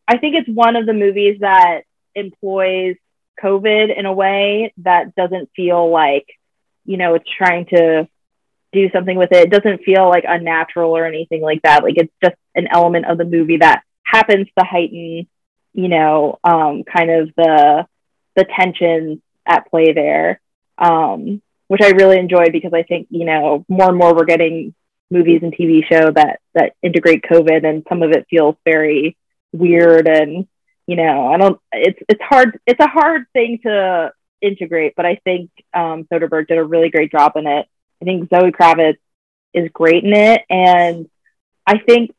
I 0.06 0.18
think 0.18 0.34
it's 0.36 0.48
one 0.48 0.76
of 0.76 0.86
the 0.86 0.92
movies 0.92 1.38
that 1.40 1.82
employs 2.14 2.96
COVID 3.42 3.96
in 3.96 4.06
a 4.06 4.12
way 4.12 4.72
that 4.78 5.14
doesn't 5.14 5.50
feel 5.56 5.90
like, 5.90 6.26
you 6.84 6.96
know, 6.96 7.14
it's 7.14 7.28
trying 7.36 7.66
to 7.66 8.08
do 8.72 8.90
something 8.90 9.16
with 9.16 9.32
it. 9.32 9.46
It 9.46 9.50
doesn't 9.50 9.84
feel 9.84 10.08
like 10.08 10.24
unnatural 10.26 10.96
or 10.96 11.06
anything 11.06 11.40
like 11.40 11.62
that. 11.62 11.82
Like 11.82 11.96
it's 11.96 12.12
just 12.22 12.36
an 12.54 12.68
element 12.70 13.06
of 13.06 13.18
the 13.18 13.24
movie 13.24 13.58
that 13.58 13.82
happens 14.02 14.48
to 14.58 14.64
heighten, 14.64 15.26
you 15.72 15.88
know, 15.88 16.38
um, 16.44 16.84
kind 16.84 17.10
of 17.10 17.30
the 17.36 17.86
the 18.36 18.44
tension 18.58 19.22
at 19.46 19.70
play 19.70 19.92
there, 19.92 20.40
um, 20.78 21.42
which 21.68 21.82
I 21.82 21.90
really 21.90 22.18
enjoyed 22.18 22.52
because 22.52 22.72
I 22.72 22.82
think 22.82 23.08
you 23.10 23.24
know 23.24 23.64
more 23.68 23.88
and 23.88 23.98
more 23.98 24.14
we're 24.14 24.24
getting 24.24 24.74
movies 25.10 25.40
and 25.42 25.54
TV 25.54 25.84
show 25.86 26.10
that 26.12 26.40
that 26.54 26.74
integrate 26.82 27.24
COVID, 27.30 27.66
and 27.66 27.84
some 27.88 28.02
of 28.02 28.10
it 28.12 28.26
feels 28.30 28.56
very 28.64 29.16
weird 29.52 30.08
and 30.08 30.46
you 30.86 30.96
know, 30.96 31.28
I 31.28 31.38
don't. 31.38 31.58
It's 31.72 31.98
it's 32.08 32.22
hard. 32.22 32.58
It's 32.66 32.80
a 32.80 32.88
hard 32.88 33.24
thing 33.32 33.58
to 33.62 34.12
integrate, 34.42 34.94
but 34.96 35.06
I 35.06 35.16
think 35.24 35.50
um, 35.72 36.04
Soderbergh 36.12 36.48
did 36.48 36.58
a 36.58 36.64
really 36.64 36.90
great 36.90 37.10
job 37.10 37.32
in 37.36 37.46
it. 37.46 37.66
I 38.02 38.04
think 38.04 38.28
Zoe 38.28 38.52
Kravitz 38.52 38.98
is 39.54 39.70
great 39.72 40.04
in 40.04 40.12
it, 40.12 40.42
and 40.50 41.08
I 41.66 41.78
think 41.78 42.14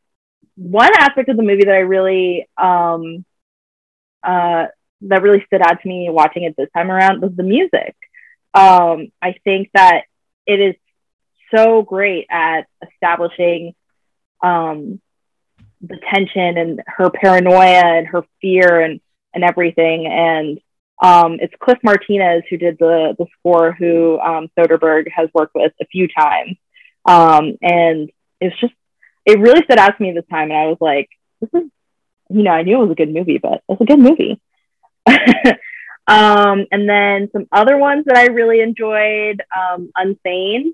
one 0.56 0.92
aspect 0.98 1.30
of 1.30 1.38
the 1.38 1.44
movie 1.44 1.66
that 1.66 1.76
I 1.76 1.80
really 1.80 2.48
um, 2.58 3.24
uh, 4.24 4.66
that 5.02 5.22
really 5.22 5.44
stood 5.46 5.62
out 5.62 5.82
to 5.82 5.88
me 5.88 6.10
watching 6.10 6.44
it 6.44 6.56
this 6.58 6.70
time 6.76 6.90
around 6.90 7.22
was 7.22 7.36
the 7.36 7.44
music. 7.44 7.96
Um, 8.56 9.12
I 9.22 9.36
think 9.44 9.70
that 9.74 10.04
it 10.48 10.60
is 10.60 10.76
so 11.54 11.82
great 11.82 12.28
at 12.30 12.68
establishing 12.82 13.76
um, 14.42 15.02
the 15.82 15.98
tension 16.14 16.58
and 16.58 16.82
her 16.88 17.10
paranoia 17.10 17.98
and 17.98 18.08
her 18.08 18.24
fear 18.42 18.80
and 18.80 19.02
and 19.34 19.44
everything. 19.44 20.08
And 20.08 20.60
um, 21.04 21.38
it's 21.42 21.54
Cliff 21.60 21.80
Martinez 21.84 22.44
who 22.50 22.58
did 22.58 22.78
the 22.80 23.16
the 23.18 23.26
score, 23.38 23.74
who 23.74 24.20
um, 24.20 24.50
Soderbergh 24.58 25.12
has 25.14 25.30
worked 25.34 25.54
with 25.54 25.74
a 25.82 25.86
few 25.86 26.08
times. 26.08 26.58
Um, 27.06 27.58
and 27.62 28.10
it's 28.40 28.60
just 28.60 28.74
it 29.26 29.40
really 29.40 29.64
stood 29.64 29.80
out 29.80 29.98
to 29.98 30.04
me 30.04 30.14
this 30.14 30.26
time, 30.30 30.52
and 30.52 30.60
I 30.60 30.68
was 30.68 30.78
like, 30.80 31.10
this 31.42 31.50
is 31.54 31.70
you 32.30 32.44
know 32.44 32.52
I 32.52 32.64
knew 32.64 32.78
it 32.78 32.84
was 32.84 32.92
a 32.92 32.96
good 32.96 33.14
movie, 33.14 33.38
but 33.38 33.64
it's 33.68 33.82
a 33.82 33.86
good 33.86 34.00
movie. 34.00 34.40
um, 36.08 36.66
and 36.72 36.88
then 36.90 37.30
some 37.32 37.48
other 37.52 37.78
ones 37.78 38.06
that 38.06 38.18
I 38.18 38.28
really 38.28 38.62
enjoyed, 38.62 39.42
um, 39.56 39.92
Unsane. 39.98 40.74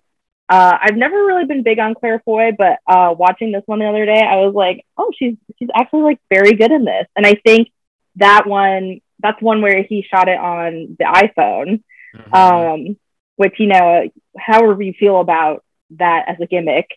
Uh, 0.49 0.77
I've 0.81 0.97
never 0.97 1.15
really 1.15 1.45
been 1.45 1.63
big 1.63 1.79
on 1.79 1.95
Claire 1.95 2.21
Foy, 2.25 2.51
but 2.57 2.79
uh, 2.85 3.13
watching 3.17 3.53
this 3.53 3.63
one 3.67 3.79
the 3.79 3.85
other 3.85 4.05
day, 4.05 4.21
I 4.21 4.37
was 4.37 4.53
like, 4.53 4.85
oh, 4.97 5.11
she's 5.17 5.35
she's 5.57 5.69
actually 5.73 6.01
like 6.01 6.19
very 6.29 6.53
good 6.53 6.71
in 6.71 6.83
this. 6.83 7.07
And 7.15 7.25
I 7.25 7.35
think 7.45 7.69
that 8.17 8.45
one 8.45 8.99
that's 9.19 9.41
one 9.41 9.61
where 9.61 9.83
he 9.83 10.03
shot 10.09 10.27
it 10.27 10.37
on 10.37 10.97
the 10.99 11.05
iPhone, 11.05 11.83
mm-hmm. 12.15 12.33
um, 12.33 12.97
which 13.37 13.55
you 13.59 13.67
know, 13.67 14.09
however 14.37 14.81
you 14.81 14.93
feel 14.99 15.21
about 15.21 15.63
that 15.91 16.25
as 16.27 16.37
a 16.41 16.47
gimmick, 16.47 16.87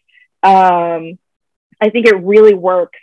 um, 0.43 1.19
I 1.81 1.91
think 1.91 2.07
it 2.07 2.23
really 2.23 2.55
works 2.55 2.99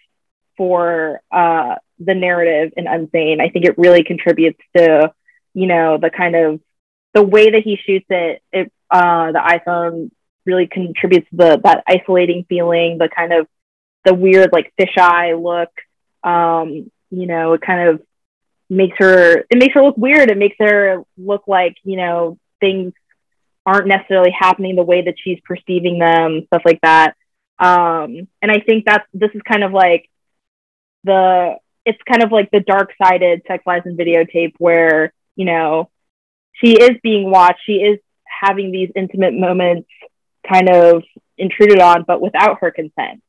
for 0.58 1.22
uh, 1.32 1.76
the 2.00 2.14
narrative 2.14 2.74
in 2.78 2.86
Unsane. 2.86 3.42
I 3.42 3.50
think 3.50 3.66
it 3.66 3.78
really 3.78 4.04
contributes 4.04 4.60
to, 4.76 5.14
you 5.54 5.68
know, 5.68 5.98
the 5.98 6.10
kind 6.10 6.36
of 6.36 6.60
the 7.14 7.24
way 7.24 7.52
that 7.52 7.64
he 7.64 7.78
shoots 7.78 8.06
it. 8.10 8.42
It 8.52 8.72
uh, 8.90 9.32
the 9.32 9.40
iPhone 9.40 10.12
really 10.46 10.68
contributes 10.68 11.28
the 11.32 11.60
that 11.64 11.84
isolating 11.88 12.46
feeling, 12.48 12.98
the 12.98 13.10
kind 13.10 13.34
of 13.34 13.48
the 14.06 14.14
weird 14.14 14.52
like 14.52 14.74
fisheye 14.80 15.42
look. 15.42 15.70
Um, 16.24 16.92
you 17.10 17.28
know, 17.28 17.54
it 17.54 17.62
kind 17.62 17.90
of 17.90 18.02
makes 18.70 18.96
her 19.00 19.40
it 19.50 19.58
makes 19.58 19.74
her 19.74 19.84
look 19.84 19.98
weird. 19.98 20.32
It 20.32 20.38
makes 20.38 20.56
her 20.60 21.04
look 21.18 21.44
like 21.48 21.76
you 21.84 21.98
know 21.98 22.38
things 22.60 22.94
aren't 23.66 23.88
necessarily 23.88 24.32
happening 24.38 24.76
the 24.76 24.84
way 24.84 25.04
that 25.04 25.16
she's 25.24 25.40
perceiving 25.46 26.00
them, 26.00 26.44
stuff 26.48 26.64
like 26.66 26.82
that. 26.82 27.16
Um, 27.60 28.28
and 28.42 28.52
I 28.52 28.60
think 28.60 28.86
that 28.86 29.06
this 29.14 29.30
is 29.36 29.42
kind 29.44 29.64
of 29.64 29.72
like 29.72 30.10
the 31.04 31.56
it's 31.86 32.00
kind 32.08 32.24
of 32.24 32.32
like 32.32 32.50
the 32.52 32.60
dark 32.60 32.92
sided 33.02 33.42
sex 33.48 33.64
lies 33.66 33.82
and 33.86 33.98
videotape 33.98 34.54
where 34.58 35.14
you 35.36 35.46
know 35.46 35.90
she 36.54 36.74
is 36.74 36.92
being 37.02 37.30
watched, 37.30 37.62
she 37.66 37.74
is 37.74 38.00
having 38.26 38.72
these 38.72 38.92
intimate 38.96 39.34
moments 39.34 39.90
kind 40.48 40.70
of 40.70 41.04
intruded 41.38 41.80
on, 41.80 42.04
but 42.08 42.22
without 42.22 42.60
her 42.62 42.72
consent. 42.72 43.22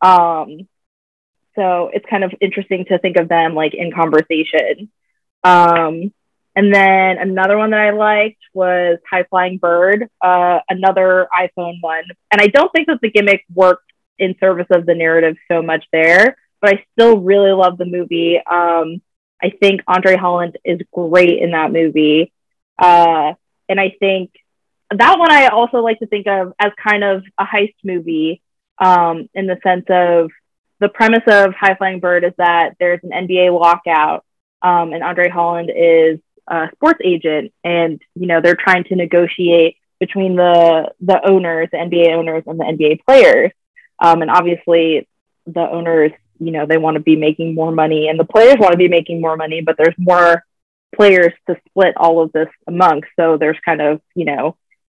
Um, 0.00 0.68
so 1.54 1.90
it's 1.92 2.06
kind 2.08 2.24
of 2.24 2.32
interesting 2.40 2.84
to 2.86 2.98
think 2.98 3.16
of 3.16 3.28
them 3.28 3.54
like 3.54 3.74
in 3.74 3.92
conversation. 3.92 4.90
Um, 5.44 6.12
and 6.54 6.74
then 6.74 7.18
another 7.18 7.56
one 7.56 7.70
that 7.70 7.80
I 7.80 7.90
liked 7.90 8.40
was 8.52 8.98
High 9.08 9.24
Flying 9.30 9.58
Bird, 9.58 10.08
uh, 10.20 10.58
another 10.68 11.28
iPhone 11.32 11.76
one. 11.80 12.04
And 12.32 12.40
I 12.40 12.48
don't 12.48 12.70
think 12.72 12.88
that 12.88 12.98
the 13.00 13.10
gimmick 13.10 13.44
worked 13.54 13.92
in 14.18 14.34
service 14.40 14.66
of 14.70 14.84
the 14.84 14.94
narrative 14.94 15.36
so 15.50 15.62
much 15.62 15.84
there, 15.92 16.36
but 16.60 16.74
I 16.74 16.84
still 16.92 17.20
really 17.20 17.52
love 17.52 17.78
the 17.78 17.84
movie. 17.84 18.40
Um, 18.44 19.00
I 19.42 19.50
think 19.50 19.82
Andre 19.86 20.16
Holland 20.16 20.58
is 20.64 20.80
great 20.92 21.40
in 21.40 21.52
that 21.52 21.72
movie. 21.72 22.32
Uh, 22.78 23.34
and 23.68 23.80
I 23.80 23.94
think 23.98 24.32
that 24.90 25.18
one 25.18 25.30
I 25.30 25.48
also 25.48 25.78
like 25.78 25.98
to 25.98 26.06
think 26.06 26.26
of 26.26 26.52
as 26.58 26.72
kind 26.82 27.04
of 27.04 27.22
a 27.38 27.44
heist 27.44 27.74
movie 27.84 28.40
um, 28.78 29.28
in 29.34 29.46
the 29.46 29.58
sense 29.62 29.84
of 29.88 30.30
the 30.80 30.88
premise 30.88 31.24
of 31.26 31.54
High 31.54 31.74
Flying 31.74 32.00
Bird 32.00 32.24
is 32.24 32.32
that 32.38 32.76
there's 32.78 33.00
an 33.02 33.10
NBA 33.10 33.58
lockout 33.58 34.24
um, 34.62 34.92
and 34.92 35.02
Andre 35.02 35.28
Holland 35.28 35.70
is 35.74 36.20
a 36.48 36.68
sports 36.72 37.00
agent, 37.04 37.52
and 37.62 38.00
you 38.14 38.26
know 38.26 38.40
they're 38.40 38.56
trying 38.56 38.84
to 38.84 38.96
negotiate 38.96 39.76
between 40.00 40.36
the 40.36 40.92
the 41.00 41.20
owners, 41.28 41.68
the 41.70 41.78
NBA 41.78 42.12
owners, 42.14 42.44
and 42.46 42.58
the 42.58 42.64
NBA 42.64 43.04
players. 43.04 43.52
Um, 44.00 44.22
and 44.22 44.30
obviously, 44.30 45.08
the 45.46 45.60
owners, 45.60 46.12
you 46.38 46.52
know, 46.52 46.66
they 46.66 46.78
want 46.78 46.96
to 46.96 47.02
be 47.02 47.16
making 47.16 47.54
more 47.54 47.72
money, 47.72 48.08
and 48.08 48.18
the 48.18 48.24
players 48.24 48.56
want 48.58 48.72
to 48.72 48.78
be 48.78 48.88
making 48.88 49.20
more 49.20 49.36
money, 49.36 49.60
but 49.60 49.76
there's 49.76 49.94
more 49.98 50.44
players 50.94 51.32
to 51.46 51.56
split 51.68 51.94
all 51.96 52.22
of 52.22 52.32
this 52.32 52.48
amongst. 52.66 53.08
So 53.16 53.36
there's 53.36 53.58
kind 53.64 53.80
of 53.80 54.00
you 54.14 54.24
know 54.24 54.56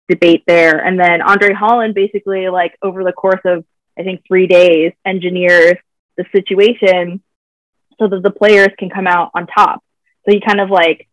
debate 0.09 0.43
there. 0.45 0.77
And 0.77 0.99
then 0.99 1.21
Andre 1.21 1.53
Holland 1.53 1.95
basically 1.95 2.49
like 2.49 2.77
over 2.81 3.03
the 3.03 3.13
course 3.13 3.41
of 3.45 3.65
I 3.97 4.03
think 4.03 4.21
three 4.27 4.47
days 4.47 4.93
engineers 5.05 5.75
the 6.17 6.25
situation 6.31 7.21
so 7.99 8.07
that 8.07 8.23
the 8.23 8.31
players 8.31 8.69
can 8.77 8.89
come 8.89 9.07
out 9.07 9.31
on 9.33 9.47
top. 9.47 9.83
So 10.25 10.33
you 10.33 10.41
kind 10.41 10.59
of 10.59 10.69
like 10.69 11.07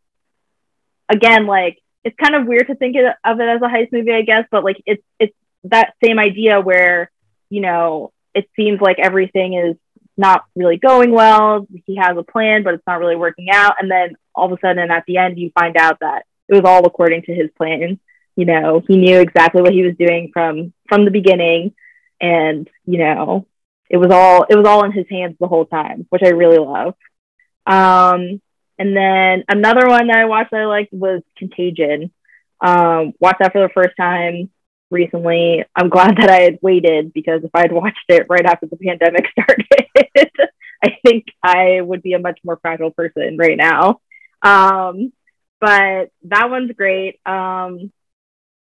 again, 1.08 1.46
like 1.46 1.78
it's 2.04 2.16
kind 2.16 2.34
of 2.34 2.46
weird 2.46 2.66
to 2.68 2.74
think 2.74 2.96
of 2.96 3.40
it 3.40 3.48
as 3.48 3.60
a 3.62 3.66
heist 3.66 3.92
movie, 3.92 4.12
I 4.12 4.22
guess, 4.22 4.44
but 4.50 4.64
like 4.64 4.82
it's 4.86 5.02
it's 5.18 5.34
that 5.64 5.94
same 6.04 6.18
idea 6.18 6.60
where 6.60 7.10
you 7.50 7.60
know 7.60 8.12
it 8.34 8.48
seems 8.56 8.80
like 8.80 8.98
everything 8.98 9.54
is 9.54 9.76
not 10.18 10.44
really 10.56 10.76
going 10.76 11.12
well. 11.12 11.66
He 11.86 11.96
has 11.96 12.16
a 12.16 12.22
plan, 12.22 12.64
but 12.64 12.74
it's 12.74 12.86
not 12.86 12.98
really 12.98 13.16
working 13.16 13.48
out, 13.50 13.76
and 13.80 13.90
then 13.90 14.16
all 14.34 14.52
of 14.52 14.58
a 14.58 14.60
sudden 14.60 14.90
at 14.90 15.04
the 15.06 15.16
end 15.16 15.38
you 15.38 15.50
find 15.58 15.76
out 15.76 16.00
that 16.00 16.24
it 16.48 16.54
was 16.54 16.64
all 16.64 16.86
according 16.86 17.22
to 17.22 17.34
his 17.34 17.50
plan. 17.56 17.98
You 18.36 18.44
know, 18.44 18.82
he 18.86 18.96
knew 18.96 19.20
exactly 19.20 19.62
what 19.62 19.72
he 19.72 19.82
was 19.82 19.96
doing 19.98 20.30
from 20.32 20.72
from 20.88 21.04
the 21.04 21.10
beginning, 21.10 21.74
and 22.20 22.68
you 22.84 22.98
know, 22.98 23.46
it 23.88 23.96
was 23.96 24.10
all 24.10 24.44
it 24.48 24.56
was 24.56 24.66
all 24.66 24.84
in 24.84 24.92
his 24.92 25.06
hands 25.10 25.36
the 25.38 25.48
whole 25.48 25.66
time, 25.66 26.06
which 26.10 26.22
I 26.24 26.30
really 26.30 26.58
love. 26.58 26.94
Um, 27.66 28.40
and 28.78 28.96
then 28.96 29.44
another 29.48 29.88
one 29.88 30.06
that 30.06 30.18
I 30.18 30.26
watched 30.26 30.52
that 30.52 30.60
I 30.60 30.66
liked 30.66 30.92
was 30.92 31.22
Contagion. 31.36 32.12
Um, 32.60 33.12
watched 33.20 33.40
that 33.40 33.52
for 33.52 33.62
the 33.62 33.72
first 33.72 33.96
time 33.96 34.50
recently. 34.90 35.64
I'm 35.74 35.88
glad 35.88 36.16
that 36.18 36.30
I 36.30 36.42
had 36.42 36.58
waited 36.62 37.12
because 37.12 37.42
if 37.44 37.50
I 37.54 37.60
had 37.60 37.72
watched 37.72 38.04
it 38.08 38.26
right 38.28 38.44
after 38.44 38.66
the 38.66 38.76
pandemic 38.76 39.26
started, 39.32 40.30
I 40.82 40.96
think 41.04 41.26
I 41.42 41.80
would 41.80 42.02
be 42.02 42.12
a 42.12 42.18
much 42.18 42.38
more 42.44 42.58
fragile 42.60 42.90
person 42.90 43.36
right 43.38 43.56
now. 43.56 44.00
Um, 44.42 45.12
but 45.60 46.10
that 46.24 46.50
one's 46.50 46.72
great. 46.72 47.20
Um, 47.26 47.92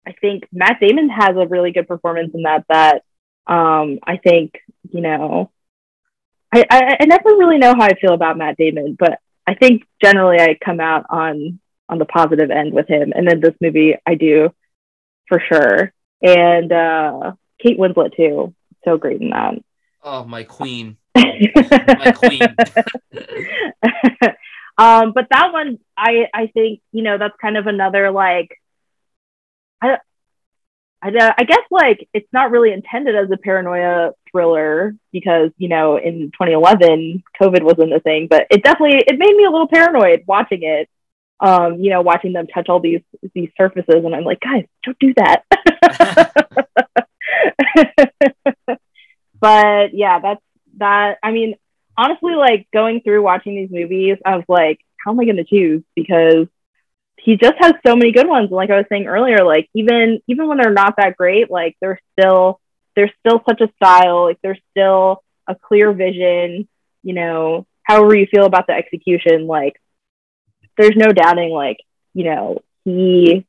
I 0.06 0.12
think 0.20 0.44
Matt 0.52 0.80
Damon 0.80 1.08
has 1.08 1.36
a 1.36 1.46
really 1.46 1.72
good 1.72 1.86
performance 1.86 2.32
in 2.34 2.42
that. 2.42 2.64
That 2.68 3.04
um, 3.46 3.98
I 4.04 4.16
think 4.16 4.54
you 4.90 5.00
know, 5.00 5.50
I, 6.52 6.64
I 6.68 6.96
I 7.00 7.04
never 7.04 7.30
really 7.30 7.58
know 7.58 7.74
how 7.74 7.84
I 7.84 7.94
feel 8.00 8.14
about 8.14 8.38
Matt 8.38 8.56
Damon, 8.56 8.96
but 8.98 9.20
I 9.46 9.54
think 9.54 9.84
generally 10.02 10.40
I 10.40 10.56
come 10.62 10.80
out 10.80 11.06
on 11.10 11.60
on 11.88 11.98
the 11.98 12.06
positive 12.06 12.50
end 12.50 12.72
with 12.72 12.88
him, 12.88 13.12
and 13.14 13.28
then 13.28 13.40
this 13.40 13.54
movie 13.60 13.94
I 14.06 14.14
do 14.14 14.50
for 15.28 15.40
sure. 15.48 15.92
And 16.22 16.72
uh, 16.72 17.32
Kate 17.62 17.78
Winslet 17.78 18.16
too, 18.16 18.54
so 18.84 18.98
great 18.98 19.20
in 19.20 19.30
that. 19.30 19.54
Oh, 20.02 20.24
my 20.24 20.44
queen, 20.44 20.96
my 21.16 22.12
queen. 22.16 22.40
um, 24.78 25.12
but 25.12 25.26
that 25.30 25.52
one, 25.52 25.78
I 25.96 26.26
I 26.32 26.46
think 26.48 26.80
you 26.92 27.02
know 27.02 27.18
that's 27.18 27.36
kind 27.40 27.56
of 27.56 27.66
another 27.66 28.10
like 28.10 28.50
I 29.82 29.98
I, 31.02 31.32
I 31.38 31.44
guess 31.44 31.62
like 31.70 32.08
it's 32.12 32.28
not 32.32 32.50
really 32.50 32.72
intended 32.72 33.16
as 33.16 33.30
a 33.30 33.36
paranoia 33.36 34.12
thriller 34.30 34.94
because 35.12 35.50
you 35.56 35.68
know 35.68 35.96
in 35.96 36.30
2011 36.32 37.22
COVID 37.40 37.62
wasn't 37.62 37.94
a 37.94 38.00
thing, 38.00 38.26
but 38.28 38.46
it 38.50 38.62
definitely 38.62 38.98
it 39.06 39.18
made 39.18 39.34
me 39.34 39.44
a 39.44 39.50
little 39.50 39.68
paranoid 39.68 40.24
watching 40.26 40.62
it. 40.62 40.88
Um, 41.40 41.80
you 41.80 41.90
know, 41.90 42.02
watching 42.02 42.34
them 42.34 42.46
touch 42.46 42.68
all 42.68 42.80
these 42.80 43.00
these 43.34 43.48
surfaces, 43.56 44.04
and 44.04 44.14
I'm 44.14 44.24
like, 44.24 44.40
guys, 44.40 44.66
don't 44.84 44.98
do 44.98 45.14
that. 45.16 45.44
but 49.40 49.94
yeah, 49.94 50.18
that's 50.20 50.42
that. 50.78 51.18
I 51.22 51.30
mean, 51.30 51.54
honestly, 51.96 52.34
like 52.34 52.66
going 52.72 53.00
through 53.00 53.22
watching 53.22 53.56
these 53.56 53.70
movies, 53.70 54.18
I 54.24 54.36
was 54.36 54.44
like, 54.48 54.80
how 55.04 55.12
am 55.12 55.20
I 55.20 55.24
going 55.24 55.36
to 55.36 55.44
choose? 55.44 55.82
Because 55.94 56.46
he 57.22 57.36
just 57.36 57.56
has 57.58 57.74
so 57.86 57.96
many 57.96 58.12
good 58.12 58.28
ones. 58.28 58.50
Like 58.50 58.70
I 58.70 58.76
was 58.76 58.86
saying 58.88 59.06
earlier, 59.06 59.44
like 59.44 59.68
even 59.74 60.20
even 60.26 60.48
when 60.48 60.58
they're 60.58 60.72
not 60.72 60.96
that 60.96 61.16
great, 61.16 61.50
like 61.50 61.76
they're 61.80 62.00
still 62.12 62.60
there's 62.96 63.12
still 63.20 63.42
such 63.48 63.60
a 63.60 63.72
style. 63.76 64.24
Like 64.24 64.38
there's 64.42 64.60
still 64.70 65.22
a 65.46 65.54
clear 65.54 65.92
vision. 65.92 66.68
You 67.02 67.14
know, 67.14 67.66
however 67.82 68.14
you 68.14 68.26
feel 68.26 68.46
about 68.46 68.66
the 68.66 68.74
execution, 68.74 69.46
like 69.46 69.80
there's 70.80 70.96
no 70.96 71.12
doubting. 71.12 71.50
Like 71.50 71.78
you 72.14 72.24
know, 72.24 72.58
he 72.84 73.46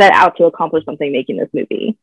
set 0.00 0.12
out 0.12 0.36
to 0.38 0.44
accomplish 0.44 0.84
something 0.84 1.12
making 1.12 1.36
this 1.36 1.50
movie. 1.52 1.96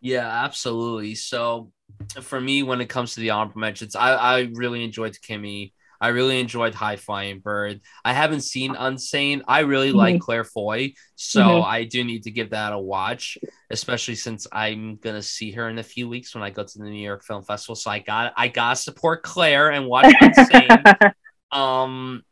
Yeah, 0.00 0.26
absolutely. 0.26 1.14
So 1.14 1.72
for 2.20 2.40
me, 2.40 2.62
when 2.62 2.80
it 2.80 2.88
comes 2.88 3.14
to 3.14 3.20
the 3.20 3.30
honorable 3.30 3.60
mentions, 3.60 3.96
I, 3.96 4.14
I 4.14 4.40
really 4.54 4.84
enjoyed 4.84 5.18
Kimi 5.20 5.72
I 6.04 6.08
really 6.08 6.38
enjoyed 6.38 6.74
High 6.74 6.96
Flying 6.96 7.40
Bird. 7.40 7.80
I 8.04 8.12
haven't 8.12 8.42
seen 8.42 8.74
Unsane. 8.74 9.40
I 9.48 9.60
really 9.60 9.88
mm-hmm. 9.88 9.96
like 9.96 10.20
Claire 10.20 10.44
Foy, 10.44 10.92
so 11.14 11.40
mm-hmm. 11.40 11.66
I 11.66 11.84
do 11.84 12.04
need 12.04 12.24
to 12.24 12.30
give 12.30 12.50
that 12.50 12.74
a 12.74 12.78
watch, 12.78 13.38
especially 13.70 14.16
since 14.16 14.46
I'm 14.52 14.96
gonna 14.96 15.22
see 15.22 15.52
her 15.52 15.66
in 15.70 15.78
a 15.78 15.82
few 15.82 16.06
weeks 16.06 16.34
when 16.34 16.44
I 16.44 16.50
go 16.50 16.62
to 16.62 16.78
the 16.78 16.84
New 16.84 17.02
York 17.02 17.24
Film 17.24 17.42
Festival. 17.42 17.74
So 17.74 17.90
I 17.90 18.00
got 18.00 18.34
I 18.36 18.48
gotta 18.48 18.76
support 18.76 19.22
Claire 19.22 19.70
and 19.70 19.86
watch 19.86 20.12
Unsane. 20.22 21.12
um, 21.52 22.22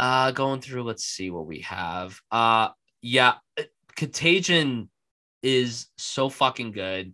uh, 0.00 0.30
going 0.30 0.62
through. 0.62 0.82
Let's 0.82 1.04
see 1.04 1.30
what 1.30 1.46
we 1.46 1.60
have. 1.60 2.18
Uh, 2.32 2.70
yeah, 3.02 3.34
Contagion 3.94 4.88
is 5.42 5.88
so 5.98 6.30
fucking 6.30 6.72
good. 6.72 7.12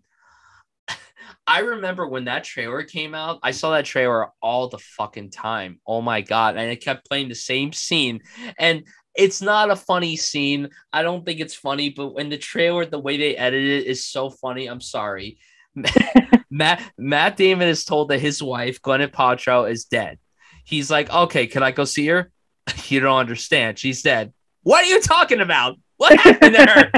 I 1.49 1.61
remember 1.61 2.07
when 2.07 2.27
that 2.27 2.45
trailer 2.45 2.85
came 2.85 3.13
out, 3.13 3.41
I 3.43 3.51
saw 3.51 3.73
that 3.73 3.85
trailer 3.85 4.29
all 4.41 4.69
the 4.69 4.79
fucking 4.79 5.31
time. 5.31 5.81
Oh 5.85 6.01
my 6.01 6.21
god. 6.21 6.57
And 6.57 6.71
it 6.71 6.77
kept 6.77 7.09
playing 7.09 7.29
the 7.29 7.35
same 7.35 7.73
scene. 7.73 8.21
And 8.57 8.85
it's 9.17 9.43
not 9.43 9.71
a 9.71 9.77
funny 9.77 10.15
scene. 10.15 10.69
I 10.93 11.03
don't 11.03 11.25
think 11.25 11.41
it's 11.41 11.55
funny, 11.55 11.91
but 11.91 12.15
when 12.15 12.29
the 12.29 12.39
trailer, 12.39 12.87
the 12.87 13.01
way 13.01 13.17
they 13.17 13.37
edited 13.37 13.83
it 13.83 13.87
is 13.89 14.05
so 14.05 14.31
funny. 14.31 14.69
I'm 14.69 14.81
sorry. 14.81 15.39
Matt 16.51 16.83
Matt 16.97 17.37
Damon 17.37 17.69
is 17.69 17.85
told 17.85 18.11
that 18.11 18.21
his 18.21 18.41
wife, 18.41 18.81
Gwyneth 18.81 19.11
Paltrow, 19.13 19.69
is 19.69 19.87
dead. 19.87 20.19
He's 20.65 20.91
like, 20.91 21.13
okay, 21.13 21.49
can 21.49 21.63
I 21.65 21.73
go 21.73 21.85
see 21.85 22.07
her? 22.07 22.31
you 22.89 23.01
don't 23.01 23.19
understand. 23.19 23.79
She 23.79 23.93
said, 23.93 24.33
What 24.63 24.85
are 24.85 24.89
you 24.89 25.01
talking 25.01 25.41
about? 25.41 25.77
What 25.99 26.19
happened 26.19 26.55
there? 26.55 26.93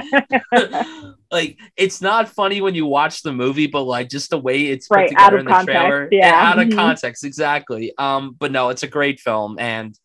like 1.30 1.58
it's 1.76 2.00
not 2.00 2.28
funny 2.28 2.60
when 2.60 2.74
you 2.74 2.84
watch 2.86 3.22
the 3.22 3.32
movie, 3.32 3.66
but 3.68 3.82
like 3.82 4.08
just 4.08 4.30
the 4.30 4.38
way 4.38 4.66
it's 4.66 4.88
put 4.88 5.08
together 5.08 5.20
out 5.24 5.34
of 5.34 5.40
in 5.40 5.46
the 5.46 5.52
context, 5.52 5.66
trailer, 5.72 6.08
yeah. 6.10 6.32
out 6.34 6.58
of 6.58 6.68
Mhm. 6.68 6.74
context, 6.74 7.22
exactly. 7.24 7.92
Um, 7.96 8.34
but 8.38 8.50
no, 8.50 8.70
it's 8.70 8.82
a 8.82 8.88
great 8.88 9.20
film, 9.20 9.56
and 9.60 9.96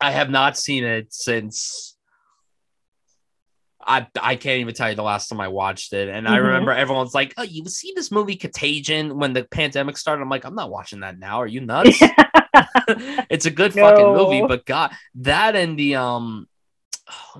I 0.00 0.10
have 0.10 0.28
not 0.30 0.56
seen 0.58 0.82
it 0.84 1.12
since. 1.14 1.92
I, 3.86 4.06
I 4.20 4.36
can't 4.36 4.60
even 4.60 4.74
tell 4.74 4.88
you 4.88 4.96
the 4.96 5.02
last 5.02 5.28
time 5.28 5.42
I 5.42 5.48
watched 5.48 5.92
it. 5.92 6.08
And 6.08 6.26
I 6.26 6.38
Mhm. 6.38 6.44
remember 6.46 6.72
everyone's 6.72 7.12
like, 7.14 7.34
Oh, 7.36 7.42
you 7.42 7.66
see 7.66 7.92
this 7.94 8.10
movie 8.10 8.34
Contagion 8.34 9.18
when 9.18 9.34
the 9.34 9.44
pandemic 9.44 9.98
started? 9.98 10.22
I'm 10.22 10.30
like, 10.30 10.46
I'm 10.46 10.54
not 10.54 10.70
watching 10.70 11.00
that 11.00 11.18
now. 11.18 11.36
Are 11.42 11.46
you 11.46 11.60
nuts? 11.60 12.00
it's 13.30 13.46
a 13.46 13.50
good 13.50 13.72
fucking 13.72 14.06
movie, 14.06 14.44
but 14.46 14.64
God, 14.66 14.92
that 15.16 15.56
and 15.56 15.78
the 15.78 15.96
um 15.96 16.48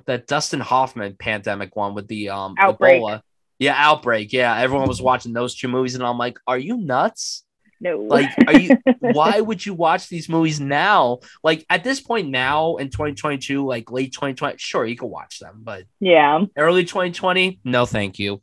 that 0.06 0.27
Dustin 0.27 0.61
Hoffman 0.61 1.16
pandemic 1.19 1.74
one 1.77 1.94
with 1.94 2.09
the 2.09 2.31
um 2.31 2.55
Outbreak. 2.59 3.02
Ebola. 3.02 3.23
Yeah, 3.59 3.74
outbreak. 3.77 4.32
Yeah, 4.32 4.59
everyone 4.59 4.89
was 4.89 5.01
watching 5.01 5.32
those 5.32 5.55
two 5.55 5.69
movies, 5.69 5.94
and 5.94 6.02
I'm 6.02 6.19
like, 6.19 6.39
are 6.47 6.59
you 6.59 6.77
nuts? 6.77 7.44
no. 7.85 7.98
Like, 7.98 8.31
are 8.47 8.59
you? 8.59 8.77
why 9.01 9.40
would 9.40 9.65
you 9.65 9.74
watch 9.74 10.09
these 10.09 10.28
movies 10.28 10.59
now? 10.59 11.19
Like 11.44 11.65
at 11.69 11.85
this 11.85 12.01
point 12.01 12.31
now 12.31 12.77
in 12.77 12.90
2022, 12.90 13.65
like 13.65 13.90
late 13.93 14.12
2020, 14.12 14.56
sure 14.59 14.86
you 14.86 14.97
can 14.97 15.11
watch 15.11 15.39
them, 15.39 15.61
but 15.62 15.85
yeah. 16.01 16.44
early 16.56 16.85
2020, 16.85 17.61
no, 17.65 17.86
thank 17.86 18.19
you. 18.19 18.40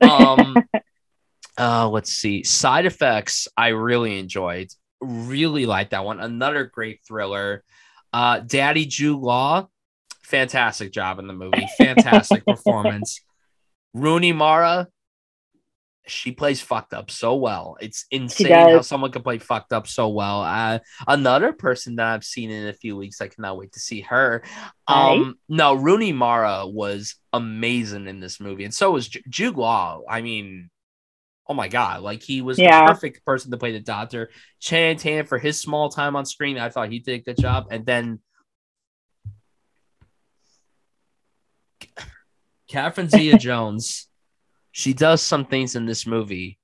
Um, 0.00 0.56
uh, 1.58 1.88
let's 1.88 2.12
see. 2.12 2.44
Side 2.44 2.86
effects, 2.86 3.48
I 3.56 3.68
really 3.68 4.18
enjoyed. 4.18 4.68
Really 5.00 5.66
like 5.66 5.90
that 5.90 6.04
one. 6.04 6.20
Another 6.20 6.64
great 6.64 7.00
thriller. 7.06 7.64
Uh, 8.12 8.40
Daddy 8.40 8.86
Jude 8.86 9.20
Law, 9.20 9.68
fantastic 10.22 10.92
job 10.92 11.18
in 11.18 11.26
the 11.26 11.34
movie. 11.34 11.66
Fantastic 11.78 12.44
performance. 12.46 13.20
Rooney 13.92 14.32
Mara, 14.32 14.88
she 16.06 16.32
plays 16.32 16.60
fucked 16.60 16.94
up 16.94 17.10
so 17.10 17.34
well. 17.34 17.76
It's 17.80 18.06
insane 18.10 18.52
how 18.52 18.80
someone 18.80 19.10
can 19.10 19.22
play 19.22 19.38
fucked 19.38 19.72
up 19.72 19.86
so 19.86 20.08
well. 20.08 20.42
Uh, 20.42 20.78
another 21.06 21.52
person 21.52 21.96
that 21.96 22.06
I've 22.06 22.24
seen 22.24 22.50
in 22.50 22.68
a 22.68 22.72
few 22.72 22.96
weeks, 22.96 23.20
I 23.20 23.28
cannot 23.28 23.58
wait 23.58 23.72
to 23.72 23.80
see 23.80 24.02
her. 24.02 24.42
Right. 24.88 25.12
Um, 25.12 25.38
no, 25.48 25.74
Rooney 25.74 26.12
Mara 26.12 26.66
was 26.66 27.16
amazing 27.32 28.06
in 28.06 28.20
this 28.20 28.40
movie, 28.40 28.64
and 28.64 28.74
so 28.74 28.92
was 28.92 29.08
J- 29.08 29.22
Jude 29.28 29.56
Law. 29.56 30.02
I 30.08 30.22
mean, 30.22 30.70
oh 31.48 31.54
my 31.54 31.68
god, 31.68 32.02
like 32.02 32.22
he 32.22 32.42
was 32.42 32.58
Yeah. 32.58 32.80
the 32.86 32.92
perfect 32.92 33.24
person 33.24 33.50
to 33.50 33.56
play 33.56 33.72
the 33.72 33.80
doctor. 33.80 34.30
Channing 34.60 34.96
Tatum 34.96 35.26
for 35.26 35.38
his 35.38 35.60
small 35.60 35.88
time 35.88 36.16
on 36.16 36.24
screen, 36.26 36.58
I 36.58 36.68
thought 36.70 36.90
he 36.90 36.98
did 36.98 37.20
a 37.20 37.24
good 37.24 37.38
job, 37.38 37.68
and 37.70 37.84
then. 37.86 38.20
Catherine 42.68 43.08
Zeta 43.10 43.38
Jones, 43.38 44.08
she 44.72 44.92
does 44.92 45.22
some 45.22 45.44
things 45.44 45.76
in 45.76 45.86
this 45.86 46.06
movie 46.06 46.58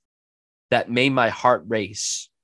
that 0.70 0.90
made 0.90 1.10
my 1.10 1.28
heart 1.28 1.64
race. 1.66 2.28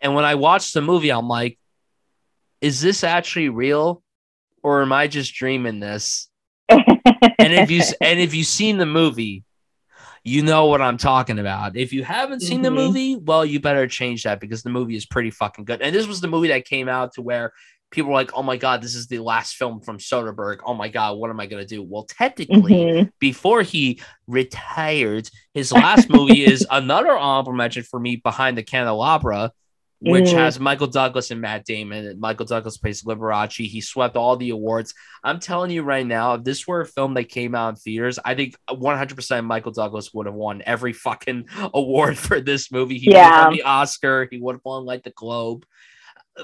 And 0.00 0.14
when 0.14 0.24
I 0.24 0.36
watched 0.36 0.74
the 0.74 0.80
movie, 0.80 1.10
I'm 1.10 1.26
like, 1.26 1.58
is 2.60 2.80
this 2.80 3.02
actually 3.02 3.48
real? 3.48 4.00
Or 4.62 4.80
am 4.80 4.92
I 4.92 5.08
just 5.08 5.34
dreaming 5.34 5.80
this? 5.80 6.28
And 6.70 7.52
if 7.52 7.68
you 7.70 7.82
and 8.00 8.20
if 8.20 8.32
you've 8.32 8.46
seen 8.46 8.78
the 8.78 8.86
movie, 8.86 9.42
you 10.24 10.42
know 10.42 10.66
what 10.66 10.80
I'm 10.82 10.96
talking 10.98 11.38
about. 11.38 11.76
If 11.76 11.92
you 11.92 12.04
haven't 12.04 12.40
seen 12.40 12.62
the 12.62 12.68
Mhm. 12.70 12.74
movie, 12.74 13.16
well, 13.16 13.44
you 13.44 13.60
better 13.60 13.86
change 13.86 14.22
that 14.24 14.40
because 14.40 14.62
the 14.62 14.70
movie 14.70 14.96
is 14.96 15.06
pretty 15.06 15.30
fucking 15.30 15.64
good. 15.64 15.80
And 15.82 15.94
this 15.94 16.06
was 16.06 16.20
the 16.20 16.28
movie 16.28 16.48
that 16.48 16.64
came 16.66 16.88
out 16.88 17.12
to 17.14 17.22
where 17.22 17.52
people 17.90 18.10
were 18.10 18.16
like, 18.16 18.30
"Oh 18.34 18.42
my 18.42 18.56
god, 18.58 18.82
this 18.82 18.94
is 18.94 19.06
the 19.06 19.18
last 19.18 19.54
film 19.56 19.80
from 19.80 19.96
Soderbergh. 19.98 20.58
Oh 20.66 20.74
my 20.74 20.88
god, 20.88 21.16
what 21.16 21.30
am 21.30 21.40
I 21.40 21.46
gonna 21.46 21.64
do?" 21.64 21.82
Well, 21.82 22.04
technically, 22.04 22.72
Mhm. 22.74 23.10
before 23.18 23.62
he 23.62 24.00
retired, 24.26 25.30
his 25.54 25.72
last 25.72 26.08
movie 26.10 26.44
is 26.44 26.66
another 26.70 27.16
honorable 27.16 27.52
mention 27.52 27.82
for 27.82 27.98
me, 28.00 28.16
Behind 28.16 28.56
the 28.58 28.62
Candelabra, 28.62 29.52
which 30.00 30.26
Mm. 30.30 30.32
has 30.34 30.60
Michael 30.60 30.86
Douglas 30.86 31.30
and 31.32 31.40
Matt 31.40 31.64
Damon. 31.64 32.20
Michael 32.20 32.46
Douglas 32.46 32.78
plays 32.78 33.02
Liberace. 33.02 33.66
He 33.68 33.80
swept 33.80 34.16
all 34.16 34.36
the 34.36 34.50
awards. 34.50 34.94
I'm 35.24 35.40
telling 35.40 35.70
you 35.72 35.82
right 35.82 36.06
now, 36.06 36.34
if 36.34 36.44
this 36.44 36.66
were 36.68 36.82
a 36.82 36.86
film 36.86 37.14
that 37.14 37.24
came 37.28 37.54
out 37.54 37.70
in 37.70 37.74
theaters, 37.76 38.18
I 38.24 38.34
think 38.36 38.54
100% 38.70 39.44
Michael 39.44 39.72
Douglas 39.72 40.14
would 40.14 40.26
have 40.26 40.34
won 40.36 40.62
every 40.64 40.92
fucking 40.92 41.46
award 41.74 42.16
for 42.16 42.40
this 42.40 42.70
movie. 42.70 42.98
He 42.98 43.08
would 43.08 43.16
have 43.16 43.46
won 43.46 43.52
the 43.54 43.62
Oscar. 43.64 44.28
He 44.30 44.38
would 44.38 44.54
have 44.56 44.64
won 44.64 44.84
like 44.84 45.02
the 45.02 45.10
Globe. 45.10 45.64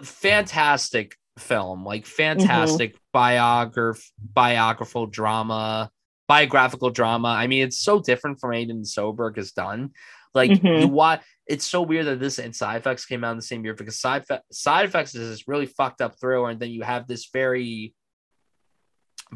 Fantastic 0.02 1.16
film, 1.38 1.84
like 1.84 2.06
fantastic 2.06 2.96
biograph 3.12 4.00
biographical 4.18 5.06
drama, 5.06 5.90
biographical 6.28 6.90
drama. 6.90 7.28
I 7.28 7.46
mean, 7.46 7.62
it's 7.64 7.78
so 7.78 8.00
different 8.00 8.40
from 8.40 8.52
anything 8.52 8.82
Soderbergh 8.82 9.36
has 9.36 9.52
done. 9.52 9.90
Like 10.34 10.50
Mhm. 10.50 10.80
you 10.80 10.88
watch, 10.88 11.22
it's 11.46 11.64
so 11.64 11.82
weird 11.82 12.06
that 12.06 12.20
this 12.20 12.38
and 12.38 12.54
Side 12.54 12.78
Effects 12.78 13.06
came 13.06 13.22
out 13.22 13.32
in 13.32 13.36
the 13.38 13.42
same 13.42 13.64
year 13.64 13.74
because 13.74 14.00
Side, 14.00 14.26
Fe- 14.26 14.40
Side 14.50 14.86
Effects 14.86 15.14
is 15.14 15.28
this 15.30 15.48
really 15.48 15.66
fucked 15.66 16.00
up 16.00 16.18
thriller, 16.18 16.50
and 16.50 16.58
then 16.58 16.70
you 16.70 16.82
have 16.82 17.06
this 17.06 17.28
very 17.32 17.94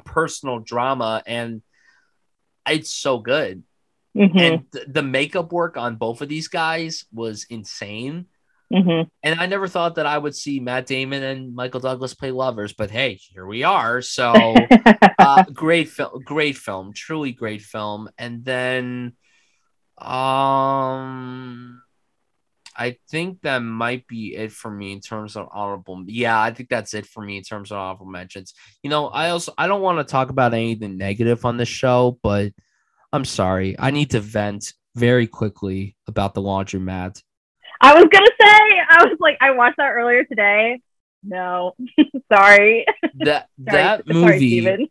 personal 0.05 0.59
drama, 0.59 1.23
and 1.27 1.63
it's 2.69 2.91
so 2.91 3.19
good. 3.19 3.63
Mhm. 4.17 4.41
And 4.41 4.73
th- 4.73 4.87
the 4.89 5.03
makeup 5.03 5.53
work 5.53 5.77
on 5.77 5.97
both 5.97 6.23
of 6.23 6.29
these 6.29 6.49
guys 6.49 7.05
was 7.13 7.47
insane. 7.51 8.27
Mhm. 8.73 9.09
And 9.23 9.41
I 9.41 9.47
never 9.47 9.67
thought 9.69 9.95
that 9.95 10.07
I 10.07 10.19
would 10.19 10.35
see 10.35 10.61
Matt 10.61 10.87
Damon 10.87 11.23
and 11.23 11.55
Michael 11.55 11.81
Douglas 11.81 12.15
play 12.15 12.31
lovers, 12.31 12.73
but 12.75 12.91
hey, 12.91 13.15
here 13.15 13.47
we 13.47 13.63
are. 13.63 14.03
So 14.03 14.33
uh, 15.19 15.45
great 15.55 15.89
film, 15.89 16.23
great 16.23 16.57
film, 16.57 16.93
truly 16.93 17.33
great 17.33 17.63
film. 17.63 18.11
And 18.19 18.45
then, 18.45 19.17
um, 20.01 21.83
I 22.77 22.97
think 23.11 23.43
that 23.43 23.59
might 23.59 24.07
be 24.07 24.37
it 24.37 24.53
for 24.53 24.71
me 24.71 24.93
in 24.93 25.01
terms 25.01 25.37
of 25.37 25.49
honorable. 25.53 26.05
Yeah, 26.07 26.41
I 26.41 26.53
think 26.53 26.69
that's 26.69 26.95
it 26.95 27.07
for 27.07 27.23
me 27.23 27.37
in 27.37 27.43
terms 27.43 27.73
of 27.73 27.79
honorable 27.79 28.07
mentions. 28.07 28.55
You 28.83 28.91
know, 28.91 29.09
I 29.09 29.31
also 29.31 29.53
I 29.59 29.67
don't 29.67 29.83
want 29.83 29.99
to 29.99 30.11
talk 30.11 30.31
about 30.31 30.55
anything 30.55 30.97
negative 30.97 31.45
on 31.45 31.57
this 31.57 31.69
show, 31.69 32.19
but 32.23 32.53
I'm 33.13 33.25
sorry, 33.25 33.75
I 33.79 33.91
need 33.91 34.11
to 34.11 34.21
vent 34.21 34.75
very 34.95 35.27
quickly 35.27 35.97
about 36.07 36.35
the 36.35 36.43
laundromat. 36.43 37.23
I 37.81 37.95
was 37.95 38.07
gonna 38.13 38.27
say, 38.41 38.81
I 38.91 39.05
was 39.05 39.17
like, 39.21 39.39
I 39.41 39.53
watched 39.53 39.77
that 39.79 39.91
earlier 39.91 40.25
today. 40.25 40.81
No, 41.23 41.75
sorry. 42.33 42.87
That 43.21 43.49
sorry 43.69 43.75
that 43.75 44.05
sorry, 44.07 44.23
movie. 44.23 44.61
Steven. 44.61 44.89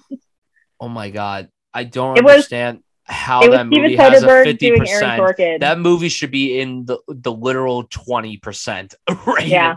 oh 0.80 0.88
my 0.88 1.10
god, 1.10 1.50
I 1.78 1.84
don't 1.84 2.18
It 2.18 2.24
was- 2.24 2.32
understand 2.34 2.82
how 3.04 3.40
that 3.48 3.66
movie 3.66 3.94
Steven 3.96 4.12
has 4.12 4.22
a 4.22 4.44
fifty 4.44 4.70
percent. 4.78 5.60
That 5.60 5.78
movie 5.78 6.10
should 6.10 6.30
be 6.30 6.60
in 6.60 6.84
the 6.84 6.98
the 7.08 7.32
literal 7.32 7.84
twenty 7.84 8.36
percent 8.36 8.94
rating. 9.26 9.50
Yeah. 9.50 9.76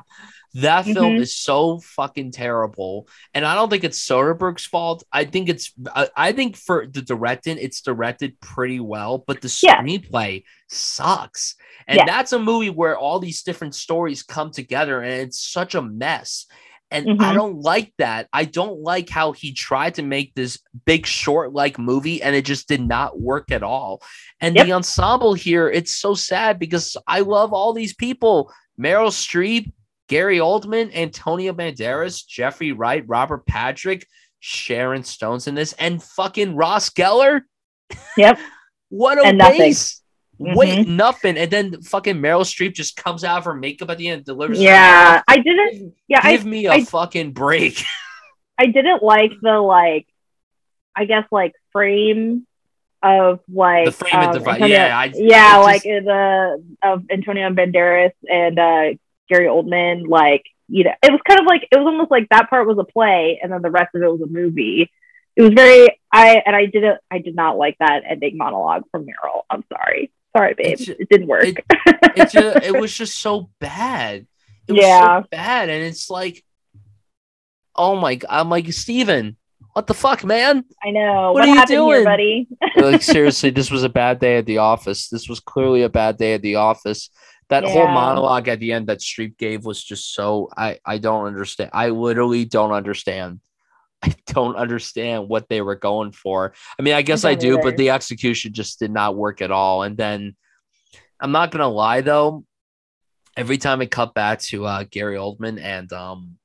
That 0.56 0.84
film 0.84 1.14
Mhm. 1.16 1.22
is 1.22 1.34
so 1.38 1.80
fucking 1.80 2.32
terrible, 2.34 3.08
and 3.34 3.46
I 3.46 3.56
don't 3.56 3.70
think 3.70 3.86
it's 3.86 4.06
Soderbergh's 4.06 4.66
fault. 4.66 5.02
I 5.10 5.24
think 5.24 5.48
it's, 5.48 5.72
I, 5.96 6.10
I 6.28 6.32
think 6.34 6.58
for 6.58 6.86
the 6.86 7.02
directing, 7.02 7.58
it's 7.58 7.80
directed 7.80 8.38
pretty 8.42 8.82
well, 8.82 9.24
but 9.26 9.40
the 9.40 9.60
Yeah. 9.64 9.82
screenplay 9.82 10.44
sucks. 10.68 11.56
And 11.88 12.00
Yeah. 12.00 12.06
that's 12.06 12.34
a 12.34 12.40
movie 12.40 12.70
where 12.70 12.98
all 12.98 13.20
these 13.20 13.44
different 13.44 13.76
stories 13.76 14.24
come 14.24 14.52
together, 14.52 15.00
and 15.00 15.14
it's 15.22 15.40
such 15.40 15.74
a 15.74 15.82
mess. 15.82 16.48
And 16.92 17.22
I 17.22 17.32
Mhm. 17.32 17.36
don't 17.36 17.62
like 17.62 17.94
that. 17.98 18.28
I 18.34 18.44
don't 18.46 18.82
like 18.82 19.10
how 19.10 19.32
he 19.32 19.54
tried 19.54 19.96
to 19.96 20.02
make 20.04 20.34
this 20.36 20.60
big 20.86 21.06
short 21.06 21.54
like 21.54 21.80
movie 21.80 22.22
and 22.22 22.36
it 22.36 22.46
just 22.46 22.68
did 22.68 22.82
not 22.86 23.20
work 23.20 23.50
at 23.50 23.64
all. 23.64 24.02
And 24.42 24.56
Yep. 24.56 24.66
the 24.66 24.74
ensemble 24.74 25.34
here, 25.34 25.70
it's 25.70 25.96
so 25.96 26.14
sad 26.14 26.60
because 26.60 26.98
I 27.08 27.22
love 27.22 27.54
all 27.54 27.74
these 27.74 27.94
people. 27.96 28.52
Meryl 28.80 29.08
Streep, 29.10 29.72
Gary 30.10 30.40
Oldman, 30.40 30.94
Antonio 30.94 31.54
Banderas, 31.54 32.26
Jeffrey 32.28 32.74
Wright, 32.74 33.04
Robert 33.08 33.46
Patrick, 33.46 34.06
Sharon 34.42 35.04
Stone's 35.04 35.48
in 35.48 35.56
this, 35.56 35.74
and 35.74 36.04
fucking 36.04 36.56
Ross 36.56 36.90
Geller. 36.90 37.42
Yep. 38.18 38.38
What 38.90 39.18
a 39.20 39.26
And 39.28 39.38
nothing. 39.38 39.74
Waste. 40.42 40.58
Wait, 40.58 40.88
nothing. 40.88 41.38
And 41.38 41.50
then 41.52 41.82
fucking 41.82 42.16
Meryl 42.18 42.42
Streep 42.42 42.74
just 42.74 42.96
comes 42.98 43.24
out 43.24 43.38
of 43.40 43.46
her 43.46 43.54
makeup 43.56 43.90
at 43.90 43.98
the 43.98 44.08
end 44.10 44.18
and 44.18 44.26
delivers. 44.26 44.60
Yeah, 44.60 45.22
I 45.28 45.38
didn't. 45.38 45.72
Give, 45.74 45.92
Yeah, 46.08 46.20
I 46.24 46.32
give 46.36 46.46
me 46.46 46.66
a 46.68 46.72
I- 46.74 46.84
fucking 46.86 47.32
break. 47.34 47.84
I 48.58 48.68
didn't 48.68 49.02
like 49.02 49.32
the 49.42 49.54
like, 49.60 50.08
I 50.96 51.06
guess 51.06 51.24
like 51.32 51.54
frame 51.72 52.46
of 53.02 53.40
like 53.52 53.86
The 53.86 53.92
frame 53.92 54.16
um, 54.16 54.34
device. 54.34 54.56
Antonio- 54.56 54.76
Yeah, 54.78 54.98
I- 55.00 55.12
yeah, 55.16 55.58
like 55.58 55.84
the 55.84 56.64
of 56.84 57.04
Antonio 57.10 57.50
Banderas 57.50 58.12
and 58.30 58.60
uh, 58.60 58.98
Gary 59.30 59.48
Oldman. 59.48 60.08
Like 60.08 60.44
you 60.68 60.84
know, 60.84 60.94
it 61.02 61.12
was 61.12 61.20
kind 61.28 61.40
of 61.40 61.46
like 61.48 61.64
it 61.72 61.78
was 61.78 61.86
almost 61.88 62.12
like 62.12 62.30
that 62.30 62.50
part 62.50 62.68
was 62.68 62.78
a 62.78 62.84
play, 62.84 63.40
and 63.42 63.52
then 63.52 63.62
the 63.62 63.72
rest 63.72 63.96
of 63.96 64.02
it 64.04 64.12
was 64.12 64.22
a 64.22 64.28
movie. 64.28 64.92
It 65.36 65.42
was 65.42 65.54
very 65.54 65.98
I 66.12 66.44
and 66.46 66.56
I 66.56 66.66
didn't 66.68 67.00
I 67.10 67.20
did 67.20 67.36
not 67.36 67.58
like 67.58 67.78
that 67.80 68.04
ending 68.08 68.38
monologue 68.38 68.84
from 68.92 69.06
Meryl. 69.06 69.42
I'm 69.50 69.64
sorry, 69.74 70.12
sorry, 70.36 70.54
babe, 70.58 70.80
it 70.80 71.10
didn't 71.10 71.28
work. 71.28 71.46
it- 71.46 71.66
it 72.16 72.30
just 72.32 72.66
it 72.66 72.80
was 72.80 72.94
just 72.94 73.20
so 73.20 73.50
bad. 73.60 74.28
It 74.68 74.74
was 74.74 74.82
Yeah. 74.82 75.22
so 75.22 75.28
bad, 75.32 75.70
and 75.70 75.84
it's 75.84 76.10
like 76.10 76.44
oh 77.76 77.96
my 77.96 78.16
god, 78.16 78.28
I'm 78.30 78.50
like 78.50 78.72
Steven, 78.74 79.38
what 79.74 79.88
the 79.88 79.94
fuck, 79.94 80.24
man? 80.26 80.66
I 80.84 80.92
know. 80.92 81.32
What 81.32 81.48
What, 81.48 81.50
are 81.50 81.56
you 81.56 81.66
doing? 81.66 81.96
here, 81.98 82.04
buddy? 82.04 82.48
like 82.76 83.02
seriously, 83.02 83.50
this 83.50 83.72
was 83.72 83.84
a 83.84 83.90
bad 83.90 84.20
day 84.20 84.38
at 84.38 84.46
the 84.46 84.58
office. 84.58 85.08
This 85.10 85.30
was 85.30 85.40
clearly 85.40 85.84
a 85.84 85.90
bad 85.90 86.18
day 86.18 86.34
at 86.34 86.42
the 86.42 86.56
office. 86.56 87.10
That 87.50 87.64
whole 87.66 87.88
monologue 87.88 88.48
at 88.48 88.60
the 88.62 88.72
end 88.72 88.88
that 88.88 89.00
Streep 89.00 89.38
gave 89.38 89.66
was 89.66 89.84
just 89.84 90.14
so 90.14 90.50
I 90.56 90.80
I 90.86 90.98
don't 91.00 91.26
understand. 91.26 91.72
I 91.74 91.90
literally 91.90 92.46
don't 92.46 92.72
understand. 92.72 93.40
I 94.04 94.16
don't 94.28 94.56
understand 94.56 95.30
what 95.30 95.48
they 95.50 95.62
were 95.62 95.76
going 95.76 96.12
for. 96.12 96.54
I 96.78 96.82
mean, 96.82 96.94
I 96.94 97.02
guess 97.02 97.24
I, 97.24 97.34
don't 97.34 97.42
do, 97.42 97.54
either. 97.54 97.64
but 97.64 97.78
the 97.78 97.92
execution 97.92 98.54
just 98.54 98.80
did 98.80 98.92
not 98.92 99.16
work 99.16 99.42
at 99.42 99.52
all. 99.52 99.84
And 99.84 99.96
then 99.96 100.36
I'm 101.20 101.32
not 101.32 101.52
gonna 101.52 101.70
lie 101.70 102.02
though, 102.02 102.46
every 103.38 103.58
time 103.58 103.82
it 103.82 103.92
cut 103.92 104.14
back 104.14 104.40
to 104.40 104.66
uh, 104.66 104.86
Gary 104.90 105.16
Oldman 105.16 105.62
and 105.62 105.92
um 105.94 106.38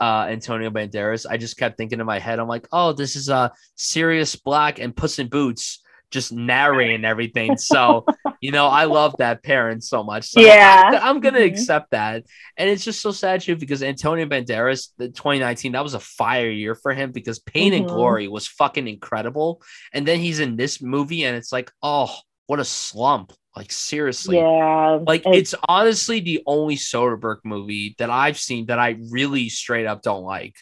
uh 0.00 0.26
Antonio 0.28 0.70
Banderas, 0.70 1.26
I 1.28 1.36
just 1.36 1.56
kept 1.56 1.76
thinking 1.76 2.00
in 2.00 2.06
my 2.06 2.18
head, 2.18 2.38
I'm 2.38 2.48
like, 2.48 2.66
oh, 2.72 2.92
this 2.92 3.16
is 3.16 3.28
a 3.28 3.34
uh, 3.34 3.48
Sirius 3.74 4.34
Black 4.34 4.78
and 4.78 4.96
Puss 4.96 5.18
in 5.18 5.28
Boots 5.28 5.83
just 6.10 6.32
narrating 6.32 7.04
everything. 7.04 7.56
So, 7.56 8.04
you 8.40 8.52
know, 8.52 8.66
I 8.66 8.84
love 8.84 9.14
that 9.18 9.42
parent 9.42 9.82
so 9.82 10.02
much. 10.04 10.28
So 10.30 10.40
Yeah. 10.40 10.82
I'm, 10.86 11.16
I'm 11.16 11.20
gonna 11.20 11.40
Mhm. 11.40 11.46
accept 11.46 11.90
that. 11.90 12.24
And 12.56 12.70
it's 12.70 12.84
just 12.84 13.00
so 13.00 13.10
sad 13.10 13.40
too 13.40 13.56
because 13.56 13.82
Antonio 13.82 14.26
Banderas, 14.26 14.90
the 14.96 15.08
2019, 15.08 15.72
that 15.72 15.82
was 15.82 15.94
a 15.94 16.00
fire 16.00 16.50
year 16.50 16.74
for 16.74 16.92
him 16.94 17.10
because 17.12 17.38
Pain 17.40 17.72
and 17.72 17.86
Mhm. 17.86 17.88
Glory 17.88 18.28
was 18.28 18.46
fucking 18.46 18.86
incredible. 18.86 19.60
And 19.92 20.06
then 20.06 20.20
he's 20.20 20.40
in 20.40 20.56
this 20.56 20.80
movie, 20.82 21.24
and 21.24 21.36
it's 21.36 21.52
like, 21.52 21.70
oh, 21.82 22.14
what 22.46 22.60
a 22.60 22.64
slump. 22.64 23.32
Like 23.56 23.70
seriously. 23.72 24.36
Yeah. 24.36 24.98
Like 25.06 25.20
It's- 25.22 25.36
it's 25.36 25.54
honestly 25.68 26.20
the 26.20 26.42
only 26.46 26.74
Soderbergh 26.76 27.38
movie 27.44 27.94
that 27.98 28.10
I've 28.10 28.38
seen 28.38 28.66
that 28.66 28.78
I 28.80 28.96
really 29.10 29.48
straight 29.48 29.86
up 29.86 30.02
don't 30.02 30.24
like. 30.24 30.56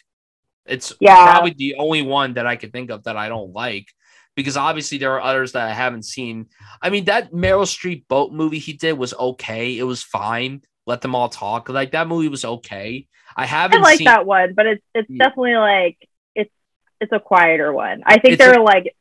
It's 0.65 0.93
Yeah. 0.99 1.25
probably 1.31 1.53
the 1.57 1.75
only 1.77 2.03
one 2.03 2.35
that 2.35 2.45
I 2.47 2.55
could 2.55 2.71
think 2.71 2.89
of 2.91 3.03
that 3.03 3.17
I 3.17 3.29
don't 3.29 3.51
like 3.51 3.87
because 4.35 4.57
obviously 4.57 4.97
there 4.97 5.11
are 5.13 5.21
others 5.21 5.51
that 5.53 5.67
I 5.67 5.73
haven't 5.73 6.03
seen. 6.03 6.47
I 6.81 6.89
mean, 6.89 7.05
that 7.05 7.31
Meryl 7.31 7.65
Streep 7.65 8.07
boat 8.07 8.31
movie 8.31 8.59
he 8.59 8.73
did 8.73 8.93
was 8.97 9.13
okay. 9.13 9.77
It 9.77 9.83
was 9.83 10.03
fine. 10.03 10.61
Let 10.85 11.01
them 11.01 11.15
all 11.15 11.29
talk. 11.29 11.69
Like 11.69 11.91
that 11.91 12.07
movie 12.07 12.27
was 12.29 12.43
okay. 12.45 13.07
I 13.35 13.45
haven't 13.45 13.79
I 13.79 13.83
like 13.83 13.97
seen 13.99 14.05
that 14.05 14.25
one, 14.25 14.53
but 14.53 14.65
it's 14.65 14.83
it's 14.93 15.09
Yeah. 15.09 15.25
definitely 15.25 15.55
like 15.55 15.97
it's 16.35 16.51
it's 16.99 17.11
a 17.11 17.19
quieter 17.19 17.71
one. 17.73 18.03
I 18.05 18.19
think 18.19 18.33
It's 18.33 18.43
there 18.43 18.53
a- 18.53 18.59
are 18.59 18.63
like 18.63 18.95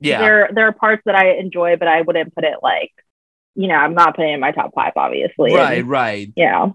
yeah. 0.00 0.20
there 0.20 0.50
there 0.52 0.66
are 0.68 0.72
parts 0.72 1.02
that 1.06 1.14
I 1.14 1.32
enjoy, 1.36 1.76
but 1.76 1.88
I 1.88 2.02
wouldn't 2.02 2.34
put 2.34 2.44
it 2.44 2.58
like 2.62 2.92
you 3.54 3.68
know 3.68 3.74
I'm 3.74 3.94
not 3.94 4.16
putting 4.16 4.30
it 4.32 4.34
in 4.34 4.40
my 4.40 4.52
top 4.52 4.72
five, 4.74 4.92
obviously. 4.96 5.54
Right, 5.54 5.78
And, 5.80 5.88
right. 5.88 6.32
yeah. 6.36 6.70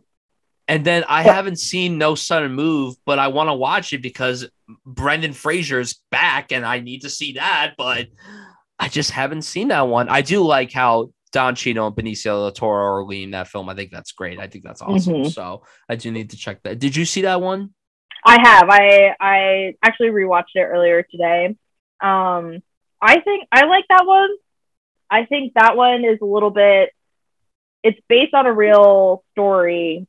And 0.68 0.86
then 0.86 1.04
I 1.10 1.24
haven't 1.24 1.60
seen 1.60 1.98
No 1.98 2.16
Sudden 2.16 2.54
Move, 2.54 2.96
but 3.06 3.20
I 3.20 3.28
want 3.28 3.50
to 3.50 3.54
watch 3.54 3.92
it 3.92 4.02
because 4.02 4.50
Brendan 4.86 5.34
Fraser's 5.34 6.02
back 6.12 6.52
and 6.52 6.66
I 6.66 6.80
need 6.80 7.02
to 7.02 7.10
see 7.10 7.34
that, 7.34 7.74
but 7.78 8.08
I 8.80 8.88
just 8.90 9.12
haven't 9.12 9.44
seen 9.44 9.70
that 9.70 9.88
one. 9.88 10.10
I 10.10 10.22
do 10.22 10.44
like 10.44 10.72
how 10.72 11.10
Don 11.32 11.56
Cheadle 11.56 11.88
and 11.88 11.96
Benicio 11.96 12.24
del 12.24 12.52
Toro 12.52 12.98
are 12.98 13.04
leading 13.06 13.32
that 13.32 13.48
film. 13.48 13.68
I 13.70 13.76
think 13.76 13.92
that's 13.92 14.12
great. 14.12 14.40
I 14.40 14.48
think 14.48 14.64
that's 14.64 14.82
awesome. 14.82 15.14
Mhm. 15.16 15.32
So 15.32 15.64
I 15.90 15.96
do 15.96 16.12
need 16.12 16.30
to 16.32 16.38
check 16.38 16.62
that. 16.64 16.80
Did 16.80 16.96
you 16.96 17.06
see 17.06 17.22
that 17.24 17.42
one? 17.42 17.74
I 18.26 18.40
have. 18.42 18.70
I 18.70 19.16
I 19.20 19.76
actually 19.84 20.10
rewatched 20.10 20.56
it 20.56 20.62
earlier 20.62 21.04
today. 21.04 21.56
Um, 22.02 22.62
I 23.02 23.20
think 23.20 23.48
I 23.52 23.66
like 23.66 23.86
that 23.90 24.06
one. 24.06 24.30
I 25.10 25.26
think 25.26 25.54
that 25.56 25.76
one 25.76 26.06
is 26.06 26.20
a 26.22 26.26
little 26.26 26.50
bit. 26.50 26.92
It's 27.84 28.00
based 28.08 28.34
on 28.34 28.46
a 28.46 28.54
real 28.54 29.24
story, 29.32 30.08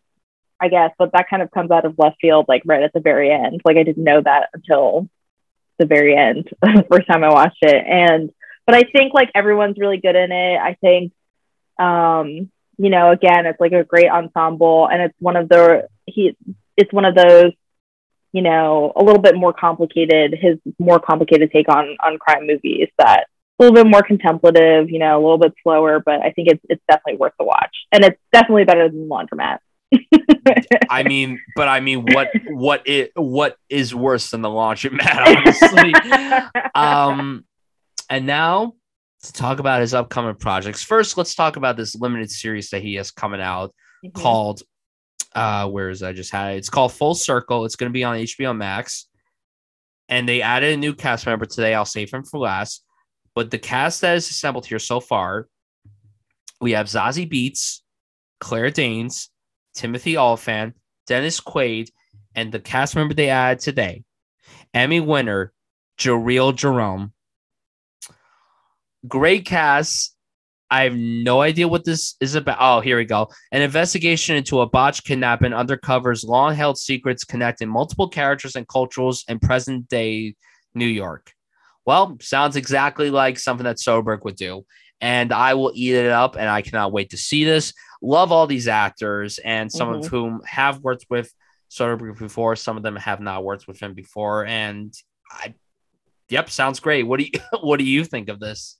I 0.61 0.69
guess, 0.69 0.91
but 0.99 1.13
that 1.13 1.29
kind 1.29 1.43
of 1.43 1.51
comes 1.51 1.71
out 1.71 1.85
of 1.85 1.99
left 1.99 2.17
field, 2.21 2.47
like 2.49 2.63
right 2.65 2.83
at 2.83 2.93
the 2.93 3.01
very 3.01 3.31
end. 3.31 3.61
Like 3.65 3.77
I 3.77 3.83
didn't 3.83 4.05
know 4.05 4.21
that 4.21 4.51
until 4.55 5.09
the 5.79 5.87
very 5.87 6.17
end, 6.17 6.49
the 6.63 6.87
first 6.91 7.07
time 7.07 7.25
I 7.25 7.31
watched 7.31 7.63
it. 7.63 7.85
And 7.87 8.31
but 8.67 8.75
I 8.75 8.83
think 8.83 9.13
like 9.13 9.31
everyone's 9.35 9.79
really 9.79 9.99
good 9.99 10.17
in 10.17 10.33
it. 10.33 10.59
I 10.59 10.77
think, 10.81 11.13
um, 11.79 12.51
you 12.79 12.91
know, 12.91 13.11
again, 13.11 13.47
it's 13.47 13.61
like 13.61 13.73
a 13.73 13.85
great 13.85 14.11
ensemble, 14.11 14.89
and 14.91 15.03
it's 15.03 15.15
one 15.19 15.37
of 15.37 15.49
the 15.49 15.89
he. 16.07 16.37
It's 16.77 16.93
one 16.93 17.05
of 17.05 17.15
those 17.15 17.53
you 18.35 18.43
know, 18.43 18.93
a 18.97 19.03
little 19.03 19.23
bit 19.23 19.37
more 19.37 19.53
complicated, 19.53 20.35
his 20.35 20.59
more 20.81 20.99
complicated 20.99 21.53
take 21.53 21.69
on 21.69 21.97
on 22.05 22.19
crime 22.19 22.49
movies 22.49 22.89
that 22.99 23.27
a 23.61 23.63
little 23.63 23.75
bit 23.75 23.89
more 23.89 24.03
contemplative, 24.03 24.91
you 24.91 24.99
know, 24.99 25.17
a 25.17 25.23
little 25.23 25.39
bit 25.39 25.55
slower, 25.63 26.03
but 26.05 26.21
I 26.21 26.33
think 26.33 26.49
it's 26.49 26.61
it's 26.69 26.83
definitely 26.89 27.19
worth 27.19 27.35
the 27.39 27.45
watch. 27.45 27.75
And 27.93 28.05
it's 28.05 28.19
definitely 28.33 28.65
better 28.65 28.89
than 28.89 29.09
Laundromat. 29.09 29.59
I 30.91 31.03
mean, 31.07 31.41
but 31.57 31.69
I 31.69 31.81
mean, 31.81 32.05
what 32.13 32.31
what 32.49 32.83
it 32.87 33.13
what 33.15 33.57
is 33.69 33.95
worse 33.95 34.31
than 34.31 34.43
the 34.43 34.49
laundromat? 34.49 35.27
Honestly, 35.73 36.71
um, 36.75 37.45
and 38.11 38.27
now 38.27 38.75
to 39.23 39.33
talk 39.33 39.59
about 39.59 39.81
his 39.81 39.95
upcoming 39.95 40.35
projects. 40.35 40.83
First, 40.83 41.17
let's 41.17 41.35
talk 41.35 41.57
about 41.57 41.77
this 41.77 41.95
limited 41.95 42.31
series 42.31 42.71
that 42.71 42.83
he 42.83 42.95
has 42.95 43.11
coming 43.11 43.41
out 43.41 43.75
Mhm. 44.05 44.13
called 44.13 44.63
uh 45.35 45.69
where 45.69 45.89
is? 45.91 46.03
I 46.03 46.13
just 46.13 46.31
had 46.31 46.55
it. 46.55 46.59
It's 46.59 46.69
called 46.71 46.93
Full 46.93 47.15
Circle. 47.15 47.65
It's 47.65 47.77
going 47.77 47.91
to 47.91 47.93
be 47.95 48.05
on 48.05 48.17
HBO 48.17 48.55
Max. 48.57 49.07
And 50.11 50.29
they 50.29 50.43
added 50.43 50.75
a 50.75 50.77
new 50.77 50.95
cast 50.95 51.25
member 51.27 51.47
today. 51.47 51.75
I'll 51.75 51.87
save 51.87 52.13
him 52.13 52.23
for 52.23 52.39
last. 52.39 52.85
But 53.35 53.51
the 53.51 53.59
cast 53.59 54.03
that 54.03 54.17
is 54.17 54.29
assembled 54.31 54.67
here 54.67 54.79
so 54.79 55.01
far, 55.01 55.49
we 56.61 56.73
have 56.73 56.87
Zazie 56.87 57.29
Beetz, 57.29 57.81
Claire 58.41 58.71
Danes, 58.71 59.31
Timothy 59.75 60.17
Olyphant, 60.17 60.75
Dennis 61.07 61.41
Quaid, 61.41 61.91
and 62.35 62.51
the 62.53 62.61
cast 62.61 62.97
member 62.97 63.15
they 63.15 63.29
added 63.29 63.61
today, 63.61 64.05
Emmy 64.73 65.01
winner 65.01 65.53
Jharrel 65.99 66.55
Jerome. 66.55 67.13
Great 69.07 69.45
cast. 69.45 70.17
I 70.71 70.85
have 70.85 70.97
no 70.97 71.41
idea 71.41 71.69
what 71.69 71.85
this 71.85 72.17
is 72.21 72.35
about. 72.35 72.57
Oh, 72.59 72.81
here 72.81 72.97
we 72.97 73.05
go. 73.05 73.29
An 73.53 73.63
investigation 73.63 74.35
into 74.35 74.61
a 74.61 74.69
botched 74.69 75.05
kidnapping 75.05 75.53
undercovers 75.53 76.27
long 76.27 76.55
held 76.55 76.79
secrets 76.79 77.23
connecting 77.23 77.69
multiple 77.69 78.09
characters 78.09 78.57
and 78.57 78.67
cultures 78.67 79.25
in 79.29 79.39
present 79.39 79.89
day 79.89 80.35
New 80.75 80.87
York. 80.87 81.33
Well, 81.87 82.17
sounds 82.21 82.57
exactly 82.57 83.11
like 83.11 83.39
something 83.39 83.65
that 83.65 83.77
Soderbergh 83.77 84.25
would 84.25 84.37
do. 84.37 84.65
And 85.01 85.33
I 85.33 85.55
will 85.55 85.73
eat 85.75 85.95
it 85.95 86.11
up, 86.11 86.35
and 86.35 86.49
I 86.49 86.63
cannot 86.63 86.93
wait 86.93 87.11
to 87.11 87.19
see 87.19 87.45
this. 87.45 87.75
Love 88.05 88.33
all 88.33 88.47
these 88.47 88.69
actors, 88.69 89.39
and 89.39 89.73
some 89.73 89.91
of 89.91 90.07
whom 90.07 90.43
have 90.47 90.81
worked 90.81 91.07
with 91.09 91.33
Soderbergh 91.71 92.19
before. 92.19 92.57
Some 92.57 92.77
of 92.77 92.83
them 92.83 92.97
have 92.97 93.21
not 93.21 93.45
worked 93.45 93.67
with 93.67 93.81
him 93.81 93.95
before. 93.95 94.47
And 94.47 94.95
I, 95.31 95.55
yep, 96.29 96.51
sounds 96.51 96.81
great. 96.81 97.05
What 97.05 97.21
do 97.21 97.27
you 97.27 97.41
What 97.61 97.79
do 97.79 97.85
you 97.85 98.05
think 98.05 98.29
of 98.29 98.41
this? 98.41 98.79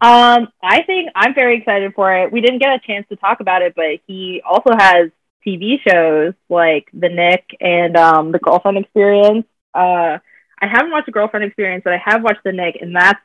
Um, 0.00 0.48
I 0.62 0.82
think 0.82 1.10
I'm 1.14 1.34
very 1.34 1.58
excited 1.58 1.94
for 1.94 2.14
it. 2.14 2.30
We 2.30 2.40
didn't 2.40 2.58
get 2.58 2.74
a 2.74 2.78
chance 2.86 3.06
to 3.08 3.16
talk 3.16 3.40
about 3.40 3.62
it, 3.62 3.74
but 3.74 4.00
he 4.06 4.42
also 4.44 4.70
has 4.76 5.10
TV 5.46 5.78
shows 5.88 6.34
like 6.50 6.88
The 6.92 7.08
Knick 7.08 7.44
and 7.60 7.96
um, 7.96 8.32
The 8.32 8.38
Girlfriend 8.38 8.78
Experience. 8.78 9.46
Uh, 9.74 10.18
I 10.60 10.66
haven't 10.66 10.90
watched 10.90 11.06
The 11.06 11.12
Girlfriend 11.12 11.44
Experience, 11.46 11.82
but 11.84 11.94
I 11.94 12.02
have 12.04 12.22
watched 12.22 12.44
The 12.44 12.52
Knick, 12.52 12.78
and 12.80 12.94
that's 12.94 13.20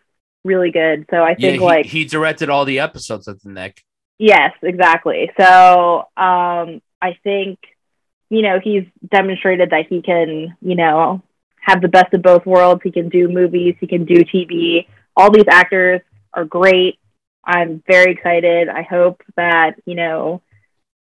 really 0.46 0.72
good. 0.72 1.08
So 1.12 1.22
I 1.22 1.36
Yeah, 1.36 1.52
think 1.52 1.62
he, 1.62 1.66
like 1.66 1.86
he 1.88 2.06
directed 2.06 2.50
all 2.50 2.64
the 2.64 2.80
episodes 2.80 3.28
of 3.28 3.42
the 3.42 3.50
Knick. 3.50 3.84
Yes, 4.22 4.52
exactly. 4.62 5.32
So 5.36 6.02
um, 6.16 6.80
I 7.02 7.18
think, 7.24 7.58
you 8.30 8.44
know, 8.44 8.60
he's 8.64 8.84
demonstrated 9.12 9.72
that 9.72 9.88
he 9.90 10.04
can, 10.04 10.56
you 10.62 10.76
know, 10.76 11.24
have 11.60 11.82
the 11.82 11.88
best 11.88 12.14
of 12.14 12.22
both 12.22 12.46
worlds. 12.46 12.82
He 12.84 12.92
can 12.92 13.10
do 13.10 13.28
movies, 13.28 13.78
he 13.80 13.88
can 13.88 14.06
do 14.06 14.24
TV. 14.24 14.86
All 15.18 15.32
these 15.32 15.48
actors 15.50 16.02
are 16.36 16.46
great. 16.46 17.00
I'm 17.44 17.82
very 17.88 18.12
excited. 18.12 18.70
I 18.70 18.84
hope 18.84 19.24
that, 19.38 19.72
you 19.86 19.96
know, 19.96 20.44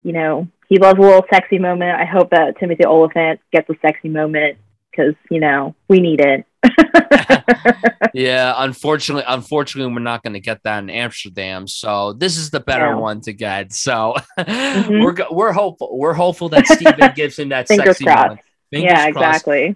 you 0.03 0.11
know, 0.11 0.49
he 0.67 0.77
loves 0.77 0.99
a 0.99 1.01
little 1.01 1.25
sexy 1.33 1.57
moment. 1.57 1.97
I 1.97 2.03
hope 2.03 2.31
that 2.31 2.59
Timothy 2.59 2.83
Olyphant 2.83 3.39
gets 3.53 3.69
a 3.69 3.75
sexy 3.81 4.09
moment 4.09 4.57
because, 4.91 5.15
you 5.31 5.39
know, 5.39 5.73
we 5.87 6.01
need 6.01 6.19
it. 6.19 6.45
Yeah, 8.13 8.53
unfortunately, 8.57 9.25
unfortunately, 9.27 9.91
we're 9.93 9.99
not 9.99 10.23
going 10.23 10.33
to 10.35 10.39
get 10.39 10.63
that 10.63 10.79
in 10.79 10.89
Amsterdam. 10.89 11.67
So 11.67 12.13
this 12.13 12.37
is 12.37 12.49
the 12.49 12.61
better 12.61 12.85
Yeah. 12.87 12.95
one 12.95 13.19
to 13.21 13.33
get. 13.33 13.73
So 13.73 14.15
Mhm. 14.39 15.01
we're 15.03 15.15
we're 15.35 15.51
hopeful. 15.51 15.97
We're 15.97 16.13
hopeful 16.13 16.47
that 16.49 16.65
Steven 16.65 17.11
gives 17.15 17.37
him 17.37 17.49
that 17.49 17.67
Fingers 17.67 17.85
sexy 17.97 18.05
crossed. 18.05 18.21
moment. 18.21 18.39
Fingers 18.71 18.91
yeah, 18.91 19.11
crossed. 19.11 19.25
exactly. 19.47 19.75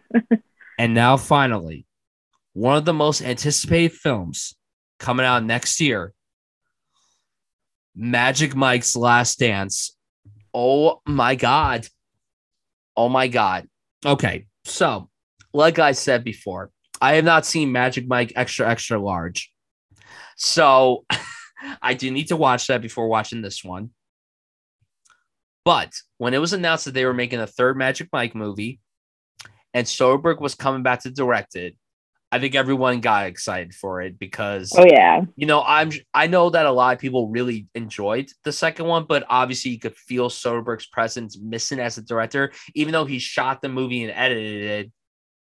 And 0.77 0.93
now, 0.93 1.17
finally, 1.17 1.85
one 2.53 2.77
of 2.77 2.85
the 2.85 2.93
most 2.93 3.21
anticipated 3.21 3.91
films 3.91 4.55
coming 4.99 5.25
out 5.25 5.43
next 5.43 5.81
year 5.81 6.13
Magic 7.95 8.55
Mike's 8.55 8.95
Last 8.95 9.39
Dance. 9.39 9.95
Oh 10.53 11.01
my 11.05 11.35
God. 11.35 11.87
Oh 12.95 13.09
my 13.09 13.27
God. 13.27 13.67
Okay. 14.05 14.45
So, 14.63 15.09
like 15.53 15.79
I 15.79 15.91
said 15.91 16.23
before, 16.23 16.71
I 17.01 17.15
have 17.15 17.25
not 17.25 17.45
seen 17.45 17.71
Magic 17.71 18.07
Mike 18.07 18.33
Extra 18.35 18.69
Extra 18.69 18.99
Large. 18.99 19.51
So, 20.35 21.05
I 21.81 21.93
do 21.93 22.11
need 22.11 22.27
to 22.27 22.37
watch 22.37 22.67
that 22.67 22.81
before 22.81 23.07
watching 23.07 23.41
this 23.41 23.63
one. 23.63 23.91
But 25.65 25.93
when 26.17 26.33
it 26.33 26.39
was 26.39 26.53
announced 26.53 26.85
that 26.85 26.93
they 26.93 27.05
were 27.05 27.13
making 27.13 27.39
a 27.39 27.47
third 27.47 27.77
Magic 27.77 28.09
Mike 28.11 28.35
movie, 28.35 28.79
and 29.73 29.85
Soderbergh 29.85 30.41
was 30.41 30.55
coming 30.55 30.83
back 30.83 31.03
to 31.03 31.11
direct 31.11 31.55
it, 31.55 31.75
I 32.31 32.39
think 32.39 32.53
everyone 32.53 32.99
got 32.99 33.25
excited 33.25 33.73
for 33.73 34.01
it 34.01 34.19
because 34.19 34.71
oh 34.77 34.85
yeah, 34.85 35.21
you 35.35 35.47
know 35.47 35.63
I'm 35.65 35.91
I 36.13 36.27
know 36.27 36.51
that 36.51 36.67
a 36.67 36.71
lot 36.71 36.93
of 36.93 36.99
people 36.99 37.29
really 37.29 37.67
enjoyed 37.73 38.29
the 38.43 38.51
second 38.51 38.85
one, 38.85 39.05
but 39.07 39.25
obviously 39.29 39.71
you 39.71 39.79
could 39.79 39.95
feel 39.95 40.29
Soderbergh's 40.29 40.85
presence 40.85 41.39
missing 41.39 41.79
as 41.79 41.97
a 41.97 42.03
director, 42.03 42.51
even 42.75 42.91
though 42.91 43.05
he 43.05 43.17
shot 43.17 43.61
the 43.61 43.69
movie 43.69 44.03
and 44.03 44.13
edited 44.15 44.63
it. 44.63 44.91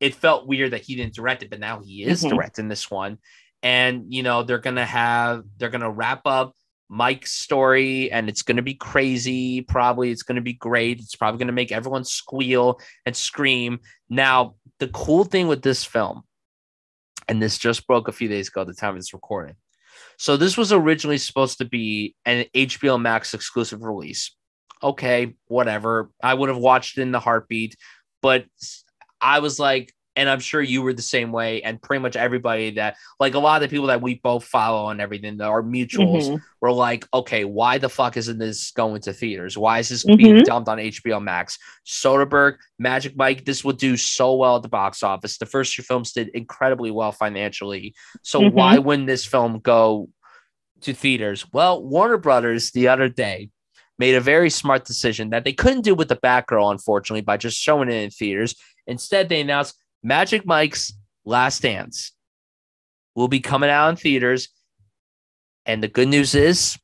It 0.01 0.15
felt 0.15 0.47
weird 0.47 0.71
that 0.71 0.81
he 0.81 0.95
didn't 0.95 1.13
direct 1.13 1.43
it, 1.43 1.49
but 1.49 1.61
now 1.61 1.79
he 1.79 2.03
is 2.03 2.21
mm-hmm. 2.21 2.35
directing 2.35 2.67
this 2.67 2.91
one, 2.91 3.19
and 3.63 4.13
you 4.13 4.23
know 4.23 4.43
they're 4.43 4.57
gonna 4.57 4.85
have 4.85 5.45
they're 5.57 5.69
gonna 5.69 5.89
wrap 5.89 6.21
up 6.25 6.53
Mike's 6.91 7.31
story 7.31 8.11
and 8.11 8.27
it's 8.27 8.41
going 8.41 8.57
to 8.57 8.61
be 8.61 8.73
crazy. 8.73 9.61
Probably 9.61 10.11
it's 10.11 10.23
going 10.23 10.35
to 10.35 10.41
be 10.41 10.53
great. 10.53 10.99
It's 10.99 11.15
probably 11.15 11.37
going 11.37 11.47
to 11.47 11.53
make 11.53 11.71
everyone 11.71 12.03
squeal 12.03 12.81
and 13.05 13.15
scream. 13.15 13.79
Now, 14.09 14.55
the 14.79 14.89
cool 14.89 15.23
thing 15.23 15.47
with 15.47 15.61
this 15.61 15.85
film, 15.85 16.23
and 17.29 17.41
this 17.41 17.57
just 17.57 17.87
broke 17.87 18.09
a 18.09 18.11
few 18.11 18.27
days 18.27 18.49
ago 18.49 18.61
at 18.61 18.67
the 18.67 18.73
time 18.73 18.89
of 18.89 18.97
this 18.97 19.13
recording. 19.13 19.55
So, 20.17 20.35
this 20.35 20.57
was 20.57 20.73
originally 20.73 21.17
supposed 21.17 21.59
to 21.59 21.65
be 21.65 22.13
an 22.25 22.45
HBO 22.53 23.01
Max 23.01 23.33
exclusive 23.33 23.83
release. 23.83 24.35
Okay, 24.83 25.35
whatever. 25.47 26.11
I 26.21 26.33
would 26.33 26.49
have 26.49 26.57
watched 26.57 26.97
it 26.97 27.03
in 27.03 27.13
the 27.13 27.21
heartbeat, 27.21 27.77
but 28.21 28.45
I 29.21 29.39
was 29.39 29.59
like, 29.59 29.93
and 30.15 30.29
I'm 30.29 30.39
sure 30.39 30.61
you 30.61 30.81
were 30.81 30.93
the 30.93 31.01
same 31.01 31.31
way, 31.31 31.61
and 31.61 31.81
pretty 31.81 32.01
much 32.01 32.15
everybody 32.15 32.71
that 32.71 32.97
like 33.19 33.33
a 33.33 33.39
lot 33.39 33.61
of 33.61 33.69
the 33.69 33.73
people 33.73 33.87
that 33.87 34.01
we 34.01 34.15
both 34.15 34.43
follow 34.43 34.89
and 34.89 34.99
everything 34.99 35.37
that 35.37 35.47
are 35.47 35.63
mutuals 35.63 36.23
mm-hmm. 36.23 36.35
were 36.59 36.71
like, 36.71 37.07
okay, 37.13 37.45
why 37.45 37.77
the 37.77 37.87
fuck 37.87 38.17
isn't 38.17 38.37
this 38.37 38.71
going 38.71 39.01
to 39.01 39.13
theaters? 39.13 39.57
Why 39.57 39.79
is 39.79 39.89
this 39.89 40.05
mm-hmm. 40.05 40.17
being 40.17 40.43
dumped 40.43 40.67
on 40.67 40.79
HBO 40.79 41.23
Max? 41.23 41.57
Soderbergh, 41.85 42.57
Magic 42.77 43.15
Mike, 43.15 43.45
this 43.45 43.63
would 43.63 43.77
do 43.77 43.95
so 43.95 44.35
well 44.35 44.57
at 44.57 44.63
the 44.63 44.69
box 44.69 45.01
office. 45.01 45.37
The 45.37 45.45
first 45.45 45.75
two 45.75 45.83
films 45.83 46.11
did 46.11 46.29
incredibly 46.29 46.91
well 46.91 47.13
financially. 47.13 47.95
So 48.21 48.41
mm-hmm. 48.41 48.55
why 48.55 48.77
wouldn't 48.79 49.07
this 49.07 49.25
film 49.25 49.59
go 49.59 50.09
to 50.81 50.93
theaters? 50.93 51.45
Well, 51.53 51.81
Warner 51.81 52.17
Brothers 52.17 52.71
the 52.71 52.89
other 52.89 53.07
day 53.07 53.49
made 54.01 54.15
a 54.15 54.19
very 54.19 54.49
smart 54.49 54.83
decision 54.83 55.29
that 55.29 55.43
they 55.43 55.53
couldn't 55.53 55.81
do 55.83 55.93
with 55.93 56.09
the 56.09 56.15
Batgirl, 56.15 56.71
unfortunately, 56.71 57.21
by 57.21 57.37
just 57.37 57.55
showing 57.55 57.87
it 57.87 58.03
in 58.03 58.09
theaters. 58.09 58.55
Instead, 58.87 59.29
they 59.29 59.41
announced 59.41 59.77
Magic 60.01 60.43
Mike's 60.43 60.91
Last 61.23 61.61
Dance 61.61 62.11
will 63.13 63.27
be 63.27 63.39
coming 63.39 63.69
out 63.69 63.89
in 63.89 63.95
theaters. 63.95 64.49
And 65.67 65.83
the 65.83 65.87
good 65.87 66.07
news 66.07 66.33
is 66.33 66.79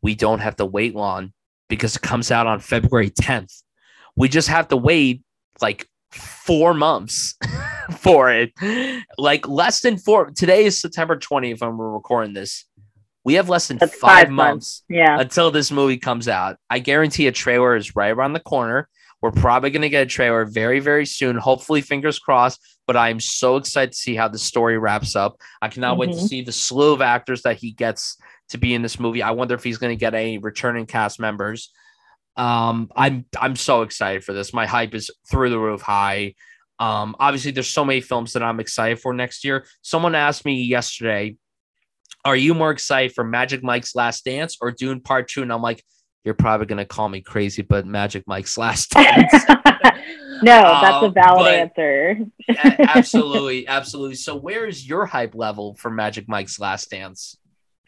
we 0.00 0.14
don't 0.14 0.38
have 0.38 0.54
to 0.56 0.64
wait 0.64 0.94
long 0.94 1.32
because 1.68 1.96
it 1.96 2.02
comes 2.02 2.30
out 2.30 2.46
on 2.46 2.60
February 2.60 3.10
10th. 3.10 3.64
We 4.14 4.28
just 4.28 4.46
have 4.46 4.68
to 4.68 4.76
wait 4.76 5.22
like 5.60 5.88
four 6.12 6.72
months 6.72 7.34
for 7.98 8.30
it. 8.30 8.52
Like 9.18 9.48
less 9.48 9.80
than 9.80 9.98
four. 9.98 10.30
Today 10.30 10.66
is 10.66 10.80
September 10.80 11.16
20th 11.16 11.62
when 11.62 11.76
we're 11.76 11.90
recording 11.90 12.34
this. 12.34 12.64
We 13.28 13.34
have 13.34 13.50
less 13.50 13.68
than 13.68 13.78
five, 13.78 13.92
five, 13.92 14.30
months, 14.30 14.84
yeah. 14.88 15.20
until 15.20 15.50
this 15.50 15.70
movie 15.70 15.98
comes 15.98 16.28
out. 16.28 16.56
I 16.70 16.78
guarantee 16.78 17.26
a 17.26 17.30
trailer 17.30 17.76
is 17.76 17.94
right 17.94 18.08
around 18.08 18.32
the 18.32 18.40
corner. 18.40 18.88
We're 19.20 19.32
probably 19.32 19.68
going 19.68 19.82
to 19.82 19.90
get 19.90 20.04
a 20.04 20.06
trailer 20.06 20.46
very, 20.46 20.80
very 20.80 21.04
soon. 21.04 21.36
Hopefully, 21.36 21.82
fingers 21.82 22.18
crossed. 22.18 22.58
But 22.86 22.96
I'm 22.96 23.20
so 23.20 23.58
excited 23.58 23.92
to 23.92 23.98
see 23.98 24.14
how 24.14 24.28
the 24.28 24.38
story 24.38 24.78
wraps 24.78 25.14
up. 25.14 25.36
I 25.60 25.68
cannot 25.68 25.90
mm-hmm. 25.90 26.00
wait 26.00 26.06
to 26.12 26.16
mm-hmm. 26.16 26.26
see 26.26 26.40
the 26.40 26.52
slew 26.52 26.94
of 26.94 27.02
actors 27.02 27.42
that 27.42 27.58
he 27.58 27.72
gets 27.72 28.16
to 28.48 28.56
be 28.56 28.72
in 28.72 28.80
this 28.80 28.98
movie. 28.98 29.20
I 29.20 29.32
wonder 29.32 29.54
if 29.54 29.62
he's 29.62 29.76
going 29.76 29.94
to 29.94 30.00
get 30.00 30.14
any 30.14 30.38
returning 30.38 30.86
cast 30.86 31.20
members. 31.20 31.70
Um, 32.38 32.90
I'm 32.96 33.26
I'm 33.38 33.56
so 33.56 33.82
excited 33.82 34.24
for 34.24 34.32
this. 34.32 34.54
My 34.54 34.64
hype 34.64 34.94
is 34.94 35.10
through 35.30 35.50
the 35.50 35.58
roof 35.58 35.82
high. 35.82 36.34
Um, 36.78 37.14
obviously, 37.20 37.50
there's 37.50 37.68
so 37.68 37.84
many 37.84 38.00
films 38.00 38.32
that 38.32 38.42
I'm 38.42 38.58
excited 38.58 39.00
for 39.00 39.12
next 39.12 39.44
year. 39.44 39.66
Someone 39.82 40.14
asked 40.14 40.46
me 40.46 40.62
yesterday, 40.62 41.36
"Are 42.24 42.36
you 42.36 42.54
more 42.54 42.70
excited 42.70 43.14
for 43.14 43.24
Magic 43.24 43.62
Mike's 43.62 43.94
Last 43.94 44.24
Dance 44.24 44.56
or 44.60 44.70
Dune 44.70 45.00
Part 45.00 45.28
2? 45.28 45.42
And 45.42 45.52
I'm 45.52 45.62
like, 45.62 45.82
you're 46.24 46.34
probably 46.34 46.66
going 46.66 46.78
to 46.78 46.84
call 46.84 47.08
me 47.08 47.20
crazy, 47.20 47.62
but 47.62 47.86
Magic 47.86 48.24
Mike's 48.26 48.58
last 48.58 48.90
dance. 48.90 49.32
no, 50.42 50.60
that's 50.80 51.02
um, 51.02 51.04
a 51.04 51.10
valid 51.10 51.54
answer. 51.78 52.18
absolutely, 52.80 53.66
absolutely. 53.66 54.16
So, 54.16 54.36
where 54.36 54.66
is 54.66 54.86
your 54.88 55.06
hype 55.06 55.34
level 55.34 55.74
for 55.74 55.90
Magic 55.90 56.28
Mike's 56.28 56.60
last 56.60 56.90
dance? 56.90 57.36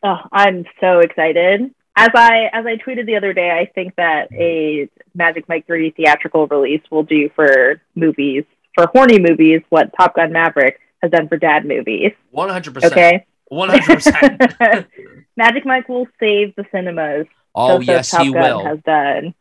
Oh, 0.03 0.17
I'm 0.33 0.65
so 0.81 1.01
excited. 1.01 1.75
As 1.97 2.09
I 2.15 2.49
as 2.53 2.65
I 2.65 2.77
tweeted 2.77 3.07
the 3.07 3.17
other 3.17 3.35
day, 3.35 3.51
I 3.51 3.71
think 3.75 3.95
that 3.97 4.33
a 4.33 4.89
Magic 5.15 5.49
Mike 5.49 5.67
3D 5.67 5.97
theatrical 5.97 6.47
release 6.47 6.83
will 6.91 7.03
do 7.03 7.29
for 7.35 7.83
movies, 7.95 8.45
for 8.75 8.87
horny 8.87 9.19
movies, 9.19 9.61
what 9.69 9.91
Top 9.99 10.17
Gun 10.17 10.33
Maverick 10.33 10.81
has 11.03 11.11
done 11.11 11.29
for 11.29 11.37
dad 11.37 11.67
movies. 11.67 12.13
100%. 12.35 12.85
Okay. 12.85 13.27
100%. 13.53 14.87
Magic 15.37 15.67
Mike 15.67 15.89
will 15.89 16.07
save 16.21 16.55
the 16.57 16.65
cinemas 16.73 17.27
Oh 17.55 17.81
yes, 17.81 18.11
Top 18.11 18.23
he 18.23 18.33
Gun 18.33 18.43
will. 18.43 18.65
Has 18.65 18.79
done. 18.85 19.35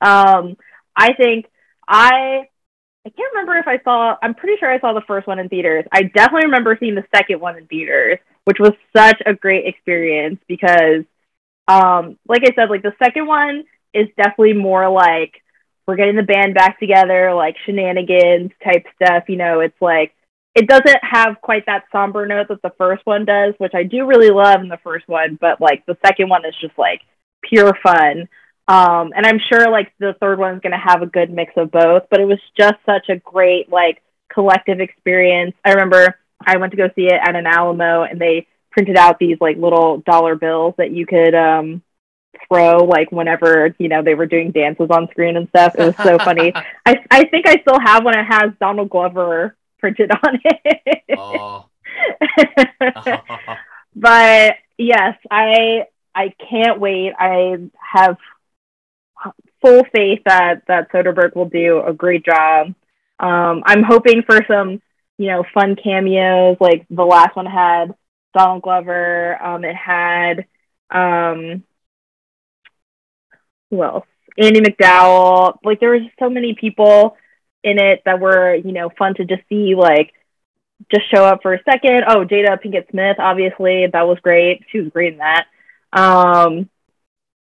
Um, 0.00 0.56
I 0.96 1.12
think 1.14 1.46
I 1.88 2.46
I 3.06 3.10
can't 3.10 3.32
remember 3.34 3.56
if 3.56 3.66
I 3.66 3.82
saw. 3.82 4.16
I'm 4.22 4.34
pretty 4.34 4.58
sure 4.58 4.70
I 4.70 4.80
saw 4.80 4.92
the 4.92 5.02
first 5.06 5.26
one 5.26 5.38
in 5.38 5.48
theaters. 5.48 5.84
I 5.92 6.02
definitely 6.02 6.46
remember 6.46 6.76
seeing 6.78 6.94
the 6.94 7.04
second 7.14 7.40
one 7.40 7.56
in 7.58 7.66
theaters, 7.66 8.18
which 8.44 8.58
was 8.58 8.72
such 8.96 9.20
a 9.26 9.34
great 9.34 9.66
experience 9.66 10.40
because, 10.46 11.04
um, 11.68 12.18
like 12.26 12.42
I 12.44 12.54
said, 12.54 12.70
like 12.70 12.82
the 12.82 12.94
second 13.02 13.26
one 13.26 13.64
is 13.92 14.08
definitely 14.16 14.54
more 14.54 14.88
like 14.88 15.42
we're 15.86 15.96
getting 15.96 16.16
the 16.16 16.22
band 16.22 16.54
back 16.54 16.78
together, 16.78 17.34
like 17.34 17.56
shenanigans 17.66 18.52
type 18.62 18.86
stuff. 18.94 19.24
You 19.28 19.36
know, 19.36 19.60
it's 19.60 19.80
like 19.80 20.14
it 20.54 20.68
doesn't 20.68 21.00
have 21.02 21.40
quite 21.40 21.66
that 21.66 21.84
somber 21.90 22.26
note 22.26 22.48
that 22.48 22.62
the 22.62 22.72
first 22.78 23.04
one 23.04 23.24
does, 23.24 23.54
which 23.58 23.74
I 23.74 23.82
do 23.82 24.06
really 24.06 24.30
love 24.30 24.60
in 24.60 24.68
the 24.68 24.78
first 24.84 25.08
one, 25.08 25.36
but 25.40 25.60
like 25.60 25.84
the 25.86 25.98
second 26.04 26.28
one 26.28 26.44
is 26.44 26.54
just 26.60 26.78
like 26.78 27.00
pure 27.42 27.76
fun. 27.82 28.28
Um, 28.66 29.12
and 29.14 29.26
I'm 29.26 29.40
sure 29.52 29.70
like 29.70 29.92
the 29.98 30.14
third 30.20 30.38
one's 30.38 30.60
going 30.60 30.72
to 30.72 30.78
have 30.78 31.02
a 31.02 31.06
good 31.06 31.30
mix 31.30 31.52
of 31.56 31.70
both, 31.70 32.04
but 32.08 32.20
it 32.20 32.24
was 32.24 32.38
just 32.56 32.76
such 32.86 33.08
a 33.08 33.16
great 33.16 33.70
like 33.70 34.00
collective 34.32 34.80
experience. 34.80 35.54
I 35.64 35.72
remember 35.72 36.18
I 36.44 36.56
went 36.56 36.70
to 36.70 36.76
go 36.76 36.88
see 36.94 37.06
it 37.06 37.20
at 37.20 37.34
an 37.34 37.46
Alamo 37.46 38.04
and 38.04 38.20
they 38.20 38.46
printed 38.70 38.96
out 38.96 39.18
these 39.18 39.38
like 39.40 39.56
little 39.56 39.98
dollar 39.98 40.36
bills 40.36 40.74
that 40.78 40.92
you 40.92 41.04
could 41.04 41.34
um 41.34 41.82
throw 42.48 42.78
like 42.78 43.12
whenever 43.12 43.74
you 43.78 43.88
know 43.88 44.02
they 44.02 44.14
were 44.14 44.26
doing 44.26 44.50
dances 44.50 44.88
on 44.90 45.08
screen 45.10 45.36
and 45.36 45.48
stuff. 45.48 45.74
It 45.76 45.84
was 45.84 45.96
so 45.96 46.18
funny. 46.18 46.52
I 46.86 46.96
I 47.10 47.24
think 47.24 47.46
I 47.48 47.56
still 47.60 47.80
have 47.80 48.04
one. 48.04 48.18
It 48.18 48.24
has 48.24 48.52
Donald 48.60 48.88
Glover 48.88 49.56
printed 49.84 50.10
on 50.10 50.40
it. 50.42 51.18
oh. 51.18 51.66
but 53.94 54.54
yes, 54.78 55.16
I 55.30 55.84
I 56.14 56.32
can't 56.50 56.80
wait. 56.80 57.12
I 57.18 57.58
have 57.76 58.16
full 59.60 59.84
faith 59.94 60.20
that 60.24 60.62
that 60.68 60.90
Soderbergh 60.90 61.36
will 61.36 61.50
do 61.50 61.82
a 61.86 61.92
great 61.92 62.24
job. 62.24 62.68
Um, 63.20 63.62
I'm 63.66 63.82
hoping 63.82 64.22
for 64.22 64.40
some, 64.48 64.80
you 65.18 65.28
know, 65.28 65.44
fun 65.52 65.76
cameos. 65.76 66.56
Like 66.60 66.86
the 66.88 67.04
last 67.04 67.36
one 67.36 67.46
had 67.46 67.94
Donald 68.34 68.62
Glover. 68.62 69.42
Um, 69.42 69.64
it 69.64 69.76
had 69.76 70.46
um, 70.90 71.62
who 73.70 73.82
else? 73.82 74.06
Andie 74.38 74.62
MacDowell. 74.62 75.58
Like 75.62 75.80
there 75.80 75.90
was 75.90 76.08
so 76.18 76.30
many 76.30 76.54
people 76.54 77.18
in 77.64 77.78
it 77.78 78.02
that 78.04 78.20
were, 78.20 78.54
you 78.54 78.72
know, 78.72 78.90
fun 78.96 79.14
to 79.14 79.24
just 79.24 79.42
see. 79.48 79.74
Like 79.74 80.12
just 80.90 81.10
show 81.12 81.24
up 81.24 81.40
for 81.42 81.54
a 81.54 81.62
second. 81.64 82.04
Oh, 82.08 82.24
Jada 82.24 82.60
Pinkett 82.62 82.90
Smith, 82.90 83.16
obviously, 83.18 83.86
that 83.92 84.06
was 84.06 84.18
great. 84.20 84.64
She 84.70 84.80
was 84.80 84.90
great 84.92 85.14
in 85.14 85.18
that. 85.18 85.46
Um, 85.92 86.68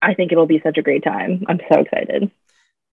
I 0.01 0.13
think 0.13 0.31
it'll 0.31 0.47
be 0.47 0.61
such 0.63 0.77
a 0.77 0.81
great 0.81 1.03
time. 1.03 1.43
I'm 1.47 1.59
so 1.71 1.81
excited. 1.81 2.31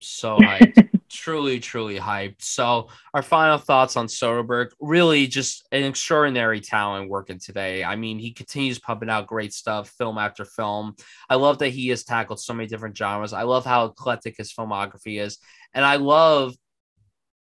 So 0.01 0.39
hyped. 0.39 0.89
truly, 1.11 1.61
truly 1.61 1.99
hyped. 1.99 2.43
So, 2.43 2.89
our 3.15 3.23
final 3.23 3.59
thoughts 3.59 3.97
on 3.97 4.07
Soderbergh 4.07 4.71
really 4.81 5.27
just 5.27 5.67
an 5.73 5.85
extraordinary 5.85 6.61
talent 6.61 7.09
working 7.09 7.39
today. 7.39 7.85
I 7.85 7.97
mean, 7.97 8.19
he 8.19 8.33
continues 8.33 8.79
pumping 8.79 9.09
out 9.09 9.27
great 9.27 9.53
stuff, 9.53 9.91
film 9.91 10.19
after 10.19 10.45
film. 10.45 10.97
I 11.31 11.37
love 11.37 11.59
that 11.61 11.69
he 11.69 11.89
has 11.89 12.05
tackled 12.05 12.41
so 12.41 12.53
many 12.53 12.69
different 12.69 12.97
genres. 12.97 13.33
I 13.33 13.43
love 13.43 13.65
how 13.65 13.87
eclectic 13.87 14.37
his 14.37 14.53
filmography 14.53 15.21
is. 15.21 15.39
And 15.73 15.85
I 15.85 15.97
love 15.97 16.55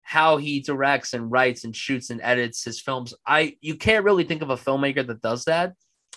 how 0.03 0.37
he 0.37 0.61
directs 0.61 1.15
and 1.15 1.31
writes 1.31 1.65
and 1.65 1.75
shoots 1.75 2.11
and 2.11 2.21
edits 2.23 2.65
his 2.65 2.81
films. 2.81 3.15
I 3.27 3.57
you 3.61 3.77
can't 3.77 4.05
really 4.05 4.25
think 4.25 4.43
of 4.43 4.51
a 4.51 4.57
filmmaker 4.57 5.07
that 5.07 5.23
does 5.23 5.45
that. 5.45 5.75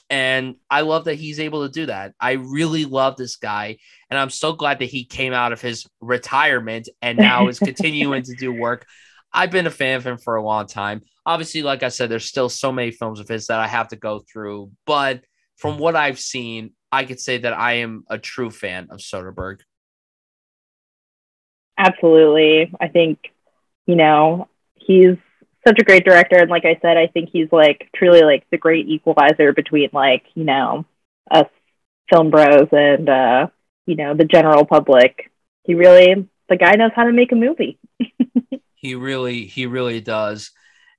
And 0.10 0.56
I 0.70 0.82
love 0.82 1.06
that 1.06 1.16
he's 1.16 1.40
able 1.40 1.66
to 1.66 1.72
do 1.72 1.88
that. 1.88 2.14
I 2.20 2.34
really 2.34 2.86
love 2.86 3.16
this 3.16 3.38
guy. 3.38 3.78
And 4.10 4.20
I'm 4.20 4.30
so 4.30 4.54
glad 4.54 4.80
that 4.80 4.86
he 4.86 5.04
came 5.04 5.34
out 5.34 5.52
of 5.52 5.62
his 5.62 5.88
retirement 6.00 6.90
and 7.02 7.18
now 7.18 7.48
is 7.48 7.58
continuing 7.58 8.22
to 8.24 8.36
do 8.36 8.52
work. 8.52 8.86
I've 9.34 9.52
been 9.52 9.68
a 9.68 9.72
fan 9.72 9.98
of 9.98 10.06
him 10.06 10.18
for 10.18 10.36
a 10.36 10.44
long 10.44 10.68
time. 10.68 11.02
Obviously, 11.26 11.64
like 11.64 11.84
I 11.84 11.90
said, 11.90 12.10
there's 12.10 12.26
still 12.26 12.50
so 12.50 12.72
many 12.72 12.92
films 12.92 13.20
of 13.20 13.28
his 13.28 13.48
that 13.48 13.60
I 13.60 13.68
have 13.68 13.90
to 13.90 13.96
go 13.96 14.24
through. 14.32 14.72
But 14.86 15.24
from 15.58 15.78
what 15.80 15.96
I've 15.96 16.20
seen, 16.20 16.72
I 16.92 17.04
could 17.04 17.20
say 17.20 17.40
that 17.40 17.54
I 17.54 17.74
am 17.78 18.04
a 18.10 18.18
true 18.18 18.52
fan 18.52 18.88
of 18.92 19.00
Soderbergh. 19.00 19.60
Absolutely. 21.78 22.72
I 22.80 22.88
think 22.88 23.34
you 23.86 23.96
know, 23.96 24.48
he's 24.76 25.18
such 25.68 25.80
a 25.80 25.84
great 25.84 26.06
director. 26.06 26.38
And 26.38 26.50
like 26.50 26.66
I 26.66 26.78
said, 26.82 26.98
I 26.98 27.08
think 27.08 27.30
he's 27.32 27.52
like 27.52 27.90
truly 27.96 28.22
like 28.22 28.46
the 28.52 28.58
great 28.58 28.88
equalizer 28.88 29.54
between 29.54 29.90
like, 29.94 30.24
you 30.36 30.44
know, 30.44 30.86
us 31.32 31.48
film 32.10 32.30
bros 32.30 32.68
and, 32.72 33.10
uh, 33.10 33.48
you 33.86 33.96
know, 33.96 34.14
the 34.14 34.26
general 34.26 34.66
public. 34.66 35.32
He 35.64 35.74
really, 35.74 36.28
the 36.50 36.58
guy 36.58 36.74
knows 36.74 36.92
how 36.96 37.06
to 37.06 37.12
make 37.12 37.32
a 37.32 37.36
movie. 37.36 37.80
he 38.76 38.96
really, 38.96 39.46
he 39.46 39.66
really 39.66 40.02
does. 40.02 40.52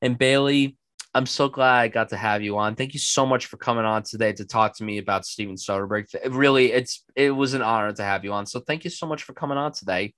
And 0.03 0.19
Bailey, 0.19 0.77
I'm 1.15 1.27
so 1.27 1.49
glad 1.49 1.81
I 1.81 1.89
got 1.89 2.11
to 2.11 2.17
have 2.17 2.43
you 2.43 2.59
on. 2.59 2.75
Thank 2.75 2.93
you 2.93 3.01
so 3.01 3.25
much 3.25 3.47
for 3.47 3.57
coming 3.57 3.85
on 3.87 4.03
today 4.03 4.33
to 4.35 4.45
talk 4.45 4.77
to 4.77 4.85
me 4.85 4.99
about 4.99 5.25
Steven 5.25 5.55
Soderbergh. 5.55 6.15
Really, 6.29 6.73
it's 6.73 7.05
it 7.15 7.31
was 7.31 7.55
an 7.55 7.63
honor 7.63 7.91
to 7.93 8.03
have 8.03 8.23
you 8.23 8.35
on. 8.35 8.45
So 8.45 8.61
thank 8.61 8.85
you 8.85 8.91
so 8.91 9.07
much 9.07 9.23
for 9.23 9.33
coming 9.33 9.57
on 9.57 9.73
today. 9.73 10.13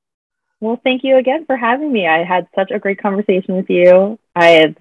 Well, 0.60 0.80
thank 0.82 1.04
you 1.04 1.16
again 1.16 1.46
for 1.46 1.56
having 1.56 1.92
me. 1.92 2.06
I 2.06 2.24
had 2.24 2.48
such 2.54 2.70
a 2.70 2.78
great 2.78 3.00
conversation 3.00 3.56
with 3.56 3.70
you. 3.70 4.18
I 4.34 4.74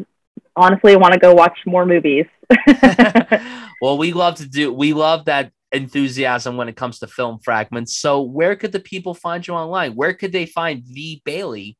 honestly 0.55 0.95
want 0.95 1.13
to 1.13 1.19
go 1.19 1.33
watch 1.33 1.57
more 1.65 1.85
movies. 1.85 2.25
well, 3.81 3.97
we 3.97 4.13
love 4.13 4.35
to 4.35 4.47
do, 4.47 4.73
we 4.73 4.93
love 4.93 5.25
that 5.25 5.51
enthusiasm 5.71 6.57
when 6.57 6.69
it 6.69 6.75
comes 6.75 6.99
to 6.99 7.07
film 7.07 7.39
fragments. 7.43 7.95
So, 7.95 8.21
where 8.21 8.55
could 8.55 8.71
the 8.71 8.79
people 8.79 9.13
find 9.13 9.45
you 9.45 9.53
online? 9.53 9.95
Where 9.95 10.13
could 10.13 10.31
they 10.31 10.45
find 10.45 10.83
the 10.85 11.21
Bailey? 11.25 11.77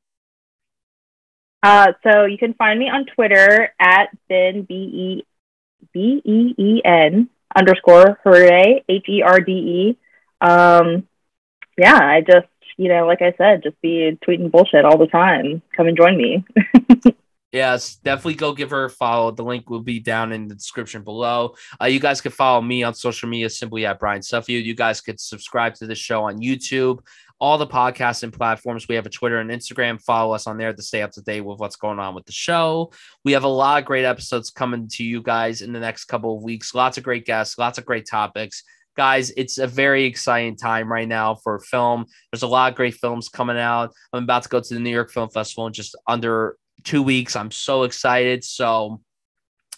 Uh, 1.64 1.94
so 2.04 2.26
you 2.26 2.38
can 2.38 2.54
find 2.54 2.80
me 2.80 2.90
on 2.90 3.06
Twitter 3.06 3.74
at 3.80 4.10
Ben 4.30 4.62
B 4.62 4.74
E 4.76 5.26
B 5.92 6.22
E 6.24 6.56
E 6.58 6.82
N 6.86 7.30
underscore 7.56 8.20
Herde 8.24 8.84
H 8.88 9.06
E 9.10 9.22
R 9.24 9.40
D 9.40 9.52
E. 9.52 9.98
Um, 10.40 11.08
yeah, 11.78 11.98
I 11.98 12.22
just 12.22 12.48
you 12.78 12.90
know, 12.90 13.06
like 13.06 13.22
I 13.22 13.34
said, 13.38 13.64
just 13.64 13.80
be 13.82 14.18
tweeting 14.26 14.52
bullshit 14.52 14.86
all 14.86 14.98
the 14.98 15.08
time. 15.08 15.62
Come 15.76 15.88
and 15.88 15.98
join 15.98 16.18
me. 16.18 16.46
Yes, 17.54 17.96
definitely 17.96 18.36
go 18.36 18.54
give 18.54 18.72
her 18.72 18.86
a 18.86 18.90
follow. 18.90 19.32
The 19.32 19.44
link 19.44 19.70
will 19.70 19.82
be 19.82 20.00
down 20.00 20.34
in 20.34 20.50
the 20.50 20.56
description 20.56 21.02
below. 21.02 21.56
Uh, 21.82 21.86
you 21.86 22.00
guys 22.00 22.20
can 22.20 22.32
follow 22.32 22.62
me 22.62 22.84
on 22.84 22.94
social 22.94 23.30
media 23.30 23.50
simply 23.50 23.86
at 23.86 24.00
Brian 24.00 24.22
Suffield. 24.22 24.66
You 24.66 24.76
guys 24.76 25.00
could 25.00 25.20
subscribe 25.20 25.74
to 25.76 25.88
the 25.88 25.96
show 25.96 26.24
on 26.24 26.40
YouTube, 26.40 27.00
all 27.40 27.58
the 27.58 27.66
podcasts 27.66 28.24
and 28.24 28.34
platforms. 28.34 28.90
We 28.90 28.96
have 28.96 29.06
a 29.06 29.10
Twitter 29.10 29.40
and 29.40 29.50
Instagram. 29.50 30.02
Follow 30.02 30.34
us 30.34 30.46
on 30.46 30.58
there 30.58 30.74
to 30.74 30.82
stay 30.82 31.02
up 31.02 31.12
to 31.12 31.22
date 31.22 31.42
with 31.42 31.60
what's 31.60 31.78
going 31.78 32.00
on 32.00 32.16
with 32.16 32.26
the 32.26 32.34
show. 32.34 32.92
We 33.24 33.32
have 33.32 33.46
a 33.46 33.50
lot 33.50 33.80
of 33.80 33.86
great 33.86 34.06
episodes 34.06 34.50
coming 34.50 34.90
to 34.90 35.06
you 35.06 35.22
guys 35.22 35.62
in 35.62 35.72
the 35.72 35.80
next 35.80 36.06
couple 36.06 36.36
of 36.36 36.44
weeks. 36.44 36.76
Lots 36.76 36.98
of 36.98 37.06
great 37.06 37.26
guests, 37.26 37.58
lots 37.58 37.78
of 37.78 37.86
great 37.86 38.08
topics 38.10 38.64
guys, 38.98 39.32
it's 39.38 39.60
a 39.60 39.68
very 39.68 40.04
exciting 40.04 40.58
time 40.58 40.92
right 40.92 41.08
now 41.08 41.36
for 41.36 41.60
film. 41.60 42.06
There's 42.32 42.44
a 42.44 42.48
lot 42.48 42.72
of 42.72 42.76
great 42.76 42.96
films 42.96 43.30
coming 43.30 43.58
out. 43.58 43.94
I'm 44.12 44.24
about 44.24 44.44
to 44.44 44.50
go 44.50 44.60
to 44.60 44.74
the 44.74 44.80
New 44.80 44.90
York 44.90 45.12
Film 45.12 45.30
Festival 45.30 45.68
in 45.68 45.74
just 45.74 45.96
under 46.08 46.58
two 46.84 47.04
weeks. 47.04 47.36
I'm 47.36 47.52
so 47.52 47.84
excited. 47.84 48.44
So 48.44 49.02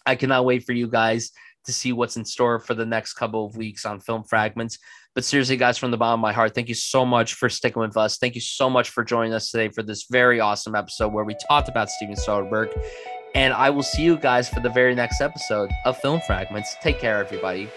I 0.06 0.16
cannot 0.16 0.46
wait 0.46 0.64
for 0.64 0.74
you 0.74 0.88
guys 0.88 1.32
to 1.66 1.74
see 1.74 1.92
what's 1.92 2.18
in 2.18 2.26
store 2.26 2.60
for 2.60 2.74
the 2.74 2.86
next 2.86 3.14
couple 3.14 3.46
of 3.46 3.58
weeks 3.58 3.86
on 3.86 4.00
Film 4.00 4.24
Fragments. 4.24 4.80
But 5.16 5.26
seriously, 5.26 5.58
guys, 5.58 5.78
from 5.78 5.92
the 5.92 5.98
bottom 5.98 6.20
of 6.20 6.22
my 6.22 6.32
heart, 6.32 6.56
thank 6.56 6.70
you 6.70 6.76
so 6.76 7.06
much 7.06 7.34
for 7.34 7.50
sticking 7.50 7.82
with 7.82 7.98
us. 7.98 8.18
Thank 8.18 8.36
you 8.36 8.42
so 8.42 8.70
much 8.70 8.90
for 8.90 9.04
joining 9.04 9.34
us 9.34 9.52
today 9.52 9.68
for 9.70 9.84
this 9.84 10.06
very 10.10 10.40
awesome 10.40 10.76
episode 10.76 11.12
where 11.12 11.26
we 11.26 11.36
talked 11.48 11.68
about 11.68 11.90
Steven 11.90 12.16
Soderbergh. 12.16 12.74
And 13.36 13.54
I 13.54 13.70
will 13.70 13.84
see 13.84 14.04
you 14.04 14.18
guys 14.18 14.50
for 14.50 14.60
the 14.60 14.70
very 14.70 14.96
next 14.96 15.20
episode 15.22 15.70
of 15.86 15.98
Film 15.98 16.22
Fragments. 16.22 16.76
Take 16.82 17.00
care, 17.00 17.18
everybody. 17.18 17.70